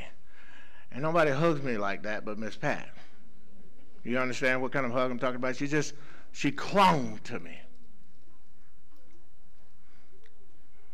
And 0.92 1.02
nobody 1.02 1.30
hugs 1.30 1.62
me 1.62 1.76
like 1.76 2.02
that 2.02 2.24
but 2.24 2.38
Miss 2.38 2.56
Pat. 2.56 2.88
You 4.04 4.18
understand 4.18 4.62
what 4.62 4.72
kind 4.72 4.86
of 4.86 4.92
hug 4.92 5.10
I'm 5.10 5.18
talking 5.18 5.36
about? 5.36 5.56
She 5.56 5.66
just, 5.66 5.94
she 6.32 6.50
clung 6.50 7.20
to 7.24 7.38
me. 7.38 7.58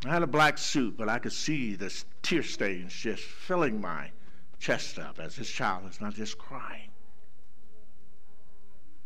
I 0.04 0.10
had 0.10 0.22
a 0.22 0.26
black 0.26 0.58
suit, 0.58 0.96
but 0.96 1.08
I 1.08 1.18
could 1.18 1.32
see 1.32 1.74
the 1.74 1.92
tear 2.22 2.42
stains 2.42 2.92
just 2.92 3.22
filling 3.22 3.80
my 3.80 4.10
chest 4.58 4.98
up 4.98 5.18
as 5.18 5.36
this 5.36 5.50
child 5.50 5.88
is 5.90 6.00
not 6.00 6.14
just 6.14 6.38
crying. 6.38 6.90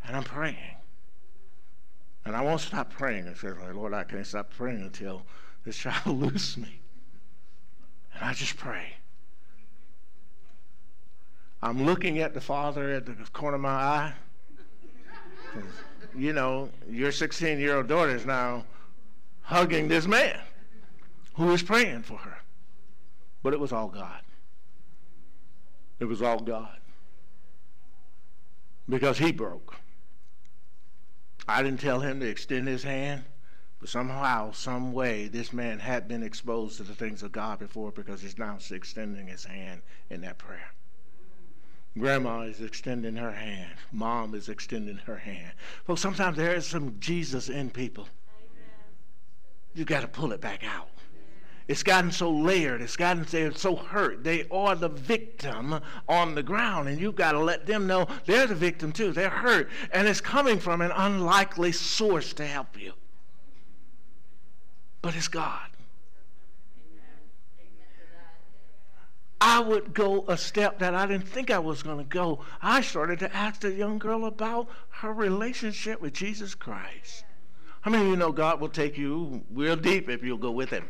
And 0.06 0.16
I'm 0.16 0.24
praying. 0.24 0.76
And 2.24 2.36
I 2.36 2.42
won't 2.42 2.60
stop 2.60 2.90
praying. 2.90 3.28
I 3.28 3.34
said, 3.34 3.56
Lord, 3.74 3.94
I 3.94 4.04
can't 4.04 4.26
stop 4.26 4.50
praying 4.50 4.82
until 4.82 5.22
this 5.64 5.76
child 5.78 6.20
loses 6.20 6.56
me. 6.56 6.80
And 8.14 8.24
I 8.24 8.32
just 8.32 8.56
pray. 8.56 8.94
I'm 11.62 11.84
looking 11.84 12.18
at 12.18 12.34
the 12.34 12.40
Father 12.40 12.90
at 12.92 13.06
the 13.06 13.14
corner 13.32 13.56
of 13.56 13.62
my 13.62 13.68
eye. 13.68 14.14
You 16.16 16.32
know, 16.32 16.70
your 16.88 17.12
16 17.12 17.58
year 17.58 17.76
old 17.76 17.88
daughter 17.88 18.14
is 18.14 18.26
now 18.26 18.64
hugging 19.42 19.88
this 19.88 20.06
man 20.06 20.40
who 21.34 21.50
is 21.52 21.62
praying 21.62 22.02
for 22.02 22.16
her. 22.18 22.38
But 23.42 23.52
it 23.52 23.60
was 23.60 23.72
all 23.72 23.88
God. 23.88 24.20
It 25.98 26.06
was 26.06 26.22
all 26.22 26.40
God. 26.40 26.78
Because 28.88 29.18
he 29.18 29.30
broke. 29.30 29.76
I 31.48 31.62
didn't 31.62 31.80
tell 31.80 32.00
him 32.00 32.20
to 32.20 32.28
extend 32.28 32.68
his 32.68 32.82
hand, 32.82 33.24
but 33.80 33.88
somehow, 33.88 34.52
some 34.52 34.92
way, 34.92 35.28
this 35.28 35.52
man 35.52 35.78
had 35.78 36.06
been 36.06 36.22
exposed 36.22 36.76
to 36.76 36.82
the 36.82 36.94
things 36.94 37.22
of 37.22 37.32
God 37.32 37.58
before 37.58 37.90
because 37.90 38.20
he's 38.20 38.38
now 38.38 38.58
extending 38.70 39.26
his 39.26 39.44
hand 39.44 39.82
in 40.10 40.20
that 40.20 40.38
prayer. 40.38 40.72
Grandma 41.98 42.42
is 42.42 42.60
extending 42.60 43.16
her 43.16 43.32
hand. 43.32 43.72
Mom 43.90 44.34
is 44.34 44.48
extending 44.48 44.98
her 44.98 45.16
hand. 45.16 45.52
Folks, 45.84 46.00
sometimes 46.00 46.36
there 46.36 46.54
is 46.54 46.66
some 46.66 46.96
Jesus 47.00 47.48
in 47.48 47.70
people. 47.70 48.06
You 49.74 49.84
got 49.84 50.02
to 50.02 50.08
pull 50.08 50.32
it 50.32 50.40
back 50.40 50.62
out. 50.64 50.88
It's 51.70 51.84
gotten 51.84 52.10
so 52.10 52.28
layered. 52.28 52.82
It's 52.82 52.96
gotten 52.96 53.54
so 53.54 53.76
hurt. 53.76 54.24
They 54.24 54.48
are 54.50 54.74
the 54.74 54.88
victim 54.88 55.80
on 56.08 56.34
the 56.34 56.42
ground, 56.42 56.88
and 56.88 57.00
you've 57.00 57.14
got 57.14 57.30
to 57.30 57.38
let 57.38 57.64
them 57.64 57.86
know 57.86 58.08
they're 58.26 58.48
the 58.48 58.56
victim 58.56 58.90
too. 58.90 59.12
They're 59.12 59.30
hurt, 59.30 59.70
and 59.92 60.08
it's 60.08 60.20
coming 60.20 60.58
from 60.58 60.80
an 60.80 60.90
unlikely 60.90 61.70
source 61.70 62.32
to 62.32 62.44
help 62.44 62.76
you. 62.76 62.94
But 65.00 65.14
it's 65.14 65.28
God. 65.28 65.68
I 69.40 69.60
would 69.60 69.94
go 69.94 70.24
a 70.26 70.36
step 70.36 70.80
that 70.80 70.96
I 70.96 71.06
didn't 71.06 71.28
think 71.28 71.52
I 71.52 71.60
was 71.60 71.84
going 71.84 71.98
to 71.98 72.04
go. 72.04 72.40
I 72.60 72.80
started 72.80 73.20
to 73.20 73.32
ask 73.32 73.60
the 73.60 73.72
young 73.72 74.00
girl 74.00 74.24
about 74.24 74.66
her 74.88 75.12
relationship 75.12 76.00
with 76.00 76.14
Jesus 76.14 76.56
Christ. 76.56 77.22
How 77.82 77.92
many 77.92 78.06
of 78.06 78.10
you 78.10 78.16
know 78.16 78.32
God 78.32 78.60
will 78.60 78.68
take 78.70 78.98
you 78.98 79.44
real 79.52 79.76
deep 79.76 80.08
if 80.08 80.24
you'll 80.24 80.36
go 80.36 80.50
with 80.50 80.70
Him? 80.70 80.88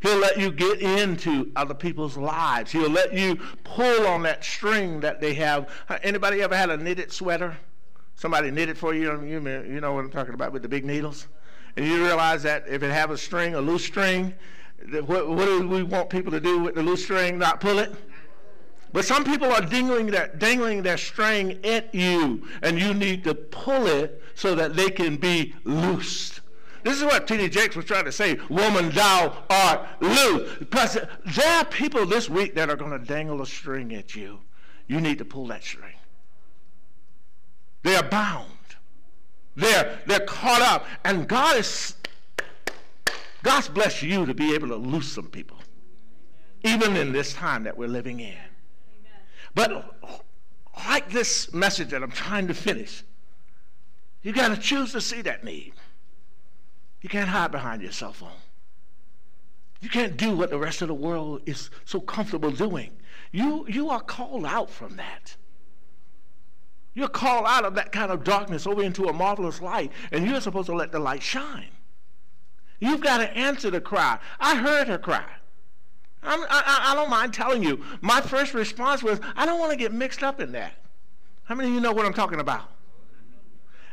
He'll 0.00 0.18
let 0.18 0.38
you 0.38 0.52
get 0.52 0.80
into 0.80 1.50
other 1.56 1.74
people's 1.74 2.16
lives. 2.16 2.70
He'll 2.70 2.90
let 2.90 3.14
you 3.14 3.36
pull 3.64 4.06
on 4.06 4.22
that 4.22 4.44
string 4.44 5.00
that 5.00 5.20
they 5.20 5.34
have. 5.34 5.70
Uh, 5.88 5.98
anybody 6.02 6.42
ever 6.42 6.56
had 6.56 6.70
a 6.70 6.76
knitted 6.76 7.10
sweater? 7.10 7.56
Somebody 8.14 8.50
knitted 8.50 8.76
for 8.76 8.94
you. 8.94 9.22
You, 9.24 9.40
you 9.40 9.80
know 9.80 9.94
what 9.94 10.04
I'm 10.04 10.10
talking 10.10 10.34
about 10.34 10.52
with 10.52 10.62
the 10.62 10.68
big 10.68 10.84
needles. 10.84 11.28
And 11.76 11.86
you 11.86 12.04
realize 12.04 12.42
that 12.42 12.66
if 12.68 12.82
it 12.82 12.90
have 12.90 13.10
a 13.10 13.18
string, 13.18 13.54
a 13.54 13.60
loose 13.60 13.84
string, 13.84 14.34
what, 15.06 15.28
what 15.28 15.46
do 15.46 15.66
we 15.68 15.82
want 15.82 16.10
people 16.10 16.32
to 16.32 16.40
do 16.40 16.60
with 16.60 16.74
the 16.74 16.82
loose 16.82 17.02
string? 17.02 17.38
Not 17.38 17.60
pull 17.60 17.78
it. 17.78 17.94
But 18.92 19.04
some 19.04 19.24
people 19.24 19.50
are 19.52 19.60
dangling 19.60 20.06
that, 20.08 20.38
dangling 20.38 20.82
their 20.82 20.96
string 20.96 21.58
at 21.64 21.94
you, 21.94 22.46
and 22.62 22.78
you 22.78 22.94
need 22.94 23.24
to 23.24 23.34
pull 23.34 23.86
it 23.86 24.22
so 24.34 24.54
that 24.54 24.74
they 24.74 24.90
can 24.90 25.16
be 25.16 25.54
loosed. 25.64 26.40
This 26.86 26.98
is 26.98 27.04
what 27.04 27.26
T.D. 27.26 27.48
Jakes 27.48 27.74
was 27.74 27.84
trying 27.84 28.04
to 28.04 28.12
say. 28.12 28.38
Woman, 28.48 28.90
thou 28.90 29.42
art 29.50 29.88
loose. 30.00 30.56
Because 30.60 30.96
there 31.34 31.58
are 31.58 31.64
people 31.64 32.06
this 32.06 32.30
week 32.30 32.54
that 32.54 32.70
are 32.70 32.76
going 32.76 32.92
to 32.92 33.04
dangle 33.04 33.42
a 33.42 33.46
string 33.46 33.92
at 33.92 34.14
you. 34.14 34.38
You 34.86 35.00
need 35.00 35.18
to 35.18 35.24
pull 35.24 35.48
that 35.48 35.64
string. 35.64 35.96
They 37.82 37.96
are 37.96 38.04
bound. 38.04 38.52
They're, 39.56 39.98
they're 40.06 40.26
caught 40.26 40.62
up. 40.62 40.86
And 41.04 41.26
God 41.26 41.56
is, 41.56 41.96
God's 43.42 43.68
blessed 43.68 44.04
you 44.04 44.24
to 44.24 44.32
be 44.32 44.54
able 44.54 44.68
to 44.68 44.76
loose 44.76 45.10
some 45.12 45.26
people. 45.26 45.56
Even 46.62 46.96
in 46.96 47.10
this 47.10 47.34
time 47.34 47.64
that 47.64 47.76
we're 47.76 47.88
living 47.88 48.20
in. 48.20 48.38
But 49.56 49.92
like 50.86 51.10
this 51.10 51.52
message 51.52 51.88
that 51.88 52.04
I'm 52.04 52.12
trying 52.12 52.46
to 52.46 52.54
finish, 52.54 53.02
you 54.22 54.32
got 54.32 54.54
to 54.54 54.56
choose 54.56 54.92
to 54.92 55.00
see 55.00 55.22
that 55.22 55.42
need. 55.42 55.72
You 57.06 57.10
can't 57.10 57.28
hide 57.28 57.52
behind 57.52 57.82
your 57.82 57.92
cell 57.92 58.12
phone. 58.12 58.40
You 59.80 59.88
can't 59.88 60.16
do 60.16 60.34
what 60.34 60.50
the 60.50 60.58
rest 60.58 60.82
of 60.82 60.88
the 60.88 60.94
world 60.94 61.40
is 61.46 61.70
so 61.84 62.00
comfortable 62.00 62.50
doing. 62.50 62.90
You, 63.30 63.64
you 63.68 63.90
are 63.90 64.00
called 64.00 64.44
out 64.44 64.68
from 64.68 64.96
that. 64.96 65.36
You're 66.94 67.06
called 67.06 67.44
out 67.46 67.64
of 67.64 67.76
that 67.76 67.92
kind 67.92 68.10
of 68.10 68.24
darkness 68.24 68.66
over 68.66 68.82
into 68.82 69.04
a 69.04 69.12
marvelous 69.12 69.62
light, 69.62 69.92
and 70.10 70.26
you're 70.26 70.40
supposed 70.40 70.66
to 70.66 70.74
let 70.74 70.90
the 70.90 70.98
light 70.98 71.22
shine. 71.22 71.70
You've 72.80 73.02
got 73.02 73.18
to 73.18 73.30
answer 73.36 73.70
the 73.70 73.80
cry. 73.80 74.18
I 74.40 74.56
heard 74.56 74.88
her 74.88 74.98
cry. 74.98 75.26
I, 76.24 76.44
I, 76.50 76.90
I 76.90 76.94
don't 76.96 77.08
mind 77.08 77.32
telling 77.32 77.62
you. 77.62 77.84
My 78.00 78.20
first 78.20 78.52
response 78.52 79.04
was, 79.04 79.20
I 79.36 79.46
don't 79.46 79.60
want 79.60 79.70
to 79.70 79.78
get 79.78 79.92
mixed 79.92 80.24
up 80.24 80.40
in 80.40 80.50
that. 80.50 80.72
How 81.44 81.54
many 81.54 81.68
of 81.68 81.74
you 81.76 81.80
know 81.80 81.92
what 81.92 82.04
I'm 82.04 82.14
talking 82.14 82.40
about? 82.40 82.68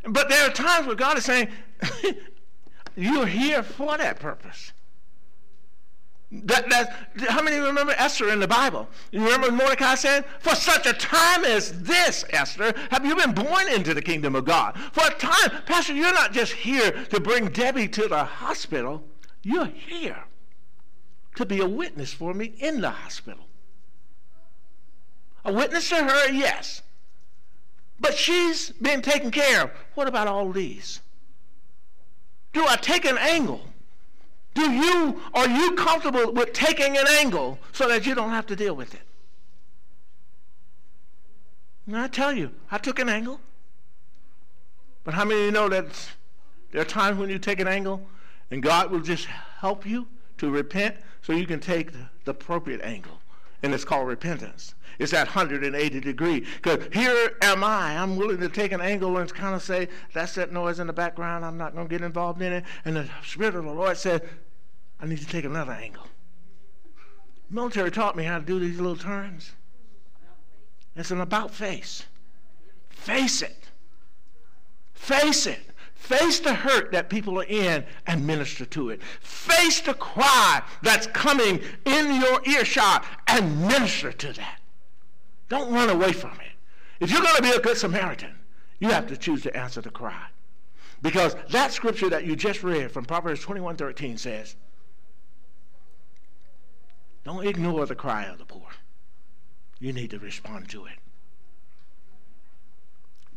But 0.04 0.30
there 0.30 0.50
are 0.50 0.52
times 0.52 0.88
where 0.88 0.96
God 0.96 1.20
is 1.20 1.26
saying, 1.26 1.50
You're 2.96 3.26
here 3.26 3.64
for 3.64 3.98
that 3.98 4.20
purpose. 4.20 4.72
That, 6.32 6.68
that, 6.72 7.30
how 7.30 7.44
many 7.44 7.58
remember 7.58 7.94
Esther 7.96 8.30
in 8.32 8.40
the 8.40 8.48
Bible? 8.48 8.88
You 9.12 9.24
remember 9.24 9.52
Mordecai 9.52 9.94
said, 9.94 10.26
For 10.40 10.56
such 10.56 10.88
a 10.88 10.94
time 10.94 11.46
as 11.46 11.84
this, 11.84 12.26
Esther, 12.32 12.74
have 12.90 13.06
you 13.06 13.16
been 13.16 13.34
born 13.34 13.68
into 13.70 13.94
the 13.94 14.02
kingdom 14.02 14.36
of 14.36 14.46
God? 14.46 14.76
For 14.94 15.06
a 15.06 15.14
time, 15.14 15.62
Pastor, 15.68 15.94
you're 15.94 16.14
not 16.14 16.34
just 16.34 16.54
here 16.54 16.92
to 17.12 17.20
bring 17.20 17.50
Debbie 17.50 17.88
to 17.90 18.08
the 18.08 18.24
hospital, 18.24 19.04
you're 19.44 19.66
here 19.66 20.24
to 21.36 21.46
be 21.46 21.60
a 21.60 21.68
witness 21.68 22.14
for 22.14 22.34
me 22.34 22.54
in 22.58 22.82
the 22.82 22.90
hospital. 22.90 23.46
A 25.46 25.54
witness 25.54 25.90
to 25.90 25.98
her, 25.98 26.32
yes. 26.32 26.82
But 28.00 28.16
she's 28.16 28.72
being 28.72 29.04
taken 29.04 29.30
care 29.30 29.66
of. 29.66 29.72
What 29.94 30.08
about 30.08 30.28
all 30.28 30.52
these? 30.52 31.02
Do 32.54 32.66
I 32.68 32.76
take 32.76 33.06
an 33.06 33.18
angle? 33.18 33.62
Do 34.54 34.72
you, 34.72 35.22
are 35.34 35.50
you 35.50 35.74
comfortable 35.74 36.32
with 36.32 36.54
taking 36.54 36.98
an 36.98 37.08
angle 37.08 37.58
so 37.72 37.88
that 37.90 38.06
you 38.06 38.14
don't 38.14 38.30
have 38.30 38.46
to 38.48 38.56
deal 38.56 38.76
with 38.76 38.94
it? 38.94 39.02
And 41.88 41.98
I 41.98 42.08
tell 42.08 42.32
you, 42.32 42.52
I 42.72 42.78
took 42.78 43.00
an 43.00 43.10
angle. 43.10 43.42
But 45.04 45.16
how 45.16 45.26
many 45.26 45.42
of 45.42 45.46
you 45.48 45.52
know 45.52 45.68
that 45.70 45.88
there 46.72 46.82
are 46.82 46.86
times 46.86 47.18
when 47.18 47.30
you 47.30 47.40
take 47.40 47.60
an 47.60 47.68
angle 47.68 48.08
and 48.52 48.62
God 48.64 48.92
will 48.92 49.02
just 49.02 49.26
help 49.26 49.86
you 49.86 50.08
to 50.38 50.50
repent 50.50 50.96
so 51.22 51.34
you 51.34 51.48
can 51.48 51.60
take 51.60 51.92
the, 51.92 52.10
the 52.24 52.32
appropriate 52.32 52.82
angle? 52.82 53.20
And 53.64 53.74
it's 53.74 53.86
called 53.86 54.08
repentance. 54.08 54.76
It's 55.00 55.12
that 55.12 55.28
180 55.28 56.00
degree. 56.00 56.46
Because 56.62 56.88
here 56.94 57.36
am 57.42 57.64
I. 57.64 57.98
I'm 57.98 58.16
willing 58.16 58.40
to 58.40 58.50
take 58.50 58.72
an 58.72 58.82
angle 58.82 59.18
and 59.18 59.34
kind 59.34 59.56
of 59.56 59.64
say, 59.64 59.88
that's 60.14 60.36
that 60.36 60.52
noise 60.52 60.80
in 60.80 60.88
the 60.88 60.94
background. 60.94 61.44
I'm 61.44 61.58
not 61.58 61.74
going 61.74 61.88
to 61.88 61.90
get 61.90 62.06
involved 62.06 62.42
in 62.42 62.54
it. 62.54 62.66
And 62.86 62.96
the 62.96 63.10
Spirit 63.26 63.56
of 63.56 63.64
the 63.64 63.72
Lord 63.72 63.98
said, 63.98 64.28
I 65.00 65.06
need 65.06 65.20
to 65.20 65.26
take 65.26 65.46
another 65.46 65.72
angle. 65.72 66.06
military 67.50 67.90
taught 67.90 68.16
me 68.16 68.24
how 68.24 68.38
to 68.38 68.46
do 68.46 68.60
these 68.60 68.78
little 68.78 68.96
turns. 68.96 69.54
It's 70.96 71.12
an 71.12 71.22
about 71.22 71.52
face. 71.52 72.06
Face 72.90 73.42
it. 73.42 73.70
Face 74.94 75.48
it. 75.48 75.73
Face 76.04 76.42
the 76.42 76.54
hurt 76.54 76.92
that 76.92 77.10
people 77.10 77.40
are 77.40 77.46
in 77.46 77.86
and 78.08 78.28
minister 78.28 78.66
to 78.66 78.90
it. 78.90 79.02
Face 79.22 79.80
the 79.80 79.94
cry 79.94 80.62
that's 80.82 81.08
coming 81.08 81.62
in 81.86 82.16
your 82.22 82.42
earshot 82.46 83.06
and 83.26 83.62
minister 83.62 84.12
to 84.12 84.34
that. 84.34 84.60
Don't 85.48 85.72
run 85.72 85.90
away 85.90 86.12
from 86.12 86.34
it. 86.42 86.52
If 87.00 87.10
you're 87.10 87.22
going 87.22 87.38
to 87.38 87.42
be 87.42 87.52
a 87.52 87.60
good 87.62 87.78
Samaritan, 87.78 88.36
you 88.80 88.90
have 88.90 89.08
to 89.08 89.16
choose 89.16 89.44
to 89.44 89.56
answer 89.56 89.80
the 89.80 89.92
cry. 89.92 90.26
Because 91.02 91.38
that 91.52 91.72
scripture 91.72 92.10
that 92.10 92.26
you 92.26 92.36
just 92.36 92.64
read 92.64 92.92
from 92.92 93.06
Proverbs 93.06 93.40
21 93.40 93.78
13 93.78 94.18
says, 94.18 94.58
Don't 97.24 97.48
ignore 97.48 97.86
the 97.86 97.96
cry 97.96 98.26
of 98.26 98.40
the 98.40 98.46
poor. 98.46 98.68
You 99.80 99.94
need 99.94 100.10
to 100.10 100.20
respond 100.20 100.68
to 100.72 100.86
it. 100.86 100.98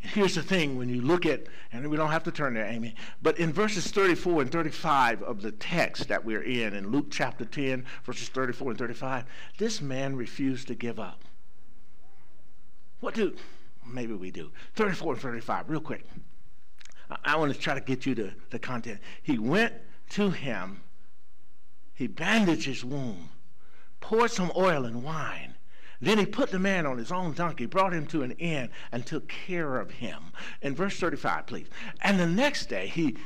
Here's 0.07 0.37
the 0.37 0.43
thing 0.43 0.79
when 0.79 0.89
you 0.89 1.01
look 1.01 1.27
at, 1.27 1.47
and 1.73 1.89
we 1.91 1.97
don't 1.97 2.11
have 2.11 2.23
to 2.25 2.31
turn 2.31 2.55
there, 2.55 2.67
Amy, 2.67 2.95
but 3.23 3.39
in 3.39 3.53
verses 3.53 3.89
34 3.89 4.43
and 4.43 4.53
35 4.53 5.23
of 5.23 5.43
the 5.43 5.51
text 5.51 6.09
that 6.09 6.25
we're 6.25 6.43
in, 6.43 6.75
in 6.75 6.91
Luke 6.91 7.07
chapter 7.11 7.45
10, 7.45 7.85
verses 8.05 8.29
34 8.29 8.71
and 8.71 8.79
35, 8.79 9.25
this 9.59 9.81
man 9.81 10.15
refused 10.15 10.69
to 10.69 10.75
give 10.75 11.01
up. 11.01 11.23
What 13.01 13.15
do, 13.15 13.35
maybe 13.85 14.15
we 14.15 14.31
do. 14.31 14.53
34 14.77 15.15
and 15.15 15.23
35, 15.23 15.71
real 15.71 15.81
quick. 15.81 16.05
I, 17.11 17.17
I 17.25 17.37
want 17.37 17.53
to 17.53 17.59
try 17.59 17.75
to 17.75 17.81
get 17.81 18.07
you 18.07 18.15
to 18.15 18.33
the 18.51 18.61
content. 18.61 19.01
He 19.23 19.39
went 19.39 19.75
to 20.11 20.31
him, 20.31 20.83
he 21.95 22.07
bandaged 22.07 22.67
his 22.67 22.85
wound, 22.85 23.29
poured 24.01 24.31
some 24.31 24.53
oil 24.57 24.85
and 24.85 25.03
wine. 25.03 25.56
Then 26.01 26.19
he 26.19 26.27
put 26.27 26.51
the 26.51 26.59
man 26.59 26.87
on 26.87 26.99
his 26.99 27.11
own 27.11 27.33
donkey, 27.33 27.67
brought 27.67 27.95
him 27.95 28.07
to 28.09 28.23
an 28.23 28.33
inn, 28.33 28.71
and 28.93 29.05
took 29.07 29.29
care 29.29 29.79
of 29.79 29.91
him. 29.93 30.33
In 30.61 30.75
verse 30.75 30.99
35, 30.99 31.47
please. 31.47 31.67
And 32.03 32.21
the 32.21 32.27
next 32.27 32.67
day, 32.67 32.89
he, 32.89 33.17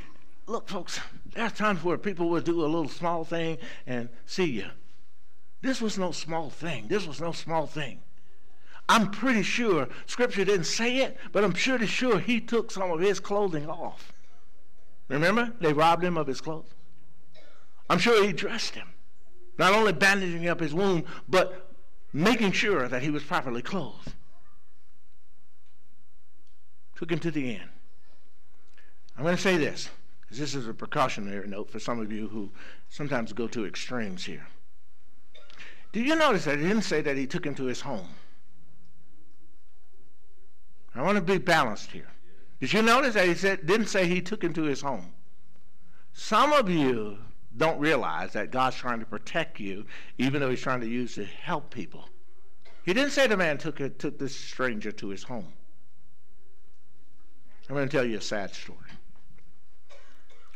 look, 0.47 0.69
folks, 0.69 0.99
there 1.33 1.45
are 1.45 1.49
times 1.49 1.83
where 1.83 1.97
people 1.97 2.29
will 2.29 2.41
do 2.41 2.61
a 2.61 2.67
little 2.67 2.87
small 2.87 3.23
thing 3.25 3.57
and 3.85 4.09
see 4.25 4.45
you. 4.45 4.67
This 5.61 5.81
was 5.81 5.97
no 5.97 6.11
small 6.11 6.49
thing. 6.49 6.87
This 6.87 7.05
was 7.05 7.19
no 7.19 7.31
small 7.33 7.67
thing. 7.67 7.99
I'm 8.89 9.11
pretty 9.11 9.43
sure, 9.43 9.87
Scripture 10.05 10.43
didn't 10.43 10.65
say 10.65 10.97
it, 10.97 11.17
but 11.31 11.43
I'm 11.43 11.53
pretty 11.53 11.85
sure 11.85 12.19
he 12.19 12.41
took 12.41 12.71
some 12.71 12.91
of 12.91 12.99
his 12.99 13.19
clothing 13.19 13.69
off. 13.69 14.11
Remember? 15.07 15.53
They 15.59 15.73
robbed 15.73 16.03
him 16.03 16.17
of 16.17 16.27
his 16.27 16.41
clothes. 16.41 16.73
I'm 17.89 17.99
sure 17.99 18.25
he 18.25 18.33
dressed 18.33 18.75
him, 18.75 18.87
not 19.57 19.73
only 19.73 19.93
bandaging 19.93 20.47
up 20.47 20.61
his 20.61 20.73
wound, 20.73 21.03
but 21.27 21.70
making 22.13 22.51
sure 22.51 22.87
that 22.87 23.01
he 23.01 23.09
was 23.09 23.23
properly 23.23 23.61
clothed. 23.61 24.13
Took 26.95 27.11
him 27.11 27.19
to 27.19 27.31
the 27.31 27.51
inn. 27.51 27.69
I'm 29.17 29.23
going 29.23 29.35
to 29.35 29.41
say 29.41 29.57
this, 29.57 29.89
because 30.21 30.37
this 30.37 30.55
is 30.55 30.67
a 30.67 30.73
precautionary 30.73 31.47
note 31.47 31.69
for 31.69 31.79
some 31.79 31.99
of 31.99 32.11
you 32.11 32.27
who 32.27 32.51
sometimes 32.89 33.33
go 33.33 33.47
to 33.47 33.65
extremes 33.65 34.25
here. 34.25 34.47
Do 35.91 36.01
you 36.01 36.15
notice 36.15 36.45
that 36.45 36.59
he 36.59 36.67
didn't 36.67 36.83
say 36.83 37.01
that 37.01 37.17
he 37.17 37.27
took 37.27 37.45
him 37.45 37.55
to 37.55 37.65
his 37.65 37.81
home? 37.81 38.07
I 40.95 41.01
want 41.01 41.15
to 41.15 41.21
be 41.21 41.37
balanced 41.37 41.91
here. 41.91 42.07
Did 42.59 42.73
you 42.73 42.81
notice 42.81 43.13
that 43.15 43.27
he 43.27 43.33
said, 43.33 43.65
didn't 43.65 43.87
say 43.87 44.07
he 44.07 44.21
took 44.21 44.43
him 44.43 44.53
to 44.53 44.63
his 44.63 44.81
home? 44.81 45.13
Some 46.13 46.53
of 46.53 46.69
you 46.69 47.17
don't 47.57 47.79
realize 47.79 48.33
that 48.33 48.51
God's 48.51 48.75
trying 48.75 48.99
to 48.99 49.05
protect 49.05 49.59
you, 49.59 49.85
even 50.17 50.39
though 50.39 50.49
he's 50.49 50.61
trying 50.61 50.81
to 50.81 50.87
use 50.87 51.15
to 51.15 51.25
help 51.25 51.69
people. 51.69 52.07
He 52.83 52.93
didn't 52.93 53.11
say 53.11 53.27
the 53.27 53.37
man 53.37 53.57
took, 53.57 53.79
it, 53.79 53.99
took 53.99 54.17
this 54.17 54.35
stranger 54.35 54.91
to 54.93 55.09
his 55.09 55.23
home. 55.23 55.53
I'm 57.69 57.75
going 57.75 57.87
to 57.87 57.97
tell 57.97 58.05
you 58.05 58.17
a 58.17 58.21
sad 58.21 58.53
story. 58.53 58.79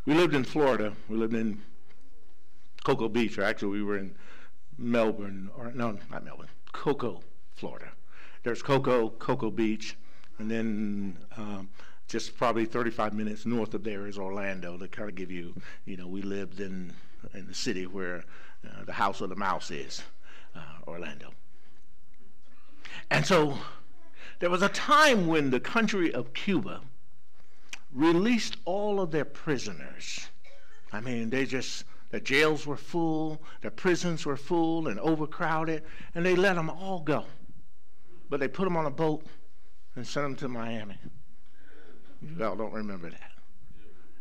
We 0.06 0.14
lived 0.14 0.34
in 0.34 0.44
Florida. 0.44 0.94
We 1.08 1.18
lived 1.18 1.34
in 1.34 1.62
Cocoa 2.84 3.10
Beach, 3.10 3.38
or 3.38 3.44
actually, 3.44 3.70
we 3.70 3.84
were 3.84 3.98
in 3.98 4.16
Melbourne, 4.78 5.50
or 5.58 5.72
no, 5.72 5.98
not 6.12 6.26
Melbourne, 6.26 6.50
Cocoa, 6.72 7.22
Florida. 7.56 7.88
There's 8.44 8.62
Cocoa, 8.62 9.10
Cocoa 9.10 9.50
Beach, 9.50 9.98
and 10.38 10.52
then 10.52 11.18
um, 11.38 11.70
just 12.08 12.38
probably 12.38 12.66
35 12.66 13.14
minutes 13.14 13.46
north 13.46 13.74
of 13.74 13.84
there 13.84 14.08
is 14.08 14.18
Orlando 14.18 14.78
to 14.78 14.88
kind 14.88 15.10
of 15.10 15.16
give 15.16 15.32
you, 15.32 15.54
you 15.86 15.98
know, 15.98 16.08
we 16.08 16.22
lived 16.22 16.60
in, 16.60 16.94
in 17.34 17.48
the 17.48 17.54
city 17.54 17.88
where 17.88 18.24
uh, 18.66 18.84
the 18.86 18.94
house 18.94 19.22
of 19.22 19.30
the 19.30 19.36
mouse 19.36 19.72
is, 19.72 20.04
uh, 20.56 20.60
Orlando. 20.88 21.32
And 23.10 23.26
so 23.26 23.58
there 24.40 24.50
was 24.50 24.62
a 24.62 24.70
time 24.70 25.28
when 25.28 25.50
the 25.50 25.60
country 25.60 26.14
of 26.14 26.34
Cuba 26.34 26.82
released 27.94 28.58
all 28.66 29.00
of 29.00 29.12
their 29.12 29.26
prisoners. 29.26 30.28
I 30.92 31.02
mean, 31.02 31.30
they 31.30 31.46
just, 31.46 31.86
the 32.12 32.20
jails 32.20 32.68
were 32.68 32.78
full, 32.78 33.42
the 33.62 33.72
prisons 33.72 34.26
were 34.26 34.38
full 34.38 34.88
and 34.88 35.00
overcrowded, 35.00 35.84
and 36.14 36.26
they 36.26 36.36
let 36.36 36.56
them 36.56 36.70
all 36.70 37.00
go. 37.00 37.26
But 38.30 38.40
they 38.40 38.48
put 38.48 38.66
them 38.66 38.78
on 38.78 38.86
a 38.86 38.92
boat 38.92 39.26
and 39.96 40.06
sent 40.06 40.26
them 40.26 40.36
to 40.36 40.48
Miami. 40.48 40.98
Y'all 42.38 42.56
don't 42.56 42.74
remember 42.74 43.10
that. 43.10 43.32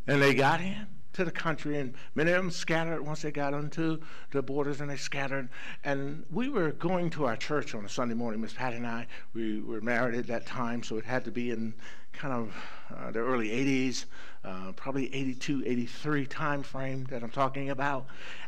And 0.07 0.21
they 0.21 0.35
got 0.35 0.61
in 0.61 0.87
to 1.15 1.25
the 1.25 1.31
country, 1.31 1.79
and 1.79 1.95
many 2.15 2.33
of 2.33 2.37
them 2.37 2.51
scattered 2.51 3.01
once 3.01 3.23
they 3.23 3.31
got 3.31 3.55
onto 3.55 4.01
the 4.33 4.43
borders, 4.43 4.81
and 4.81 4.91
they 4.91 4.97
scattered. 4.97 5.49
And 5.85 6.25
we 6.31 6.49
were 6.49 6.73
going 6.73 7.09
to 7.11 7.25
our 7.25 7.37
church 7.37 7.75
on 7.75 7.85
a 7.85 7.89
Sunday 7.89 8.15
morning. 8.15 8.41
Miss 8.41 8.53
Patty 8.53 8.77
and 8.77 8.87
I, 8.87 9.07
we 9.33 9.61
were 9.61 9.81
married 9.81 10.17
at 10.17 10.27
that 10.27 10.45
time, 10.45 10.83
so 10.83 10.97
it 10.97 11.05
had 11.05 11.25
to 11.25 11.31
be 11.31 11.51
in 11.51 11.73
kind 12.13 12.35
of 12.35 12.55
uh, 12.97 13.11
the 13.11 13.21
early 13.21 13.49
80s, 13.49 14.05
uh, 14.45 14.73
probably 14.73 15.13
82, 15.15 15.63
83 15.65 16.27
time 16.27 16.63
frame 16.63 17.07
that 17.11 17.23
I'm 17.23 17.31
talking 17.31 17.71
about. 17.71 18.07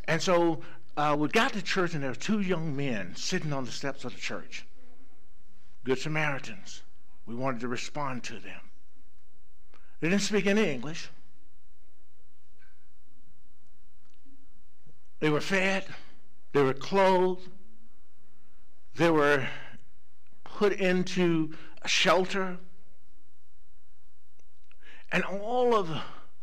And 0.08 0.20
so 0.20 0.60
uh, 0.96 1.16
we 1.18 1.28
got 1.28 1.52
to 1.52 1.62
church, 1.62 1.94
and 1.94 2.02
there 2.02 2.10
were 2.10 2.16
two 2.16 2.40
young 2.40 2.76
men 2.76 3.14
sitting 3.16 3.52
on 3.52 3.64
the 3.64 3.72
steps 3.72 4.04
of 4.04 4.14
the 4.14 4.20
church, 4.20 4.66
Good 5.84 5.98
Samaritans. 5.98 6.82
We 7.26 7.34
wanted 7.34 7.60
to 7.60 7.68
respond 7.68 8.24
to 8.24 8.34
them. 8.34 8.60
They 10.00 10.08
didn't 10.10 10.22
speak 10.22 10.46
any 10.46 10.70
English. 10.70 11.08
They 15.20 15.30
were 15.30 15.40
fed, 15.40 15.86
they 16.52 16.62
were 16.62 16.74
clothed, 16.74 17.48
they 18.96 19.10
were 19.10 19.48
put 20.44 20.74
into 20.74 21.54
a 21.82 21.88
shelter. 21.88 22.58
And 25.10 25.24
all 25.24 25.74
of, 25.74 25.90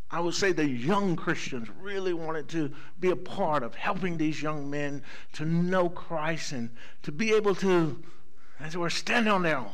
I 0.09 0.19
would 0.19 0.33
say, 0.33 0.51
the 0.51 0.67
young 0.67 1.15
Christians 1.15 1.69
really 1.79 2.13
wanted 2.13 2.49
to 2.49 2.71
be 2.99 3.11
a 3.11 3.15
part 3.15 3.61
of 3.61 3.75
helping 3.75 4.17
these 4.17 4.41
young 4.41 4.69
men 4.69 5.03
to 5.33 5.45
know 5.45 5.89
Christ 5.89 6.51
and 6.51 6.71
to 7.03 7.11
be 7.11 7.33
able 7.33 7.53
to, 7.55 8.01
as 8.59 8.73
it 8.73 8.79
were, 8.79 8.89
stand 8.89 9.29
on 9.29 9.43
their 9.43 9.57
own. 9.57 9.71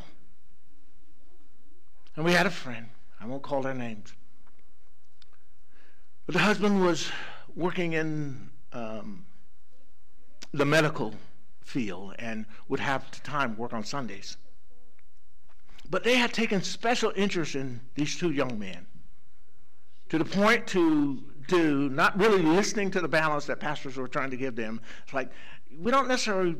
And 2.16 2.24
we 2.24 2.32
had 2.32 2.46
a 2.46 2.50
friend 2.50 2.88
I 3.20 3.26
won't 3.26 3.42
call 3.42 3.62
their 3.62 3.74
names. 3.74 4.14
But 6.26 6.34
the 6.34 6.40
husband 6.40 6.80
was 6.84 7.10
working 7.54 7.92
in 7.92 8.50
um, 8.72 9.26
the 10.52 10.64
medical 10.64 11.14
field 11.60 12.14
and 12.18 12.46
would 12.68 12.80
have 12.80 13.10
time 13.22 13.56
work 13.56 13.72
on 13.72 13.84
Sundays. 13.84 14.36
But 15.88 16.04
they 16.04 16.14
had 16.16 16.32
taken 16.32 16.62
special 16.62 17.12
interest 17.16 17.56
in 17.56 17.80
these 17.94 18.16
two 18.16 18.30
young 18.30 18.58
men 18.58 18.86
to 20.08 20.18
the 20.18 20.24
point 20.24 20.66
to, 20.68 21.22
to 21.48 21.88
not 21.90 22.18
really 22.18 22.42
listening 22.42 22.90
to 22.92 23.00
the 23.00 23.08
balance 23.08 23.46
that 23.46 23.60
pastors 23.60 23.96
were 23.96 24.08
trying 24.08 24.30
to 24.30 24.36
give 24.36 24.56
them. 24.56 24.80
It's 25.04 25.12
like, 25.12 25.30
we 25.78 25.90
don't 25.90 26.08
necessarily 26.08 26.56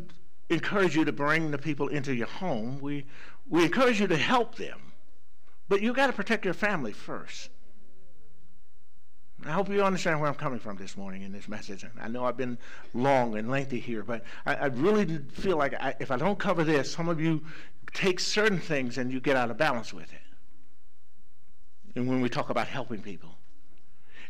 encourage 0.49 0.97
you 0.97 1.05
to 1.05 1.13
bring 1.13 1.51
the 1.51 1.59
people 1.59 1.89
into 1.89 2.15
your 2.15 2.27
home. 2.27 2.79
We, 2.81 3.07
we 3.49 3.65
encourage 3.65 4.01
you 4.01 4.09
to 4.09 4.17
help 4.17 4.57
them. 4.57 4.90
But 5.71 5.81
you 5.83 5.95
got 5.95 6.09
to 6.09 6.13
protect 6.13 6.45
your 6.45 6.53
family 6.53 6.93
first. 6.93 7.49
I 9.47 9.53
hope 9.53 9.69
you 9.71 9.85
understand 9.85 10.21
where 10.21 10.29
I'm 10.29 10.35
coming 10.35 10.59
from 10.59 10.77
this 10.77 10.97
morning 10.97 11.23
in 11.23 11.31
this 11.31 11.47
message. 11.49 11.87
I 11.99 12.09
know 12.09 12.25
I've 12.25 12.37
been 12.37 12.59
long 12.93 13.39
and 13.39 13.49
lengthy 13.49 13.79
here, 13.79 14.03
but 14.03 14.25
I, 14.45 14.57
I 14.57 14.67
really 14.67 15.19
feel 15.33 15.57
like 15.57 15.75
I, 15.75 15.95
if 16.01 16.11
I 16.11 16.17
don't 16.17 16.41
cover 16.41 16.65
this, 16.65 16.93
some 16.93 17.09
of 17.09 17.21
you 17.21 17.43
take 17.95 18.19
certain 18.19 18.59
things 18.59 18.99
and 18.99 19.13
you 19.13 19.21
get 19.21 19.37
out 19.37 19.49
of 19.49 19.59
balance 19.59 19.95
with 19.95 20.13
it. 20.13 20.19
And 21.95 22.09
when 22.09 22.21
we 22.21 22.29
talk 22.29 22.51
about 22.51 22.67
helping 22.67 23.01
people. 23.01 23.31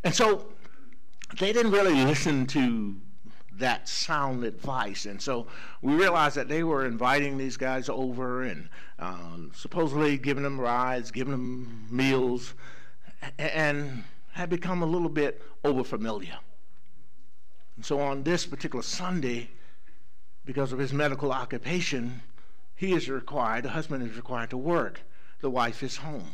And 0.05 0.15
so 0.15 0.53
they 1.39 1.55
didn't 1.55 1.73
really 1.73 2.05
listen 2.05 2.47
to 2.49 2.97
that 3.59 3.89
sound 3.89 4.45
advice. 4.45 5.07
And 5.07 5.21
so 5.21 5.47
we 5.83 5.95
realized 5.95 6.37
that 6.37 6.49
they 6.49 6.63
were 6.63 6.87
inviting 6.87 7.37
these 7.37 7.57
guys 7.57 7.89
over 7.89 8.43
and 8.43 8.69
um, 8.99 9.51
supposedly 9.55 10.17
giving 10.19 10.43
them 10.43 10.61
rides, 10.61 11.11
giving 11.11 11.33
them 11.33 11.87
meals, 11.91 12.55
and 13.39 14.05
had 14.33 14.51
become 14.51 14.83
a 14.83 14.87
little 14.87 15.09
bit 15.09 15.43
overfamiliar. 15.65 16.37
And 17.77 17.85
so 17.85 18.01
on 18.01 18.23
this 18.23 18.47
particular 18.47 18.83
Sunday, 18.83 19.51
because 20.45 20.73
of 20.73 20.79
his 20.79 20.93
medical 20.93 21.33
occupation, 21.33 22.23
he 22.77 22.93
is 22.93 23.09
required, 23.09 23.65
the 23.65 23.71
husband 23.71 24.09
is 24.09 24.17
required 24.17 24.51
to 24.51 24.57
work. 24.57 25.03
The 25.41 25.51
wife 25.51 25.83
is 25.83 25.99
home. 25.99 26.33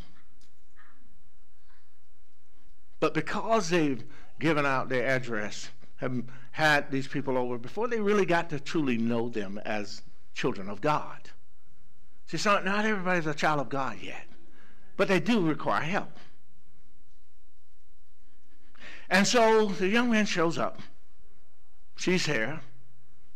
But 2.99 3.15
because 3.15 3.71
they've 3.71 4.03
given 4.41 4.67
out 4.67 4.89
their 4.89 5.07
address, 5.07 5.71
have 5.97 6.25
had 6.57 6.91
these 6.91 7.07
people 7.07 7.37
over 7.37 7.59
before 7.59 7.87
they 7.87 8.01
really 8.01 8.25
got 8.25 8.49
to 8.49 8.59
truly 8.59 8.97
know 8.97 9.29
them 9.29 9.61
as 9.67 10.01
children 10.33 10.71
of 10.71 10.81
God. 10.81 11.29
See, 12.29 12.39
so 12.39 12.63
not 12.63 12.87
everybody's 12.87 13.27
a 13.27 13.35
child 13.35 13.61
of 13.61 13.69
God 13.69 13.99
yet, 14.01 14.25
but 14.97 15.07
they 15.07 15.21
do 15.21 15.47
require 15.47 15.83
help. 15.83 16.19
And 19.11 19.27
so 19.27 19.67
the 19.67 19.87
young 19.87 20.11
man 20.11 20.25
shows 20.25 20.57
up. 20.57 20.81
She's 21.95 22.25
here. 22.25 22.61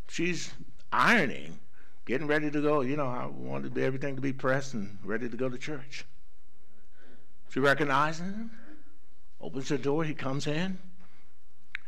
She's 0.08 0.54
ironing, 0.90 1.58
getting 2.06 2.26
ready 2.26 2.50
to 2.50 2.62
go. 2.62 2.80
You 2.80 2.96
know, 2.96 3.06
I 3.06 3.26
wanted 3.26 3.76
everything 3.76 4.16
to 4.16 4.22
be 4.22 4.32
pressed 4.32 4.72
and 4.72 4.96
ready 5.04 5.28
to 5.28 5.36
go 5.36 5.50
to 5.50 5.58
church. 5.58 6.06
She 7.50 7.60
recognizes 7.60 8.22
him, 8.22 8.50
opens 9.42 9.68
the 9.68 9.76
door, 9.76 10.04
he 10.04 10.14
comes 10.14 10.46
in. 10.46 10.78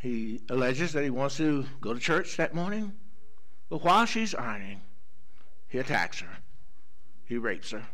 He 0.03 0.41
alleges 0.51 0.93
that 0.95 1.05
he 1.05 1.11
wants 1.11 1.37
to 1.37 1.65
go 1.81 1.95
to 1.95 2.01
church 2.01 2.37
that 2.37 2.57
morning, 2.57 2.93
but 3.71 3.85
while 3.85 4.05
she's 4.05 4.35
ironing, 4.35 4.81
he 5.69 5.79
attacks 5.79 6.19
her. 6.19 6.39
He 7.25 7.37
rapes 7.37 7.71
her. 7.71 7.85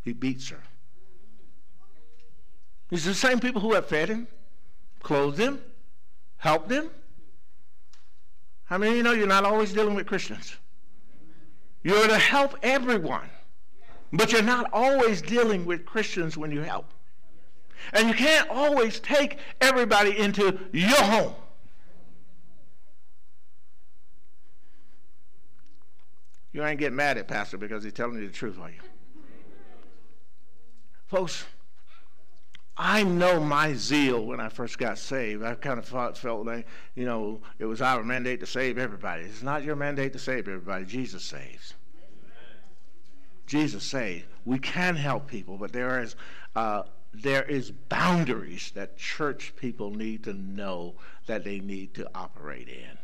He 0.00 0.14
beats 0.14 0.48
her. 0.48 0.62
These 2.88 3.06
are 3.06 3.10
the 3.10 3.14
same 3.14 3.40
people 3.40 3.60
who 3.60 3.74
have 3.74 3.84
fed 3.84 4.08
him, 4.08 4.26
clothed 5.02 5.38
him, 5.38 5.60
helped 6.38 6.70
him. 6.70 6.88
How 8.64 8.78
many 8.78 8.92
of 8.92 8.96
you 8.96 9.02
know 9.02 9.12
you're 9.12 9.26
not 9.26 9.44
always 9.44 9.74
dealing 9.74 9.96
with 9.96 10.06
Christians? 10.06 10.56
You're 11.82 12.08
to 12.08 12.16
help 12.16 12.56
everyone, 12.62 13.28
but 14.14 14.32
you're 14.32 14.40
not 14.40 14.70
always 14.72 15.20
dealing 15.20 15.66
with 15.66 15.84
Christians 15.84 16.38
when 16.38 16.50
you 16.50 16.62
help. 16.62 16.86
And 17.92 18.08
you 18.08 18.14
can't 18.14 18.48
always 18.50 19.00
take 19.00 19.38
everybody 19.60 20.18
into 20.18 20.58
your 20.72 21.02
home. 21.02 21.34
You 26.52 26.64
ain't 26.64 26.78
getting 26.78 26.96
mad 26.96 27.18
at 27.18 27.28
Pastor 27.28 27.58
because 27.58 27.84
he's 27.84 27.92
telling 27.92 28.16
you 28.16 28.26
the 28.26 28.32
truth, 28.32 28.58
are 28.58 28.70
you? 28.70 28.80
Folks, 31.06 31.44
I 32.78 33.04
know 33.04 33.40
my 33.40 33.74
zeal 33.74 34.24
when 34.24 34.40
I 34.40 34.48
first 34.48 34.78
got 34.78 34.98
saved. 34.98 35.42
I 35.42 35.54
kind 35.54 35.78
of 35.78 35.86
thought, 35.86 36.16
felt 36.18 36.46
like, 36.46 36.66
you 36.94 37.04
know, 37.04 37.40
it 37.58 37.64
was 37.64 37.80
our 37.80 38.02
mandate 38.02 38.40
to 38.40 38.46
save 38.46 38.76
everybody. 38.76 39.24
It's 39.24 39.42
not 39.42 39.64
your 39.64 39.76
mandate 39.76 40.12
to 40.14 40.18
save 40.18 40.48
everybody. 40.48 40.84
Jesus 40.84 41.24
saves. 41.24 41.74
Jesus 43.46 43.84
saves. 43.84 44.24
We 44.44 44.58
can 44.58 44.96
help 44.96 45.26
people, 45.26 45.56
but 45.56 45.72
there 45.72 46.02
is 46.02 46.16
uh, 46.54 46.82
there 47.12 47.44
is 47.44 47.70
boundaries 47.70 48.72
that 48.74 48.96
church 48.96 49.54
people 49.56 49.90
need 49.90 50.24
to 50.24 50.32
know 50.32 50.94
that 51.26 51.44
they 51.44 51.60
need 51.60 51.94
to 51.94 52.08
operate 52.14 52.68
in. 52.68 52.98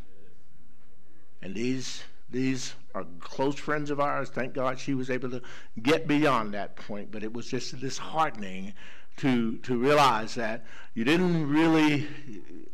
And 1.42 1.54
these 1.54 2.02
These 2.30 2.74
are 2.94 3.04
close 3.20 3.56
friends 3.56 3.90
of 3.90 4.00
ours. 4.00 4.30
Thank 4.30 4.54
God 4.54 4.78
she 4.78 4.94
was 4.94 5.10
able 5.10 5.30
to 5.30 5.42
get 5.82 6.06
beyond 6.06 6.54
that 6.54 6.76
point, 6.76 7.10
but 7.10 7.22
it 7.22 7.32
was 7.32 7.46
just 7.46 7.78
disheartening 7.78 8.72
to, 9.18 9.58
to 9.58 9.76
realize 9.76 10.34
that 10.36 10.64
you 10.94 11.04
didn't 11.04 11.46
really 11.46 12.06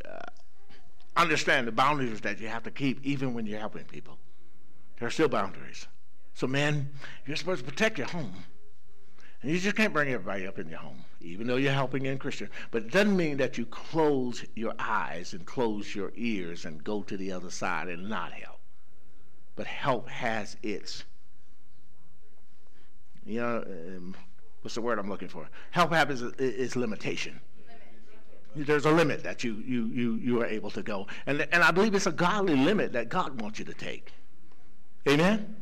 uh, 0.05 0.21
understand 1.17 1.67
the 1.67 1.73
boundaries 1.73 2.21
that 2.21 2.41
you 2.41 2.47
have 2.47 2.63
to 2.63 2.71
keep 2.71 3.05
even 3.05 3.35
when 3.35 3.47
you're 3.47 3.59
helping 3.59 3.85
people. 3.85 4.17
There 4.99 5.09
are 5.09 5.11
still 5.11 5.29
boundaries. 5.29 5.89
So, 6.35 6.47
men, 6.47 6.91
you're 7.27 7.37
supposed 7.37 7.65
to 7.65 7.71
protect 7.71 7.99
your 7.99 8.07
home. 8.07 8.45
And 9.43 9.51
you 9.51 9.59
just 9.59 9.75
can't 9.75 9.93
bring 9.93 10.13
everybody 10.13 10.47
up 10.47 10.59
in 10.59 10.69
your 10.69 10.79
home, 10.79 11.05
even 11.21 11.47
though 11.47 11.57
you're 11.57 11.73
helping 11.73 12.07
in 12.07 12.19
Christian. 12.19 12.49
But 12.71 12.85
it 12.85 12.91
doesn't 12.91 13.17
mean 13.17 13.37
that 13.39 13.59
you 13.59 13.67
close 13.67 14.45
your 14.55 14.75
eyes 14.79 15.33
and 15.33 15.45
close 15.45 15.95
your 15.95 16.13
ears 16.15 16.65
and 16.65 16.83
go 16.83 17.03
to 17.03 17.17
the 17.17 17.33
other 17.33 17.51
side 17.51 17.89
and 17.89 18.09
not 18.09 18.33
help. 18.33 18.59
But 19.57 19.67
help 19.67 20.09
has 20.09 20.57
its, 20.63 21.05
you 23.27 23.41
know, 23.41 23.65
um, 23.67 24.15
what's 24.63 24.77
the 24.77 24.83
word 24.83 24.99
I'm 24.99 25.09
looking 25.09 25.29
for? 25.29 25.49
Help 25.71 25.93
has 25.93 26.23
its 26.39 26.77
limitation. 26.77 27.41
There's 28.55 28.87
a 28.87 28.91
limit 28.91 29.23
that 29.25 29.45
you, 29.45 29.63
you, 29.67 29.87
you, 29.87 30.15
you 30.15 30.41
are 30.41 30.47
able 30.47 30.71
to 30.71 30.83
go. 30.83 31.07
And, 31.27 31.47
and 31.53 31.63
I 31.63 31.71
believe 31.71 31.95
it's 31.95 32.07
a 32.07 32.13
godly 32.13 32.57
limit 32.57 32.93
that 32.93 33.09
God 33.09 33.41
wants 33.41 33.59
you 33.59 33.65
to 33.67 33.75
take. 33.75 34.13
Amen? 35.09 35.57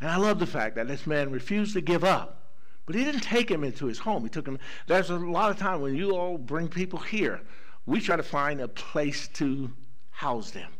And 0.00 0.10
I 0.10 0.16
love 0.16 0.38
the 0.38 0.46
fact 0.46 0.76
that 0.76 0.88
this 0.88 1.06
man 1.06 1.30
refused 1.30 1.74
to 1.74 1.80
give 1.80 2.04
up. 2.04 2.43
But 2.86 2.96
he 2.96 3.04
didn't 3.04 3.22
take 3.22 3.50
him 3.50 3.64
into 3.64 3.86
his 3.86 3.98
home. 3.98 4.22
He 4.24 4.28
took 4.28 4.46
him. 4.46 4.58
There's 4.86 5.10
a 5.10 5.16
lot 5.16 5.50
of 5.50 5.58
time 5.58 5.80
when 5.80 5.94
you 5.94 6.16
all 6.16 6.36
bring 6.36 6.68
people 6.68 6.98
here, 6.98 7.40
we 7.86 8.00
try 8.00 8.16
to 8.16 8.22
find 8.22 8.60
a 8.60 8.68
place 8.68 9.28
to 9.34 9.70
house 10.10 10.50
them. 10.50 10.70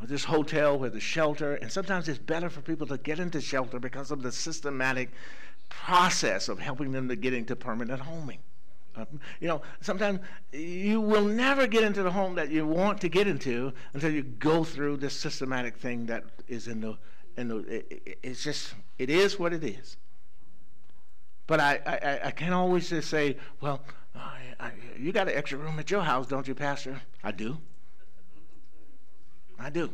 With 0.00 0.10
this 0.10 0.24
hotel, 0.24 0.78
with 0.78 0.94
a 0.94 1.00
shelter, 1.00 1.54
and 1.54 1.72
sometimes 1.72 2.08
it's 2.08 2.18
better 2.18 2.48
for 2.48 2.60
people 2.60 2.86
to 2.86 2.98
get 2.98 3.18
into 3.18 3.40
shelter 3.40 3.80
because 3.80 4.10
of 4.10 4.22
the 4.22 4.30
systematic 4.30 5.10
process 5.68 6.48
of 6.48 6.58
helping 6.58 6.92
them 6.92 7.08
to 7.08 7.16
get 7.16 7.34
into 7.34 7.56
permanent 7.56 8.00
homing. 8.00 8.38
Uh, 8.96 9.04
you 9.40 9.48
know, 9.48 9.62
sometimes 9.80 10.20
you 10.52 11.00
will 11.00 11.24
never 11.24 11.66
get 11.66 11.84
into 11.84 12.02
the 12.02 12.10
home 12.10 12.34
that 12.34 12.50
you 12.50 12.66
want 12.66 13.00
to 13.00 13.08
get 13.08 13.26
into 13.26 13.72
until 13.92 14.10
you 14.10 14.22
go 14.22 14.64
through 14.64 14.96
this 14.96 15.14
systematic 15.14 15.76
thing 15.76 16.06
that 16.06 16.24
is 16.48 16.68
in 16.68 16.80
the 16.80 16.96
and 17.36 17.52
it, 17.68 18.18
it's 18.22 18.42
just 18.42 18.74
it 18.98 19.08
is 19.08 19.38
what 19.38 19.52
it 19.52 19.62
is. 19.62 19.96
But 21.48 21.60
I, 21.60 21.80
I, 21.86 22.26
I 22.28 22.30
can't 22.30 22.52
always 22.52 22.90
just 22.90 23.08
say, 23.08 23.36
well, 23.62 23.80
I, 24.14 24.38
I, 24.60 24.70
you 24.98 25.12
got 25.12 25.28
an 25.28 25.34
extra 25.34 25.58
room 25.58 25.78
at 25.78 25.90
your 25.90 26.02
house, 26.02 26.26
don't 26.26 26.46
you, 26.46 26.54
Pastor? 26.54 27.00
I 27.24 27.32
do. 27.32 27.56
I 29.58 29.70
do. 29.70 29.90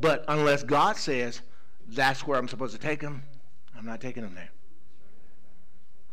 But 0.00 0.22
unless 0.28 0.62
God 0.62 0.96
says 0.96 1.40
that's 1.88 2.26
where 2.26 2.38
I'm 2.38 2.46
supposed 2.46 2.74
to 2.74 2.80
take 2.80 3.00
them, 3.00 3.22
I'm 3.76 3.86
not 3.86 4.02
taking 4.02 4.22
them 4.22 4.34
there. 4.34 4.50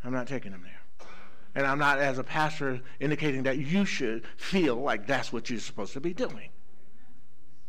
I'm 0.04 0.14
not 0.14 0.28
taking 0.28 0.54
them 0.54 0.64
there. 0.64 1.08
And 1.54 1.68
I'm 1.68 1.78
not, 1.78 2.00
as 2.00 2.18
a 2.18 2.24
pastor, 2.24 2.80
indicating 3.02 3.44
that 3.44 3.58
you 3.58 3.84
should 3.84 4.24
feel 4.38 4.78
like 4.78 5.06
that's 5.06 5.34
what 5.34 5.50
you're 5.50 5.60
supposed 5.60 5.92
to 5.94 6.00
be 6.00 6.14
doing. 6.14 6.50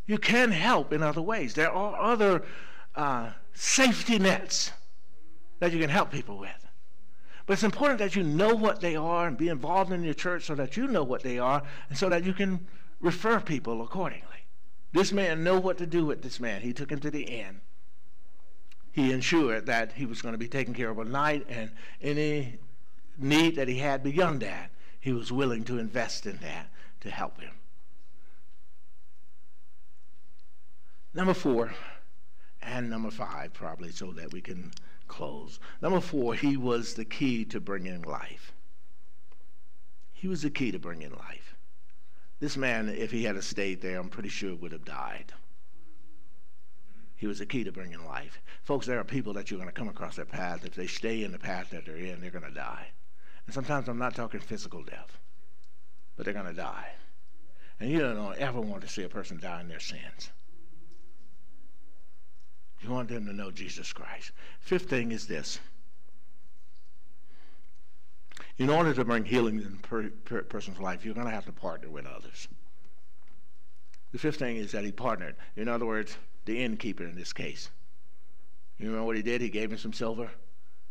You 0.06 0.16
can 0.16 0.52
help 0.52 0.93
in 0.93 1.02
other 1.02 1.22
ways. 1.22 1.55
There 1.55 1.72
are 1.72 2.01
other 2.01 2.44
uh, 2.94 3.32
safety 3.52 4.20
nets 4.20 4.70
that 5.62 5.70
you 5.70 5.78
can 5.78 5.90
help 5.90 6.10
people 6.10 6.39
with. 6.39 6.66
But 7.47 7.52
it's 7.52 7.62
important 7.62 8.01
that 8.01 8.16
you 8.16 8.24
know 8.24 8.52
what 8.52 8.80
they 8.80 8.97
are 8.97 9.28
and 9.28 9.36
be 9.36 9.47
involved 9.47 9.93
in 9.93 10.02
your 10.02 10.12
church 10.12 10.47
so 10.47 10.56
that 10.56 10.76
you 10.76 10.89
know 10.89 11.05
what 11.05 11.22
they 11.22 11.39
are 11.39 11.62
and 11.89 11.97
so 11.97 12.09
that 12.09 12.24
you 12.24 12.32
can 12.32 12.66
refer 13.01 13.39
people 13.39 13.80
accordingly. 13.80 14.26
This 14.90 15.12
man 15.12 15.44
knew 15.44 15.60
what 15.60 15.78
to 15.78 15.86
do 15.86 16.05
with 16.05 16.20
this 16.20 16.40
man. 16.40 16.62
He 16.62 16.72
took 16.72 16.90
him 16.90 16.98
to 16.98 17.12
the 17.12 17.22
inn. 17.22 17.60
He 18.90 19.12
ensured 19.12 19.66
that 19.66 19.93
he 19.93 20.05
was 20.05 20.20
going 20.20 20.32
to 20.32 20.39
be 20.39 20.48
taken 20.48 20.74
care 20.74 20.90
of 20.90 20.98
a 20.98 21.05
night 21.05 21.47
and 21.48 21.70
any 22.01 22.59
need 23.16 23.55
that 23.55 23.68
he 23.68 23.78
had 23.78 24.02
beyond 24.02 24.40
that, 24.40 24.72
he 24.98 25.12
was 25.12 25.30
willing 25.30 25.62
to 25.66 25.78
invest 25.78 26.26
in 26.26 26.39
that 26.39 26.70
to 27.02 27.09
help 27.09 27.40
him. 27.40 27.55
Number 31.14 31.34
four, 31.34 31.72
and 32.60 32.90
number 32.90 33.12
five, 33.12 33.52
probably, 33.52 33.93
so 33.93 34.10
that 34.14 34.32
we 34.32 34.40
can 34.40 34.72
close. 35.12 35.60
Number 35.82 36.01
four, 36.01 36.34
he 36.34 36.56
was 36.56 36.94
the 36.94 37.05
key 37.05 37.44
to 37.44 37.60
bringing 37.60 38.01
life. 38.01 38.55
He 40.10 40.26
was 40.26 40.40
the 40.40 40.51
key 40.51 40.72
to 40.72 40.78
bringing 40.78 41.10
life. 41.10 41.55
This 42.40 42.56
man, 42.56 42.89
if 42.89 43.10
he 43.10 43.24
had 43.24 43.43
stayed 43.44 43.82
there, 43.82 44.01
I'm 44.01 44.09
pretty 44.09 44.30
sure 44.30 44.55
would 44.55 44.72
have 44.72 44.86
died. 44.86 45.34
He 47.14 47.26
was 47.26 47.40
the 47.40 47.47
key 47.47 47.62
to 47.62 47.70
bringing 47.70 48.05
life. 48.06 48.40
Folks, 48.64 48.86
there 48.86 48.98
are 48.98 49.05
people 49.05 49.34
that 49.34 49.51
you're 49.51 49.60
going 49.60 49.68
to 49.68 49.78
come 49.78 49.89
across 49.89 50.16
their 50.16 50.24
path. 50.24 50.64
If 50.64 50.74
they 50.74 50.86
stay 50.86 51.22
in 51.22 51.30
the 51.30 51.39
path 51.39 51.70
that 51.70 51.84
they're 51.84 51.97
in, 51.97 52.20
they're 52.20 52.30
going 52.30 52.44
to 52.44 52.51
die. 52.51 52.89
And 53.44 53.55
sometimes 53.55 53.89
I'm 53.89 53.98
not 53.98 54.14
talking 54.14 54.40
physical 54.40 54.82
death, 54.82 55.18
but 56.16 56.24
they're 56.24 56.34
going 56.34 56.47
to 56.47 56.52
die. 56.55 56.93
And 57.78 57.90
you 57.90 57.98
don't 57.98 58.39
ever 58.39 58.60
want 58.60 58.80
to 58.82 58.89
see 58.89 59.02
a 59.02 59.09
person 59.10 59.39
die 59.39 59.60
in 59.60 59.68
their 59.68 59.78
sins. 59.78 60.30
You 62.83 62.91
want 62.91 63.09
them 63.09 63.27
to 63.27 63.33
know 63.33 63.51
Jesus 63.51 63.93
Christ. 63.93 64.33
Fifth 64.61 64.89
thing 64.89 65.13
is 65.13 65.27
this. 65.27 65.61
In 68.59 68.69
order 68.69 68.93
to 68.93 69.05
bring 69.05 69.25
healing 69.25 69.59
in 69.59 69.79
a 69.79 69.87
per, 69.87 70.11
per 70.25 70.43
person's 70.43 70.79
life, 70.79 71.05
you're 71.05 71.15
going 71.15 71.27
to 71.27 71.33
have 71.33 71.47
to 71.47 71.53
partner 71.53 71.89
with 71.89 72.07
others. 72.07 72.49
The 74.13 74.19
fifth 74.19 74.39
thing 74.39 74.57
is 74.57 74.73
that 74.73 74.85
he 74.85 74.93
partnered. 74.93 75.37
In 75.57 75.69
other 75.69 75.87
words, 75.87 76.17
the 76.45 76.63
innkeeper 76.63 77.05
in 77.05 77.15
this 77.15 77.33
case. 77.33 77.71
You 78.79 78.87
remember 78.87 79.07
what 79.07 79.17
he 79.17 79.23
did? 79.23 79.41
He 79.41 79.49
gave 79.49 79.71
him 79.71 79.79
some 79.79 79.93
silver. 79.93 80.31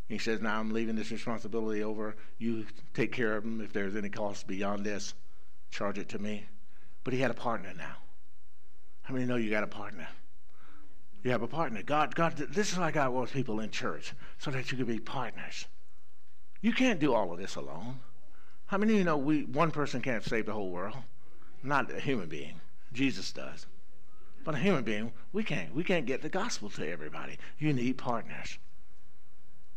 He 0.08 0.18
says, 0.18 0.42
Now 0.42 0.60
I'm 0.60 0.72
leaving 0.72 0.96
this 0.96 1.12
responsibility 1.12 1.84
over. 1.84 2.16
You 2.38 2.66
take 2.94 3.12
care 3.12 3.36
of 3.36 3.44
him. 3.44 3.62
If 3.62 3.74
there's 3.74 3.96
any 3.96 4.10
cost 4.10 4.48
beyond 4.48 4.86
this, 4.86 5.14
charge 5.70 5.98
it 5.98 6.10
to 6.10 6.20
me. 6.20 6.46
But 7.04 7.14
he 7.14 7.20
had 7.20 7.32
a 7.32 7.36
partner 7.36 7.74
now. 7.78 7.96
How 9.04 9.14
many 9.14 9.26
know 9.26 9.36
you 9.36 9.50
got 9.50 9.64
a 9.64 9.68
partner? 9.68 10.08
You 11.24 11.32
have 11.32 11.44
a 11.44 11.48
partner. 11.48 11.84
God, 11.84 12.16
God, 12.16 12.36
this 12.36 12.72
is 12.72 12.78
why 12.78 12.92
God 12.92 13.12
wants 13.12 13.32
people 13.32 13.60
in 13.60 13.70
church, 13.70 14.14
so 14.40 14.50
that 14.52 14.72
you 14.72 14.78
can 14.78 14.88
be 14.88 15.00
partners. 15.00 15.68
You 16.62 16.74
can't 16.74 17.00
do 17.00 17.14
all 17.14 17.32
of 17.32 17.40
this 17.40 17.56
alone. 17.56 18.00
How 18.66 18.78
many 18.78 18.94
of 18.94 19.00
you 19.00 19.04
know 19.04 19.18
we 19.18 19.44
one 19.44 19.72
person 19.72 20.02
can't 20.02 20.24
save 20.24 20.46
the 20.46 20.54
whole 20.54 20.72
world? 20.72 20.98
Not 21.64 21.92
a 21.92 22.00
human 22.00 22.28
being. 22.28 22.60
Jesus 22.94 23.32
does. 23.32 23.66
But 24.44 24.56
a 24.56 24.58
human 24.58 24.84
being, 24.84 25.12
we 25.34 25.44
can't. 25.44 25.74
We 25.76 25.84
can't 25.84 26.06
get 26.06 26.22
the 26.22 26.30
gospel 26.30 26.70
to 26.72 26.90
everybody. 26.90 27.38
You 27.60 27.74
need 27.74 27.98
partners. 27.98 28.58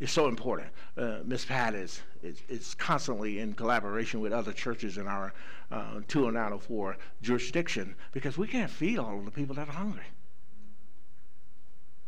It's 0.00 0.12
so 0.12 0.28
important. 0.28 0.68
Uh, 0.96 1.18
Miss 1.24 1.44
Pat 1.44 1.74
is, 1.74 2.00
is, 2.22 2.42
is 2.48 2.74
constantly 2.74 3.38
in 3.38 3.54
collaboration 3.54 4.20
with 4.20 4.32
other 4.32 4.52
churches 4.52 4.98
in 4.98 5.06
our 5.06 5.32
uh, 5.70 6.00
20904 6.08 6.96
jurisdiction 7.22 7.94
because 8.12 8.36
we 8.36 8.46
can't 8.46 8.70
feed 8.70 8.98
all 8.98 9.18
of 9.18 9.24
the 9.24 9.30
people 9.30 9.54
that 9.56 9.68
are 9.68 9.72
hungry. 9.72 10.04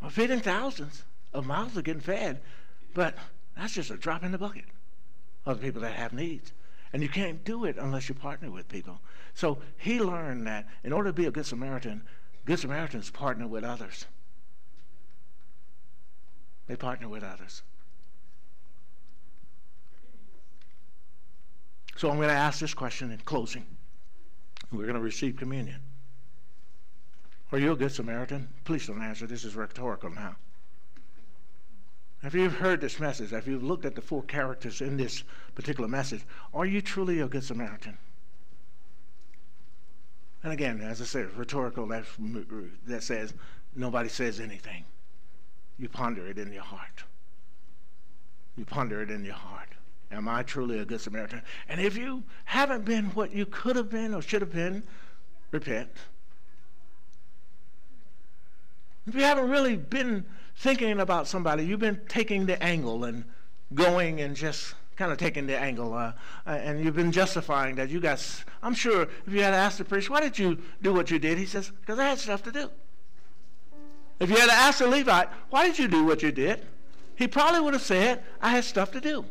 We're 0.03 0.11
feeding 0.11 0.41
thousands 0.41 1.05
of 1.33 1.47
mouths 1.47 1.77
are 1.77 1.83
getting 1.83 2.01
fed, 2.01 2.41
but 2.95 3.17
that's 3.57 3.75
just 3.75 3.91
a 3.91 3.97
drop 3.97 4.23
in 4.23 4.33
the 4.33 4.39
bucket 4.39 4.65
of 5.45 5.61
the 5.61 5.67
people 5.67 5.83
that 5.83 5.95
have 5.95 6.13
needs. 6.13 6.53
And 6.93 7.03
you 7.03 7.09
can't 7.09 7.45
do 7.45 7.65
it 7.65 7.77
unless 7.79 8.09
you 8.09 8.15
partner 8.15 8.51
with 8.51 8.69
people. 8.69 9.01
So 9.35 9.59
he 9.77 10.01
learned 10.01 10.47
that 10.47 10.67
in 10.85 10.93
order 10.93 11.11
to 11.11 11.13
be 11.13 11.27
a 11.27 11.31
good 11.31 11.47
Samaritan, 11.47 12.03
good 12.45 12.59
Samaritans 12.59 13.11
partner 13.11 13.47
with 13.47 13.65
others. 13.65 14.07
They 16.69 16.77
partner 16.77 17.09
with 17.09 17.23
others. 17.23 17.63
So 21.97 22.11
I'm 22.11 22.17
going 22.17 22.29
to 22.29 22.35
ask 22.35 22.61
this 22.61 22.75
question 22.75 23.11
in 23.11 23.19
closing. 23.19 23.65
We're 24.71 24.83
going 24.83 24.95
to 24.95 25.01
receive 25.01 25.37
communion. 25.37 25.81
Are 27.57 27.59
you 27.59 27.73
a 27.73 27.77
good 27.77 27.91
Samaritan? 27.91 28.49
Please 28.65 28.87
don't 28.87 29.01
answer. 29.01 29.27
This 29.27 29.43
is 29.43 29.57
rhetorical 29.57 30.11
now. 30.11 30.37
If 32.23 32.35
you've 32.35 32.57
heard 32.57 32.83
this 32.83 33.01
message, 33.01 33.33
if 33.33 33.47
you've 33.47 33.63
looked 33.63 33.87
at 33.87 33.95
the 33.95 34.03
four 34.03 34.23
characters 34.25 34.83
in 34.83 34.99
this 34.99 35.25
particular 35.55 35.89
message, 35.89 36.23
are 36.53 36.67
you 36.67 36.83
truly 36.83 37.21
a 37.21 37.27
good 37.27 37.43
Samaritan? 37.43 37.97
And 40.43 40.53
again, 40.53 40.83
as 40.83 41.01
I 41.01 41.07
said, 41.07 41.33
rhetorical, 41.33 41.87
that, 41.87 42.05
that 42.89 43.03
says 43.03 43.33
nobody 43.75 44.11
says 44.11 44.39
anything. 44.39 44.85
You 45.79 45.89
ponder 45.89 46.29
it 46.29 46.37
in 46.37 46.53
your 46.53 46.63
heart. 46.63 47.05
You 48.59 48.67
ponder 48.67 49.01
it 49.01 49.11
in 49.11 49.25
your 49.25 49.33
heart. 49.33 49.71
Am 50.11 50.29
I 50.29 50.43
truly 50.43 50.81
a 50.81 50.85
good 50.85 51.01
Samaritan? 51.01 51.41
And 51.71 51.81
if 51.81 51.97
you 51.97 52.23
haven't 52.45 52.85
been 52.85 53.07
what 53.13 53.33
you 53.33 53.47
could 53.47 53.77
have 53.77 53.89
been 53.89 54.13
or 54.13 54.21
should 54.21 54.43
have 54.43 54.53
been, 54.53 54.83
repent. 55.53 55.89
If 59.07 59.15
you 59.15 59.23
haven't 59.23 59.49
really 59.49 59.77
been 59.77 60.25
thinking 60.57 61.01
about 61.01 61.29
somebody, 61.29 61.65
you've 61.65 61.81
been 61.81 62.01
taking 62.09 62.47
the 62.47 62.61
angle 62.63 63.05
and 63.05 63.25
going 63.75 64.21
and 64.21 64.35
just 64.35 64.75
kind 64.97 65.13
of 65.13 65.19
taking 65.19 65.47
the 65.47 65.59
angle, 65.59 65.93
uh, 65.93 66.13
uh, 66.47 66.51
and 66.51 66.83
you've 66.83 66.97
been 66.97 67.13
justifying 67.13 67.77
that 67.77 67.91
you 67.91 68.01
guys. 68.01 68.45
I'm 68.63 68.75
sure 68.75 69.03
if 69.27 69.33
you 69.33 69.43
had 69.43 69.53
asked 69.53 69.79
the 69.79 69.85
priest, 69.85 70.09
why 70.09 70.21
did 70.21 70.39
you 70.39 70.59
do 70.81 70.93
what 70.95 71.11
you 71.11 71.19
did? 71.19 71.37
He 71.37 71.45
says, 71.45 71.71
because 71.71 71.99
I 71.99 72.09
had 72.09 72.19
stuff 72.19 72.43
to 72.45 72.53
do. 72.53 72.71
If 74.19 74.31
you 74.31 74.37
had 74.37 74.49
asked 74.49 74.79
the 74.79 74.89
Levite, 74.89 75.29
why 75.51 75.67
did 75.67 75.79
you 75.79 75.89
do 75.89 76.05
what 76.05 76.23
you 76.23 76.33
did? 76.33 76.63
He 77.15 77.29
probably 77.29 77.61
would 77.61 77.75
have 77.75 77.83
said, 77.83 78.23
I 78.41 78.51
had 78.51 78.65
stuff 78.65 78.91
to 78.93 79.01
do. 79.01 79.27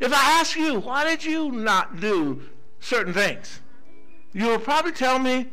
If 0.00 0.12
I 0.12 0.40
ask 0.40 0.56
you, 0.56 0.80
why 0.80 1.04
did 1.04 1.24
you 1.24 1.50
not 1.50 1.98
do 1.98 2.42
certain 2.80 3.14
things? 3.14 3.60
You 4.32 4.48
will 4.48 4.58
probably 4.58 4.92
tell 4.92 5.18
me, 5.18 5.48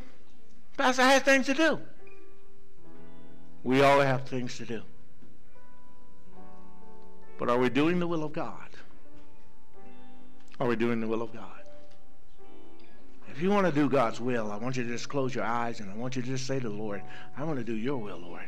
Pastor, 0.78 1.02
I 1.02 1.14
had 1.14 1.24
things 1.24 1.46
to 1.48 1.54
do. 1.54 1.80
We 3.66 3.82
all 3.82 4.00
have 4.00 4.28
things 4.28 4.58
to 4.58 4.66
do. 4.66 4.84
But 7.40 7.50
are 7.50 7.58
we 7.58 7.68
doing 7.70 8.00
the 8.00 8.06
will 8.06 8.24
of 8.24 8.32
God? 8.32 8.70
Are 10.60 10.68
we 10.68 10.76
doing 10.76 11.02
the 11.02 11.08
will 11.08 11.24
of 11.24 11.34
God? 11.34 11.64
If 13.28 13.42
you 13.42 13.50
want 13.50 13.66
to 13.66 13.72
do 13.72 13.90
God's 13.90 14.22
will, 14.22 14.52
I 14.52 14.58
want 14.58 14.78
you 14.78 14.84
to 14.84 14.90
just 14.90 15.10
close 15.10 15.34
your 15.34 15.44
eyes 15.44 15.80
and 15.80 15.90
I 15.90 15.96
want 15.96 16.16
you 16.16 16.22
to 16.22 16.28
just 16.28 16.46
say 16.46 16.60
to 16.60 16.70
the 16.70 16.76
Lord, 16.76 17.02
I 17.36 17.44
want 17.44 17.58
to 17.58 17.66
do 17.66 17.74
your 17.74 17.98
will, 17.98 18.20
Lord. 18.20 18.46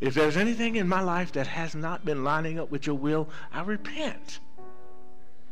If 0.00 0.14
there's 0.14 0.36
anything 0.36 0.76
in 0.76 0.86
my 0.86 1.00
life 1.00 1.32
that 1.32 1.48
has 1.48 1.74
not 1.74 2.04
been 2.04 2.22
lining 2.22 2.60
up 2.60 2.70
with 2.70 2.86
your 2.86 2.96
will, 2.96 3.28
I 3.52 3.62
repent. 3.62 4.38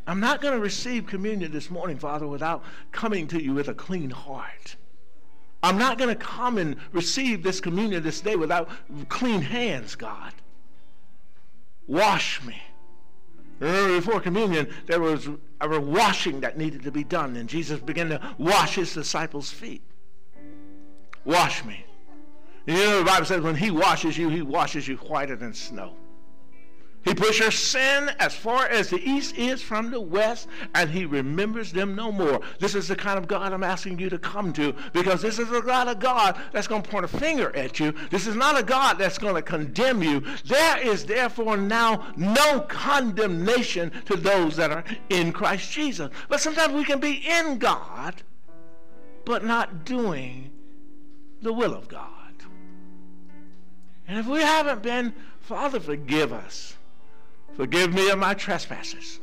I'm 0.06 0.20
not 0.20 0.40
going 0.40 0.55
to 0.55 0.60
receive 0.60 1.09
communion 1.09 1.51
this 1.51 1.70
morning, 1.70 1.98
Father, 1.98 2.28
without 2.28 2.62
coming 2.93 3.26
to 3.28 3.43
you 3.43 3.52
with 3.52 3.66
a 3.66 3.74
clean 3.74 4.10
heart. 4.10 4.76
I'm 5.64 5.78
not 5.78 5.96
going 5.96 6.10
to 6.10 6.14
come 6.14 6.58
and 6.58 6.76
receive 6.92 7.42
this 7.42 7.58
communion 7.58 8.02
this 8.02 8.20
day 8.20 8.36
without 8.36 8.68
clean 9.08 9.40
hands, 9.40 9.94
God. 9.94 10.34
Wash 11.86 12.42
me. 12.42 12.60
Remember, 13.60 13.96
before 13.96 14.20
communion, 14.20 14.68
there 14.84 15.00
was 15.00 15.26
a 15.62 15.80
washing 15.80 16.40
that 16.40 16.58
needed 16.58 16.82
to 16.82 16.92
be 16.92 17.02
done, 17.02 17.36
and 17.36 17.48
Jesus 17.48 17.80
began 17.80 18.10
to 18.10 18.20
wash 18.36 18.74
his 18.74 18.92
disciples' 18.92 19.50
feet. 19.50 19.80
Wash 21.24 21.64
me. 21.64 21.86
You 22.66 22.74
know, 22.74 22.98
the 22.98 23.04
Bible 23.06 23.24
says 23.24 23.40
when 23.40 23.56
he 23.56 23.70
washes 23.70 24.18
you, 24.18 24.28
he 24.28 24.42
washes 24.42 24.86
you 24.86 24.96
whiter 24.96 25.34
than 25.34 25.54
snow. 25.54 25.94
He 27.05 27.14
puts 27.14 27.39
your 27.39 27.51
sin 27.51 28.10
as 28.18 28.35
far 28.35 28.66
as 28.66 28.89
the 28.89 28.98
east 28.98 29.36
is 29.36 29.60
from 29.60 29.90
the 29.90 30.01
west, 30.01 30.48
and 30.74 30.90
he 30.90 31.05
remembers 31.05 31.70
them 31.70 31.94
no 31.94 32.10
more. 32.10 32.40
This 32.59 32.74
is 32.74 32.89
the 32.89 32.97
kind 32.97 33.18
of 33.18 33.28
God 33.28 33.52
I'm 33.52 33.62
asking 33.62 33.98
you 33.98 34.09
to 34.09 34.18
come 34.18 34.52
to 34.55 34.74
because 34.93 35.20
this 35.20 35.39
is 35.39 35.52
a 35.52 35.60
God 35.60 35.89
of 35.89 35.98
God 35.98 36.39
that's 36.52 36.66
going 36.66 36.82
to 36.82 36.89
point 36.89 37.05
a 37.05 37.09
finger 37.09 37.55
at 37.55 37.78
you. 37.78 37.94
This 38.10 38.26
is 38.26 38.35
not 38.35 38.59
a 38.59 38.62
God 38.62 38.94
that's 38.98 39.18
going 39.18 39.35
to 39.35 39.43
condemn 39.43 40.02
you. 40.02 40.22
There 40.47 40.78
is 40.78 41.05
therefore 41.05 41.59
now 41.59 42.12
no 42.16 42.60
condemnation 42.60 43.93
to 44.06 44.16
those 44.16 44.56
that 44.56 44.70
are 44.70 44.85
in 45.10 45.32
Christ 45.32 45.70
Jesus. 45.72 46.10
But 46.28 46.40
sometimes 46.40 46.72
we 46.72 46.85
can 46.85 47.01
be 47.01 47.22
in 47.28 47.59
God, 47.59 48.22
but 49.26 49.44
not 49.44 49.85
doing 49.85 50.51
the 51.43 51.52
will 51.52 51.74
of 51.74 51.89
God. 51.89 52.09
And 54.09 54.18
if 54.18 54.26
we 54.26 54.40
haven't 54.40 54.82
been, 54.82 55.14
Father, 55.40 55.81
forgive 55.81 56.32
us. 56.32 56.73
Forgive 57.56 57.94
me 57.94 58.10
of 58.10 58.18
my 58.18 58.35
trespasses. 58.35 59.20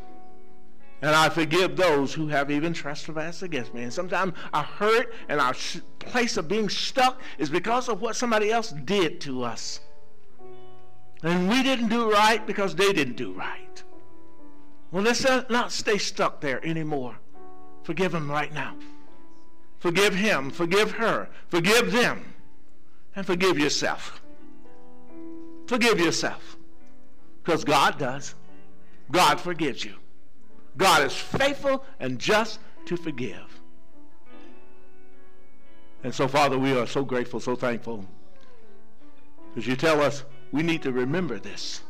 And 1.02 1.16
I 1.16 1.30
forgive 1.30 1.76
those 1.76 2.14
who 2.14 2.28
have 2.28 2.52
even 2.52 2.74
trespassed 2.74 3.42
against 3.42 3.74
me. 3.74 3.84
And 3.84 3.92
sometimes 3.94 4.34
our 4.54 4.64
hurt 4.64 5.14
and 5.30 5.42
our 5.42 5.56
place 6.00 6.38
of 6.38 6.48
being 6.48 6.70
stuck 6.70 7.20
is 7.40 7.50
because 7.50 7.90
of 7.90 8.02
what 8.02 8.16
somebody 8.16 8.52
else 8.52 8.70
did 8.86 9.20
to 9.22 9.44
us. 9.44 9.80
And 11.24 11.50
we 11.50 11.64
didn't 11.64 11.90
do 11.90 12.12
right 12.12 12.46
because 12.46 12.76
they 12.76 12.94
didn't 12.94 13.16
do 13.16 13.34
right. 13.34 13.84
Well, 14.92 15.04
let's 15.04 15.26
uh, 15.26 15.44
not 15.50 15.72
stay 15.72 15.98
stuck 15.98 16.40
there 16.42 16.64
anymore. 16.66 17.16
Forgive 17.84 18.12
them 18.12 18.30
right 18.30 18.54
now. 18.54 18.76
Forgive 19.80 20.14
him. 20.14 20.52
Forgive 20.52 20.92
her. 20.92 21.30
Forgive 21.48 21.92
them. 21.92 22.34
And 23.16 23.26
forgive 23.26 23.58
yourself. 23.58 24.22
Forgive 25.66 26.00
yourself. 26.00 26.58
Because 27.44 27.64
God 27.64 27.98
does. 27.98 28.36
God 29.12 29.40
forgives 29.40 29.84
you. 29.84 29.96
God 30.78 31.06
is 31.06 31.14
faithful 31.14 31.84
and 32.00 32.18
just 32.18 32.60
to 32.86 32.96
forgive. 32.96 33.62
And 36.04 36.14
so, 36.14 36.28
Father, 36.28 36.58
we 36.58 36.78
are 36.78 36.88
so 36.88 37.04
grateful, 37.04 37.40
so 37.40 37.56
thankful. 37.56 38.06
Because 39.50 39.68
you 39.68 39.76
tell 39.76 40.02
us 40.02 40.24
we 40.52 40.64
need 40.64 40.82
to 40.84 40.92
remember 40.92 41.40
this. 41.40 41.82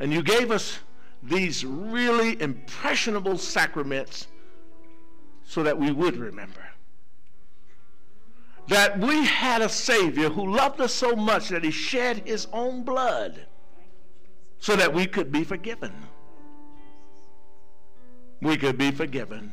And 0.00 0.12
you 0.12 0.22
gave 0.22 0.50
us 0.50 0.78
these 1.22 1.64
really 1.64 2.40
impressionable 2.40 3.38
sacraments 3.38 4.28
so 5.44 5.62
that 5.62 5.78
we 5.78 5.90
would 5.90 6.16
remember. 6.16 6.60
That 8.68 8.98
we 8.98 9.24
had 9.24 9.62
a 9.62 9.68
Savior 9.68 10.28
who 10.28 10.54
loved 10.54 10.80
us 10.80 10.92
so 10.92 11.16
much 11.16 11.48
that 11.48 11.64
he 11.64 11.70
shed 11.70 12.22
his 12.26 12.46
own 12.52 12.82
blood 12.82 13.47
so 14.58 14.76
that 14.76 14.92
we 14.92 15.06
could 15.06 15.30
be 15.30 15.44
forgiven. 15.44 15.92
We 18.40 18.56
could 18.56 18.78
be 18.78 18.90
forgiven. 18.90 19.52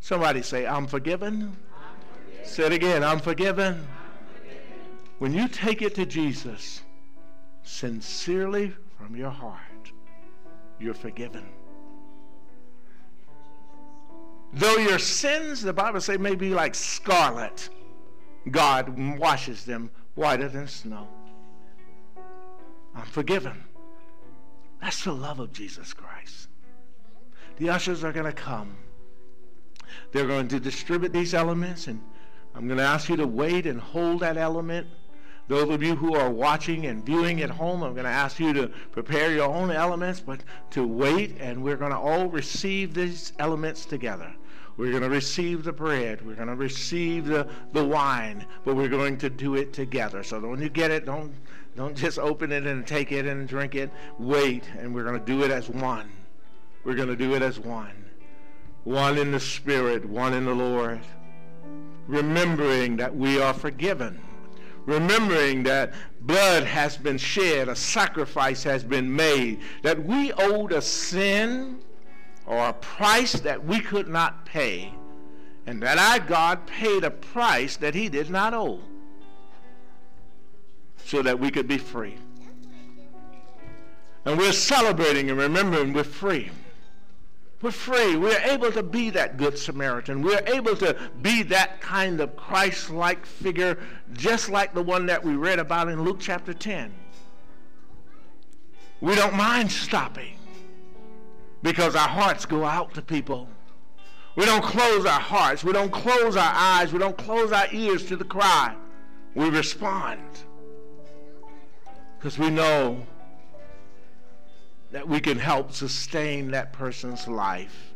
Somebody 0.00 0.42
say, 0.42 0.66
I'm 0.66 0.86
forgiven. 0.86 1.56
I'm 1.74 2.26
forgiven. 2.26 2.46
Say 2.46 2.66
it 2.66 2.72
again, 2.72 3.04
I'm 3.04 3.20
forgiven. 3.20 3.74
I'm 3.74 3.80
forgiven. 4.42 4.64
When 5.18 5.32
you 5.32 5.48
take 5.48 5.82
it 5.82 5.94
to 5.94 6.06
Jesus 6.06 6.82
sincerely 7.62 8.74
from 8.98 9.16
your 9.16 9.30
heart, 9.30 9.92
you're 10.78 10.94
forgiven. 10.94 11.44
Though 14.52 14.76
your 14.76 14.98
sins, 14.98 15.62
the 15.62 15.72
Bible 15.72 16.00
says, 16.00 16.18
may 16.18 16.36
be 16.36 16.50
like 16.50 16.74
scarlet, 16.74 17.68
God 18.50 18.96
washes 19.18 19.64
them 19.64 19.90
whiter 20.14 20.48
than 20.48 20.68
snow. 20.68 21.08
I'm 22.94 23.06
forgiven. 23.06 23.64
That's 24.80 25.04
the 25.04 25.12
love 25.12 25.40
of 25.40 25.52
Jesus 25.52 25.92
Christ. 25.92 26.48
The 27.56 27.70
ushers 27.70 28.04
are 28.04 28.12
going 28.12 28.26
to 28.26 28.32
come. 28.32 28.76
They're 30.12 30.26
going 30.26 30.48
to 30.48 30.60
distribute 30.60 31.12
these 31.12 31.34
elements, 31.34 31.86
and 31.86 32.00
I'm 32.54 32.66
going 32.66 32.78
to 32.78 32.84
ask 32.84 33.08
you 33.08 33.16
to 33.16 33.26
wait 33.26 33.66
and 33.66 33.80
hold 33.80 34.20
that 34.20 34.36
element. 34.36 34.86
Those 35.46 35.68
of 35.70 35.82
you 35.82 35.94
who 35.94 36.14
are 36.14 36.30
watching 36.30 36.86
and 36.86 37.04
viewing 37.04 37.42
at 37.42 37.50
home, 37.50 37.82
I'm 37.82 37.92
going 37.92 38.04
to 38.04 38.10
ask 38.10 38.40
you 38.40 38.52
to 38.54 38.68
prepare 38.92 39.32
your 39.32 39.48
own 39.48 39.70
elements, 39.70 40.20
but 40.20 40.40
to 40.70 40.86
wait, 40.86 41.36
and 41.38 41.62
we're 41.62 41.76
going 41.76 41.90
to 41.90 41.98
all 41.98 42.26
receive 42.28 42.94
these 42.94 43.32
elements 43.38 43.84
together. 43.84 44.34
We're 44.76 44.90
going 44.90 45.02
to 45.02 45.10
receive 45.10 45.62
the 45.62 45.72
bread. 45.72 46.26
We're 46.26 46.34
going 46.34 46.48
to 46.48 46.56
receive 46.56 47.26
the, 47.26 47.46
the 47.72 47.84
wine, 47.84 48.44
but 48.64 48.74
we're 48.74 48.88
going 48.88 49.18
to 49.18 49.30
do 49.30 49.54
it 49.54 49.72
together. 49.72 50.22
So 50.22 50.40
when 50.40 50.60
you 50.60 50.68
get 50.68 50.90
it, 50.90 51.06
don't, 51.06 51.32
don't 51.76 51.96
just 51.96 52.18
open 52.18 52.52
it 52.52 52.66
and 52.66 52.86
take 52.86 53.10
it 53.10 53.26
and 53.26 53.48
drink 53.48 53.74
it. 53.74 53.90
Wait, 54.18 54.64
and 54.78 54.94
we're 54.94 55.02
going 55.02 55.18
to 55.18 55.26
do 55.26 55.42
it 55.42 55.50
as 55.50 55.68
one. 55.68 56.10
We're 56.84 56.94
going 56.94 57.08
to 57.08 57.16
do 57.16 57.34
it 57.34 57.42
as 57.42 57.58
one. 57.58 58.04
One 58.84 59.18
in 59.18 59.32
the 59.32 59.40
Spirit, 59.40 60.04
one 60.04 60.34
in 60.34 60.44
the 60.44 60.54
Lord. 60.54 61.00
Remembering 62.06 62.96
that 62.98 63.14
we 63.16 63.40
are 63.40 63.54
forgiven. 63.54 64.20
Remembering 64.86 65.62
that 65.64 65.94
blood 66.20 66.64
has 66.64 66.96
been 66.96 67.18
shed, 67.18 67.68
a 67.68 67.74
sacrifice 67.74 68.62
has 68.62 68.84
been 68.84 69.14
made, 69.14 69.60
that 69.82 70.04
we 70.04 70.32
owed 70.34 70.72
a 70.72 70.82
sin 70.82 71.78
or 72.46 72.68
a 72.68 72.72
price 72.74 73.32
that 73.32 73.64
we 73.64 73.80
could 73.80 74.08
not 74.08 74.44
pay, 74.44 74.92
and 75.66 75.82
that 75.82 75.96
our 75.96 76.20
God 76.20 76.66
paid 76.66 77.02
a 77.02 77.10
price 77.10 77.78
that 77.78 77.94
he 77.94 78.10
did 78.10 78.28
not 78.28 78.52
owe 78.52 78.80
so 81.04 81.22
that 81.22 81.38
we 81.38 81.50
could 81.50 81.68
be 81.68 81.78
free. 81.78 82.16
And 84.24 84.38
we're 84.38 84.52
celebrating 84.52 85.30
and 85.30 85.38
remembering 85.38 85.92
we're 85.92 86.04
free. 86.04 86.50
We're 87.60 87.70
free. 87.70 88.16
We're 88.16 88.40
able 88.40 88.72
to 88.72 88.82
be 88.82 89.10
that 89.10 89.36
good 89.36 89.58
Samaritan. 89.58 90.22
We're 90.22 90.42
able 90.46 90.76
to 90.76 90.96
be 91.22 91.42
that 91.44 91.80
kind 91.80 92.20
of 92.20 92.36
Christ 92.36 92.90
like 92.90 93.24
figure, 93.24 93.78
just 94.14 94.48
like 94.48 94.74
the 94.74 94.82
one 94.82 95.06
that 95.06 95.22
we 95.22 95.34
read 95.34 95.58
about 95.58 95.88
in 95.88 96.02
Luke 96.02 96.18
chapter 96.20 96.54
10. 96.54 96.92
We 99.00 99.14
don't 99.14 99.34
mind 99.34 99.70
stopping 99.70 100.38
because 101.62 101.94
our 101.94 102.08
hearts 102.08 102.46
go 102.46 102.64
out 102.64 102.94
to 102.94 103.02
people. 103.02 103.48
We 104.36 104.46
don't 104.46 104.64
close 104.64 105.06
our 105.06 105.20
hearts. 105.20 105.62
We 105.62 105.72
don't 105.72 105.92
close 105.92 106.36
our 106.36 106.52
eyes. 106.54 106.92
We 106.92 106.98
don't 106.98 107.16
close 107.16 107.52
our 107.52 107.66
ears 107.72 108.06
to 108.06 108.16
the 108.16 108.24
cry. 108.24 108.74
We 109.34 109.48
respond 109.48 110.20
because 112.24 112.38
we 112.38 112.48
know 112.48 113.04
that 114.92 115.06
we 115.06 115.20
can 115.20 115.38
help 115.38 115.70
sustain 115.70 116.50
that 116.52 116.72
person's 116.72 117.28
life 117.28 117.92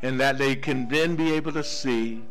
and 0.00 0.18
that 0.18 0.38
they 0.38 0.56
can 0.56 0.88
then 0.88 1.14
be 1.14 1.34
able 1.34 1.52
to 1.52 1.62
see 1.62 2.22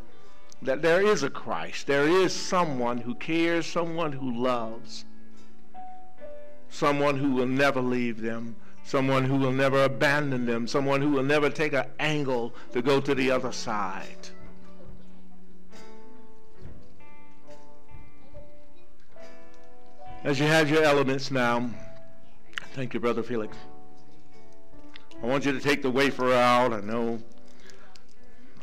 that 0.64 0.82
there 0.82 1.06
is 1.06 1.22
a 1.22 1.30
Christ. 1.30 1.86
There 1.86 2.08
is 2.08 2.34
someone 2.34 2.98
who 2.98 3.14
cares, 3.14 3.68
someone 3.68 4.12
who 4.12 4.42
loves, 4.42 5.06
someone 6.68 7.16
who 7.16 7.30
will 7.30 7.46
never 7.46 7.80
leave 7.80 8.20
them, 8.20 8.56
someone 8.84 9.24
who 9.24 9.36
will 9.36 9.52
never 9.52 9.84
abandon 9.84 10.48
them, 10.48 10.68
someone 10.68 11.00
who 11.00 11.12
will 11.12 11.22
never 11.22 11.52
take 11.52 11.74
an 11.74 11.86
angle 12.00 12.56
to 12.72 12.82
go 12.82 13.00
to 13.02 13.14
the 13.14 13.30
other 13.30 13.52
side. 13.52 14.30
As 20.28 20.42
you 20.42 20.46
have 20.46 20.70
your 20.70 20.84
elements 20.84 21.32
now, 21.32 21.70
thank 22.74 22.94
you, 22.94 23.00
Brother 23.00 23.24
Felix. 23.24 23.56
I 25.24 25.26
want 25.26 25.46
you 25.46 25.54
to 25.54 25.60
take 25.62 25.82
the 25.82 25.90
wafer 25.90 26.34
out. 26.34 26.74
I 26.74 26.82
know 26.82 27.24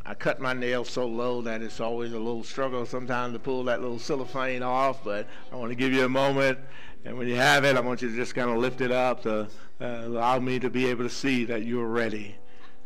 I 0.04 0.12
cut 0.12 0.40
my 0.40 0.52
nails 0.52 0.90
so 0.90 1.06
low 1.06 1.40
that 1.40 1.62
it's 1.62 1.80
always 1.80 2.12
a 2.12 2.18
little 2.18 2.44
struggle 2.44 2.84
sometimes 2.84 3.32
to 3.32 3.38
pull 3.38 3.64
that 3.64 3.80
little 3.80 3.98
cellophane 3.98 4.62
off, 4.62 5.02
but 5.02 5.26
I 5.50 5.56
want 5.56 5.70
to 5.70 5.74
give 5.74 5.94
you 5.94 6.04
a 6.04 6.08
moment. 6.08 6.58
And 7.06 7.16
when 7.16 7.28
you 7.28 7.36
have 7.36 7.64
it, 7.64 7.78
I 7.78 7.80
want 7.80 8.02
you 8.02 8.10
to 8.10 8.14
just 8.14 8.34
kind 8.34 8.50
of 8.50 8.58
lift 8.58 8.82
it 8.82 8.92
up 8.92 9.22
to 9.22 9.48
uh, 9.80 10.02
allow 10.04 10.38
me 10.40 10.58
to 10.58 10.68
be 10.68 10.84
able 10.90 11.04
to 11.04 11.10
see 11.10 11.46
that 11.46 11.64
you're 11.64 11.88
ready 11.88 12.36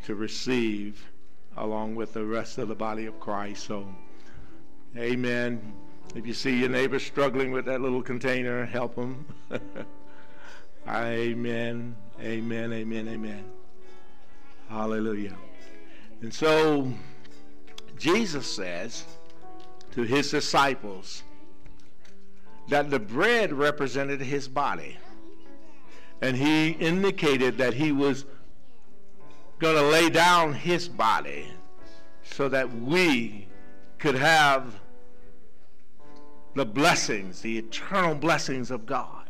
to 0.05 0.15
receive 0.15 1.05
along 1.57 1.97
with 1.97 2.13
the 2.13 2.25
rest 2.25 2.59
of 2.59 2.69
the 2.69 2.77
body 2.77 3.07
of 3.07 3.19
Christ. 3.19 3.67
So, 3.67 3.93
amen. 4.97 5.75
If 6.15 6.27
you 6.27 6.35
see 6.35 6.59
your 6.59 6.71
neighbor 6.71 6.99
struggling 6.99 7.53
with 7.53 7.67
that 7.67 7.81
little 7.81 8.03
container, 8.03 8.65
help 8.65 8.95
them. 8.97 9.27
amen. 10.89 11.95
Amen. 12.21 12.73
Amen. 12.73 13.09
Amen. 13.09 13.45
Hallelujah. 14.69 15.37
And 16.23 16.33
so 16.33 16.91
Jesus 17.99 18.47
says 18.47 19.05
to 19.93 20.03
his 20.03 20.31
disciples 20.31 21.23
that 22.69 22.91
the 22.91 22.99
bread 22.99 23.53
represented 23.53 24.21
his 24.21 24.49
body. 24.49 24.97
And 26.21 26.37
he 26.37 26.71
indicated 26.71 27.59
that 27.59 27.75
he 27.75 27.93
was 27.93 28.25
going 29.59 29.77
to 29.77 29.83
lay 29.83 30.11
down 30.11 30.53
his 30.53 30.89
body 30.89 31.47
so 32.23 32.49
that 32.49 32.73
we 32.81 33.47
could 33.99 34.15
have 34.15 34.81
the 36.55 36.67
blessings, 36.67 37.41
the 37.41 37.59
eternal 37.59 38.15
blessings 38.15 38.71
of 38.71 38.87
God. 38.87 39.29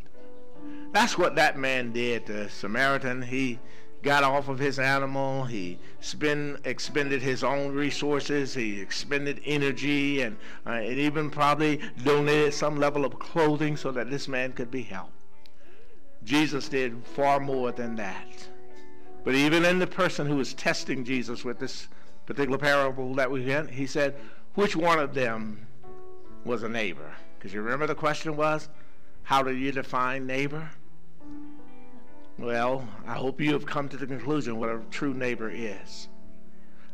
That's 0.93 1.19
what 1.19 1.37
that 1.37 1.59
man 1.59 1.93
did, 1.93 2.27
the 2.27 2.49
Samaritan. 2.49 3.23
He 3.23 3.59
got 4.03 4.25
off 4.25 4.49
of 4.49 4.59
his 4.59 4.79
animal. 4.79 5.45
He 5.45 5.79
spend, 6.01 6.61
expended 6.65 7.21
his 7.21 7.45
own 7.45 7.75
resources. 7.75 8.55
He 8.55 8.81
expended 8.81 9.41
energy 9.45 10.23
and, 10.23 10.37
uh, 10.67 10.71
and 10.71 10.99
even 10.99 11.31
probably 11.31 11.81
donated 12.05 12.55
some 12.55 12.77
level 12.77 13.05
of 13.05 13.19
clothing 13.19 13.77
so 13.77 13.91
that 13.93 14.11
this 14.11 14.29
man 14.29 14.53
could 14.53 14.71
be 14.71 14.83
helped. 14.83 15.13
Jesus 16.25 16.69
did 16.69 17.05
far 17.05 17.41
more 17.41 17.73
than 17.73 17.97
that. 17.97 18.49
But 19.25 19.35
even 19.35 19.65
in 19.65 19.79
the 19.79 19.87
person 19.87 20.27
who 20.27 20.37
was 20.37 20.55
testing 20.55 21.05
Jesus 21.05 21.45
with 21.45 21.59
this 21.59 21.89
particular 22.27 22.59
parable 22.59 23.15
that 23.15 23.31
we 23.31 23.49
had, 23.51 23.71
he 23.71 23.87
said, 23.87 24.15
which 24.55 24.75
one 24.75 24.99
of 24.99 25.15
them 25.15 25.68
was 26.45 26.63
a 26.63 26.69
neighbor? 26.69 27.13
Because 27.39 27.53
you 27.53 27.63
remember 27.63 27.87
the 27.87 27.95
question 27.95 28.37
was, 28.37 28.69
how 29.23 29.43
do 29.43 29.55
you 29.55 29.73
define 29.73 30.27
neighbor? 30.27 30.71
Well, 32.39 32.89
I 33.07 33.15
hope 33.15 33.41
you 33.41 33.53
have 33.53 33.67
come 33.67 33.89
to 33.89 33.97
the 33.97 34.07
conclusion 34.07 34.59
what 34.59 34.69
a 34.69 34.81
true 34.91 35.13
neighbor 35.13 35.51
is. 35.51 36.09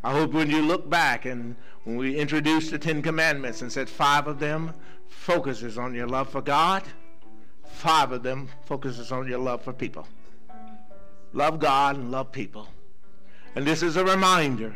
I 0.02 0.12
hope 0.12 0.32
when 0.32 0.50
you 0.50 0.62
look 0.62 0.88
back 0.88 1.24
and 1.24 1.56
when 1.84 1.96
we 1.96 2.16
introduced 2.16 2.70
the 2.70 2.78
Ten 2.78 3.02
Commandments 3.02 3.62
and 3.62 3.70
said 3.70 3.88
five 3.88 4.26
of 4.26 4.38
them 4.38 4.72
focuses 5.08 5.78
on 5.78 5.94
your 5.94 6.06
love 6.06 6.28
for 6.28 6.42
God, 6.42 6.82
five 7.64 8.12
of 8.12 8.22
them 8.22 8.48
focuses 8.64 9.12
on 9.12 9.28
your 9.28 9.38
love 9.38 9.62
for 9.62 9.72
people. 9.72 10.06
Love 11.32 11.58
God 11.58 11.96
and 11.96 12.10
love 12.10 12.32
people. 12.32 12.68
And 13.54 13.66
this 13.66 13.82
is 13.82 13.96
a 13.96 14.04
reminder 14.04 14.74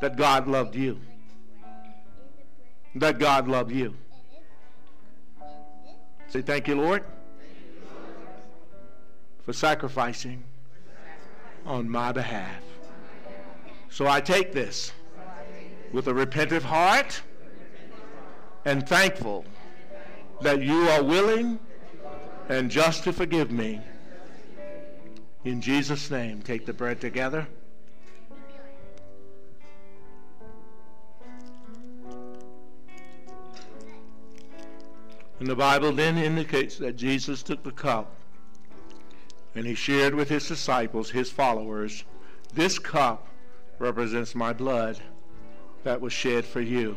that 0.00 0.16
God 0.16 0.46
loved 0.46 0.74
you. 0.74 1.00
That 2.98 3.18
God 3.18 3.48
loved 3.48 3.72
you. 3.72 3.94
Say 6.28 6.42
thank 6.42 6.68
you, 6.68 6.74
Lord 6.74 7.04
for 9.48 9.54
sacrificing 9.54 10.44
on 11.64 11.88
my 11.88 12.12
behalf. 12.12 12.62
So 13.88 14.06
I 14.06 14.20
take 14.20 14.52
this 14.52 14.92
with 15.90 16.06
a 16.06 16.12
repentant 16.12 16.64
heart 16.64 17.22
and 18.66 18.86
thankful 18.86 19.46
that 20.42 20.60
you 20.60 20.90
are 20.90 21.02
willing 21.02 21.58
and 22.50 22.70
just 22.70 23.04
to 23.04 23.12
forgive 23.14 23.50
me. 23.50 23.80
In 25.46 25.62
Jesus' 25.62 26.10
name, 26.10 26.42
take 26.42 26.66
the 26.66 26.74
bread 26.74 27.00
together. 27.00 27.48
And 35.40 35.48
the 35.48 35.56
Bible 35.56 35.92
then 35.92 36.18
indicates 36.18 36.78
that 36.78 36.96
Jesus 36.96 37.42
took 37.42 37.62
the 37.62 37.70
cup 37.70 38.12
and 39.54 39.66
he 39.66 39.74
shared 39.74 40.14
with 40.14 40.28
his 40.28 40.46
disciples, 40.46 41.10
his 41.10 41.30
followers, 41.30 42.04
this 42.54 42.78
cup 42.78 43.26
represents 43.78 44.34
my 44.34 44.52
blood 44.52 44.98
that 45.84 46.00
was 46.00 46.12
shed 46.12 46.44
for 46.44 46.60
you. 46.60 46.96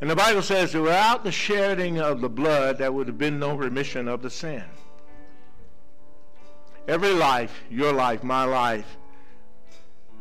And 0.00 0.10
the 0.10 0.16
Bible 0.16 0.42
says 0.42 0.72
that 0.72 0.82
without 0.82 1.22
the 1.22 1.30
shedding 1.30 2.00
of 2.00 2.20
the 2.20 2.28
blood, 2.28 2.78
there 2.78 2.90
would 2.90 3.06
have 3.06 3.18
been 3.18 3.38
no 3.38 3.54
remission 3.54 4.08
of 4.08 4.20
the 4.20 4.30
sin. 4.30 4.64
Every 6.88 7.14
life, 7.14 7.62
your 7.70 7.92
life, 7.92 8.24
my 8.24 8.42
life, 8.42 8.96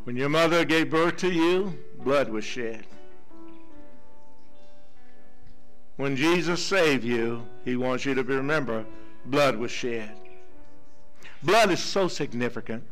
when 0.03 0.15
your 0.15 0.29
mother 0.29 0.65
gave 0.65 0.91
birth 0.91 1.17
to 1.17 1.31
you, 1.31 1.77
blood 1.97 2.29
was 2.29 2.45
shed. 2.45 2.85
When 6.01 6.15
Jesus 6.15 6.65
saved 6.65 7.03
you, 7.03 7.47
he 7.63 7.75
wants 7.75 8.05
you 8.05 8.15
to 8.15 8.23
remember 8.23 8.87
blood 9.27 9.55
was 9.55 9.69
shed. 9.69 10.09
Blood 11.43 11.69
is 11.69 11.79
so 11.79 12.07
significant. 12.07 12.83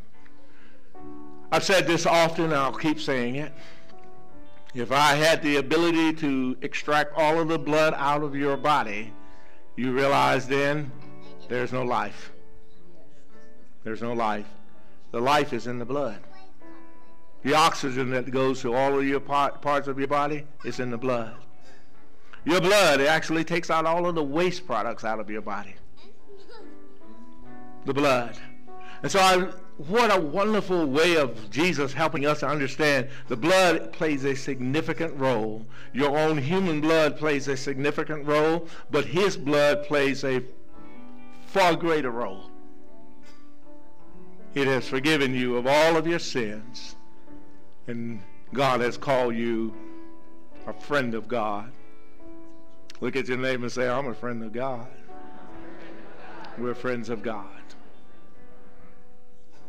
I've 1.52 1.64
said 1.64 1.88
this 1.88 2.06
often, 2.06 2.46
and 2.46 2.54
I'll 2.54 2.72
keep 2.72 3.00
saying 3.00 3.38
it. 3.38 3.52
If 4.76 4.92
I 4.92 5.16
had 5.16 5.42
the 5.42 5.56
ability 5.56 6.14
to 6.18 6.56
extract 6.62 7.18
all 7.18 7.40
of 7.40 7.48
the 7.48 7.58
blood 7.58 7.96
out 7.98 8.22
of 8.22 8.36
your 8.36 8.56
body, 8.56 9.12
you 9.76 9.92
realize 9.92 10.48
then 10.48 10.92
there's 11.48 11.74
no 11.74 11.82
life. 11.82 12.32
There's 13.84 14.04
no 14.04 14.14
life. 14.14 14.46
The 15.10 15.20
life 15.20 15.52
is 15.52 15.66
in 15.66 15.80
the 15.80 15.86
blood. 15.86 16.20
The 17.42 17.56
oxygen 17.56 18.12
that 18.12 18.30
goes 18.30 18.62
to 18.62 18.76
all 18.76 19.00
of 19.00 19.04
your 19.04 19.20
part, 19.20 19.64
parts 19.64 19.88
of 19.88 19.98
your 19.98 20.08
body 20.08 20.46
is 20.64 20.80
in 20.80 20.92
the 20.92 20.98
blood. 21.00 21.36
Your 22.46 22.62
blood, 22.62 23.02
it 23.02 23.08
actually 23.08 23.44
takes 23.44 23.70
out 23.70 23.86
all 23.86 24.08
of 24.08 24.16
the 24.16 24.24
waste 24.24 24.66
products 24.66 25.04
out 25.04 25.20
of 25.20 25.30
your 25.30 25.42
body 25.42 25.76
the 27.86 27.94
blood. 27.94 28.38
And 29.02 29.12
so, 29.12 29.20
I, 29.20 29.38
what 29.78 30.16
a 30.16 30.20
wonderful 30.20 30.86
way 30.86 31.16
of 31.16 31.50
Jesus 31.50 31.94
helping 31.94 32.26
us 32.26 32.42
to 32.42 32.48
understand 32.48 33.08
the 33.28 33.38
blood 33.38 33.94
plays 33.94 34.26
a 34.26 34.36
significant 34.36 35.16
role. 35.18 35.66
Your 35.94 36.18
own 36.18 36.38
human 36.38 36.82
blood 36.82 37.18
plays 37.18 37.48
a 37.48 37.56
significant 37.56 38.26
role, 38.26 38.68
but 38.92 39.06
his 39.06 39.38
blood 39.38 39.84
plays 39.86 40.24
a 40.24 40.44
far 41.48 41.76
greater 41.76 42.12
role. 42.12 42.52
It 44.54 44.68
has 44.68 44.88
forgiven 44.88 45.34
you 45.34 45.58
of 45.58 45.66
all 45.66 45.96
of 45.96 46.06
your 46.06 46.20
sins, 46.20 46.96
and 47.88 48.22
God 48.54 48.82
has 48.82 48.98
called 48.98 49.36
you 49.36 49.74
a 50.68 50.74
friend 50.74 51.16
of 51.16 51.28
God. 51.28 51.72
Look 53.02 53.16
at 53.16 53.28
your 53.28 53.38
neighbor 53.38 53.64
and 53.64 53.72
say, 53.72 53.88
I'm 53.88 54.08
a 54.08 54.14
friend 54.14 54.44
of 54.44 54.52
God. 54.52 54.88
We're 56.58 56.76
friends 56.76 57.10
of 57.10 57.24
God. 57.24 57.48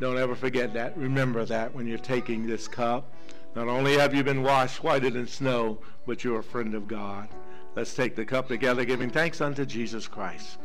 Don't 0.01 0.19
ever 0.19 0.35
forget 0.35 0.75
that. 0.75 0.97
Remember 0.97 1.45
that 1.45 1.75
when 1.75 1.87
you're 1.87 1.99
taking 1.99 2.47
this 2.47 2.67
cup. 2.67 3.13
Not 3.55 3.69
only 3.69 3.99
have 3.99 4.15
you 4.15 4.25
been 4.25 4.43
washed 4.43 4.83
whiter 4.83 5.11
than 5.11 5.27
snow, 5.27 5.79
but 6.07 6.25
you're 6.25 6.39
a 6.39 6.43
friend 6.43 6.75
of 6.75 6.89
God. 6.89 7.29
Let's 7.77 7.95
take 7.95 8.17
the 8.17 8.25
cup 8.25 8.49
together, 8.49 8.85
giving 8.85 9.11
thanks 9.11 9.41
unto 9.41 9.65
Jesus 9.65 10.09
Christ. 10.09 10.59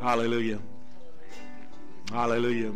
Hallelujah. 0.00 0.58
Hallelujah. 2.10 2.72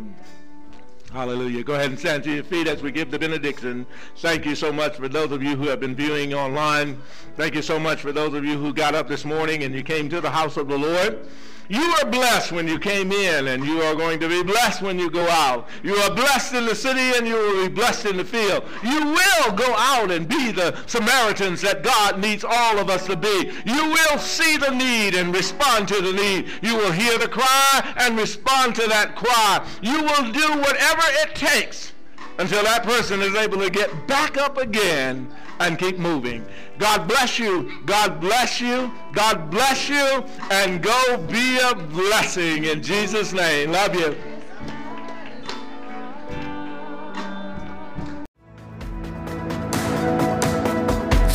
Hallelujah. 1.15 1.63
Go 1.63 1.75
ahead 1.75 1.91
and 1.91 1.97
stand 1.97 2.25
to 2.25 2.35
your 2.35 2.43
feet 2.43 2.67
as 2.67 2.81
we 2.81 2.91
give 2.91 3.09
the 3.09 3.17
benediction. 3.17 3.85
Thank 4.17 4.45
you 4.45 4.53
so 4.53 4.69
much 4.69 4.97
for 4.97 5.07
those 5.07 5.31
of 5.31 5.41
you 5.41 5.55
who 5.55 5.69
have 5.69 5.79
been 5.79 5.95
viewing 5.95 6.33
online. 6.33 7.01
Thank 7.37 7.55
you 7.55 7.61
so 7.61 7.79
much 7.79 8.01
for 8.01 8.11
those 8.11 8.33
of 8.33 8.43
you 8.43 8.57
who 8.57 8.73
got 8.73 8.95
up 8.95 9.07
this 9.07 9.23
morning 9.23 9.63
and 9.63 9.73
you 9.73 9.81
came 9.81 10.09
to 10.09 10.19
the 10.19 10.29
house 10.29 10.57
of 10.57 10.67
the 10.67 10.77
Lord. 10.77 11.25
You 11.67 11.81
are 11.81 12.05
blessed 12.09 12.51
when 12.51 12.67
you 12.67 12.79
came 12.79 13.11
in, 13.11 13.47
and 13.47 13.65
you 13.65 13.81
are 13.81 13.95
going 13.95 14.19
to 14.19 14.29
be 14.29 14.43
blessed 14.43 14.81
when 14.81 14.99
you 14.99 15.09
go 15.09 15.27
out. 15.29 15.67
You 15.83 15.95
are 15.95 16.13
blessed 16.13 16.53
in 16.53 16.65
the 16.65 16.75
city, 16.75 17.17
and 17.17 17.27
you 17.27 17.35
will 17.35 17.67
be 17.67 17.73
blessed 17.73 18.05
in 18.05 18.17
the 18.17 18.25
field. 18.25 18.63
You 18.83 19.05
will 19.05 19.51
go 19.53 19.73
out 19.77 20.11
and 20.11 20.27
be 20.27 20.51
the 20.51 20.77
Samaritans 20.85 21.61
that 21.61 21.83
God 21.83 22.19
needs 22.19 22.43
all 22.43 22.77
of 22.77 22.89
us 22.89 23.05
to 23.07 23.15
be. 23.15 23.51
You 23.65 23.89
will 23.89 24.19
see 24.19 24.57
the 24.57 24.71
need 24.71 25.15
and 25.15 25.33
respond 25.33 25.87
to 25.89 26.01
the 26.01 26.13
need. 26.13 26.51
You 26.61 26.75
will 26.77 26.91
hear 26.91 27.17
the 27.17 27.27
cry 27.27 27.93
and 27.97 28.17
respond 28.17 28.75
to 28.75 28.87
that 28.87 29.15
cry. 29.15 29.65
You 29.81 30.03
will 30.03 30.31
do 30.31 30.49
whatever 30.59 31.03
it 31.23 31.35
takes 31.35 31.94
until 32.37 32.63
that 32.63 32.83
person 32.83 33.21
is 33.21 33.35
able 33.35 33.57
to 33.59 33.69
get 33.69 34.07
back 34.07 34.37
up 34.37 34.57
again 34.57 35.29
and 35.59 35.79
keep 35.79 35.97
moving. 35.97 36.45
God 36.77 37.07
bless 37.07 37.39
you. 37.39 37.71
God 37.85 38.19
bless 38.19 38.59
you. 38.59 38.91
God 39.13 39.49
bless 39.49 39.87
you. 39.89 40.25
And 40.51 40.83
go 40.83 41.17
be 41.29 41.57
a 41.59 41.73
blessing 41.75 42.65
in 42.65 42.83
Jesus' 42.83 43.31
name. 43.31 43.71
Love 43.71 43.95
you. 43.95 44.15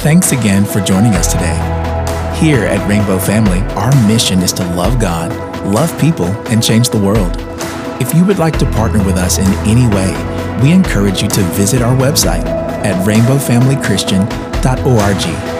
Thanks 0.00 0.32
again 0.32 0.64
for 0.64 0.80
joining 0.80 1.12
us 1.12 1.30
today. 1.30 1.56
Here 2.38 2.64
at 2.64 2.88
Rainbow 2.88 3.18
Family, 3.18 3.58
our 3.74 3.94
mission 4.08 4.38
is 4.38 4.52
to 4.54 4.64
love 4.74 4.98
God, 4.98 5.30
love 5.66 5.98
people, 6.00 6.28
and 6.48 6.62
change 6.62 6.88
the 6.88 6.98
world. 6.98 7.36
If 8.00 8.14
you 8.14 8.24
would 8.24 8.38
like 8.38 8.58
to 8.60 8.64
partner 8.72 9.04
with 9.04 9.18
us 9.18 9.36
in 9.36 9.44
any 9.68 9.86
way, 9.94 10.39
we 10.62 10.72
encourage 10.72 11.22
you 11.22 11.28
to 11.28 11.42
visit 11.54 11.82
our 11.82 11.96
website 11.96 12.44
at 12.84 13.06
rainbowfamilychristian.org 13.06 15.59